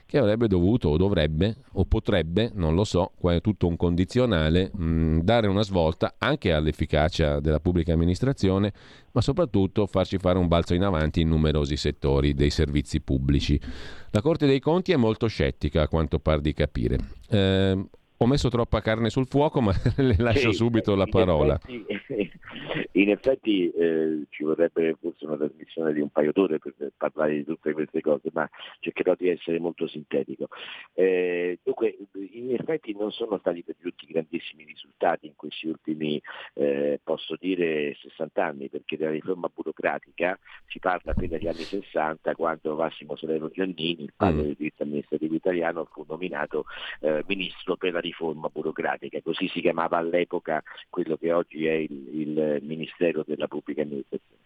che 0.09 0.17
avrebbe 0.17 0.47
dovuto 0.47 0.89
o 0.89 0.97
dovrebbe 0.97 1.57
o 1.73 1.85
potrebbe, 1.85 2.49
non 2.55 2.73
lo 2.73 2.83
so, 2.83 3.11
qua 3.15 3.35
è 3.35 3.41
tutto 3.41 3.67
un 3.67 3.75
condizionale, 3.75 4.71
mh, 4.73 5.19
dare 5.19 5.45
una 5.45 5.61
svolta 5.61 6.15
anche 6.17 6.51
all'efficacia 6.51 7.39
della 7.39 7.59
pubblica 7.59 7.93
amministrazione, 7.93 8.73
ma 9.11 9.21
soprattutto 9.21 9.85
farci 9.85 10.17
fare 10.17 10.39
un 10.39 10.47
balzo 10.47 10.73
in 10.73 10.81
avanti 10.81 11.21
in 11.21 11.29
numerosi 11.29 11.77
settori 11.77 12.33
dei 12.33 12.49
servizi 12.49 13.01
pubblici. 13.01 13.61
La 14.09 14.21
Corte 14.21 14.47
dei 14.47 14.59
Conti 14.59 14.93
è 14.93 14.95
molto 14.95 15.27
scettica 15.27 15.83
a 15.83 15.87
quanto 15.87 16.17
par 16.17 16.41
di 16.41 16.53
capire. 16.53 16.97
Eh, 17.29 17.85
ho 18.21 18.27
messo 18.27 18.49
troppa 18.49 18.81
carne 18.81 19.09
sul 19.09 19.27
fuoco, 19.27 19.61
ma 19.61 19.73
le 19.95 20.15
lascio 20.17 20.51
Sì, 20.51 20.57
subito 20.57 20.93
la 20.95 21.05
parola. 21.05 21.59
effetti- 21.63 21.98
in 22.93 23.09
effetti 23.09 23.69
eh, 23.71 24.25
ci 24.29 24.43
vorrebbe 24.43 24.95
forse 24.99 25.25
una 25.25 25.37
trasmissione 25.37 25.93
di 25.93 26.01
un 26.01 26.09
paio 26.09 26.31
d'ore 26.31 26.59
per 26.59 26.73
parlare 26.97 27.35
di 27.35 27.45
tutte 27.45 27.73
queste 27.73 28.01
cose, 28.01 28.29
ma 28.33 28.49
cercherò 28.79 29.13
di 29.15 29.29
essere 29.29 29.59
molto 29.59 29.87
sintetico. 29.87 30.47
Eh, 30.93 31.59
dunque, 31.63 31.97
in 32.31 32.53
effetti 32.53 32.95
non 32.97 33.11
sono 33.11 33.37
stati 33.37 33.63
per 33.63 33.75
tutti 33.79 34.07
grandissimi 34.07 34.63
risultati 34.63 35.27
in 35.27 35.35
questi 35.35 35.67
ultimi, 35.67 36.21
eh, 36.53 36.99
posso 37.03 37.35
dire, 37.39 37.95
60 38.01 38.43
anni, 38.43 38.69
perché 38.69 38.97
della 38.97 39.11
riforma 39.11 39.49
burocratica 39.53 40.37
si 40.67 40.79
parla 40.79 41.11
appena 41.11 41.37
dagli 41.37 41.47
anni 41.47 41.63
60, 41.63 42.35
quando 42.35 42.75
Massimo 42.75 43.15
Salerno 43.15 43.49
Giannini, 43.49 44.03
il 44.03 44.13
padre 44.15 44.39
Mm. 44.39 44.45
del 44.45 44.55
diritto 44.55 44.83
amministrativo 44.83 45.35
italiano, 45.35 45.85
fu 45.91 46.05
nominato 46.07 46.65
eh, 47.01 47.23
ministro 47.27 47.75
per 47.75 47.93
la 47.93 47.99
riforma 47.99 48.49
burocratica, 48.49 49.21
così 49.21 49.47
si 49.47 49.61
chiamava 49.61 49.97
all'epoca 49.97 50.63
quello 50.89 51.17
che 51.17 51.31
oggi 51.31 51.65
è 51.65 51.73
il 51.73 51.98
il 52.11 52.59
Ministero 52.61 53.23
della 53.25 53.47
Pubblica 53.47 53.81
Amministrazione. 53.81 54.37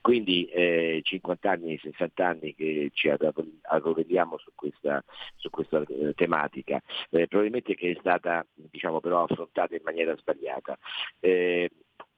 Quindi 0.00 0.46
eh, 0.46 1.00
50 1.02 1.50
anni, 1.50 1.78
60 1.78 2.26
anni 2.26 2.54
che 2.54 2.90
ci 2.92 3.08
arrovediamo 3.08 4.38
su 4.38 4.50
questa, 4.54 5.02
su 5.36 5.50
questa 5.50 5.82
eh, 5.88 6.14
tematica, 6.14 6.80
eh, 7.10 7.26
probabilmente 7.26 7.74
che 7.74 7.92
è 7.92 7.96
stata 7.98 8.44
diciamo, 8.54 9.00
però 9.00 9.24
affrontata 9.24 9.74
in 9.74 9.82
maniera 9.84 10.16
sbagliata. 10.16 10.76
Eh, 11.20 11.70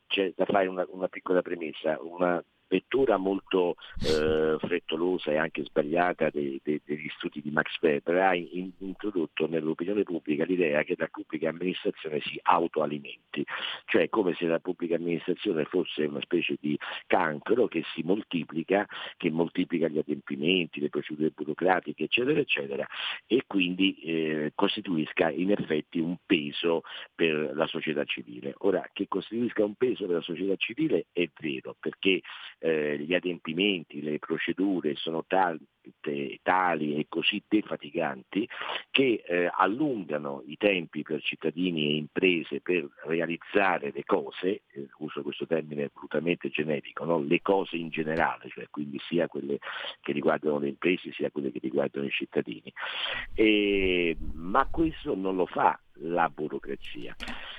c'è 0.06 0.32
da 0.36 0.44
fare 0.44 0.68
una, 0.68 0.86
una 0.88 1.08
piccola 1.08 1.42
premessa, 1.42 1.98
una 2.00 2.42
lettura 2.68 3.16
molto 3.16 3.76
eh, 4.02 4.56
frettolosa 4.59 5.30
e 5.30 5.36
anche 5.36 5.64
sbagliata 5.64 6.30
dei, 6.30 6.60
dei, 6.62 6.80
degli 6.84 7.09
studi 7.16 7.40
di 7.40 7.51
Max 7.51 7.76
Weber 7.80 8.16
ha 8.16 8.34
in, 8.34 8.70
introdotto 8.78 9.48
nell'opinione 9.48 10.02
pubblica 10.02 10.44
l'idea 10.44 10.82
che 10.82 10.94
la 10.97 11.09
pubblica 11.09 11.48
amministrazione 11.48 12.20
si 12.20 12.38
autoalimenti, 12.43 13.44
cioè 13.86 14.09
come 14.09 14.34
se 14.34 14.47
la 14.47 14.59
pubblica 14.59 14.97
amministrazione 14.97 15.64
fosse 15.64 16.05
una 16.05 16.20
specie 16.20 16.56
di 16.60 16.78
cancro 17.06 17.66
che 17.68 17.82
si 17.94 18.02
moltiplica, 18.02 18.86
che 19.16 19.30
moltiplica 19.30 19.88
gli 19.88 19.98
adempimenti, 19.98 20.80
le 20.80 20.88
procedure 20.88 21.30
burocratiche, 21.30 22.05
eccetera, 22.05 22.40
eccetera, 22.40 22.86
e 23.26 23.44
quindi 23.47 23.94
eh, 24.01 24.52
costituisca 24.55 25.30
in 25.30 25.52
effetti 25.52 25.98
un 25.98 26.16
peso 26.24 26.82
per 27.14 27.52
la 27.55 27.66
società 27.66 28.05
civile. 28.05 28.55
Ora, 28.59 28.88
che 28.93 29.06
costituisca 29.09 29.64
un 29.64 29.74
peso 29.74 30.06
per 30.06 30.16
la 30.16 30.22
società 30.22 30.56
civile 30.56 31.06
è 31.12 31.28
vero, 31.40 31.76
perché 31.78 32.20
eh, 32.59 32.99
gli 32.99 33.15
adempimenti, 33.15 34.03
le 34.03 34.19
procedure 34.19 34.95
sono 34.95 35.24
tali, 35.27 35.61
tali 36.43 36.97
e 36.97 37.07
così 37.09 37.43
defatiganti 37.47 38.49
che 38.91 39.23
eh, 39.27 39.51
allungano 39.53 40.43
i 40.47 40.57
tempi 40.57 41.03
per 41.03 41.23
cittadini 41.23 41.89
e 41.89 41.97
imprese 41.97 42.61
per 42.61 42.89
realizzare 43.05 43.93
le 43.95 44.05
cose, 44.05 44.62
eh, 44.73 44.89
uso 44.99 45.23
questo 45.23 45.47
termine 45.47 45.85
assolutamente 45.85 46.49
generico, 46.49 47.05
no? 47.05 47.20
le 47.20 47.41
cose 47.43 47.77
in 47.77 47.91
generale, 47.91 48.49
cioè 48.49 48.66
quindi 48.70 48.99
sia 49.07 49.28
quelle 49.28 49.59
che 50.01 50.12
riguardano 50.12 50.59
le 50.59 50.69
imprese 50.69 51.12
sia 51.12 51.31
quelle 51.31 51.53
che 51.53 51.61
riguardano 51.61 52.07
i 52.07 52.11
cittadini. 52.11 52.73
E, 53.35 54.16
ma 54.33 54.66
questo 54.66 55.15
non 55.15 55.37
lo 55.37 55.47
fa 55.47 55.78
la 56.01 56.28
burocrazia, 56.28 57.15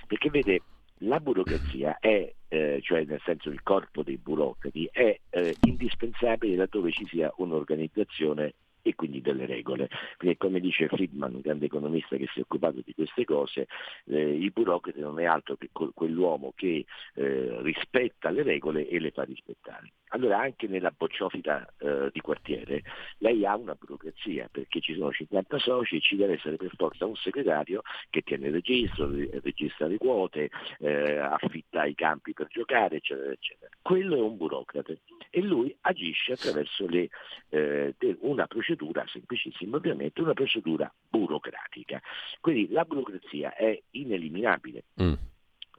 perché 0.06 0.30
vede 0.30 0.61
la 1.02 1.19
burocrazia 1.19 1.98
è, 1.99 2.34
eh, 2.48 2.80
cioè 2.82 3.03
nel 3.06 3.22
senso 3.24 3.49
il 3.49 3.61
corpo 3.61 4.03
dei 4.03 4.18
burocrati, 4.18 4.90
è 4.91 5.19
eh, 5.30 5.56
indispensabile 5.61 6.56
laddove 6.56 6.91
ci 6.91 7.06
sia 7.06 7.32
un'organizzazione 7.38 8.53
e 8.82 8.95
quindi 8.95 9.22
delle 9.22 9.45
regole. 9.45 9.90
Perché 10.18 10.38
come 10.38 10.60
dice 10.60 10.88
Friedman, 10.88 11.36
un 11.36 11.41
grande 11.41 11.65
economista 11.65 12.15
che 12.15 12.28
si 12.32 12.40
è 12.40 12.41
occupato 12.44 12.82
di 12.84 12.94
queste 12.94 13.26
cose, 13.26 13.68
eh, 14.06 14.36
il 14.36 14.52
burocrate 14.52 14.99
non 14.99 15.19
è 15.19 15.26
altro 15.26 15.56
che 15.56 15.69
quell'uomo 15.72 16.53
che 16.56 16.86
eh, 17.15 17.57
rispetta 17.61 18.30
le 18.30 18.44
regole 18.44 18.88
e 18.88 18.99
le 18.99 19.11
fa 19.11 19.24
rispettare. 19.24 19.91
Allora 20.09 20.39
anche 20.39 20.67
nella 20.67 20.93
bocciofita 20.95 21.73
eh, 21.79 22.09
di 22.11 22.21
quartiere 22.21 22.84
lei 23.17 23.45
ha 23.45 23.55
una 23.55 23.75
burocrazia 23.75 24.47
perché 24.51 24.79
ci 24.79 24.93
sono 24.93 25.11
50 25.11 25.59
soci 25.59 25.97
e 25.97 26.01
ci 26.01 26.15
deve 26.15 26.34
essere 26.34 26.55
per 26.55 26.71
forza 26.75 27.05
un 27.05 27.15
segretario 27.15 27.81
che 28.09 28.21
tiene 28.21 28.47
il 28.47 28.53
registro, 28.53 29.09
registra 29.41 29.88
le 29.88 29.97
quote, 29.97 30.49
eh, 30.79 31.17
affitta 31.17 31.85
i 31.85 31.95
campi 31.95 32.34
per 32.34 32.47
giocare, 32.47 32.97
eccetera, 32.97 33.31
eccetera. 33.31 33.71
Quello 33.81 34.15
è 34.15 34.21
un 34.21 34.38
burocrate 34.38 34.99
e 35.29 35.41
lui 35.41 35.75
agisce 35.81 36.34
attraverso 36.34 36.88
le, 36.88 37.09
eh, 37.49 37.95
una 38.21 38.47
procedura 38.47 39.05
semplicissima, 39.07 39.77
ovviamente 39.77 40.21
una 40.21 40.34
procedura 40.34 40.91
burocratica. 41.09 42.01
Quindi 42.39 42.69
la 42.69 42.85
burocrazia 42.85 43.55
è 43.55 43.79
ineliminabile. 43.91 44.84
Mm. 45.01 45.13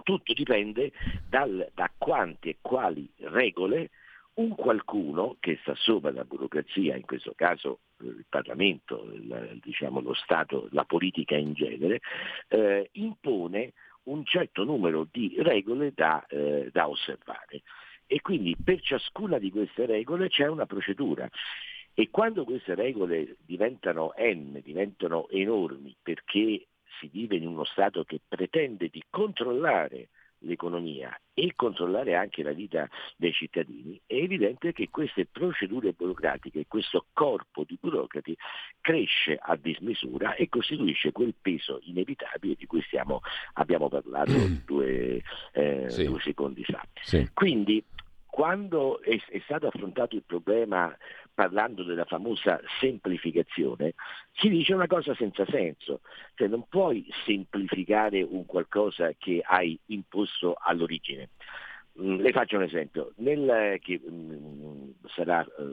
Tutto 0.02 0.32
dipende 0.32 0.92
dal, 1.28 1.70
da 1.74 1.90
quante 1.96 2.50
e 2.50 2.56
quali 2.60 3.10
regole 3.16 3.90
un 4.38 4.54
qualcuno 4.54 5.36
che 5.40 5.58
sta 5.62 5.74
sopra 5.74 6.12
la 6.12 6.24
burocrazia, 6.24 6.96
in 6.96 7.04
questo 7.04 7.32
caso 7.34 7.80
eh, 8.00 8.06
il 8.06 8.26
Parlamento, 8.28 9.04
il, 9.12 9.60
diciamo, 9.62 10.00
lo 10.00 10.14
Stato, 10.14 10.68
la 10.72 10.84
politica 10.84 11.36
in 11.36 11.54
genere, 11.54 12.00
eh, 12.48 12.88
impone 12.92 13.72
un 14.04 14.24
certo 14.24 14.64
numero 14.64 15.06
di 15.10 15.34
regole 15.38 15.92
da, 15.94 16.24
eh, 16.26 16.70
da 16.72 16.88
osservare. 16.88 17.62
E 18.06 18.20
quindi 18.20 18.56
per 18.62 18.80
ciascuna 18.80 19.38
di 19.38 19.50
queste 19.50 19.86
regole 19.86 20.28
c'è 20.28 20.46
una 20.46 20.66
procedura. 20.66 21.28
E 21.92 22.08
quando 22.10 22.44
queste 22.44 22.74
regole 22.74 23.36
diventano 23.44 24.12
N, 24.16 24.60
diventano 24.62 25.28
enormi 25.30 25.96
perché 26.00 26.68
si 27.00 27.08
vive 27.12 27.36
in 27.36 27.46
uno 27.46 27.64
Stato 27.64 28.04
che 28.04 28.20
pretende 28.26 28.88
di 28.88 29.02
controllare 29.10 30.08
l'economia 30.40 31.18
e 31.34 31.52
controllare 31.54 32.16
anche 32.16 32.42
la 32.42 32.52
vita 32.52 32.88
dei 33.16 33.32
cittadini, 33.32 34.00
è 34.06 34.14
evidente 34.14 34.72
che 34.72 34.88
queste 34.90 35.26
procedure 35.26 35.92
burocratiche, 35.92 36.66
questo 36.66 37.06
corpo 37.12 37.64
di 37.64 37.78
burocrati 37.80 38.36
cresce 38.80 39.38
a 39.40 39.56
dismisura 39.56 40.34
e 40.34 40.48
costituisce 40.48 41.12
quel 41.12 41.34
peso 41.40 41.78
inevitabile 41.82 42.54
di 42.56 42.66
cui 42.66 42.82
stiamo, 42.82 43.20
abbiamo 43.54 43.88
parlato 43.88 44.32
mm. 44.32 44.56
due, 44.64 45.22
eh, 45.52 45.84
sì. 45.88 46.04
due, 46.04 46.20
secondi 46.20 46.64
fa. 46.64 46.84
Sì. 47.02 47.28
Quindi 47.32 47.84
quando 48.30 49.00
è, 49.00 49.16
è, 49.30 49.40
stato 49.44 49.66
affrontato 49.66 50.14
il 50.14 50.22
problema 50.24 50.94
parlando 51.34 51.82
della 51.82 52.04
famosa 52.04 52.60
semplificazione, 52.78 53.94
si 54.32 54.48
dice 54.48 54.74
una 54.74 54.86
cosa 54.86 55.14
senza 55.14 55.44
senso, 55.46 56.00
cioè 56.34 56.48
non 56.48 56.66
puoi 56.68 57.06
semplificare 57.24 58.22
un 58.22 58.44
qualcosa 58.44 59.12
che 59.18 59.42
hai 59.44 59.78
imposto 59.86 60.56
all'origine. 60.58 61.30
Mm, 62.00 62.20
le 62.20 62.32
faccio 62.32 62.56
un 62.56 62.62
esempio, 62.62 63.12
Nel, 63.16 63.78
che 63.80 64.00
mm, 64.08 64.90
sarà 65.14 65.44
eh, 65.44 65.72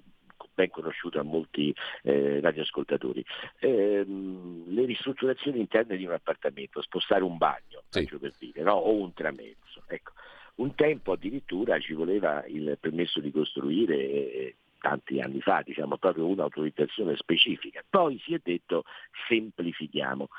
ben 0.54 0.70
conosciuto 0.70 1.20
a 1.20 1.24
molti 1.24 1.76
eh, 2.04 2.40
radioascoltatori. 2.40 3.24
Eh, 3.60 4.04
le 4.06 4.86
ristrutturazioni 4.86 5.60
interne 5.60 5.98
di 5.98 6.06
un 6.06 6.14
appartamento, 6.14 6.82
spostare 6.82 7.24
un 7.24 7.38
bagno, 7.38 7.84
sì. 7.90 8.06
per 8.06 8.34
dire, 8.40 8.64
no? 8.64 8.74
o 8.74 8.94
un 8.96 9.14
tramezzo. 9.14 9.84
Ecco. 9.88 10.14
Un 10.56 10.74
tempo 10.76 11.12
addirittura 11.12 11.80
ci 11.80 11.94
voleva 11.94 12.46
il 12.48 12.78
permesso 12.80 13.20
di 13.20 13.32
costruire 13.32 13.96
eh, 13.96 14.56
tanti 14.80 15.20
anni 15.20 15.42
fa, 15.42 15.64
diciamo 15.66 15.98
proprio 15.98 16.28
un'autorizzazione 16.28 17.16
specifica. 17.16 17.84
Poi 17.90 18.20
si 18.24 18.36
è 18.36 18.40
detto 18.42 18.84
semplifichiamo, 19.28 20.30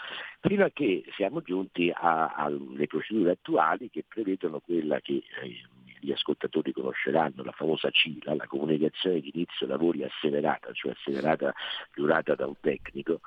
fino 0.41 0.65
a 0.65 0.71
che 0.73 1.05
siamo 1.17 1.43
giunti 1.43 1.93
alle 1.93 2.87
procedure 2.87 3.33
attuali 3.33 3.91
che 3.91 4.05
prevedono 4.07 4.61
quella 4.61 5.01
che 5.01 5.23
eh, 5.43 5.67
gli 6.07 6.13
ascoltatori 6.13 6.73
conosceranno, 6.73 7.43
la 7.43 7.51
famosa 7.51 7.91
CILA, 7.91 8.37
la 8.37 8.47
comunicazione 8.47 9.21
di 9.21 9.33
inizio 9.35 9.67
lavori 9.67 10.05
asseverata, 10.05 10.73
cioè 10.73 10.93
asseverata 10.93 11.53
durata 11.93 12.37
da 12.37 12.47
un 12.47 12.55
tecnico, 12.61 13.21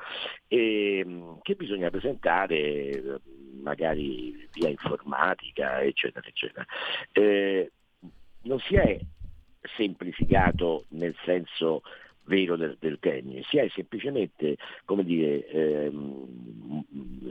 e, 0.48 1.00
ehm, 1.00 1.40
che 1.42 1.56
bisogna 1.56 1.90
presentare 1.90 2.56
eh, 2.56 3.20
magari 3.62 4.48
via 4.54 4.70
informatica, 4.70 5.82
eccetera, 5.82 6.26
eccetera. 6.26 6.66
Eh, 7.12 7.72
non 8.44 8.60
si 8.60 8.76
è 8.76 8.98
semplificato 9.76 10.86
nel 10.92 11.16
senso 11.26 11.82
vero 12.30 12.56
del, 12.56 12.78
del 12.80 13.00
termine, 13.00 13.42
si 13.50 13.58
è 13.58 13.68
semplicemente 13.70 14.56
come 14.86 15.04
dire, 15.04 15.46
ehm, 15.48 16.86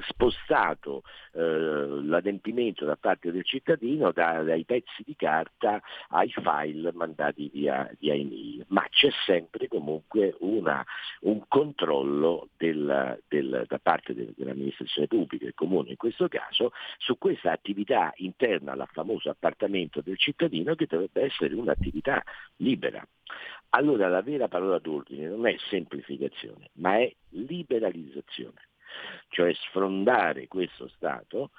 spostato 0.09 1.03
eh, 1.33 1.41
l'adempimento 1.41 2.85
da 2.85 2.97
parte 2.97 3.31
del 3.31 3.45
cittadino 3.45 4.11
da, 4.13 4.43
dai 4.43 4.65
pezzi 4.65 5.05
di 5.05 5.15
carta 5.17 5.81
ai 6.09 6.33
file 6.33 6.93
mandati 6.93 7.49
via, 7.53 7.89
via 7.99 8.15
email, 8.15 8.65
ma 8.69 8.85
c'è 8.91 9.09
sempre 9.25 9.69
comunque 9.69 10.35
una, 10.41 10.85
un 11.21 11.43
controllo 11.47 12.49
del, 12.57 13.23
del, 13.29 13.65
da 13.69 13.79
parte 13.79 14.15
del, 14.15 14.35
dell'amministrazione 14.37 15.07
pubblica, 15.07 15.47
il 15.47 15.55
comune 15.55 15.91
in 15.91 15.97
questo 15.97 16.27
caso, 16.29 16.73
su 16.99 17.17
questa 17.19 17.53
attività 17.53 18.13
interna 18.17 18.73
al 18.73 18.89
famoso 18.91 19.31
appartamento 19.31 20.01
del 20.01 20.19
cittadino 20.19 20.75
che 20.75 20.87
dovrebbe 20.87 21.23
essere 21.23 21.55
un'attività 21.55 22.23
libera. 22.57 23.07
Allora 23.71 24.09
la 24.09 24.23
vera 24.23 24.49
parola 24.49 24.79
d'ordine 24.79 25.29
non 25.29 25.47
è 25.47 25.55
semplificazione, 25.69 26.71
ma 26.75 26.99
è 26.99 27.15
liberalizzazione, 27.31 28.69
cioè 29.29 29.53
sfrondare 29.53 30.49
questo 30.49 30.89
Stato 30.89 31.51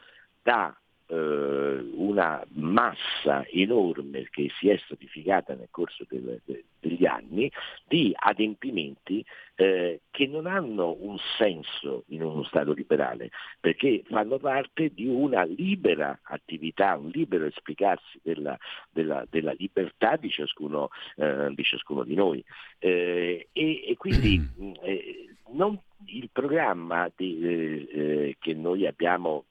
da 0.41 0.75
una 1.11 2.45
massa 2.53 3.43
enorme 3.47 4.27
che 4.29 4.49
si 4.59 4.69
è 4.69 4.77
stratificata 4.77 5.55
nel 5.55 5.69
corso 5.71 6.05
del, 6.07 6.39
de, 6.45 6.65
degli 6.79 7.05
anni 7.05 7.51
di 7.87 8.13
adempimenti 8.15 9.25
eh, 9.55 10.01
che 10.09 10.27
non 10.27 10.45
hanno 10.45 10.95
un 11.01 11.17
senso 11.37 12.03
in 12.07 12.23
uno 12.23 12.43
Stato 12.43 12.71
liberale, 12.71 13.29
perché 13.59 14.03
fanno 14.07 14.37
parte 14.37 14.93
di 14.93 15.05
una 15.05 15.43
libera 15.43 16.17
attività, 16.23 16.95
un 16.95 17.09
libero 17.09 17.45
esplicarsi 17.45 18.19
della, 18.23 18.57
della, 18.89 19.25
della 19.29 19.53
libertà 19.57 20.15
di 20.15 20.29
ciascuno, 20.29 20.89
eh, 21.17 21.51
di 21.53 21.63
ciascuno, 21.63 22.03
di 22.03 22.15
noi. 22.15 22.43
Eh, 22.77 23.49
e, 23.51 23.83
e, 23.85 23.97
quindi 23.97 24.39
eh, 24.81 25.35
non, 25.49 25.77
il 26.05 26.29
programma 26.31 27.11
di, 27.13 27.87
eh, 27.91 28.37
che 28.39 28.53
noi 28.53 28.87
abbiamo 28.87 29.43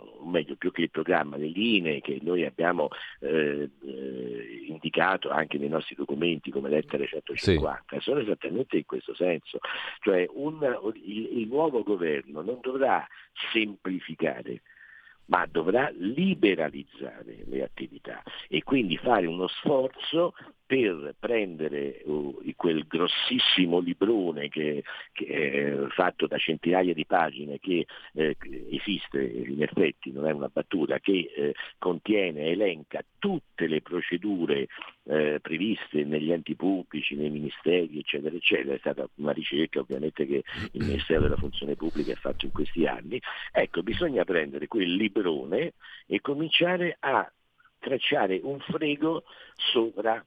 o 0.00 0.26
meglio 0.28 0.56
più 0.56 0.72
che 0.72 0.82
il 0.82 0.90
programma, 0.90 1.36
le 1.36 1.46
linee 1.46 2.00
che 2.00 2.18
noi 2.22 2.44
abbiamo 2.44 2.88
eh, 3.20 3.70
eh, 3.84 4.64
indicato 4.66 5.30
anche 5.30 5.58
nei 5.58 5.68
nostri 5.68 5.94
documenti 5.94 6.50
come 6.50 6.68
lettere 6.68 7.06
150, 7.06 7.84
sì. 7.88 8.00
sono 8.00 8.20
esattamente 8.20 8.76
in 8.76 8.84
questo 8.86 9.14
senso, 9.14 9.58
cioè 10.00 10.26
un, 10.32 10.92
il, 11.04 11.38
il 11.38 11.48
nuovo 11.48 11.82
governo 11.82 12.42
non 12.42 12.58
dovrà 12.60 13.06
semplificare, 13.52 14.62
ma 15.26 15.46
dovrà 15.46 15.90
liberalizzare 15.94 17.44
le 17.46 17.62
attività 17.62 18.22
e 18.48 18.62
quindi 18.62 18.96
fare 18.96 19.26
uno 19.26 19.46
sforzo 19.46 20.34
per 20.70 21.16
prendere 21.18 22.00
uh, 22.04 22.40
quel 22.54 22.86
grossissimo 22.86 23.80
librone 23.80 24.48
che, 24.48 24.84
che 25.10 25.88
fatto 25.88 26.28
da 26.28 26.38
centinaia 26.38 26.94
di 26.94 27.04
pagine 27.06 27.58
che 27.58 27.86
eh, 28.12 28.36
esiste 28.70 29.20
in 29.20 29.64
effetti, 29.64 30.12
non 30.12 30.28
è 30.28 30.30
una 30.30 30.46
battuta, 30.46 31.00
che 31.00 31.32
eh, 31.34 31.54
contiene, 31.76 32.50
elenca 32.50 33.02
tutte 33.18 33.66
le 33.66 33.82
procedure 33.82 34.68
eh, 35.06 35.40
previste 35.42 36.04
negli 36.04 36.30
enti 36.30 36.54
pubblici, 36.54 37.16
nei 37.16 37.30
ministeri, 37.30 37.98
eccetera, 37.98 38.36
eccetera. 38.36 38.76
È 38.76 38.78
stata 38.78 39.08
una 39.16 39.32
ricerca 39.32 39.80
ovviamente 39.80 40.24
che 40.24 40.44
il 40.70 40.84
Ministero 40.84 41.22
della 41.22 41.36
Funzione 41.36 41.74
Pubblica 41.74 42.12
ha 42.12 42.16
fatto 42.16 42.44
in 42.44 42.52
questi 42.52 42.86
anni. 42.86 43.20
Ecco, 43.50 43.82
bisogna 43.82 44.22
prendere 44.22 44.68
quel 44.68 44.94
librone 44.94 45.72
e 46.06 46.20
cominciare 46.20 46.96
a 47.00 47.28
tracciare 47.80 48.38
un 48.40 48.60
frego 48.60 49.24
sopra 49.56 50.24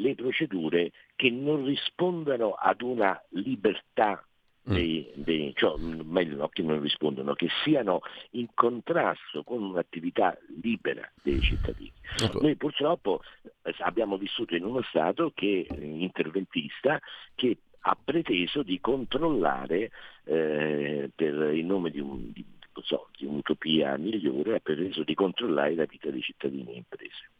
le 0.00 0.14
procedure 0.14 0.92
che 1.14 1.30
non 1.30 1.64
rispondano 1.64 2.52
ad 2.52 2.82
una 2.82 3.20
libertà 3.30 4.24
mm. 4.68 4.74
dei, 4.74 5.10
dei, 5.14 5.52
cioè, 5.54 5.78
meglio 5.78 6.36
no, 6.36 6.48
che 6.48 6.62
non 6.62 6.80
rispondono, 6.80 7.34
che 7.34 7.48
siano 7.62 8.00
in 8.30 8.48
contrasto 8.54 9.42
con 9.42 9.62
un'attività 9.62 10.36
libera 10.62 11.08
dei 11.22 11.40
cittadini. 11.40 11.92
Ecco. 12.22 12.40
Noi 12.40 12.56
purtroppo 12.56 13.20
eh, 13.62 13.74
abbiamo 13.80 14.16
vissuto 14.16 14.54
in 14.54 14.64
uno 14.64 14.82
Stato 14.82 15.32
che, 15.34 15.66
eh, 15.68 15.84
interventista 15.84 17.00
che 17.34 17.58
ha 17.82 17.96
preteso 18.02 18.62
di 18.62 18.78
controllare 18.80 19.90
eh, 20.24 21.10
per 21.14 21.54
il 21.54 21.64
nome 21.64 21.90
di, 21.90 22.00
un, 22.00 22.30
di, 22.30 22.44
so, 22.82 23.08
di 23.16 23.24
un'utopia 23.24 23.96
migliore, 23.96 24.56
ha 24.56 24.60
preteso 24.60 25.02
di 25.02 25.14
controllare 25.14 25.74
la 25.74 25.86
vita 25.86 26.10
dei 26.10 26.20
cittadini 26.20 26.72
e 26.72 26.76
imprese. 26.76 27.30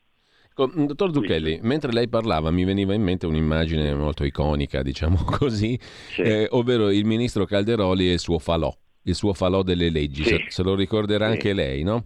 Mm, 0.61 0.85
dottor 0.85 1.13
Zucchelli, 1.13 1.61
mentre 1.63 1.93
lei 1.93 2.09
parlava 2.09 2.51
mi 2.51 2.65
veniva 2.65 2.93
in 2.93 3.03
mente 3.03 3.27
un'immagine 3.27 3.95
molto 3.95 4.25
iconica, 4.25 4.83
diciamo 4.83 5.23
così, 5.25 5.79
sì. 5.81 6.23
eh, 6.23 6.49
ovvero 6.51 6.91
il 6.91 7.05
ministro 7.05 7.45
Calderoli 7.45 8.09
e 8.09 8.13
il 8.15 8.19
suo 8.19 8.39
falò, 8.39 8.75
il 9.05 9.15
suo 9.15 9.33
falò 9.33 9.63
delle 9.63 9.91
leggi, 9.91 10.23
sì. 10.23 10.29
se, 10.31 10.45
se, 10.49 10.63
lo 10.63 10.75
ricorderà 10.75 11.27
sì. 11.27 11.33
anche 11.33 11.53
lei, 11.53 11.83
no? 11.83 12.05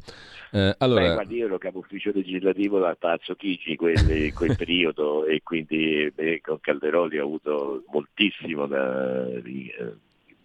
Eh, 0.53 0.73
allora... 0.79 1.09
Beh, 1.09 1.15
guardi, 1.15 1.37
io 1.37 1.47
ero 1.47 1.59
capo 1.59 1.79
ufficio 1.79 2.13
legislativo 2.15 2.79
da 2.79 2.95
Palazzo 2.95 3.35
Chigi 3.35 3.75
quel, 3.75 3.99
quel 4.33 4.57
periodo 4.57 5.25
e 5.27 5.41
quindi 5.43 6.09
beh, 6.15 6.41
con 6.41 6.61
Calderoli 6.61 7.19
ho 7.19 7.25
avuto 7.25 7.83
moltissimo 7.91 8.67
da, 8.67 9.25
di, 9.43 9.69
eh, 9.77 9.95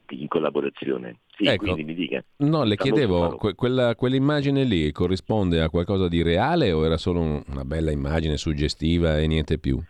in 0.10 0.28
collaborazione. 0.28 1.20
Sì, 1.38 1.46
ecco, 1.46 1.76
mi 1.76 1.94
dica. 1.94 2.24
No, 2.38 2.64
le 2.64 2.78
chiedevo, 2.78 3.38
que- 3.38 3.56
quella, 3.56 3.96
quell'immagine 3.96 4.64
lì 4.64 4.92
corrisponde 4.92 5.62
a 5.62 5.70
qualcosa 5.70 6.08
di 6.08 6.22
reale 6.22 6.72
o 6.72 6.86
era 6.86 6.98
solo 6.98 7.20
un, 7.22 7.44
una 7.48 7.66
bella 7.66 7.92
immagine 7.92 8.38
suggestiva 8.38 9.20
e 9.20 9.28
niente 9.28 9.58
più? 9.58 9.82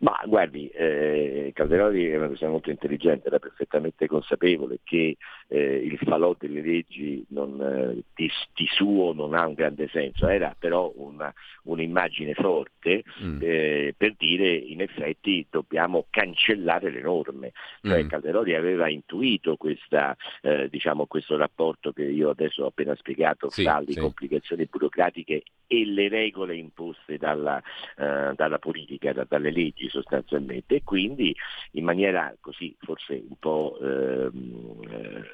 Ma 0.00 0.20
guardi, 0.26 0.68
eh, 0.68 1.50
Calderoli 1.54 2.06
è 2.10 2.16
una 2.16 2.28
persona 2.28 2.50
molto 2.50 2.70
intelligente, 2.70 3.28
era 3.28 3.38
perfettamente 3.38 4.06
consapevole 4.06 4.80
che 4.82 5.16
eh, 5.48 5.74
il 5.76 5.98
falò 5.98 6.34
delle 6.38 6.60
leggi 6.60 7.24
non, 7.28 7.60
eh, 7.60 8.02
di, 8.14 8.30
di, 8.54 8.66
suo 8.66 9.12
non 9.12 9.34
ha 9.34 9.46
un 9.46 9.54
grande 9.54 9.88
senso, 9.88 10.28
era 10.28 10.54
però 10.58 10.92
una, 10.96 11.32
un'immagine 11.64 12.34
forte 12.34 13.04
mm. 13.22 13.38
Eh, 13.40 13.94
per 13.96 14.14
dire 14.16 14.54
in 14.54 14.80
effetti 14.80 15.46
dobbiamo 15.50 16.06
cancellare 16.10 16.90
le 16.90 17.00
norme. 17.00 17.52
Cioè 17.82 18.04
mm. 18.04 18.08
Calderoli 18.08 18.54
aveva 18.54 18.88
intuito 18.88 19.56
questa, 19.56 20.16
eh, 20.42 20.68
diciamo, 20.68 21.06
questo 21.06 21.36
rapporto 21.36 21.92
che 21.92 22.04
io 22.04 22.30
adesso 22.30 22.64
ho 22.64 22.66
appena 22.66 22.94
spiegato 22.96 23.50
sì, 23.50 23.62
fra 23.62 23.80
le 23.80 23.92
sì. 23.92 24.00
complicazioni 24.00 24.66
burocratiche 24.66 25.42
e 25.66 25.84
le 25.84 26.08
regole 26.08 26.56
imposte 26.56 27.18
dalla, 27.18 27.60
uh, 27.96 28.34
dalla 28.34 28.58
politica, 28.58 29.12
da, 29.12 29.26
dalle 29.28 29.50
leggi 29.50 29.85
sostanzialmente 29.88 30.76
e 30.76 30.82
quindi 30.82 31.34
in 31.72 31.84
maniera 31.84 32.34
così 32.40 32.74
forse 32.80 33.22
un 33.28 33.36
po' 33.38 33.78
ehm, 33.80 34.80
eh, 34.88 35.24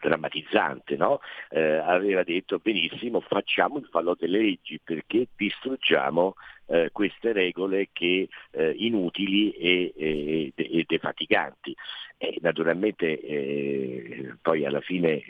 drammatizzante, 0.00 0.96
no? 0.96 1.20
eh, 1.48 1.76
aveva 1.76 2.22
detto 2.22 2.58
benissimo 2.58 3.20
facciamo 3.20 3.78
il 3.78 3.88
fallo 3.90 4.14
delle 4.18 4.38
leggi 4.38 4.78
perché 4.82 5.28
distruggiamo 5.34 6.34
eh, 6.66 6.90
queste 6.92 7.32
regole 7.32 7.88
che, 7.92 8.28
eh, 8.50 8.74
inutili 8.76 9.50
e, 9.52 9.92
e, 9.96 10.52
e, 10.54 10.84
defatiganti. 10.86 11.74
E 12.16 12.38
naturalmente 12.40 13.20
eh, 13.20 14.36
poi 14.40 14.64
alla 14.64 14.80
fine 14.80 15.22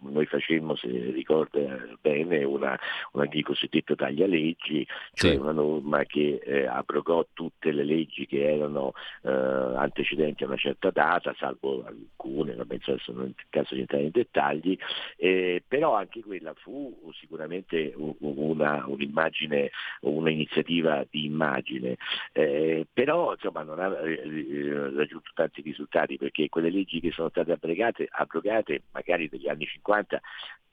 noi 0.00 0.26
facemmo, 0.26 0.76
se 0.76 0.88
ricorda 0.88 1.60
bene, 2.00 2.44
una, 2.44 2.78
una 3.12 3.26
il 3.30 3.44
cosiddetto 3.44 3.94
taglialeggi, 3.94 4.86
cioè 5.12 5.32
sì. 5.32 5.36
una 5.36 5.52
norma 5.52 6.04
che 6.04 6.40
eh, 6.44 6.66
abrogò 6.66 7.26
tutte 7.32 7.72
le 7.72 7.84
leggi 7.84 8.26
che 8.26 8.44
erano 8.44 8.92
eh, 9.22 9.30
antecedenti 9.30 10.44
a 10.44 10.46
una 10.46 10.56
certa 10.56 10.90
data, 10.90 11.34
salvo 11.38 11.84
alcune, 11.84 12.54
non 12.54 12.66
penso 12.66 12.92
adesso 12.92 13.12
non 13.12 13.24
è 13.24 13.28
il 13.28 13.34
caso 13.48 13.74
di 13.74 13.80
entrare 13.80 14.04
in 14.04 14.10
dettagli, 14.12 14.78
eh, 15.16 15.62
però 15.66 15.94
anche 15.94 16.22
quella 16.22 16.52
fu 16.54 17.12
sicuramente 17.18 17.94
una, 17.96 18.84
un'immagine, 18.86 19.70
un'iniziativa 20.00 21.06
di 21.08 21.24
immagine, 21.24 21.96
eh, 22.32 22.86
però 22.92 23.32
insomma 23.32 23.62
non 23.62 23.80
ha 23.80 23.98
eh, 24.00 24.22
eh, 24.22 24.90
raggiunto 24.94 25.30
tanti 25.34 25.62
risultati 25.62 26.16
perché 26.16 26.48
quelle 26.48 26.70
leggi 26.70 27.00
che 27.00 27.10
sono 27.10 27.28
state 27.28 27.52
abrogate, 27.52 28.08
abrogate 28.10 28.82
magari 28.92 29.28
degli 29.28 29.48
anni 29.48 29.66
50 29.66 29.85
50 29.86 30.20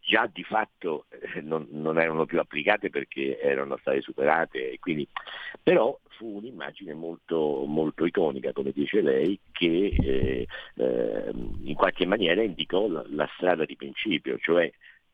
già 0.06 0.30
di 0.32 0.44
fatto 0.44 1.06
eh, 1.10 1.42
non, 1.42 1.68
non, 1.72 1.98
erano 1.98 2.26
più 2.26 2.40
applicate 2.40 2.90
perché 2.90 3.40
erano 3.40 3.78
state 3.78 4.02
superate, 4.02 4.78
quindi, 4.80 5.08
però 5.62 5.98
fu 6.18 6.38
un'immagine 6.38 6.94
molto, 6.94 7.64
molto 7.66 8.06
iconica, 8.06 8.52
come 8.52 8.72
dice 8.72 9.02
lei, 9.02 9.40
che 9.52 9.96
eh, 9.98 10.48
eh, 10.76 11.32
in 11.64 11.74
qualche 11.76 12.06
maniera 12.06 12.44
indicò 12.44 12.88
la, 12.88 13.04
la, 13.10 13.30
strada 13.36 13.64
di 13.64 13.78
principio, 13.78 14.38
cioè 14.40 14.70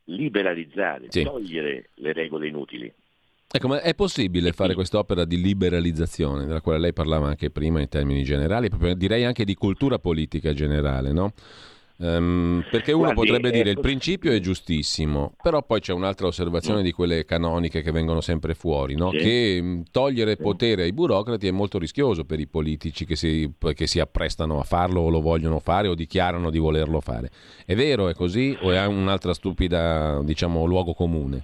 liberalizzare, 0.05 1.05
sì. 1.09 1.23
togliere 1.23 1.89
le 1.95 2.13
regole 2.13 2.47
inutili. 2.47 2.91
Ecco, 3.51 3.67
ma 3.67 3.81
è 3.81 3.95
possibile 3.95 4.51
fare 4.51 4.76
quest'opera 4.76 5.26
di 5.26 5.39
liberalizzazione, 5.41 6.45
della 6.45 6.61
quale 6.61 6.80
lei 6.80 6.93
parlava 6.93 7.27
anche 7.27 7.49
prima 7.49 7.80
in 7.80 7.89
termini 7.89 8.23
generali, 8.23 8.69
direi 8.95 9.23
anche 9.23 9.43
di 9.43 9.55
cultura 9.55 9.97
politica 9.97 10.53
generale, 10.53 11.11
no? 11.11 11.34
Um, 12.01 12.63
perché 12.71 12.93
uno 12.93 13.11
Guardi, 13.11 13.19
potrebbe 13.19 13.51
dire 13.51 13.71
il 13.71 13.80
principio 13.81 14.31
è 14.31 14.39
giustissimo, 14.39 15.34
però 15.41 15.61
poi 15.61 15.81
c'è 15.81 15.91
un'altra 15.91 16.27
osservazione 16.27 16.81
di 16.81 16.93
quelle 16.93 17.26
canoniche 17.26 17.81
che 17.81 17.91
vengono 17.91 18.21
sempre 18.21 18.53
fuori, 18.53 18.95
no? 18.95 19.11
sì. 19.11 19.17
che 19.17 19.84
togliere 19.91 20.38
potere 20.38 20.84
ai 20.84 20.93
burocrati 20.93 21.47
è 21.47 21.51
molto 21.51 21.77
rischioso 21.77 22.23
per 22.23 22.39
i 22.39 22.47
politici 22.47 23.05
che 23.05 23.17
si, 23.17 23.51
che 23.73 23.85
si, 23.85 23.99
apprestano 23.99 24.59
a 24.61 24.63
farlo 24.63 25.01
o 25.01 25.09
lo 25.09 25.19
vogliono 25.19 25.59
fare 25.59 25.89
o 25.89 25.93
dichiarano 25.93 26.49
di 26.49 26.57
volerlo 26.57 27.01
fare. 27.01 27.31
È 27.65 27.76
vero, 27.76 28.07
è 28.07 28.13
così 28.13 28.57
o 28.61 28.71
è 28.71 28.85
un'altra 28.85 29.34
stupida, 29.34 30.21
diciamo, 30.23 30.63
luogo 30.63 30.93
comune? 30.93 31.43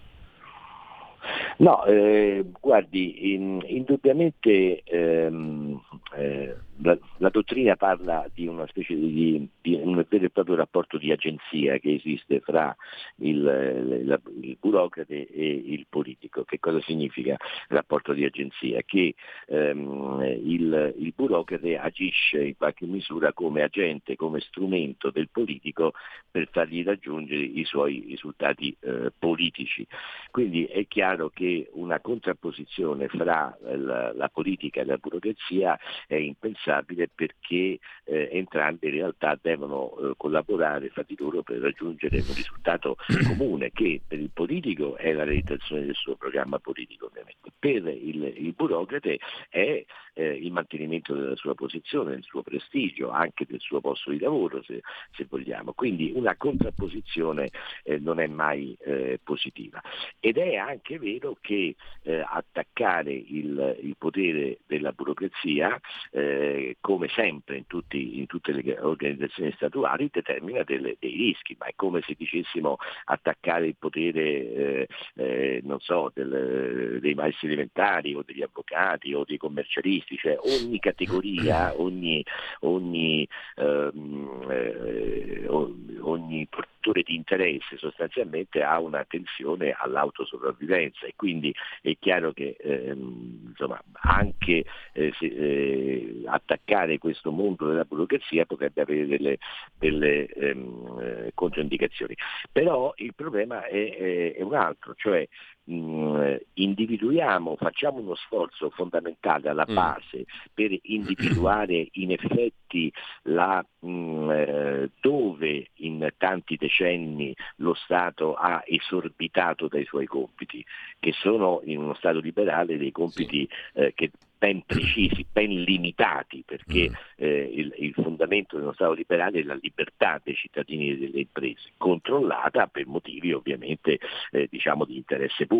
No, 1.57 1.83
eh, 1.83 2.45
guardi, 2.61 3.33
in, 3.33 3.61
indubbiamente 3.65 4.83
ehm, 4.83 5.81
eh, 6.15 6.55
la, 6.81 6.97
la, 7.17 7.29
dottrina 7.29 7.75
parla 7.75 8.27
di 8.33 8.47
una 8.47 8.67
specie 8.67 8.95
di, 8.95 9.47
di, 9.61 9.75
un 9.75 10.05
vero 10.07 10.25
e 10.25 10.29
proprio 10.29 10.55
rapporto 10.55 10.97
di 10.97 11.11
agenzia 11.11 11.77
che 11.77 11.93
esiste 11.93 12.41
fra 12.41 12.75
il, 13.17 13.37
il, 13.37 14.21
il, 14.41 14.57
burocrate 14.59 15.27
e 15.27 15.63
il 15.65 15.85
politico. 15.87 16.43
Che 16.43 16.59
cosa 16.59 16.81
significa 16.81 17.37
rapporto 17.69 18.13
di 18.13 18.25
agenzia? 18.25 18.81
Che 18.83 19.15
ehm, 19.47 20.21
il, 20.43 20.93
il, 20.97 21.13
burocrate 21.15 21.77
agisce 21.77 22.43
in 22.43 22.57
qualche 22.57 22.85
misura 22.85 23.31
come 23.31 23.63
agente, 23.63 24.15
come 24.15 24.41
strumento 24.41 25.11
del 25.11 25.29
politico 25.29 25.93
per 26.29 26.49
fargli 26.51 26.83
raggiungere 26.83 27.41
i 27.41 27.63
suoi 27.63 28.03
risultati 28.07 28.75
eh, 28.81 29.11
politici. 29.17 29.87
Quindi 30.29 30.65
è 30.65 30.85
chiaro 30.87 31.29
che 31.29 31.69
una 31.73 31.99
contrapposizione 32.01 33.07
fra 33.07 33.57
la, 33.61 34.13
la 34.13 34.29
politica 34.29 34.81
e 34.81 34.85
la 34.85 34.97
burocrazia 34.97 35.79
è 36.07 36.15
impensabile 36.15 36.63
indispensabile 36.65 37.09
perché 37.13 37.79
eh, 38.05 38.29
entrambi 38.31 38.87
in 38.87 38.93
realtà 38.93 39.37
devono 39.39 39.95
eh, 39.97 40.13
collaborare 40.17 40.89
fra 40.89 41.03
di 41.05 41.15
loro 41.17 41.43
per 41.43 41.59
raggiungere 41.59 42.17
un 42.17 42.33
risultato 42.33 42.97
comune 43.27 43.71
che 43.71 44.01
per 44.05 44.19
il 44.19 44.31
politico 44.33 44.95
è 44.95 45.13
la 45.13 45.23
realizzazione 45.23 45.85
del 45.85 45.95
suo 45.95 46.15
programma 46.15 46.59
politico 46.59 47.05
ovviamente, 47.05 47.51
per 47.57 47.87
il, 47.87 48.33
il 48.37 48.53
burocrate 48.53 49.19
è 49.49 49.85
eh, 50.15 50.27
il 50.27 50.51
mantenimento 50.51 51.13
della 51.13 51.35
sua 51.35 51.53
posizione, 51.53 52.11
del 52.11 52.23
suo 52.23 52.41
prestigio, 52.41 53.11
anche 53.11 53.45
del 53.45 53.59
suo 53.59 53.81
posto 53.81 54.11
di 54.11 54.19
lavoro 54.19 54.63
se, 54.63 54.81
se 55.11 55.25
vogliamo. 55.29 55.73
Quindi 55.73 56.11
una 56.15 56.35
contrapposizione 56.35 57.49
eh, 57.83 57.99
non 57.99 58.19
è 58.19 58.27
mai 58.27 58.75
eh, 58.79 59.19
positiva. 59.23 59.81
Ed 60.19 60.37
è 60.37 60.55
anche 60.55 60.97
vero 60.97 61.37
che 61.39 61.75
eh, 62.03 62.25
attaccare 62.27 63.11
il, 63.11 63.77
il, 63.81 63.95
potere 63.97 64.59
della 64.65 64.91
burocrazia, 64.91 65.79
eh, 66.11 66.54
come 66.81 67.07
sempre 67.09 67.57
in, 67.57 67.67
tutti, 67.67 68.19
in, 68.19 68.25
tutte 68.27 68.51
le 68.51 68.79
organizzazioni 68.79 69.51
statuali, 69.55 70.09
determina 70.11 70.63
delle, 70.63 70.95
dei 70.99 71.15
rischi, 71.15 71.55
ma 71.57 71.65
è 71.65 71.73
come 71.75 72.01
se 72.01 72.15
dicessimo 72.17 72.77
attaccare 73.05 73.67
il 73.67 73.75
potere, 73.77 74.87
eh, 75.15 75.61
non 75.63 75.79
so, 75.79 76.11
del, 76.13 76.99
dei 77.01 77.13
maestri 77.13 77.47
elementari 77.47 78.13
o 78.13 78.23
degli 78.25 78.41
avvocati 78.41 79.13
o 79.13 79.23
dei 79.25 79.37
commercialisti, 79.37 80.17
cioè 80.17 80.37
ogni 80.39 80.79
categoria, 80.79 81.73
ogni, 81.79 82.23
ogni, 82.61 83.27
ehm, 83.55 84.45
eh, 84.49 85.47
ogni 85.47 86.47
portatore 86.47 87.03
di 87.03 87.15
interesse 87.15 87.77
sostanzialmente 87.77 88.61
ha 88.61 88.79
una 88.79 89.03
tensione 89.05 89.75
all'autosopravvivenza 89.77 91.05
e 91.05 91.13
quindi 91.15 91.53
è 91.81 91.95
chiaro 91.99 92.31
che 92.31 92.55
ehm, 92.59 93.47
insomma, 93.49 93.81
anche 94.01 94.65
eh, 94.93 95.11
se, 95.17 95.25
eh, 95.25 96.23
attaccare 96.45 96.99
questo 96.99 97.31
mondo 97.31 97.67
della 97.67 97.83
burocrazia 97.83 98.45
potrebbe 98.45 98.81
avere 98.81 99.07
delle, 99.07 99.37
delle 99.77 100.27
ehm, 100.27 100.99
eh, 101.01 101.31
controindicazioni. 101.33 102.15
Però 102.51 102.93
il 102.97 103.13
problema 103.15 103.65
è, 103.65 103.97
è, 103.97 104.35
è 104.35 104.41
un 104.41 104.53
altro, 104.53 104.93
cioè 104.95 105.27
mh, 105.65 105.73
mm, 105.75 106.35
individuiamo, 106.53 107.55
facciamo 107.55 107.99
uno 107.99 108.15
sforzo 108.15 108.69
fondamentale 108.69 109.49
alla 109.49 109.65
mm. 109.69 109.73
base 109.73 110.19
mm. 110.19 110.23
per 110.53 110.77
individuare 110.83 111.87
in 111.93 112.11
effetti 112.11 112.91
la, 113.23 113.65
mh, 113.79 113.89
mm, 113.89 114.29
eh, 114.31 114.89
dove 114.99 115.69
in 115.75 116.07
tanti 116.17 116.55
decenni 116.55 117.35
lo 117.57 117.73
Stato 117.73 118.33
ha 118.33 118.63
esorbitato 118.65 119.67
dai 119.67 119.85
suoi 119.85 120.05
compiti, 120.05 120.63
che 120.99 121.11
sono 121.13 121.61
in 121.65 121.79
uno 121.79 121.93
Stato 121.93 122.19
liberale 122.19 122.77
dei 122.77 122.91
compiti 122.91 123.47
sì. 123.49 123.79
eh, 123.79 123.93
che 123.93 124.11
ben 124.37 124.63
precisi, 124.65 125.25
ben 125.31 125.49
limitati, 125.49 126.43
perché 126.45 126.91
eh, 127.15 127.49
il, 127.51 127.73
il, 127.77 127.93
fondamento 127.93 128.57
dello 128.57 128.73
Stato 128.73 128.93
liberale 128.93 129.39
è 129.39 129.43
la 129.43 129.57
libertà 129.59 130.21
dei 130.23 130.35
cittadini 130.35 130.91
e 130.91 130.97
delle 130.97 131.19
imprese, 131.21 131.71
controllata 131.77 132.67
per 132.67 132.85
motivi 132.85 133.31
ovviamente 133.33 133.99
eh, 134.31 134.47
diciamo 134.49 134.85
di 134.85 134.97
interesse 134.97 135.47
pubblico, 135.47 135.54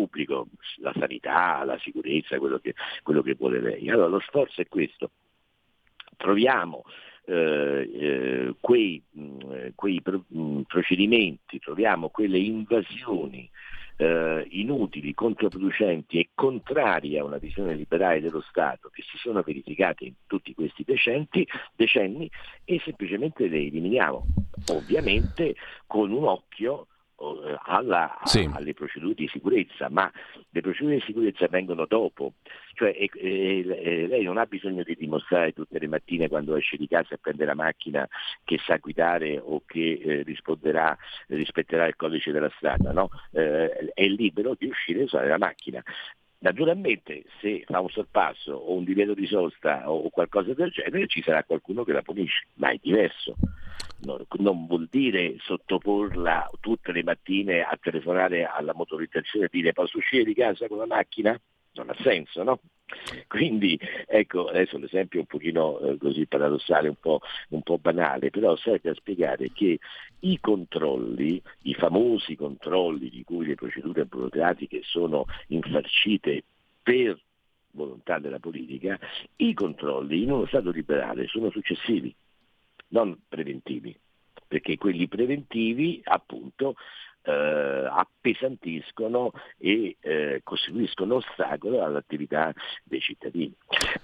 la 0.76 0.92
sanità, 0.98 1.64
la 1.64 1.78
sicurezza, 1.78 2.38
quello 2.38 2.58
che, 2.58 2.74
quello 3.02 3.22
che 3.22 3.34
vuole 3.34 3.60
lei. 3.60 3.88
Allora 3.88 4.08
lo 4.08 4.20
sforzo 4.20 4.60
è 4.60 4.68
questo. 4.68 5.10
Troviamo 6.16 6.84
eh, 7.26 7.90
eh, 7.92 8.54
quei, 8.60 9.02
quei 9.74 10.02
procedimenti, 10.66 11.58
troviamo 11.58 12.08
quelle 12.08 12.38
invasioni 12.38 13.50
eh, 13.96 14.46
inutili, 14.50 15.14
controproducenti 15.14 16.18
e 16.18 16.28
contrari 16.34 17.18
a 17.18 17.24
una 17.24 17.38
visione 17.38 17.74
liberale 17.74 18.20
dello 18.20 18.42
Stato 18.48 18.90
che 18.90 19.02
si 19.02 19.16
sono 19.18 19.42
verificate 19.42 20.04
in 20.04 20.14
tutti 20.26 20.54
questi 20.54 20.84
decenni, 20.84 21.46
decenni 21.74 22.30
e 22.64 22.80
semplicemente 22.84 23.48
le 23.48 23.58
eliminiamo, 23.58 24.26
ovviamente 24.72 25.56
con 25.86 26.10
un 26.12 26.24
occhio 26.24 26.86
alla, 27.64 28.18
sì. 28.24 28.48
alle 28.52 28.74
procedure 28.74 29.14
di 29.14 29.28
sicurezza, 29.28 29.88
ma 29.88 30.10
le 30.50 30.60
procedure 30.60 30.96
di 30.96 31.02
sicurezza 31.02 31.46
vengono 31.48 31.86
dopo, 31.86 32.34
cioè 32.74 32.94
eh, 32.96 33.10
eh, 33.16 34.06
lei 34.06 34.22
non 34.22 34.36
ha 34.38 34.46
bisogno 34.46 34.82
di 34.82 34.94
dimostrare 34.94 35.52
tutte 35.52 35.78
le 35.78 35.88
mattine 35.88 36.28
quando 36.28 36.56
esce 36.56 36.76
di 36.76 36.86
casa 36.86 37.14
e 37.14 37.18
prende 37.18 37.44
la 37.44 37.54
macchina 37.54 38.06
che 38.44 38.58
sa 38.58 38.76
guidare 38.76 39.38
o 39.42 39.62
che 39.64 40.00
eh, 40.02 40.22
risponderà, 40.22 40.96
rispetterà 41.28 41.86
il 41.86 41.96
codice 41.96 42.32
della 42.32 42.50
strada, 42.56 42.92
no? 42.92 43.08
Eh, 43.32 43.92
è 43.94 44.06
libero 44.06 44.54
di 44.58 44.66
uscire 44.66 45.00
e 45.00 45.04
usare 45.04 45.28
la 45.28 45.38
macchina. 45.38 45.82
Naturalmente 46.38 47.24
se 47.40 47.64
fa 47.66 47.80
un 47.80 47.88
sorpasso 47.88 48.52
o 48.52 48.74
un 48.74 48.84
divieto 48.84 49.14
di 49.14 49.26
sosta 49.26 49.90
o 49.90 50.10
qualcosa 50.10 50.52
del 50.52 50.70
genere 50.70 51.06
ci 51.06 51.22
sarà 51.22 51.42
qualcuno 51.44 51.82
che 51.82 51.92
la 51.92 52.02
punisce, 52.02 52.46
ma 52.54 52.70
è 52.70 52.78
diverso. 52.80 53.34
Non 54.38 54.66
vuol 54.66 54.88
dire 54.90 55.36
sottoporla 55.38 56.50
tutte 56.60 56.92
le 56.92 57.02
mattine 57.02 57.62
a 57.62 57.78
telefonare 57.80 58.44
alla 58.44 58.74
motorizzazione 58.74 59.46
e 59.46 59.50
dire 59.50 59.72
posso 59.72 59.98
uscire 59.98 60.24
di 60.24 60.34
casa 60.34 60.68
con 60.68 60.78
la 60.78 60.86
macchina? 60.86 61.38
Non 61.72 61.90
ha 61.90 61.96
senso, 62.00 62.42
no? 62.42 62.60
Quindi 63.26 63.78
ecco, 64.06 64.46
adesso 64.46 64.78
l'esempio 64.78 65.18
è 65.18 65.22
un 65.22 65.26
pochino 65.26 65.78
eh, 65.80 65.98
così 65.98 66.26
paradossale, 66.26 66.88
un 66.88 67.00
po', 67.00 67.20
un 67.50 67.62
po' 67.62 67.78
banale, 67.78 68.30
però 68.30 68.54
serve 68.56 68.90
a 68.90 68.94
spiegare 68.94 69.50
che 69.52 69.78
i 70.20 70.38
controlli, 70.40 71.42
i 71.62 71.74
famosi 71.74 72.36
controlli 72.36 73.10
di 73.10 73.24
cui 73.24 73.46
le 73.46 73.56
procedure 73.56 74.04
burocratiche 74.04 74.82
sono 74.84 75.26
infarcite 75.48 76.44
per 76.82 77.18
volontà 77.72 78.18
della 78.18 78.38
politica, 78.38 78.98
i 79.36 79.52
controlli 79.52 80.22
in 80.22 80.30
uno 80.30 80.46
Stato 80.46 80.70
liberale 80.70 81.26
sono 81.26 81.50
successivi, 81.50 82.14
non 82.88 83.18
preventivi, 83.28 83.98
perché 84.46 84.76
quelli 84.76 85.08
preventivi 85.08 86.00
appunto 86.04 86.74
eh, 87.26 87.88
appesantiscono 87.90 89.32
e 89.58 89.96
eh, 90.00 90.40
costituiscono 90.44 91.16
ostacolo 91.16 91.82
all'attività 91.82 92.52
dei 92.84 93.00
cittadini. 93.00 93.52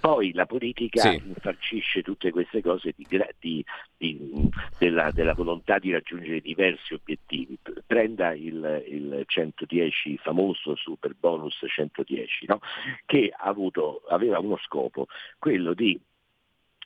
Poi 0.00 0.32
la 0.32 0.46
politica 0.46 1.00
sì. 1.00 1.22
infarcisce 1.24 2.02
tutte 2.02 2.30
queste 2.30 2.60
cose 2.60 2.92
di, 2.96 3.06
di, 3.38 3.64
di, 3.96 4.50
della, 4.78 5.10
della, 5.12 5.34
volontà 5.34 5.78
di 5.78 5.92
raggiungere 5.92 6.40
diversi 6.40 6.94
obiettivi. 6.94 7.56
Prenda 7.86 8.34
il, 8.34 8.84
il 8.88 9.22
110 9.26 10.18
famoso 10.18 10.74
super 10.74 11.14
bonus 11.18 11.64
110, 11.64 12.46
no? 12.46 12.60
che 13.06 13.32
avuto, 13.34 14.02
aveva 14.08 14.40
uno 14.40 14.58
scopo, 14.58 15.06
quello 15.38 15.74
di 15.74 15.98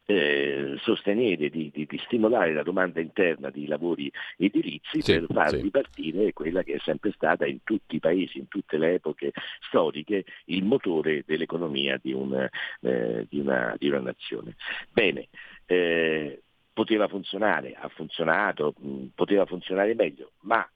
eh, 0.07 0.77
sostenere, 0.83 1.51
di, 1.51 1.71
di, 1.73 1.85
di, 1.87 2.01
stimolare 2.05 2.53
la 2.53 2.63
domanda 2.63 3.01
interna 3.01 3.51
di 3.51 3.67
lavori 3.67 4.11
edilizi 4.37 5.03
sì, 5.03 5.13
per 5.13 5.27
far 5.29 5.51
sì. 5.51 5.61
ripartire 5.61 6.33
quella 6.33 6.63
che 6.63 6.75
è 6.75 6.79
sempre 6.79 7.11
stata 7.13 7.45
in 7.45 7.63
tutti 7.65 7.97
i 7.97 8.01
paesi, 8.01 8.39
in 8.39 8.49
tutte 8.49 8.79
le 8.79 8.95
epoche 8.95 9.33
storiche, 9.67 10.25
il 10.47 10.65
motore 10.65 11.25
dell'economia 11.27 11.99
di 12.01 12.13
una, 12.13 12.49
eh, 12.81 13.27
di 13.29 13.41
una, 13.41 13.75
di 13.77 13.89
una 13.89 14.01
nazione. 14.01 14.55
Bene, 14.93 15.29
eh, 15.67 16.41
poteva 16.73 17.09
funzionare, 17.09 17.75
ha 17.75 17.89
funzionato, 17.89 18.75
mh, 18.79 19.07
poteva 19.15 19.45
funzionare 19.45 19.95
meglio, 19.95 20.33
ma 20.43 20.69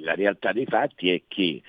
la 0.00 0.14
realtà 0.14 0.52
dei 0.52 0.66
fatti 0.66 1.10
è 1.10 1.22
che 1.26 1.62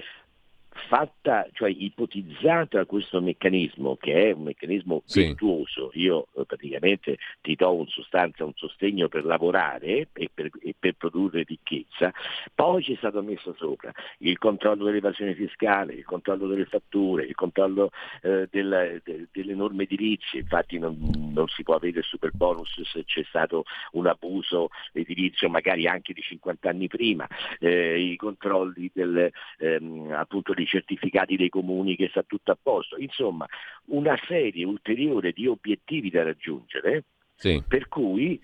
fatta, 0.72 1.48
cioè 1.54 1.70
ipotizzata 1.76 2.86
questo 2.86 3.22
meccanismo, 3.22 3.96
che 3.98 4.30
è 4.30 4.32
un 4.32 4.44
meccanismo 4.44 5.02
sì. 5.06 5.26
virtuoso, 5.26 5.92
io 5.94 6.28
eh, 6.36 6.46
praticamente 6.46 7.18
ti 7.42 7.56
do 7.56 7.78
in 7.80 7.88
sostanza 7.88 8.46
un 8.46 8.54
sostegno 8.56 9.08
per 9.08 9.26
lavorare 9.26 10.08
e 10.14 10.30
per, 10.34 10.50
e 10.62 10.76
per, 10.78 10.96
produrre 10.96 11.44
ricchezza, 11.44 12.12
poi 12.54 12.84
ci 12.84 12.94
è 12.94 12.96
stato 12.98 13.22
messo 13.22 13.54
sopra 13.58 13.92
il 14.20 14.38
controllo 14.38 14.86
dell'evasione 14.86 15.34
fiscale, 15.34 15.94
il 15.94 16.06
controllo 16.06 16.48
delle 16.48 16.66
fatture, 16.66 17.26
il 17.26 17.36
controllo 17.36 17.92
eh, 18.22 18.48
del, 18.50 19.02
de, 19.04 19.28
delle 19.32 19.54
norme 19.54 19.84
edilizie, 19.84 20.42
infatti 20.42 20.78
non, 20.78 20.98
non, 21.34 21.48
si 21.48 21.64
può 21.64 21.76
avere 21.76 22.00
il 22.00 22.04
super 22.04 22.32
bonus 22.34 22.82
se 22.84 23.04
c'è 23.06 23.24
stato 23.28 23.64
un 23.92 24.08
abuso 24.08 24.70
edilizio 24.94 25.50
magari 25.50 25.88
anche 25.88 26.14
di 26.14 26.22
50 26.22 26.70
anni 26.70 26.88
prima, 26.88 27.28
eh, 27.60 28.00
i 28.00 28.16
controlli 28.16 28.90
del, 28.94 29.32
ehm, 29.58 30.12
appunto 30.12 30.54
dei 30.60 30.68
certificati 30.68 31.38
dei 31.38 31.50
comuni 31.50 31.96
che 31.96 32.10
sta 32.10 32.24
tutto 32.24 32.52
a 32.52 32.58
posto, 32.62 32.98
insomma 32.98 33.46
una 33.86 34.20
serie 34.28 34.66
ulteriore 34.66 35.32
di 35.32 35.48
obiettivi 35.48 36.10
da 36.10 36.24
raggiungere 36.24 37.06
sì. 37.36 37.64
per 37.66 37.88
cui 37.88 38.40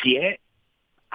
si 0.00 0.14
è 0.14 0.38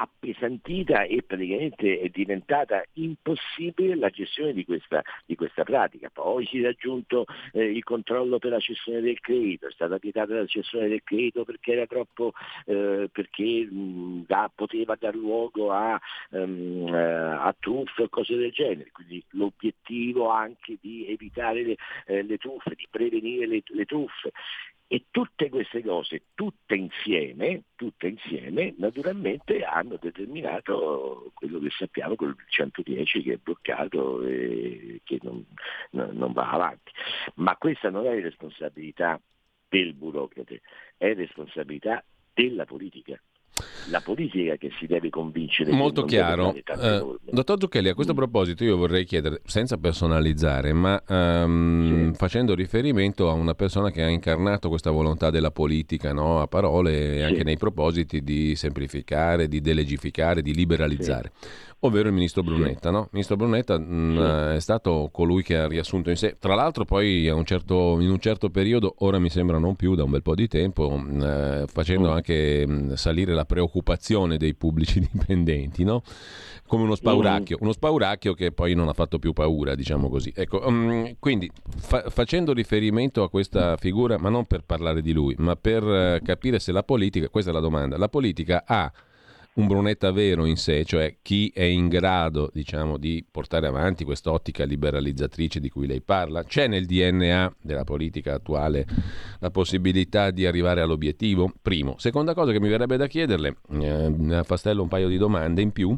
appesantita 0.02 1.04
e 1.04 1.22
praticamente 1.22 2.00
è 2.00 2.10
diventata 2.10 2.84
impossibile 2.94 3.96
la 3.96 4.10
gestione 4.10 4.54
di 4.54 4.66
questa, 4.66 5.02
di 5.26 5.36
questa 5.36 5.64
pratica. 5.64 6.10
Poi 6.10 6.46
si 6.48 6.62
è 6.62 6.68
aggiunto 6.68 7.26
eh, 7.54 7.64
il 7.64 7.84
controllo 7.84 8.40
per 8.40 8.52
la 8.52 8.60
cessione 8.60 9.02
del 9.02 9.20
credito, 9.20 9.68
è 9.68 9.72
stata 9.72 9.98
vietata 9.98 10.34
la 10.34 10.46
cessione 10.46 10.88
del 10.88 11.04
credito 11.04 11.44
perché 11.44 11.74
era 11.74 11.86
troppo, 11.86 12.34
eh, 12.66 13.10
perché 13.12 13.68
mh, 13.70 14.26
da, 14.28 14.52
poteva 14.54 14.96
dar 15.00 15.16
luogo 15.16 15.72
a, 15.72 16.00
um, 16.32 16.92
a 16.92 17.56
truffe 17.60 18.04
o 18.04 18.10
cose 18.10 18.36
del 18.36 18.52
genere. 18.52 18.92
Quindi 18.92 19.24
l'obiettivo 19.32 20.30
anche 20.30 20.78
di 20.82 21.08
evitare 21.08 21.64
le, 21.64 21.76
eh, 22.08 22.24
le 22.24 22.38
truffe, 22.38 22.74
di 22.76 22.88
prevenire 22.90 23.46
le, 23.46 23.62
le 23.66 23.86
truffe 23.86 24.32
E 24.94 25.06
tutte 25.10 25.48
queste 25.48 25.82
cose, 25.82 26.24
tutte 26.34 26.76
insieme, 26.76 27.64
tutte 27.78 28.10
insieme, 28.10 28.74
naturalmente 28.78 29.64
hanno 29.64 29.96
determinato 29.96 31.32
quello 31.34 31.60
che 31.60 31.70
sappiamo 31.70 32.18
il 32.20 32.36
110 32.46 33.22
che 33.24 33.34
è 33.36 33.38
bloccato 33.38 34.22
e 34.26 35.00
che 35.06 35.18
non, 35.22 35.46
non 35.92 36.34
va 36.34 36.50
avanti. 36.50 36.92
Ma 37.36 37.56
questa 37.56 37.90
non 37.90 38.06
è 38.06 38.20
responsabilità 38.20 39.18
del 39.70 39.94
burocrate, 39.94 40.60
è 40.98 41.14
responsabilità 41.14 42.04
della 42.34 42.66
politica 42.66 43.18
la 43.90 44.02
politica 44.02 44.56
che 44.56 44.70
si 44.80 44.86
deve 44.86 45.10
convincere. 45.10 45.72
Molto 45.72 46.04
chiaro. 46.04 46.50
Uh, 46.50 47.18
dottor 47.30 47.60
Zucchelli, 47.60 47.90
a 47.90 47.94
questo 47.94 48.14
mm. 48.14 48.18
proposito 48.18 48.64
io 48.64 48.78
vorrei 48.78 49.06
chiedere, 49.06 49.42
senza 49.46 49.78
personalizzare, 49.78 50.74
ma 50.74 51.02
um, 51.08 52.12
sì. 52.12 52.18
facendo 52.18 52.54
riferimento 52.54 53.30
a 53.30 53.34
una 53.34 53.54
persona 53.54 53.92
che 53.92 54.04
ha 54.04 54.10
incarnato 54.10 54.70
questa 54.70 54.92
volontà 54.92 55.30
della 55.30 55.52
politica 55.52 56.14
no? 56.14 56.42
a 56.42 56.48
parole 56.48 57.16
e 57.16 57.24
anche 57.24 57.40
sì. 57.40 57.44
nei 57.44 57.58
propositi 57.58 58.22
di 58.22 58.56
semplificare, 58.56 59.48
di 59.48 59.62
delegificare, 59.62 60.42
di 60.42 60.54
liberalizzare. 60.54 61.32
Sì 61.40 61.70
ovvero 61.82 62.08
il 62.08 62.14
ministro 62.14 62.44
Brunetta. 62.44 62.92
No? 62.92 63.02
Il 63.02 63.10
ministro 63.12 63.36
Brunetta 63.36 63.78
mh, 63.78 63.84
mm, 63.84 64.16
sì. 64.16 64.56
è 64.56 64.60
stato 64.60 65.10
colui 65.12 65.44
che 65.44 65.58
ha 65.58 65.68
riassunto 65.68 66.10
in 66.10 66.16
sé, 66.16 66.36
tra 66.40 66.56
l'altro 66.56 66.86
poi 66.86 67.28
un 67.30 67.46
certo, 67.46 68.00
in 68.00 68.10
un 68.10 68.20
certo 68.20 68.50
periodo, 68.50 68.96
ora 69.00 69.20
mi 69.20 69.30
sembra 69.30 69.58
non 69.58 69.76
più 69.76 69.96
da 69.96 70.04
un 70.04 70.12
bel 70.12 70.22
po' 70.22 70.36
di 70.36 70.48
tempo, 70.48 70.90
mh, 70.90 71.12
mm, 71.12 71.22
eh, 71.22 71.66
facendo 71.68 72.10
mm. 72.10 72.14
anche 72.14 72.68
mh, 72.68 72.94
salire 72.94 73.34
la 73.34 73.46
preoccupazione 73.46 73.70
dei 74.38 74.54
pubblici 74.54 75.00
dipendenti, 75.12 75.84
no? 75.84 76.04
come 76.72 76.84
uno 76.84 76.96
spauracchio, 76.96 77.58
uno 77.60 77.74
spauracchio 77.74 78.34
che 78.34 78.54
poi 78.54 78.74
non 78.76 78.88
ha 78.88 78.94
fatto 78.94 79.20
più 79.20 79.34
paura, 79.34 79.76
diciamo 79.76 80.08
così. 80.08 80.32
Ecco, 80.34 80.62
quindi 81.20 81.52
fa- 81.66 82.10
facendo 82.10 82.54
riferimento 82.54 83.24
a 83.24 83.30
questa 83.30 83.76
figura, 83.76 84.18
ma 84.18 84.30
non 84.30 84.46
per 84.46 84.64
parlare 84.64 85.02
di 85.02 85.12
lui, 85.12 85.36
ma 85.40 85.58
per 85.58 85.84
uh, 85.84 86.24
capire 86.24 86.60
se 86.60 86.72
la 86.72 86.84
politica, 86.84 87.28
questa 87.28 87.52
è 87.52 87.54
la 87.54 87.60
domanda, 87.60 87.98
la 87.98 88.08
politica 88.08 88.64
ha 88.66 88.90
un 89.54 89.68
Brunetta 89.68 90.12
vero 90.12 90.46
in 90.46 90.56
sé, 90.56 90.86
cioè 90.86 91.18
chi 91.22 91.52
è 91.54 91.64
in 91.64 91.90
grado 91.90 92.50
diciamo, 92.54 92.98
di 92.98 93.26
portare 93.30 93.68
avanti 93.68 94.06
quest'ottica 94.06 94.64
liberalizzatrice 94.64 95.60
di 95.60 95.70
cui 95.70 95.88
lei 95.88 96.02
parla? 96.02 96.44
C'è 96.44 96.68
nel 96.68 96.86
DNA 96.86 97.56
della 97.62 97.84
politica 97.84 98.36
attuale 98.36 98.86
la 99.40 99.52
possibilità 99.52 100.32
di 100.32 100.46
arrivare 100.46 100.82
all'obiettivo? 100.82 101.52
Primo. 101.62 101.96
Seconda 101.98 102.34
cosa 102.34 102.52
che 102.52 102.60
mi 102.62 102.70
verrebbe 102.70 102.96
da 102.96 103.08
chiederle, 103.08 103.58
eh, 103.72 104.10
ne 104.10 104.38
affastello 104.38 104.84
un 104.84 104.88
paio 104.88 105.10
di 105.10 105.18
domande 105.18 105.62
in 105.62 105.72
più. 105.72 105.98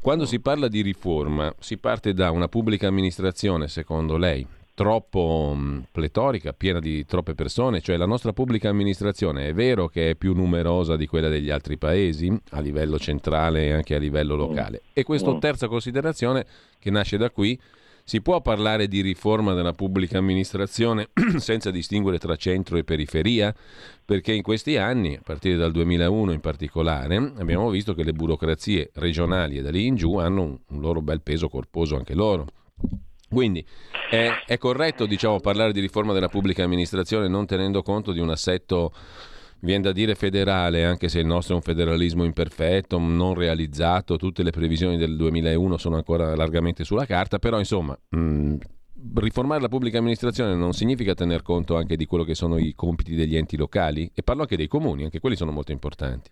Quando 0.00 0.26
si 0.26 0.40
parla 0.40 0.66
di 0.66 0.80
riforma, 0.80 1.54
si 1.60 1.78
parte 1.78 2.12
da 2.12 2.32
una 2.32 2.48
pubblica 2.48 2.88
amministrazione, 2.88 3.68
secondo 3.68 4.16
lei, 4.16 4.44
troppo 4.74 5.52
mm, 5.54 5.78
pletorica, 5.92 6.52
piena 6.52 6.80
di 6.80 7.04
troppe 7.04 7.34
persone, 7.34 7.80
cioè 7.80 7.96
la 7.96 8.06
nostra 8.06 8.32
pubblica 8.32 8.68
amministrazione 8.68 9.48
è 9.48 9.54
vero 9.54 9.88
che 9.88 10.10
è 10.10 10.14
più 10.14 10.34
numerosa 10.34 10.96
di 10.96 11.06
quella 11.06 11.28
degli 11.28 11.50
altri 11.50 11.76
paesi 11.76 12.34
a 12.50 12.60
livello 12.60 12.98
centrale 12.98 13.66
e 13.66 13.72
anche 13.72 13.94
a 13.94 13.98
livello 13.98 14.34
locale. 14.34 14.82
E 14.92 15.02
questa 15.02 15.32
mm. 15.32 15.38
terza 15.38 15.68
considerazione 15.68 16.46
che 16.78 16.90
nasce 16.90 17.16
da 17.16 17.30
qui, 17.30 17.58
si 18.04 18.20
può 18.20 18.40
parlare 18.40 18.88
di 18.88 19.00
riforma 19.00 19.54
della 19.54 19.74
pubblica 19.74 20.18
amministrazione 20.18 21.10
senza 21.38 21.70
distinguere 21.70 22.18
tra 22.18 22.36
centro 22.36 22.76
e 22.76 22.84
periferia? 22.84 23.54
Perché 24.04 24.32
in 24.32 24.42
questi 24.42 24.76
anni, 24.76 25.14
a 25.14 25.20
partire 25.22 25.56
dal 25.56 25.70
2001 25.70 26.32
in 26.32 26.40
particolare, 26.40 27.16
abbiamo 27.36 27.70
visto 27.70 27.94
che 27.94 28.02
le 28.02 28.12
burocrazie 28.12 28.90
regionali 28.94 29.58
e 29.58 29.62
da 29.62 29.70
lì 29.70 29.86
in 29.86 29.94
giù 29.94 30.16
hanno 30.16 30.42
un, 30.42 30.58
un 30.68 30.80
loro 30.80 31.00
bel 31.00 31.20
peso 31.20 31.48
corposo 31.48 31.96
anche 31.96 32.14
loro. 32.14 32.46
Quindi 33.32 33.64
è, 34.10 34.30
è 34.46 34.58
corretto 34.58 35.06
diciamo, 35.06 35.40
parlare 35.40 35.72
di 35.72 35.80
riforma 35.80 36.12
della 36.12 36.28
pubblica 36.28 36.62
amministrazione 36.62 37.28
non 37.28 37.46
tenendo 37.46 37.82
conto 37.82 38.12
di 38.12 38.20
un 38.20 38.28
assetto, 38.28 38.92
viene 39.60 39.82
da 39.82 39.92
dire 39.92 40.14
federale, 40.14 40.84
anche 40.84 41.08
se 41.08 41.20
il 41.20 41.26
nostro 41.26 41.54
è 41.54 41.56
un 41.56 41.62
federalismo 41.62 42.24
imperfetto, 42.24 42.98
non 42.98 43.34
realizzato, 43.34 44.16
tutte 44.16 44.42
le 44.42 44.50
previsioni 44.50 44.98
del 44.98 45.16
2001 45.16 45.76
sono 45.78 45.96
ancora 45.96 46.36
largamente 46.36 46.84
sulla 46.84 47.06
carta, 47.06 47.38
però 47.38 47.58
insomma... 47.58 47.98
Mh, 48.10 48.56
riformare 49.16 49.60
la 49.60 49.68
pubblica 49.68 49.98
amministrazione 49.98 50.54
non 50.54 50.72
significa 50.72 51.14
tener 51.14 51.42
conto 51.42 51.76
anche 51.76 51.96
di 51.96 52.06
quello 52.06 52.22
che 52.22 52.36
sono 52.36 52.56
i 52.56 52.72
compiti 52.74 53.16
degli 53.16 53.36
enti 53.36 53.56
locali 53.56 54.08
e 54.14 54.22
parlo 54.22 54.42
anche 54.42 54.56
dei 54.56 54.68
comuni, 54.68 55.02
anche 55.02 55.18
quelli 55.18 55.34
sono 55.34 55.50
molto 55.50 55.72
importanti. 55.72 56.30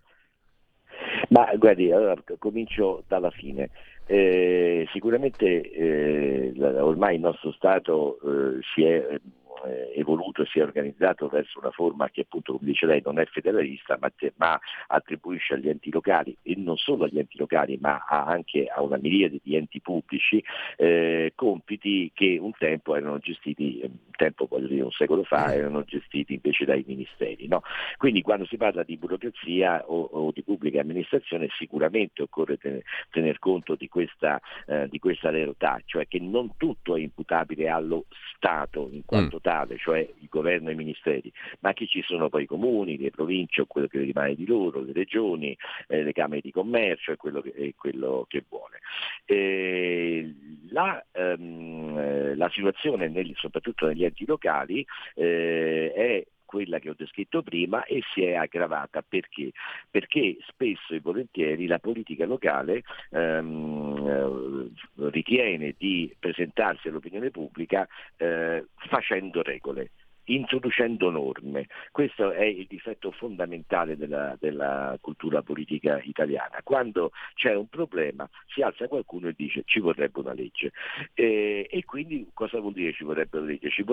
Ma 1.30 1.52
guardi, 1.56 1.92
allora 1.92 2.14
comincio 2.38 3.04
dalla 3.06 3.30
fine. 3.30 3.70
Eh, 4.12 4.88
sicuramente 4.90 5.60
eh, 5.70 6.52
ormai 6.80 7.14
il 7.14 7.20
nostro 7.20 7.52
Stato 7.52 8.18
eh, 8.18 8.58
si 8.74 8.82
è 8.82 9.20
eh, 9.64 9.92
evoluto 9.94 10.44
si 10.46 10.58
è 10.58 10.62
organizzato 10.62 11.28
verso 11.28 11.58
una 11.58 11.70
forma 11.70 12.08
che 12.10 12.22
appunto, 12.22 12.54
come 12.54 12.70
dice 12.70 12.86
lei, 12.86 13.02
non 13.04 13.18
è 13.18 13.24
federalista, 13.26 13.98
ma, 14.00 14.10
te, 14.10 14.32
ma, 14.36 14.58
attribuisce 14.88 15.54
agli 15.54 15.68
enti 15.68 15.90
locali, 15.90 16.36
e 16.42 16.54
non 16.56 16.76
solo 16.76 17.04
agli 17.04 17.18
enti 17.18 17.38
locali, 17.38 17.78
ma 17.80 18.04
anche 18.08 18.66
a 18.66 18.82
una 18.82 18.96
miriade 18.96 19.38
di 19.42 19.56
enti 19.56 19.80
pubblici, 19.80 20.42
eh, 20.76 21.32
compiti 21.34 22.10
che 22.14 22.38
un 22.40 22.52
tempo 22.58 22.96
erano 22.96 23.18
gestiti, 23.18 23.80
un 23.82 24.09
tempo 24.20 24.46
voglio 24.46 24.66
dire 24.66 24.82
un 24.82 24.90
secolo 24.90 25.24
fa, 25.24 25.48
mm. 25.48 25.52
erano 25.52 25.84
gestiti 25.84 26.34
invece 26.34 26.66
dai 26.66 26.84
ministeri. 26.86 27.48
No? 27.48 27.62
Quindi 27.96 28.20
quando 28.20 28.44
si 28.44 28.58
parla 28.58 28.82
di 28.82 28.98
burocrazia 28.98 29.84
o, 29.86 30.02
o 30.12 30.30
di 30.30 30.42
pubblica 30.42 30.82
amministrazione 30.82 31.48
sicuramente 31.56 32.22
occorre 32.22 32.58
tener, 32.58 32.82
tener 33.10 33.38
conto 33.38 33.76
di 33.76 33.88
questa, 33.88 34.38
eh, 34.66 34.88
di 34.88 34.98
questa 34.98 35.30
realtà, 35.30 35.80
cioè 35.86 36.06
che 36.06 36.20
non 36.20 36.56
tutto 36.58 36.96
è 36.96 37.00
imputabile 37.00 37.68
allo 37.68 38.04
Stato 38.36 38.88
in 38.90 39.04
quanto 39.04 39.36
mm. 39.36 39.42
tale, 39.42 39.76
cioè 39.78 39.98
il 39.98 40.28
governo 40.28 40.68
e 40.68 40.72
i 40.72 40.76
ministeri, 40.76 41.32
ma 41.60 41.72
che 41.72 41.86
ci 41.86 42.02
sono 42.02 42.28
poi 42.28 42.42
i 42.42 42.46
comuni, 42.46 42.98
le 42.98 43.10
province 43.10 43.62
o 43.62 43.66
quello 43.66 43.86
che 43.86 43.98
rimane 43.98 44.34
di 44.34 44.46
loro, 44.46 44.80
le 44.80 44.92
regioni, 44.92 45.56
eh, 45.88 46.02
le 46.02 46.12
camere 46.12 46.40
di 46.42 46.50
commercio 46.50 47.12
e 47.12 47.16
quello 47.16 47.40
che, 47.40 47.52
e 47.54 47.74
quello 47.76 48.24
che 48.28 48.44
vuole. 48.48 48.78
Eh, 49.24 50.34
la, 50.70 51.04
ehm, 51.12 52.36
la, 52.36 52.48
situazione 52.50 53.08
nel, 53.08 53.32
soprattutto 53.36 53.86
negli 53.86 54.04
enti 54.10 54.26
locali 54.26 54.84
eh, 55.14 55.92
è 55.94 56.24
quella 56.50 56.80
che 56.80 56.90
ho 56.90 56.94
descritto 56.96 57.42
prima 57.42 57.84
e 57.84 58.02
si 58.12 58.24
è 58.24 58.34
aggravata 58.34 59.04
perché? 59.08 59.52
Perché 59.88 60.36
spesso 60.48 60.94
e 60.94 61.00
volentieri 61.00 61.68
la 61.68 61.78
politica 61.78 62.26
locale 62.26 62.82
ehm, 63.12 64.72
eh, 64.98 65.08
ritiene 65.10 65.76
di 65.78 66.12
presentarsi 66.18 66.88
all'opinione 66.88 67.30
pubblica 67.30 67.86
eh, 68.16 68.66
facendo 68.88 69.42
regole 69.42 69.90
introducendo 70.24 71.10
norme. 71.10 71.66
Questo 71.90 72.30
è 72.32 72.44
il 72.44 72.66
difetto 72.68 73.10
fondamentale 73.10 73.96
della, 73.96 74.36
della, 74.38 74.96
cultura 75.00 75.42
politica 75.42 76.00
italiana. 76.02 76.60
Quando 76.62 77.12
c'è 77.34 77.54
un 77.54 77.68
problema 77.68 78.28
si 78.46 78.62
alza 78.62 78.88
qualcuno 78.88 79.28
e 79.28 79.34
dice 79.36 79.62
ci 79.64 79.80
vorrebbe 79.80 80.20
una 80.20 80.32
legge. 80.32 80.72
E, 81.14 81.66
e 81.68 81.84
quindi 81.84 82.28
cosa 82.32 82.60
vuol 82.60 82.72
dire 82.72 82.92
ci 82.92 83.04
vorrebbe 83.04 83.38
una 83.38 83.46
legge? 83.48 83.70
Ci, 83.70 83.84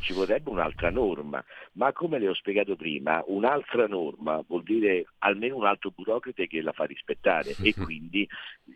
ci 0.00 0.12
vorrebbe 0.12 0.50
un'altra 0.50 0.90
norma, 0.90 1.44
ma 1.72 1.92
come 1.92 2.18
le 2.18 2.28
ho 2.28 2.34
spiegato 2.34 2.76
prima, 2.76 3.22
un'altra 3.26 3.86
norma 3.86 4.42
vuol 4.46 4.62
dire 4.62 5.06
almeno 5.18 5.56
un 5.56 5.66
altro 5.66 5.92
burocrate 5.94 6.46
che 6.46 6.62
la 6.62 6.72
fa 6.72 6.84
rispettare 6.84 7.54
e 7.62 7.74
quindi 7.76 8.28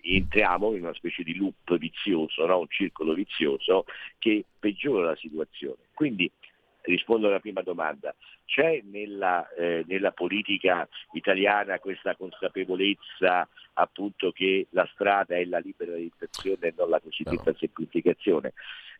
entriamo 0.02 0.74
in 0.74 0.82
una 0.82 0.94
specie 0.94 1.22
di 1.22 1.36
loop 1.36 1.76
vizioso, 1.78 2.46
no? 2.46 2.60
un 2.60 2.68
circolo 2.68 3.14
vizioso 3.14 3.84
che 4.18 4.44
peggiora 4.64 5.08
la 5.08 5.16
situazione. 5.16 5.82
Quindi 5.92 6.30
rispondo 6.84 7.26
alla 7.26 7.38
prima 7.40 7.60
domanda, 7.60 8.14
c'è 8.46 8.80
nella, 8.84 9.46
eh, 9.54 9.84
nella, 9.86 10.12
politica 10.12 10.88
italiana 11.12 11.78
questa 11.78 12.16
consapevolezza 12.16 13.46
appunto 13.74 14.32
che 14.32 14.66
la 14.70 14.88
strada 14.92 15.36
è 15.36 15.44
la 15.44 15.58
liberalizzazione 15.58 16.68
e 16.68 16.74
non 16.76 16.88
la 16.88 17.00
cosiddetta 17.00 17.50
no. 17.50 17.56
semplificazione? 17.58 18.54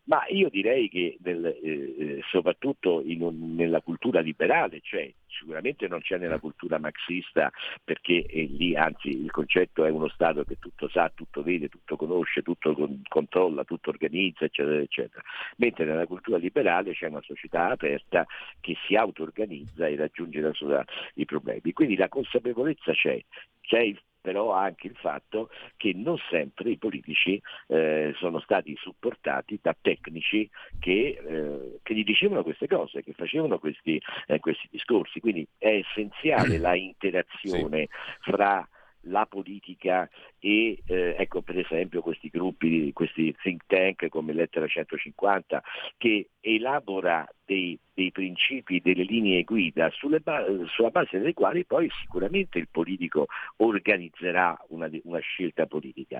Ma 0.05 0.23
io 0.29 0.49
direi 0.49 0.87
che 0.87 1.17
nel, 1.23 1.45
eh, 1.45 1.59
eh, 1.63 2.21
soprattutto 2.29 3.01
un, 3.03 3.55
nella 3.55 3.81
cultura 3.81 4.19
liberale 4.19 4.81
c'è, 4.81 5.11
sicuramente 5.37 5.87
non 5.87 6.01
c'è 6.01 6.17
nella 6.17 6.39
cultura 6.39 6.79
marxista 6.79 7.51
perché 7.83 8.25
lì 8.29 8.75
anzi 8.75 9.09
il 9.09 9.31
concetto 9.31 9.85
è 9.85 9.89
uno 9.89 10.07
Stato 10.07 10.43
che 10.43 10.57
tutto 10.59 10.87
sa, 10.87 11.11
tutto 11.13 11.43
vede, 11.43 11.69
tutto 11.69 11.95
conosce, 11.95 12.41
tutto 12.41 12.73
con, 12.73 13.01
controlla, 13.07 13.63
tutto 13.63 13.89
organizza, 13.89 14.45
eccetera, 14.45 14.79
eccetera. 14.79 15.21
Mentre 15.57 15.85
nella 15.85 16.05
cultura 16.05 16.37
liberale 16.37 16.93
c'è 16.93 17.07
una 17.07 17.21
società 17.21 17.69
aperta 17.69 18.25
che 18.59 18.75
si 18.85 18.95
auto-organizza 18.95 19.87
e 19.87 19.95
raggiunge 19.95 20.41
da 20.41 20.53
sola 20.53 20.83
i 21.15 21.25
problemi. 21.25 21.73
Quindi 21.73 21.95
la 21.95 22.09
consapevolezza 22.09 22.93
c'è, 22.93 23.21
c'è 23.61 23.79
il 23.79 23.99
però 24.25 24.53
anche 24.53 24.87
il 24.87 24.95
fatto 24.95 25.51
che 25.77 25.93
non 25.93 26.17
sempre 26.31 26.71
i 26.71 26.77
politici 26.77 27.39
eh, 27.67 28.11
sono 28.17 28.39
stati 28.39 28.75
supportati 28.75 29.59
da 29.61 29.77
tecnici 29.79 30.49
che, 30.79 31.21
eh, 31.23 31.79
che, 31.83 31.93
gli 31.93 32.03
dicevano 32.03 32.41
queste 32.41 32.65
cose, 32.67 33.03
che 33.03 33.13
facevano 33.13 33.59
questi, 33.59 34.01
eh, 34.25 34.39
questi 34.39 34.67
discorsi. 34.71 35.19
Quindi 35.19 35.47
è 35.59 35.67
essenziale 35.67 36.57
la 36.57 36.73
interazione 36.73 37.81
sì. 37.81 38.31
fra 38.31 38.67
la 39.07 39.27
politica 39.27 40.09
e 40.39 40.81
eh, 40.87 41.15
ecco 41.19 41.43
per 41.43 41.59
esempio 41.59 42.01
questi 42.01 42.29
gruppi, 42.29 42.91
questi 42.93 43.31
think 43.43 43.61
tank 43.67 44.09
come 44.09 44.33
Lettera 44.33 44.65
150 44.65 45.61
che 45.97 46.29
elabora 46.39 47.27
dei, 47.45 47.77
dei 47.93 48.11
principi, 48.11 48.81
delle 48.81 49.03
linee 49.03 49.43
guida 49.43 49.91
ba- 50.21 50.45
sulla 50.67 50.89
base 50.89 51.17
delle 51.17 51.33
quali 51.33 51.63
poi 51.65 51.89
sicuramente 52.01 52.57
il 52.59 52.67
politico 52.69 53.27
organizzerà 53.57 54.57
una, 54.69 54.89
una 55.03 55.19
scelta 55.19 55.65
politica, 55.65 56.19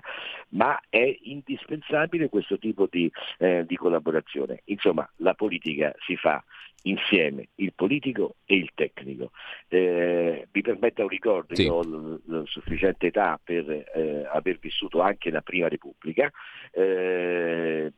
ma 0.50 0.80
è 0.90 1.18
indispensabile 1.24 2.30
questo 2.30 2.58
tipo 2.58 2.88
di, 2.90 3.12
eh, 3.40 3.66
di 3.66 3.76
collaborazione. 3.76 4.62
Insomma, 4.66 5.10
la 5.18 5.34
politica 5.34 5.94
si 6.06 6.16
fa 6.16 6.44
insieme 6.84 7.50
il 7.56 7.74
politico 7.74 8.36
e 8.46 8.56
il 8.56 8.70
tecnico. 8.76 9.32
Eh, 9.68 10.48
mi 10.52 10.62
permetta 10.62 11.02
un 11.02 11.10
ricordo, 11.10 11.56
sì. 11.56 11.64
io 11.64 11.74
ho 11.74 11.82
l- 11.82 12.22
l- 12.26 12.44
sufficiente 12.46 13.08
età 13.08 13.40
per 13.44 13.70
eh, 13.70 14.28
aver 14.32 14.60
vissuto 14.60 15.02
anche 15.02 15.32
la 15.32 15.42
Prima 15.42 15.68
Repubblica, 15.68 16.32
eh, 16.72 17.92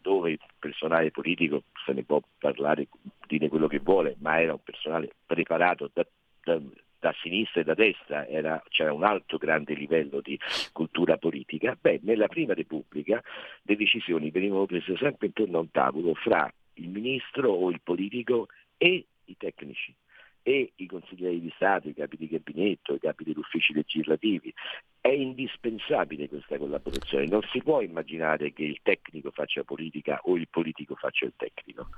dove 0.00 0.32
il 0.32 0.40
personale 0.58 1.10
politico 1.10 1.64
se 1.84 1.92
ne 1.92 2.02
può 2.02 2.20
parlare, 2.38 2.88
dire 3.26 3.48
quello 3.48 3.66
che 3.66 3.78
vuole, 3.78 4.16
ma 4.20 4.40
era 4.40 4.52
un 4.52 4.62
personale 4.62 5.10
preparato 5.26 5.90
da, 5.92 6.06
da 6.42 6.60
da 7.00 7.14
sinistra 7.22 7.62
e 7.62 7.64
da 7.64 7.74
destra 7.74 8.28
era, 8.28 8.62
c'era 8.68 8.92
un 8.92 9.02
alto 9.02 9.38
grande 9.38 9.74
livello 9.74 10.20
di 10.20 10.38
cultura 10.72 11.16
politica, 11.16 11.76
beh, 11.80 12.00
nella 12.02 12.28
prima 12.28 12.52
Repubblica 12.52 13.22
le 13.62 13.76
decisioni 13.76 14.30
venivano 14.30 14.66
prese 14.66 14.96
sempre 14.98 15.28
intorno 15.28 15.56
a 15.56 15.60
un 15.62 15.70
tavolo 15.70 16.14
fra 16.14 16.52
il 16.74 16.88
ministro 16.88 17.50
o 17.50 17.70
il 17.70 17.80
politico 17.82 18.48
e 18.76 19.06
i 19.24 19.36
tecnici 19.36 19.94
e 20.42 20.72
i 20.76 20.86
consiglieri 20.86 21.40
di 21.40 21.52
Stato, 21.54 21.88
i 21.88 21.94
capi 21.94 22.16
di 22.16 22.28
gabinetto, 22.28 22.94
i 22.94 23.00
capi 23.00 23.24
degli 23.24 23.38
uffici 23.38 23.72
legislativi. 23.72 24.52
È 25.00 25.08
indispensabile 25.08 26.28
questa 26.28 26.58
collaborazione, 26.58 27.26
non 27.26 27.42
si 27.50 27.62
può 27.62 27.80
immaginare 27.80 28.52
che 28.52 28.64
il 28.64 28.80
tecnico 28.82 29.30
faccia 29.30 29.64
politica 29.64 30.20
o 30.24 30.36
il 30.36 30.48
politico 30.48 30.94
faccia 30.94 31.24
il 31.26 31.32
tecnico. 31.36 31.88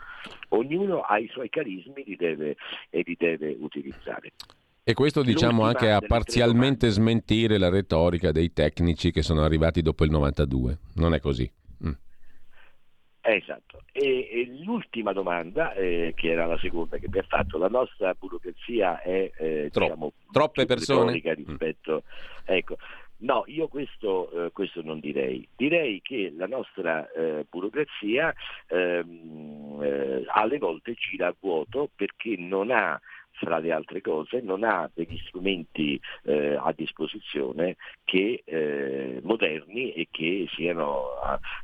Ognuno 0.50 1.00
ha 1.00 1.18
i 1.18 1.28
suoi 1.28 1.48
carismi 1.48 2.04
li 2.04 2.16
deve, 2.16 2.56
e 2.90 3.02
li 3.04 3.16
deve 3.18 3.56
utilizzare. 3.58 4.32
E 4.84 4.94
questo 4.94 5.22
diciamo 5.22 5.62
anche 5.62 5.90
a 5.90 6.00
parzialmente 6.00 6.88
smentire 6.88 7.56
la 7.56 7.68
retorica 7.68 8.32
dei 8.32 8.52
tecnici 8.52 9.12
che 9.12 9.22
sono 9.22 9.44
arrivati 9.44 9.80
dopo 9.80 10.04
il 10.04 10.10
92, 10.10 10.78
non 10.94 11.14
è 11.14 11.20
così? 11.20 11.48
Esatto. 13.24 13.84
E, 13.92 14.28
e 14.32 14.64
l'ultima 14.64 15.12
domanda, 15.12 15.72
eh, 15.74 16.12
che 16.16 16.32
era 16.32 16.44
la 16.44 16.58
seconda 16.58 16.98
che 16.98 17.08
mi 17.08 17.18
ha 17.18 17.24
fatto, 17.26 17.56
la 17.56 17.68
nostra 17.68 18.14
burocrazia 18.18 19.00
è 19.00 19.30
eh, 19.36 19.68
Tro- 19.70 19.84
diciamo, 19.84 20.12
troppe 20.32 20.66
persone 20.66 21.12
rispetto. 21.12 22.02
Mm. 22.04 22.54
Ecco. 22.54 22.76
No, 23.18 23.44
io 23.46 23.68
questo, 23.68 24.46
eh, 24.46 24.50
questo, 24.50 24.82
non 24.82 24.98
direi. 24.98 25.46
Direi 25.54 26.00
che 26.02 26.32
la 26.36 26.48
nostra 26.48 27.08
eh, 27.12 27.46
burocrazia 27.48 28.34
ehm, 28.66 29.80
eh, 29.80 30.24
alle 30.26 30.58
volte 30.58 30.94
gira 30.94 31.28
a 31.28 31.34
vuoto 31.38 31.88
perché 31.94 32.34
non 32.36 32.72
ha 32.72 33.00
fra 33.42 33.58
le 33.58 33.72
altre 33.72 34.00
cose, 34.00 34.40
non 34.40 34.62
ha 34.62 34.88
degli 34.94 35.18
strumenti 35.26 36.00
eh, 36.24 36.54
a 36.54 36.72
disposizione 36.76 37.76
che, 38.04 38.42
eh, 38.44 39.20
moderni 39.22 39.92
e 39.92 40.06
che 40.10 40.46
siano, 40.54 41.08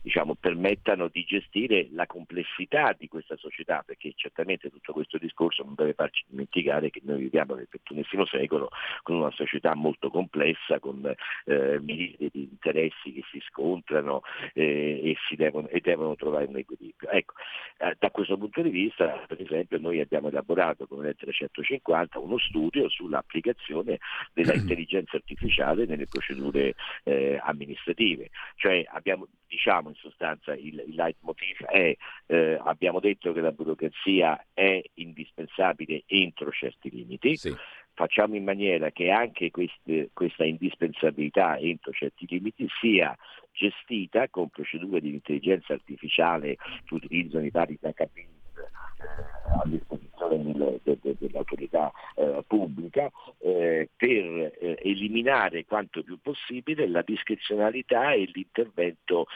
diciamo, 0.03 0.35
permettano 0.35 1.07
di 1.09 1.23
gestire 1.25 1.89
la 1.93 2.07
complessità 2.07 2.95
di 2.99 3.07
questa 3.07 3.37
società, 3.37 3.85
perché 3.87 4.13
certamente 4.17 4.71
tutto 4.71 4.93
questo 4.93 5.19
discorso 5.19 5.63
non 5.63 5.75
deve 5.77 5.95
farci 5.95 6.25
dimenticare 6.27 6.91
che 6.91 7.01
noi 7.05 7.21
viviamo 7.21 7.55
nel 7.55 7.69
XXI 7.71 8.27
secolo 8.27 8.71
con 9.03 9.17
una 9.17 9.31
società 9.31 9.75
molto 9.75 10.11
complessa, 10.11 10.81
con 10.81 11.15
eh, 11.45 11.79
milioni 11.81 12.29
di 12.33 12.43
interessi 12.43 13.13
che 13.13 13.23
si 13.31 13.41
scontrano 13.49 14.23
eh, 14.55 15.01
e, 15.05 15.17
si 15.29 15.37
devono, 15.37 15.69
e, 15.69 15.81
devono, 15.81 16.17
trovare 16.17 16.47
un 16.47 16.57
equilibrio. 16.57 17.11
Ecco, 17.11 17.35
eh, 17.79 17.95
da 17.99 18.11
questo 18.11 18.37
punto 18.37 18.63
di 18.63 18.71
vista, 18.71 19.25
per 19.29 19.41
esempio, 19.41 19.79
noi 19.79 20.01
abbiamo 20.01 20.29
elaborato 20.29 20.87
come 20.89 21.05
lettera 21.05 21.31
150 21.31 21.68
150 21.69 22.19
uno 22.19 22.39
studio 22.39 22.89
sull'applicazione 22.89 23.99
dell'intelligenza 24.33 25.17
artificiale 25.19 25.85
nelle 25.85 26.07
procedure 26.07 26.75
eh, 27.05 27.39
amministrative. 27.43 28.31
Cioè 28.57 28.85
abbiamo, 28.91 29.29
diciamo 29.47 29.91
in 29.91 29.95
sostanza 29.97 30.55
il, 30.55 30.83
il 30.87 30.95
leitmotiv 30.95 31.65
è 31.65 31.95
eh, 32.27 32.61
abbiamo 32.63 33.01
detto 33.01 33.33
che 33.33 33.41
la 33.41 33.53
burocrazia 33.53 34.47
è 34.55 34.83
indispensabile 34.95 36.05
entro 36.07 36.51
certi 36.51 36.91
limiti. 36.91 37.37
Sì 37.37 37.55
facciamo 37.99 38.37
in 38.37 38.45
maniera 38.45 38.93
che 38.93 39.11
anche 39.11 39.51
queste, 39.51 40.11
questa 40.13 40.45
indispensabilità 40.45 41.59
entro 41.59 41.91
certi 41.91 42.27
limiti 42.29 42.69
sia 42.81 43.13
gestita 43.51 44.29
con 44.29 44.51
procedure 44.51 45.01
di 45.01 45.15
intelligenza 45.15 45.73
artificiale 45.73 46.55
che 46.85 46.95
utilizzano 46.95 47.45
i 47.45 47.51
vari 47.51 47.77
database 47.81 48.39
a 49.51 49.63
de, 50.27 51.17
dell'autorità 51.19 51.93
eh, 52.15 52.43
pubblica 52.47 53.11
eh, 53.39 53.89
per 53.97 54.53
eh, 54.59 54.79
eliminare 54.83 55.65
quanto 55.65 56.03
più 56.03 56.19
possibile 56.21 56.89
la 56.89 57.03
discrezionalità 57.03 58.13
e 58.13 58.29
l'intervento 58.33 59.27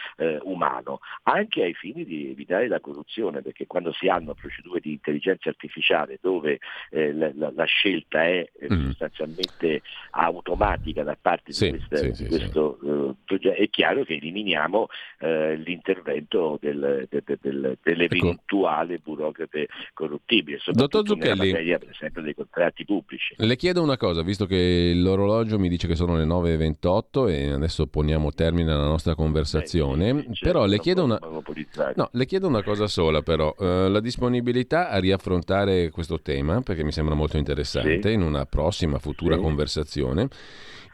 umano, 0.42 1.00
anche 1.24 1.62
ai 1.62 1.74
fini 1.74 2.04
di 2.04 2.30
evitare 2.30 2.68
la 2.68 2.80
corruzione, 2.80 3.42
perché 3.42 3.66
quando 3.66 3.92
si 3.92 4.09
hanno 4.09 4.34
procedure 4.34 4.80
di 4.80 4.92
intelligenza 4.92 5.48
artificiale 5.48 6.18
dove 6.20 6.59
la, 6.90 7.30
la, 7.34 7.52
la, 7.54 7.64
scelta 7.64 8.24
è 8.24 8.48
mm. 8.72 8.86
sostanzialmente 8.86 9.82
automatica 10.10 11.02
da 11.02 11.16
parte 11.20 11.52
sì, 11.52 11.70
di, 11.70 11.78
questa, 11.78 11.96
sì, 11.96 12.22
di 12.22 12.28
questo 12.28 13.16
progetto, 13.24 13.60
è 13.60 13.68
chiaro 13.68 14.04
che 14.04 14.14
eliminiamo 14.14 14.88
l'intervento 15.18 16.59
del, 16.60 17.09
del, 17.09 17.22
del, 17.40 17.78
dell'eventuale 17.82 18.94
ecco. 18.94 19.10
burocrate 19.10 19.68
corruttibile, 19.92 20.59
Dottor 20.72 21.06
Zucchelli, 21.06 21.50
materia 21.50 21.78
per 21.78 21.90
esempio 21.90 22.22
dei 22.22 22.34
contratti 22.34 22.84
pubblici. 22.84 23.34
Le 23.36 23.56
chiedo 23.56 23.82
una 23.82 23.96
cosa, 23.96 24.22
visto 24.22 24.46
che 24.46 24.92
l'orologio 24.94 25.58
mi 25.58 25.68
dice 25.68 25.86
che 25.86 25.94
sono 25.94 26.16
le 26.16 26.24
9.28 26.24 27.28
e 27.28 27.50
adesso 27.50 27.86
poniamo 27.86 28.32
termine 28.32 28.72
alla 28.72 28.86
nostra 28.86 29.14
conversazione, 29.14 30.08
eh, 30.08 30.26
sì, 30.32 30.44
però 30.44 30.66
le 30.66 30.78
chiedo, 30.78 31.04
una... 31.04 31.18
no, 31.20 32.08
le 32.12 32.26
chiedo, 32.26 32.48
una... 32.48 32.62
cosa 32.62 32.86
sola 32.86 33.22
però, 33.22 33.54
uh, 33.56 33.88
la 33.88 34.00
disponibilità 34.00 34.88
a 34.88 34.98
riaffrontare 34.98 35.90
questo 35.90 36.20
tema, 36.20 36.60
perché 36.62 36.84
mi 36.84 36.92
sembra 36.92 37.14
molto 37.14 37.36
interessante, 37.36 38.08
sì. 38.08 38.14
in 38.14 38.22
una 38.22 38.46
prossima 38.46 38.98
futura 38.98 39.36
sì. 39.36 39.40
conversazione. 39.40 40.28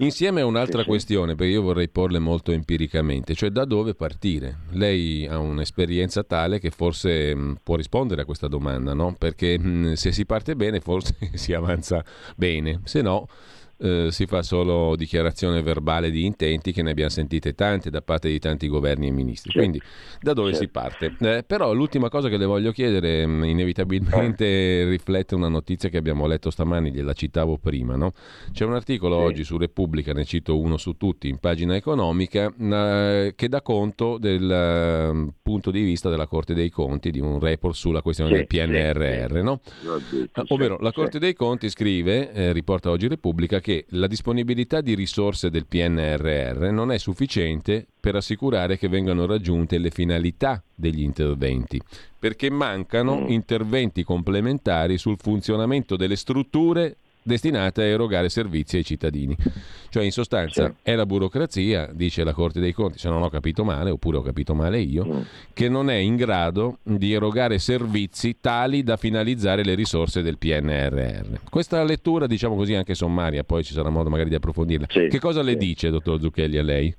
Insieme 0.01 0.43
a 0.43 0.47
un'altra 0.47 0.83
sì, 0.83 0.89
questione, 0.89 1.35
perché 1.35 1.53
io 1.53 1.63
vorrei 1.63 1.89
porle 1.89 2.21
molto 2.21 2.53
empiricamente, 2.53 3.35
cioè 3.35 3.51
da 3.51 3.65
dove 3.65 3.95
partire? 3.95 4.59
Lei 4.71 5.27
ha 5.27 5.39
un'esperienza 5.39 6.23
tale 6.23 6.61
che 6.61 6.71
forse 6.71 7.35
mh, 7.35 7.59
può 7.65 7.75
rispondere 7.75 8.23
a 8.23 8.25
questa 8.25 8.47
domanda, 8.47 8.95
no? 8.95 9.17
Perché 9.19 9.59
mh, 9.59 9.95
se 9.95 10.13
si 10.13 10.25
parte 10.25 10.55
bene 10.55 10.79
forse 10.79 11.17
si 11.35 11.53
avanza 11.53 12.05
bene, 12.37 12.81
se 12.85 13.03
no 13.03 13.27
eh, 13.79 14.09
si 14.11 14.27
fa 14.27 14.43
solo 14.43 14.97
dichiarazione 14.97 15.63
verbale 15.63 16.11
di 16.11 16.25
intenti 16.25 16.73
che 16.73 16.83
ne 16.83 16.91
abbiamo 16.91 17.11
sentite 17.11 17.55
tante 17.55 17.91
da 17.91 18.03
parte 18.03 18.29
di 18.29 18.39
tanti 18.39 18.69
governi 18.69 19.07
e 19.07 19.11
ministri. 19.11 19.51
Certo. 19.53 19.59
Quindi 19.59 19.81
da 20.21 20.33
dove 20.33 20.53
certo. 20.53 20.65
si 20.65 20.71
parte? 20.71 21.17
Eh, 21.21 21.45
però 21.45 21.73
l'ultima 21.73 22.09
cosa 22.09 22.29
che 22.29 22.37
le 22.37 22.45
voglio 22.45 22.73
chiedere 22.73 23.27
mm, 23.27 23.45
inevitabilmente 23.45 24.85
riflette 24.89 25.35
una 25.35 25.49
notizia 25.49 25.89
che 25.89 25.97
abbiamo 25.97 26.27
letto 26.27 26.51
stamani, 26.51 26.91
gliela 26.91 27.13
citavo 27.13 27.59
prima. 27.59 27.97
No? 27.97 28.13
C'è 28.53 28.65
un 28.65 28.75
articolo 28.75 29.19
sì. 29.19 29.25
oggi 29.25 29.45
su 29.45 29.57
Repubblica, 29.57 30.13
ne 30.13 30.25
cito 30.25 30.59
uno 30.59 30.77
su 30.77 30.97
tutti, 30.97 31.29
in 31.29 31.39
pagina 31.39 31.77
economica, 31.77 32.53
eh, 32.59 33.33
che 33.37 33.49
dà 33.49 33.63
conto 33.63 34.19
del 34.19 35.13
uh, 35.13 35.33
punto 35.43 35.71
di 35.71 35.83
vista 35.83 36.11
della 36.11 36.27
Corte 36.27 36.55
dei 36.55 36.71
Conti, 36.71 37.11
di 37.11 37.21
un 37.21 37.39
report 37.39 37.75
sulla 37.75 38.03
questione 38.03 38.31
sì, 38.31 38.37
del 38.37 38.47
PNRR. 38.47 39.37
Sì, 39.37 39.43
no? 39.43 39.61
Ovvero 40.49 40.79
la 40.81 40.93
Corte 40.93 41.19
dei 41.19 41.35
Conti 41.35 41.69
scrive, 41.71 42.33
eh, 42.33 42.53
riporta 42.53 42.91
oggi 42.91 43.09
Repubblica, 43.09 43.61
che 43.61 43.68
la 43.91 44.07
disponibilità 44.07 44.81
di 44.81 44.95
risorse 44.95 45.51
del 45.51 45.67
PNRR 45.67 46.71
non 46.71 46.91
è 46.93 46.99
sufficiente 46.99 47.87
per 48.01 48.17
assicurare 48.17 48.79
che 48.79 48.89
vengano 48.89 49.27
raggiunte 49.27 49.79
le 49.79 49.91
finalità 49.91 50.63
degli 50.75 51.03
interventi, 51.03 51.81
perché 52.19 52.51
mancano 52.51 53.21
mm. 53.21 53.29
interventi 53.31 54.05
complementari 54.05 54.97
sul 54.97 55.19
funzionamento 55.19 55.97
delle 55.97 56.17
strutture 56.17 56.97
destinate 57.29 57.83
a 57.83 57.85
erogare 57.85 58.29
servizi 58.29 58.79
ai 58.79 58.85
cittadini. 58.85 59.37
Cioè, 59.91 60.03
in 60.03 60.11
sostanza, 60.11 60.67
sì. 60.67 60.75
è 60.83 60.95
la 60.97 61.07
burocrazia, 61.07 61.89
dice 61.93 62.25
la 62.25 62.33
Corte 62.33 62.59
dei 62.59 62.73
Conti, 62.73 62.99
se 62.99 63.09
non 63.09 63.23
ho 63.23 63.29
capito 63.29 63.65
male, 63.65 63.91
oppure 63.91 64.17
ho 64.17 64.23
capito 64.23 64.55
male 64.55 64.81
io, 64.81 65.07
mm. 65.07 65.21
che 65.53 65.69
non 65.69 65.89
è 65.89 65.95
in 65.95 66.17
grado 66.17 66.79
di 66.83 67.13
erogare 67.13 67.59
servizi 67.59 68.39
tali 68.41 68.83
da 68.83 68.97
finalizzare 68.97 69.63
le 69.63 69.75
risorse 69.75 70.23
del 70.23 70.39
PNRR. 70.39 71.39
Questa 71.49 71.83
lettura, 71.85 72.27
diciamo 72.27 72.57
così, 72.57 72.75
anche 72.75 72.95
sommaria, 72.95 73.45
poi 73.45 73.63
ci 73.63 73.73
sarà 73.73 73.91
modo 73.91 74.11
magari 74.11 74.29
di 74.29 74.35
approfondirla. 74.35 74.87
Sì, 74.89 75.07
che 75.09 75.21
cosa 75.21 75.43
le 75.43 75.57
dice, 75.57 75.91
dottor 75.91 76.21
Zucchelli, 76.21 76.59
a 76.59 76.63
lei? 76.63 76.95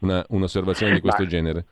Una, 0.00 0.24
un'osservazione 0.30 0.94
di 0.94 1.00
questo 1.00 1.22
Ma... 1.22 1.28
genere? 1.28 1.64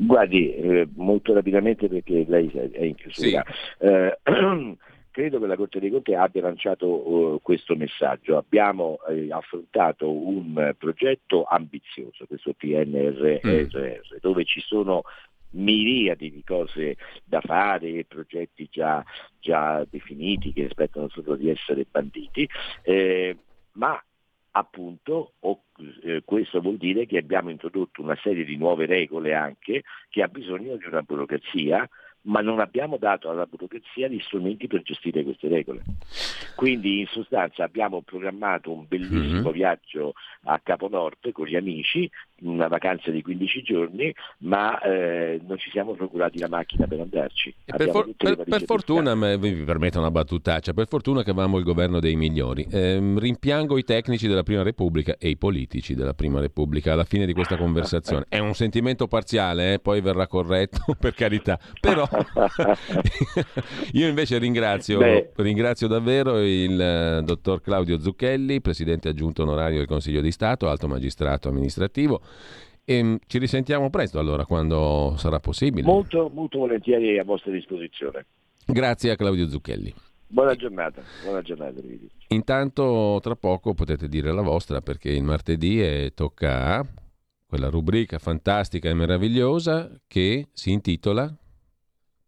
Guardi, 0.00 0.54
eh, 0.54 0.88
molto 0.94 1.34
rapidamente 1.34 1.88
perché 1.88 2.24
lei 2.28 2.48
è 2.50 2.84
in 2.84 2.94
chiusura. 2.94 3.44
Sì. 3.46 3.84
Eh, 3.84 4.18
credo 5.10 5.40
che 5.40 5.46
la 5.46 5.56
Corte 5.56 5.80
dei 5.80 5.90
Conti 5.90 6.14
abbia 6.14 6.42
lanciato 6.42 6.86
uh, 6.86 7.40
questo 7.42 7.76
messaggio. 7.76 8.36
Abbiamo 8.36 8.98
eh, 9.08 9.28
affrontato 9.30 10.10
un 10.10 10.74
progetto 10.78 11.44
ambizioso, 11.44 12.26
questo 12.26 12.54
PNRR, 12.54 13.40
mm. 13.46 14.18
dove 14.20 14.44
ci 14.44 14.60
sono 14.60 15.02
miriadi 15.50 16.30
di 16.30 16.42
cose 16.44 16.96
da 17.24 17.40
fare, 17.40 18.04
progetti 18.04 18.68
già, 18.70 19.02
già 19.40 19.84
definiti 19.88 20.52
che 20.52 20.66
aspettano 20.66 21.08
solo 21.08 21.36
di 21.36 21.48
essere 21.48 21.86
banditi, 21.90 22.48
eh, 22.82 23.36
ma 23.72 24.00
appunto 24.52 25.34
o, 25.40 25.62
eh, 26.02 26.22
questo 26.24 26.60
vuol 26.60 26.76
dire 26.76 27.06
che 27.06 27.18
abbiamo 27.18 27.50
introdotto 27.50 28.02
una 28.02 28.18
serie 28.22 28.44
di 28.44 28.56
nuove 28.56 28.86
regole 28.86 29.34
anche 29.34 29.84
che 30.08 30.22
ha 30.22 30.28
bisogno 30.28 30.76
di 30.76 30.84
una 30.84 31.02
burocrazia 31.02 31.88
ma 32.28 32.40
non 32.40 32.60
abbiamo 32.60 32.96
dato 32.96 33.28
alla 33.30 33.46
burocrazia 33.46 34.08
gli 34.08 34.20
strumenti 34.20 34.66
per 34.66 34.82
gestire 34.82 35.24
queste 35.24 35.48
regole. 35.48 35.82
Quindi 36.54 37.00
in 37.00 37.06
sostanza 37.06 37.64
abbiamo 37.64 38.02
programmato 38.02 38.70
un 38.70 38.86
bellissimo 38.86 39.42
mm-hmm. 39.42 39.52
viaggio 39.52 40.12
a 40.44 40.60
Capo 40.62 40.88
Nord 40.88 41.32
con 41.32 41.46
gli 41.46 41.56
amici, 41.56 42.10
una 42.40 42.68
vacanza 42.68 43.10
di 43.10 43.22
15 43.22 43.62
giorni, 43.62 44.14
ma 44.38 44.78
eh, 44.80 45.40
non 45.46 45.58
ci 45.58 45.70
siamo 45.70 45.94
procurati 45.94 46.38
la 46.38 46.48
macchina 46.48 46.86
per 46.86 47.00
andarci. 47.00 47.54
Per, 47.64 47.88
for- 47.90 48.10
per, 48.16 48.44
per 48.44 48.62
fortuna, 48.64 49.14
vi 49.36 49.52
permetto 49.64 49.98
una 49.98 50.10
battutaccia, 50.10 50.72
per 50.72 50.86
fortuna 50.88 51.22
che 51.22 51.30
avevamo 51.30 51.58
il 51.58 51.64
governo 51.64 52.00
dei 52.00 52.16
migliori. 52.16 52.66
Eh, 52.70 53.14
rimpiango 53.16 53.78
i 53.78 53.84
tecnici 53.84 54.26
della 54.26 54.42
Prima 54.42 54.62
Repubblica 54.62 55.16
e 55.18 55.28
i 55.28 55.36
politici 55.36 55.94
della 55.94 56.14
Prima 56.14 56.40
Repubblica 56.40 56.92
alla 56.92 57.04
fine 57.04 57.26
di 57.26 57.32
questa 57.32 57.56
conversazione. 57.56 58.26
È 58.28 58.38
un 58.38 58.54
sentimento 58.54 59.06
parziale, 59.06 59.74
eh? 59.74 59.78
poi 59.78 60.00
verrà 60.00 60.26
corretto, 60.26 60.94
per 60.98 61.14
carità, 61.14 61.58
però 61.80 62.06
Io 63.92 64.08
invece 64.08 64.38
ringrazio, 64.38 65.00
ringrazio 65.36 65.86
davvero 65.86 66.40
il 66.40 66.80
eh, 66.80 67.22
dottor 67.22 67.60
Claudio 67.60 68.00
Zucchelli, 68.00 68.60
presidente 68.60 69.08
aggiunto 69.08 69.42
onorario 69.42 69.78
del 69.78 69.86
Consiglio 69.86 70.20
di 70.20 70.30
Stato, 70.30 70.68
alto 70.68 70.88
magistrato 70.88 71.48
amministrativo. 71.48 72.20
E 72.84 73.02
mm, 73.02 73.16
ci 73.26 73.38
risentiamo 73.38 73.90
presto 73.90 74.18
allora 74.18 74.44
quando 74.46 75.14
sarà 75.16 75.40
possibile. 75.40 75.86
Molto, 75.86 76.30
molto 76.32 76.58
volentieri 76.58 77.18
a 77.18 77.24
vostra 77.24 77.52
disposizione. 77.52 78.26
Grazie 78.64 79.10
a 79.10 79.16
Claudio 79.16 79.48
Zucchelli. 79.48 79.94
Buona 80.30 80.54
giornata, 80.54 81.02
buona 81.22 81.40
giornata. 81.40 81.80
Intanto 82.28 83.18
tra 83.22 83.34
poco 83.34 83.72
potete 83.72 84.08
dire 84.08 84.30
la 84.30 84.42
vostra 84.42 84.82
perché 84.82 85.10
il 85.10 85.22
martedì 85.22 85.80
è, 85.80 86.12
tocca 86.12 86.76
a 86.76 86.86
quella 87.46 87.70
rubrica 87.70 88.18
fantastica 88.18 88.90
e 88.90 88.94
meravigliosa 88.94 89.90
che 90.06 90.48
si 90.52 90.70
intitola 90.70 91.34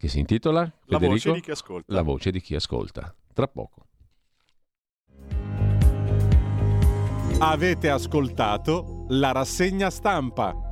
che 0.01 0.07
si 0.07 0.17
intitola 0.17 0.67
La 0.85 0.97
voce 0.97 1.31
di 1.31 1.41
chi 1.41 1.51
ascolta. 1.51 1.93
La 1.93 2.01
voce 2.01 2.31
di 2.31 2.41
chi 2.41 2.55
ascolta. 2.55 3.15
Tra 3.35 3.47
poco. 3.47 3.85
Avete 7.37 7.87
ascoltato 7.87 9.00
la 9.13 9.33
rassegna 9.33 9.89
stampa. 9.89 10.70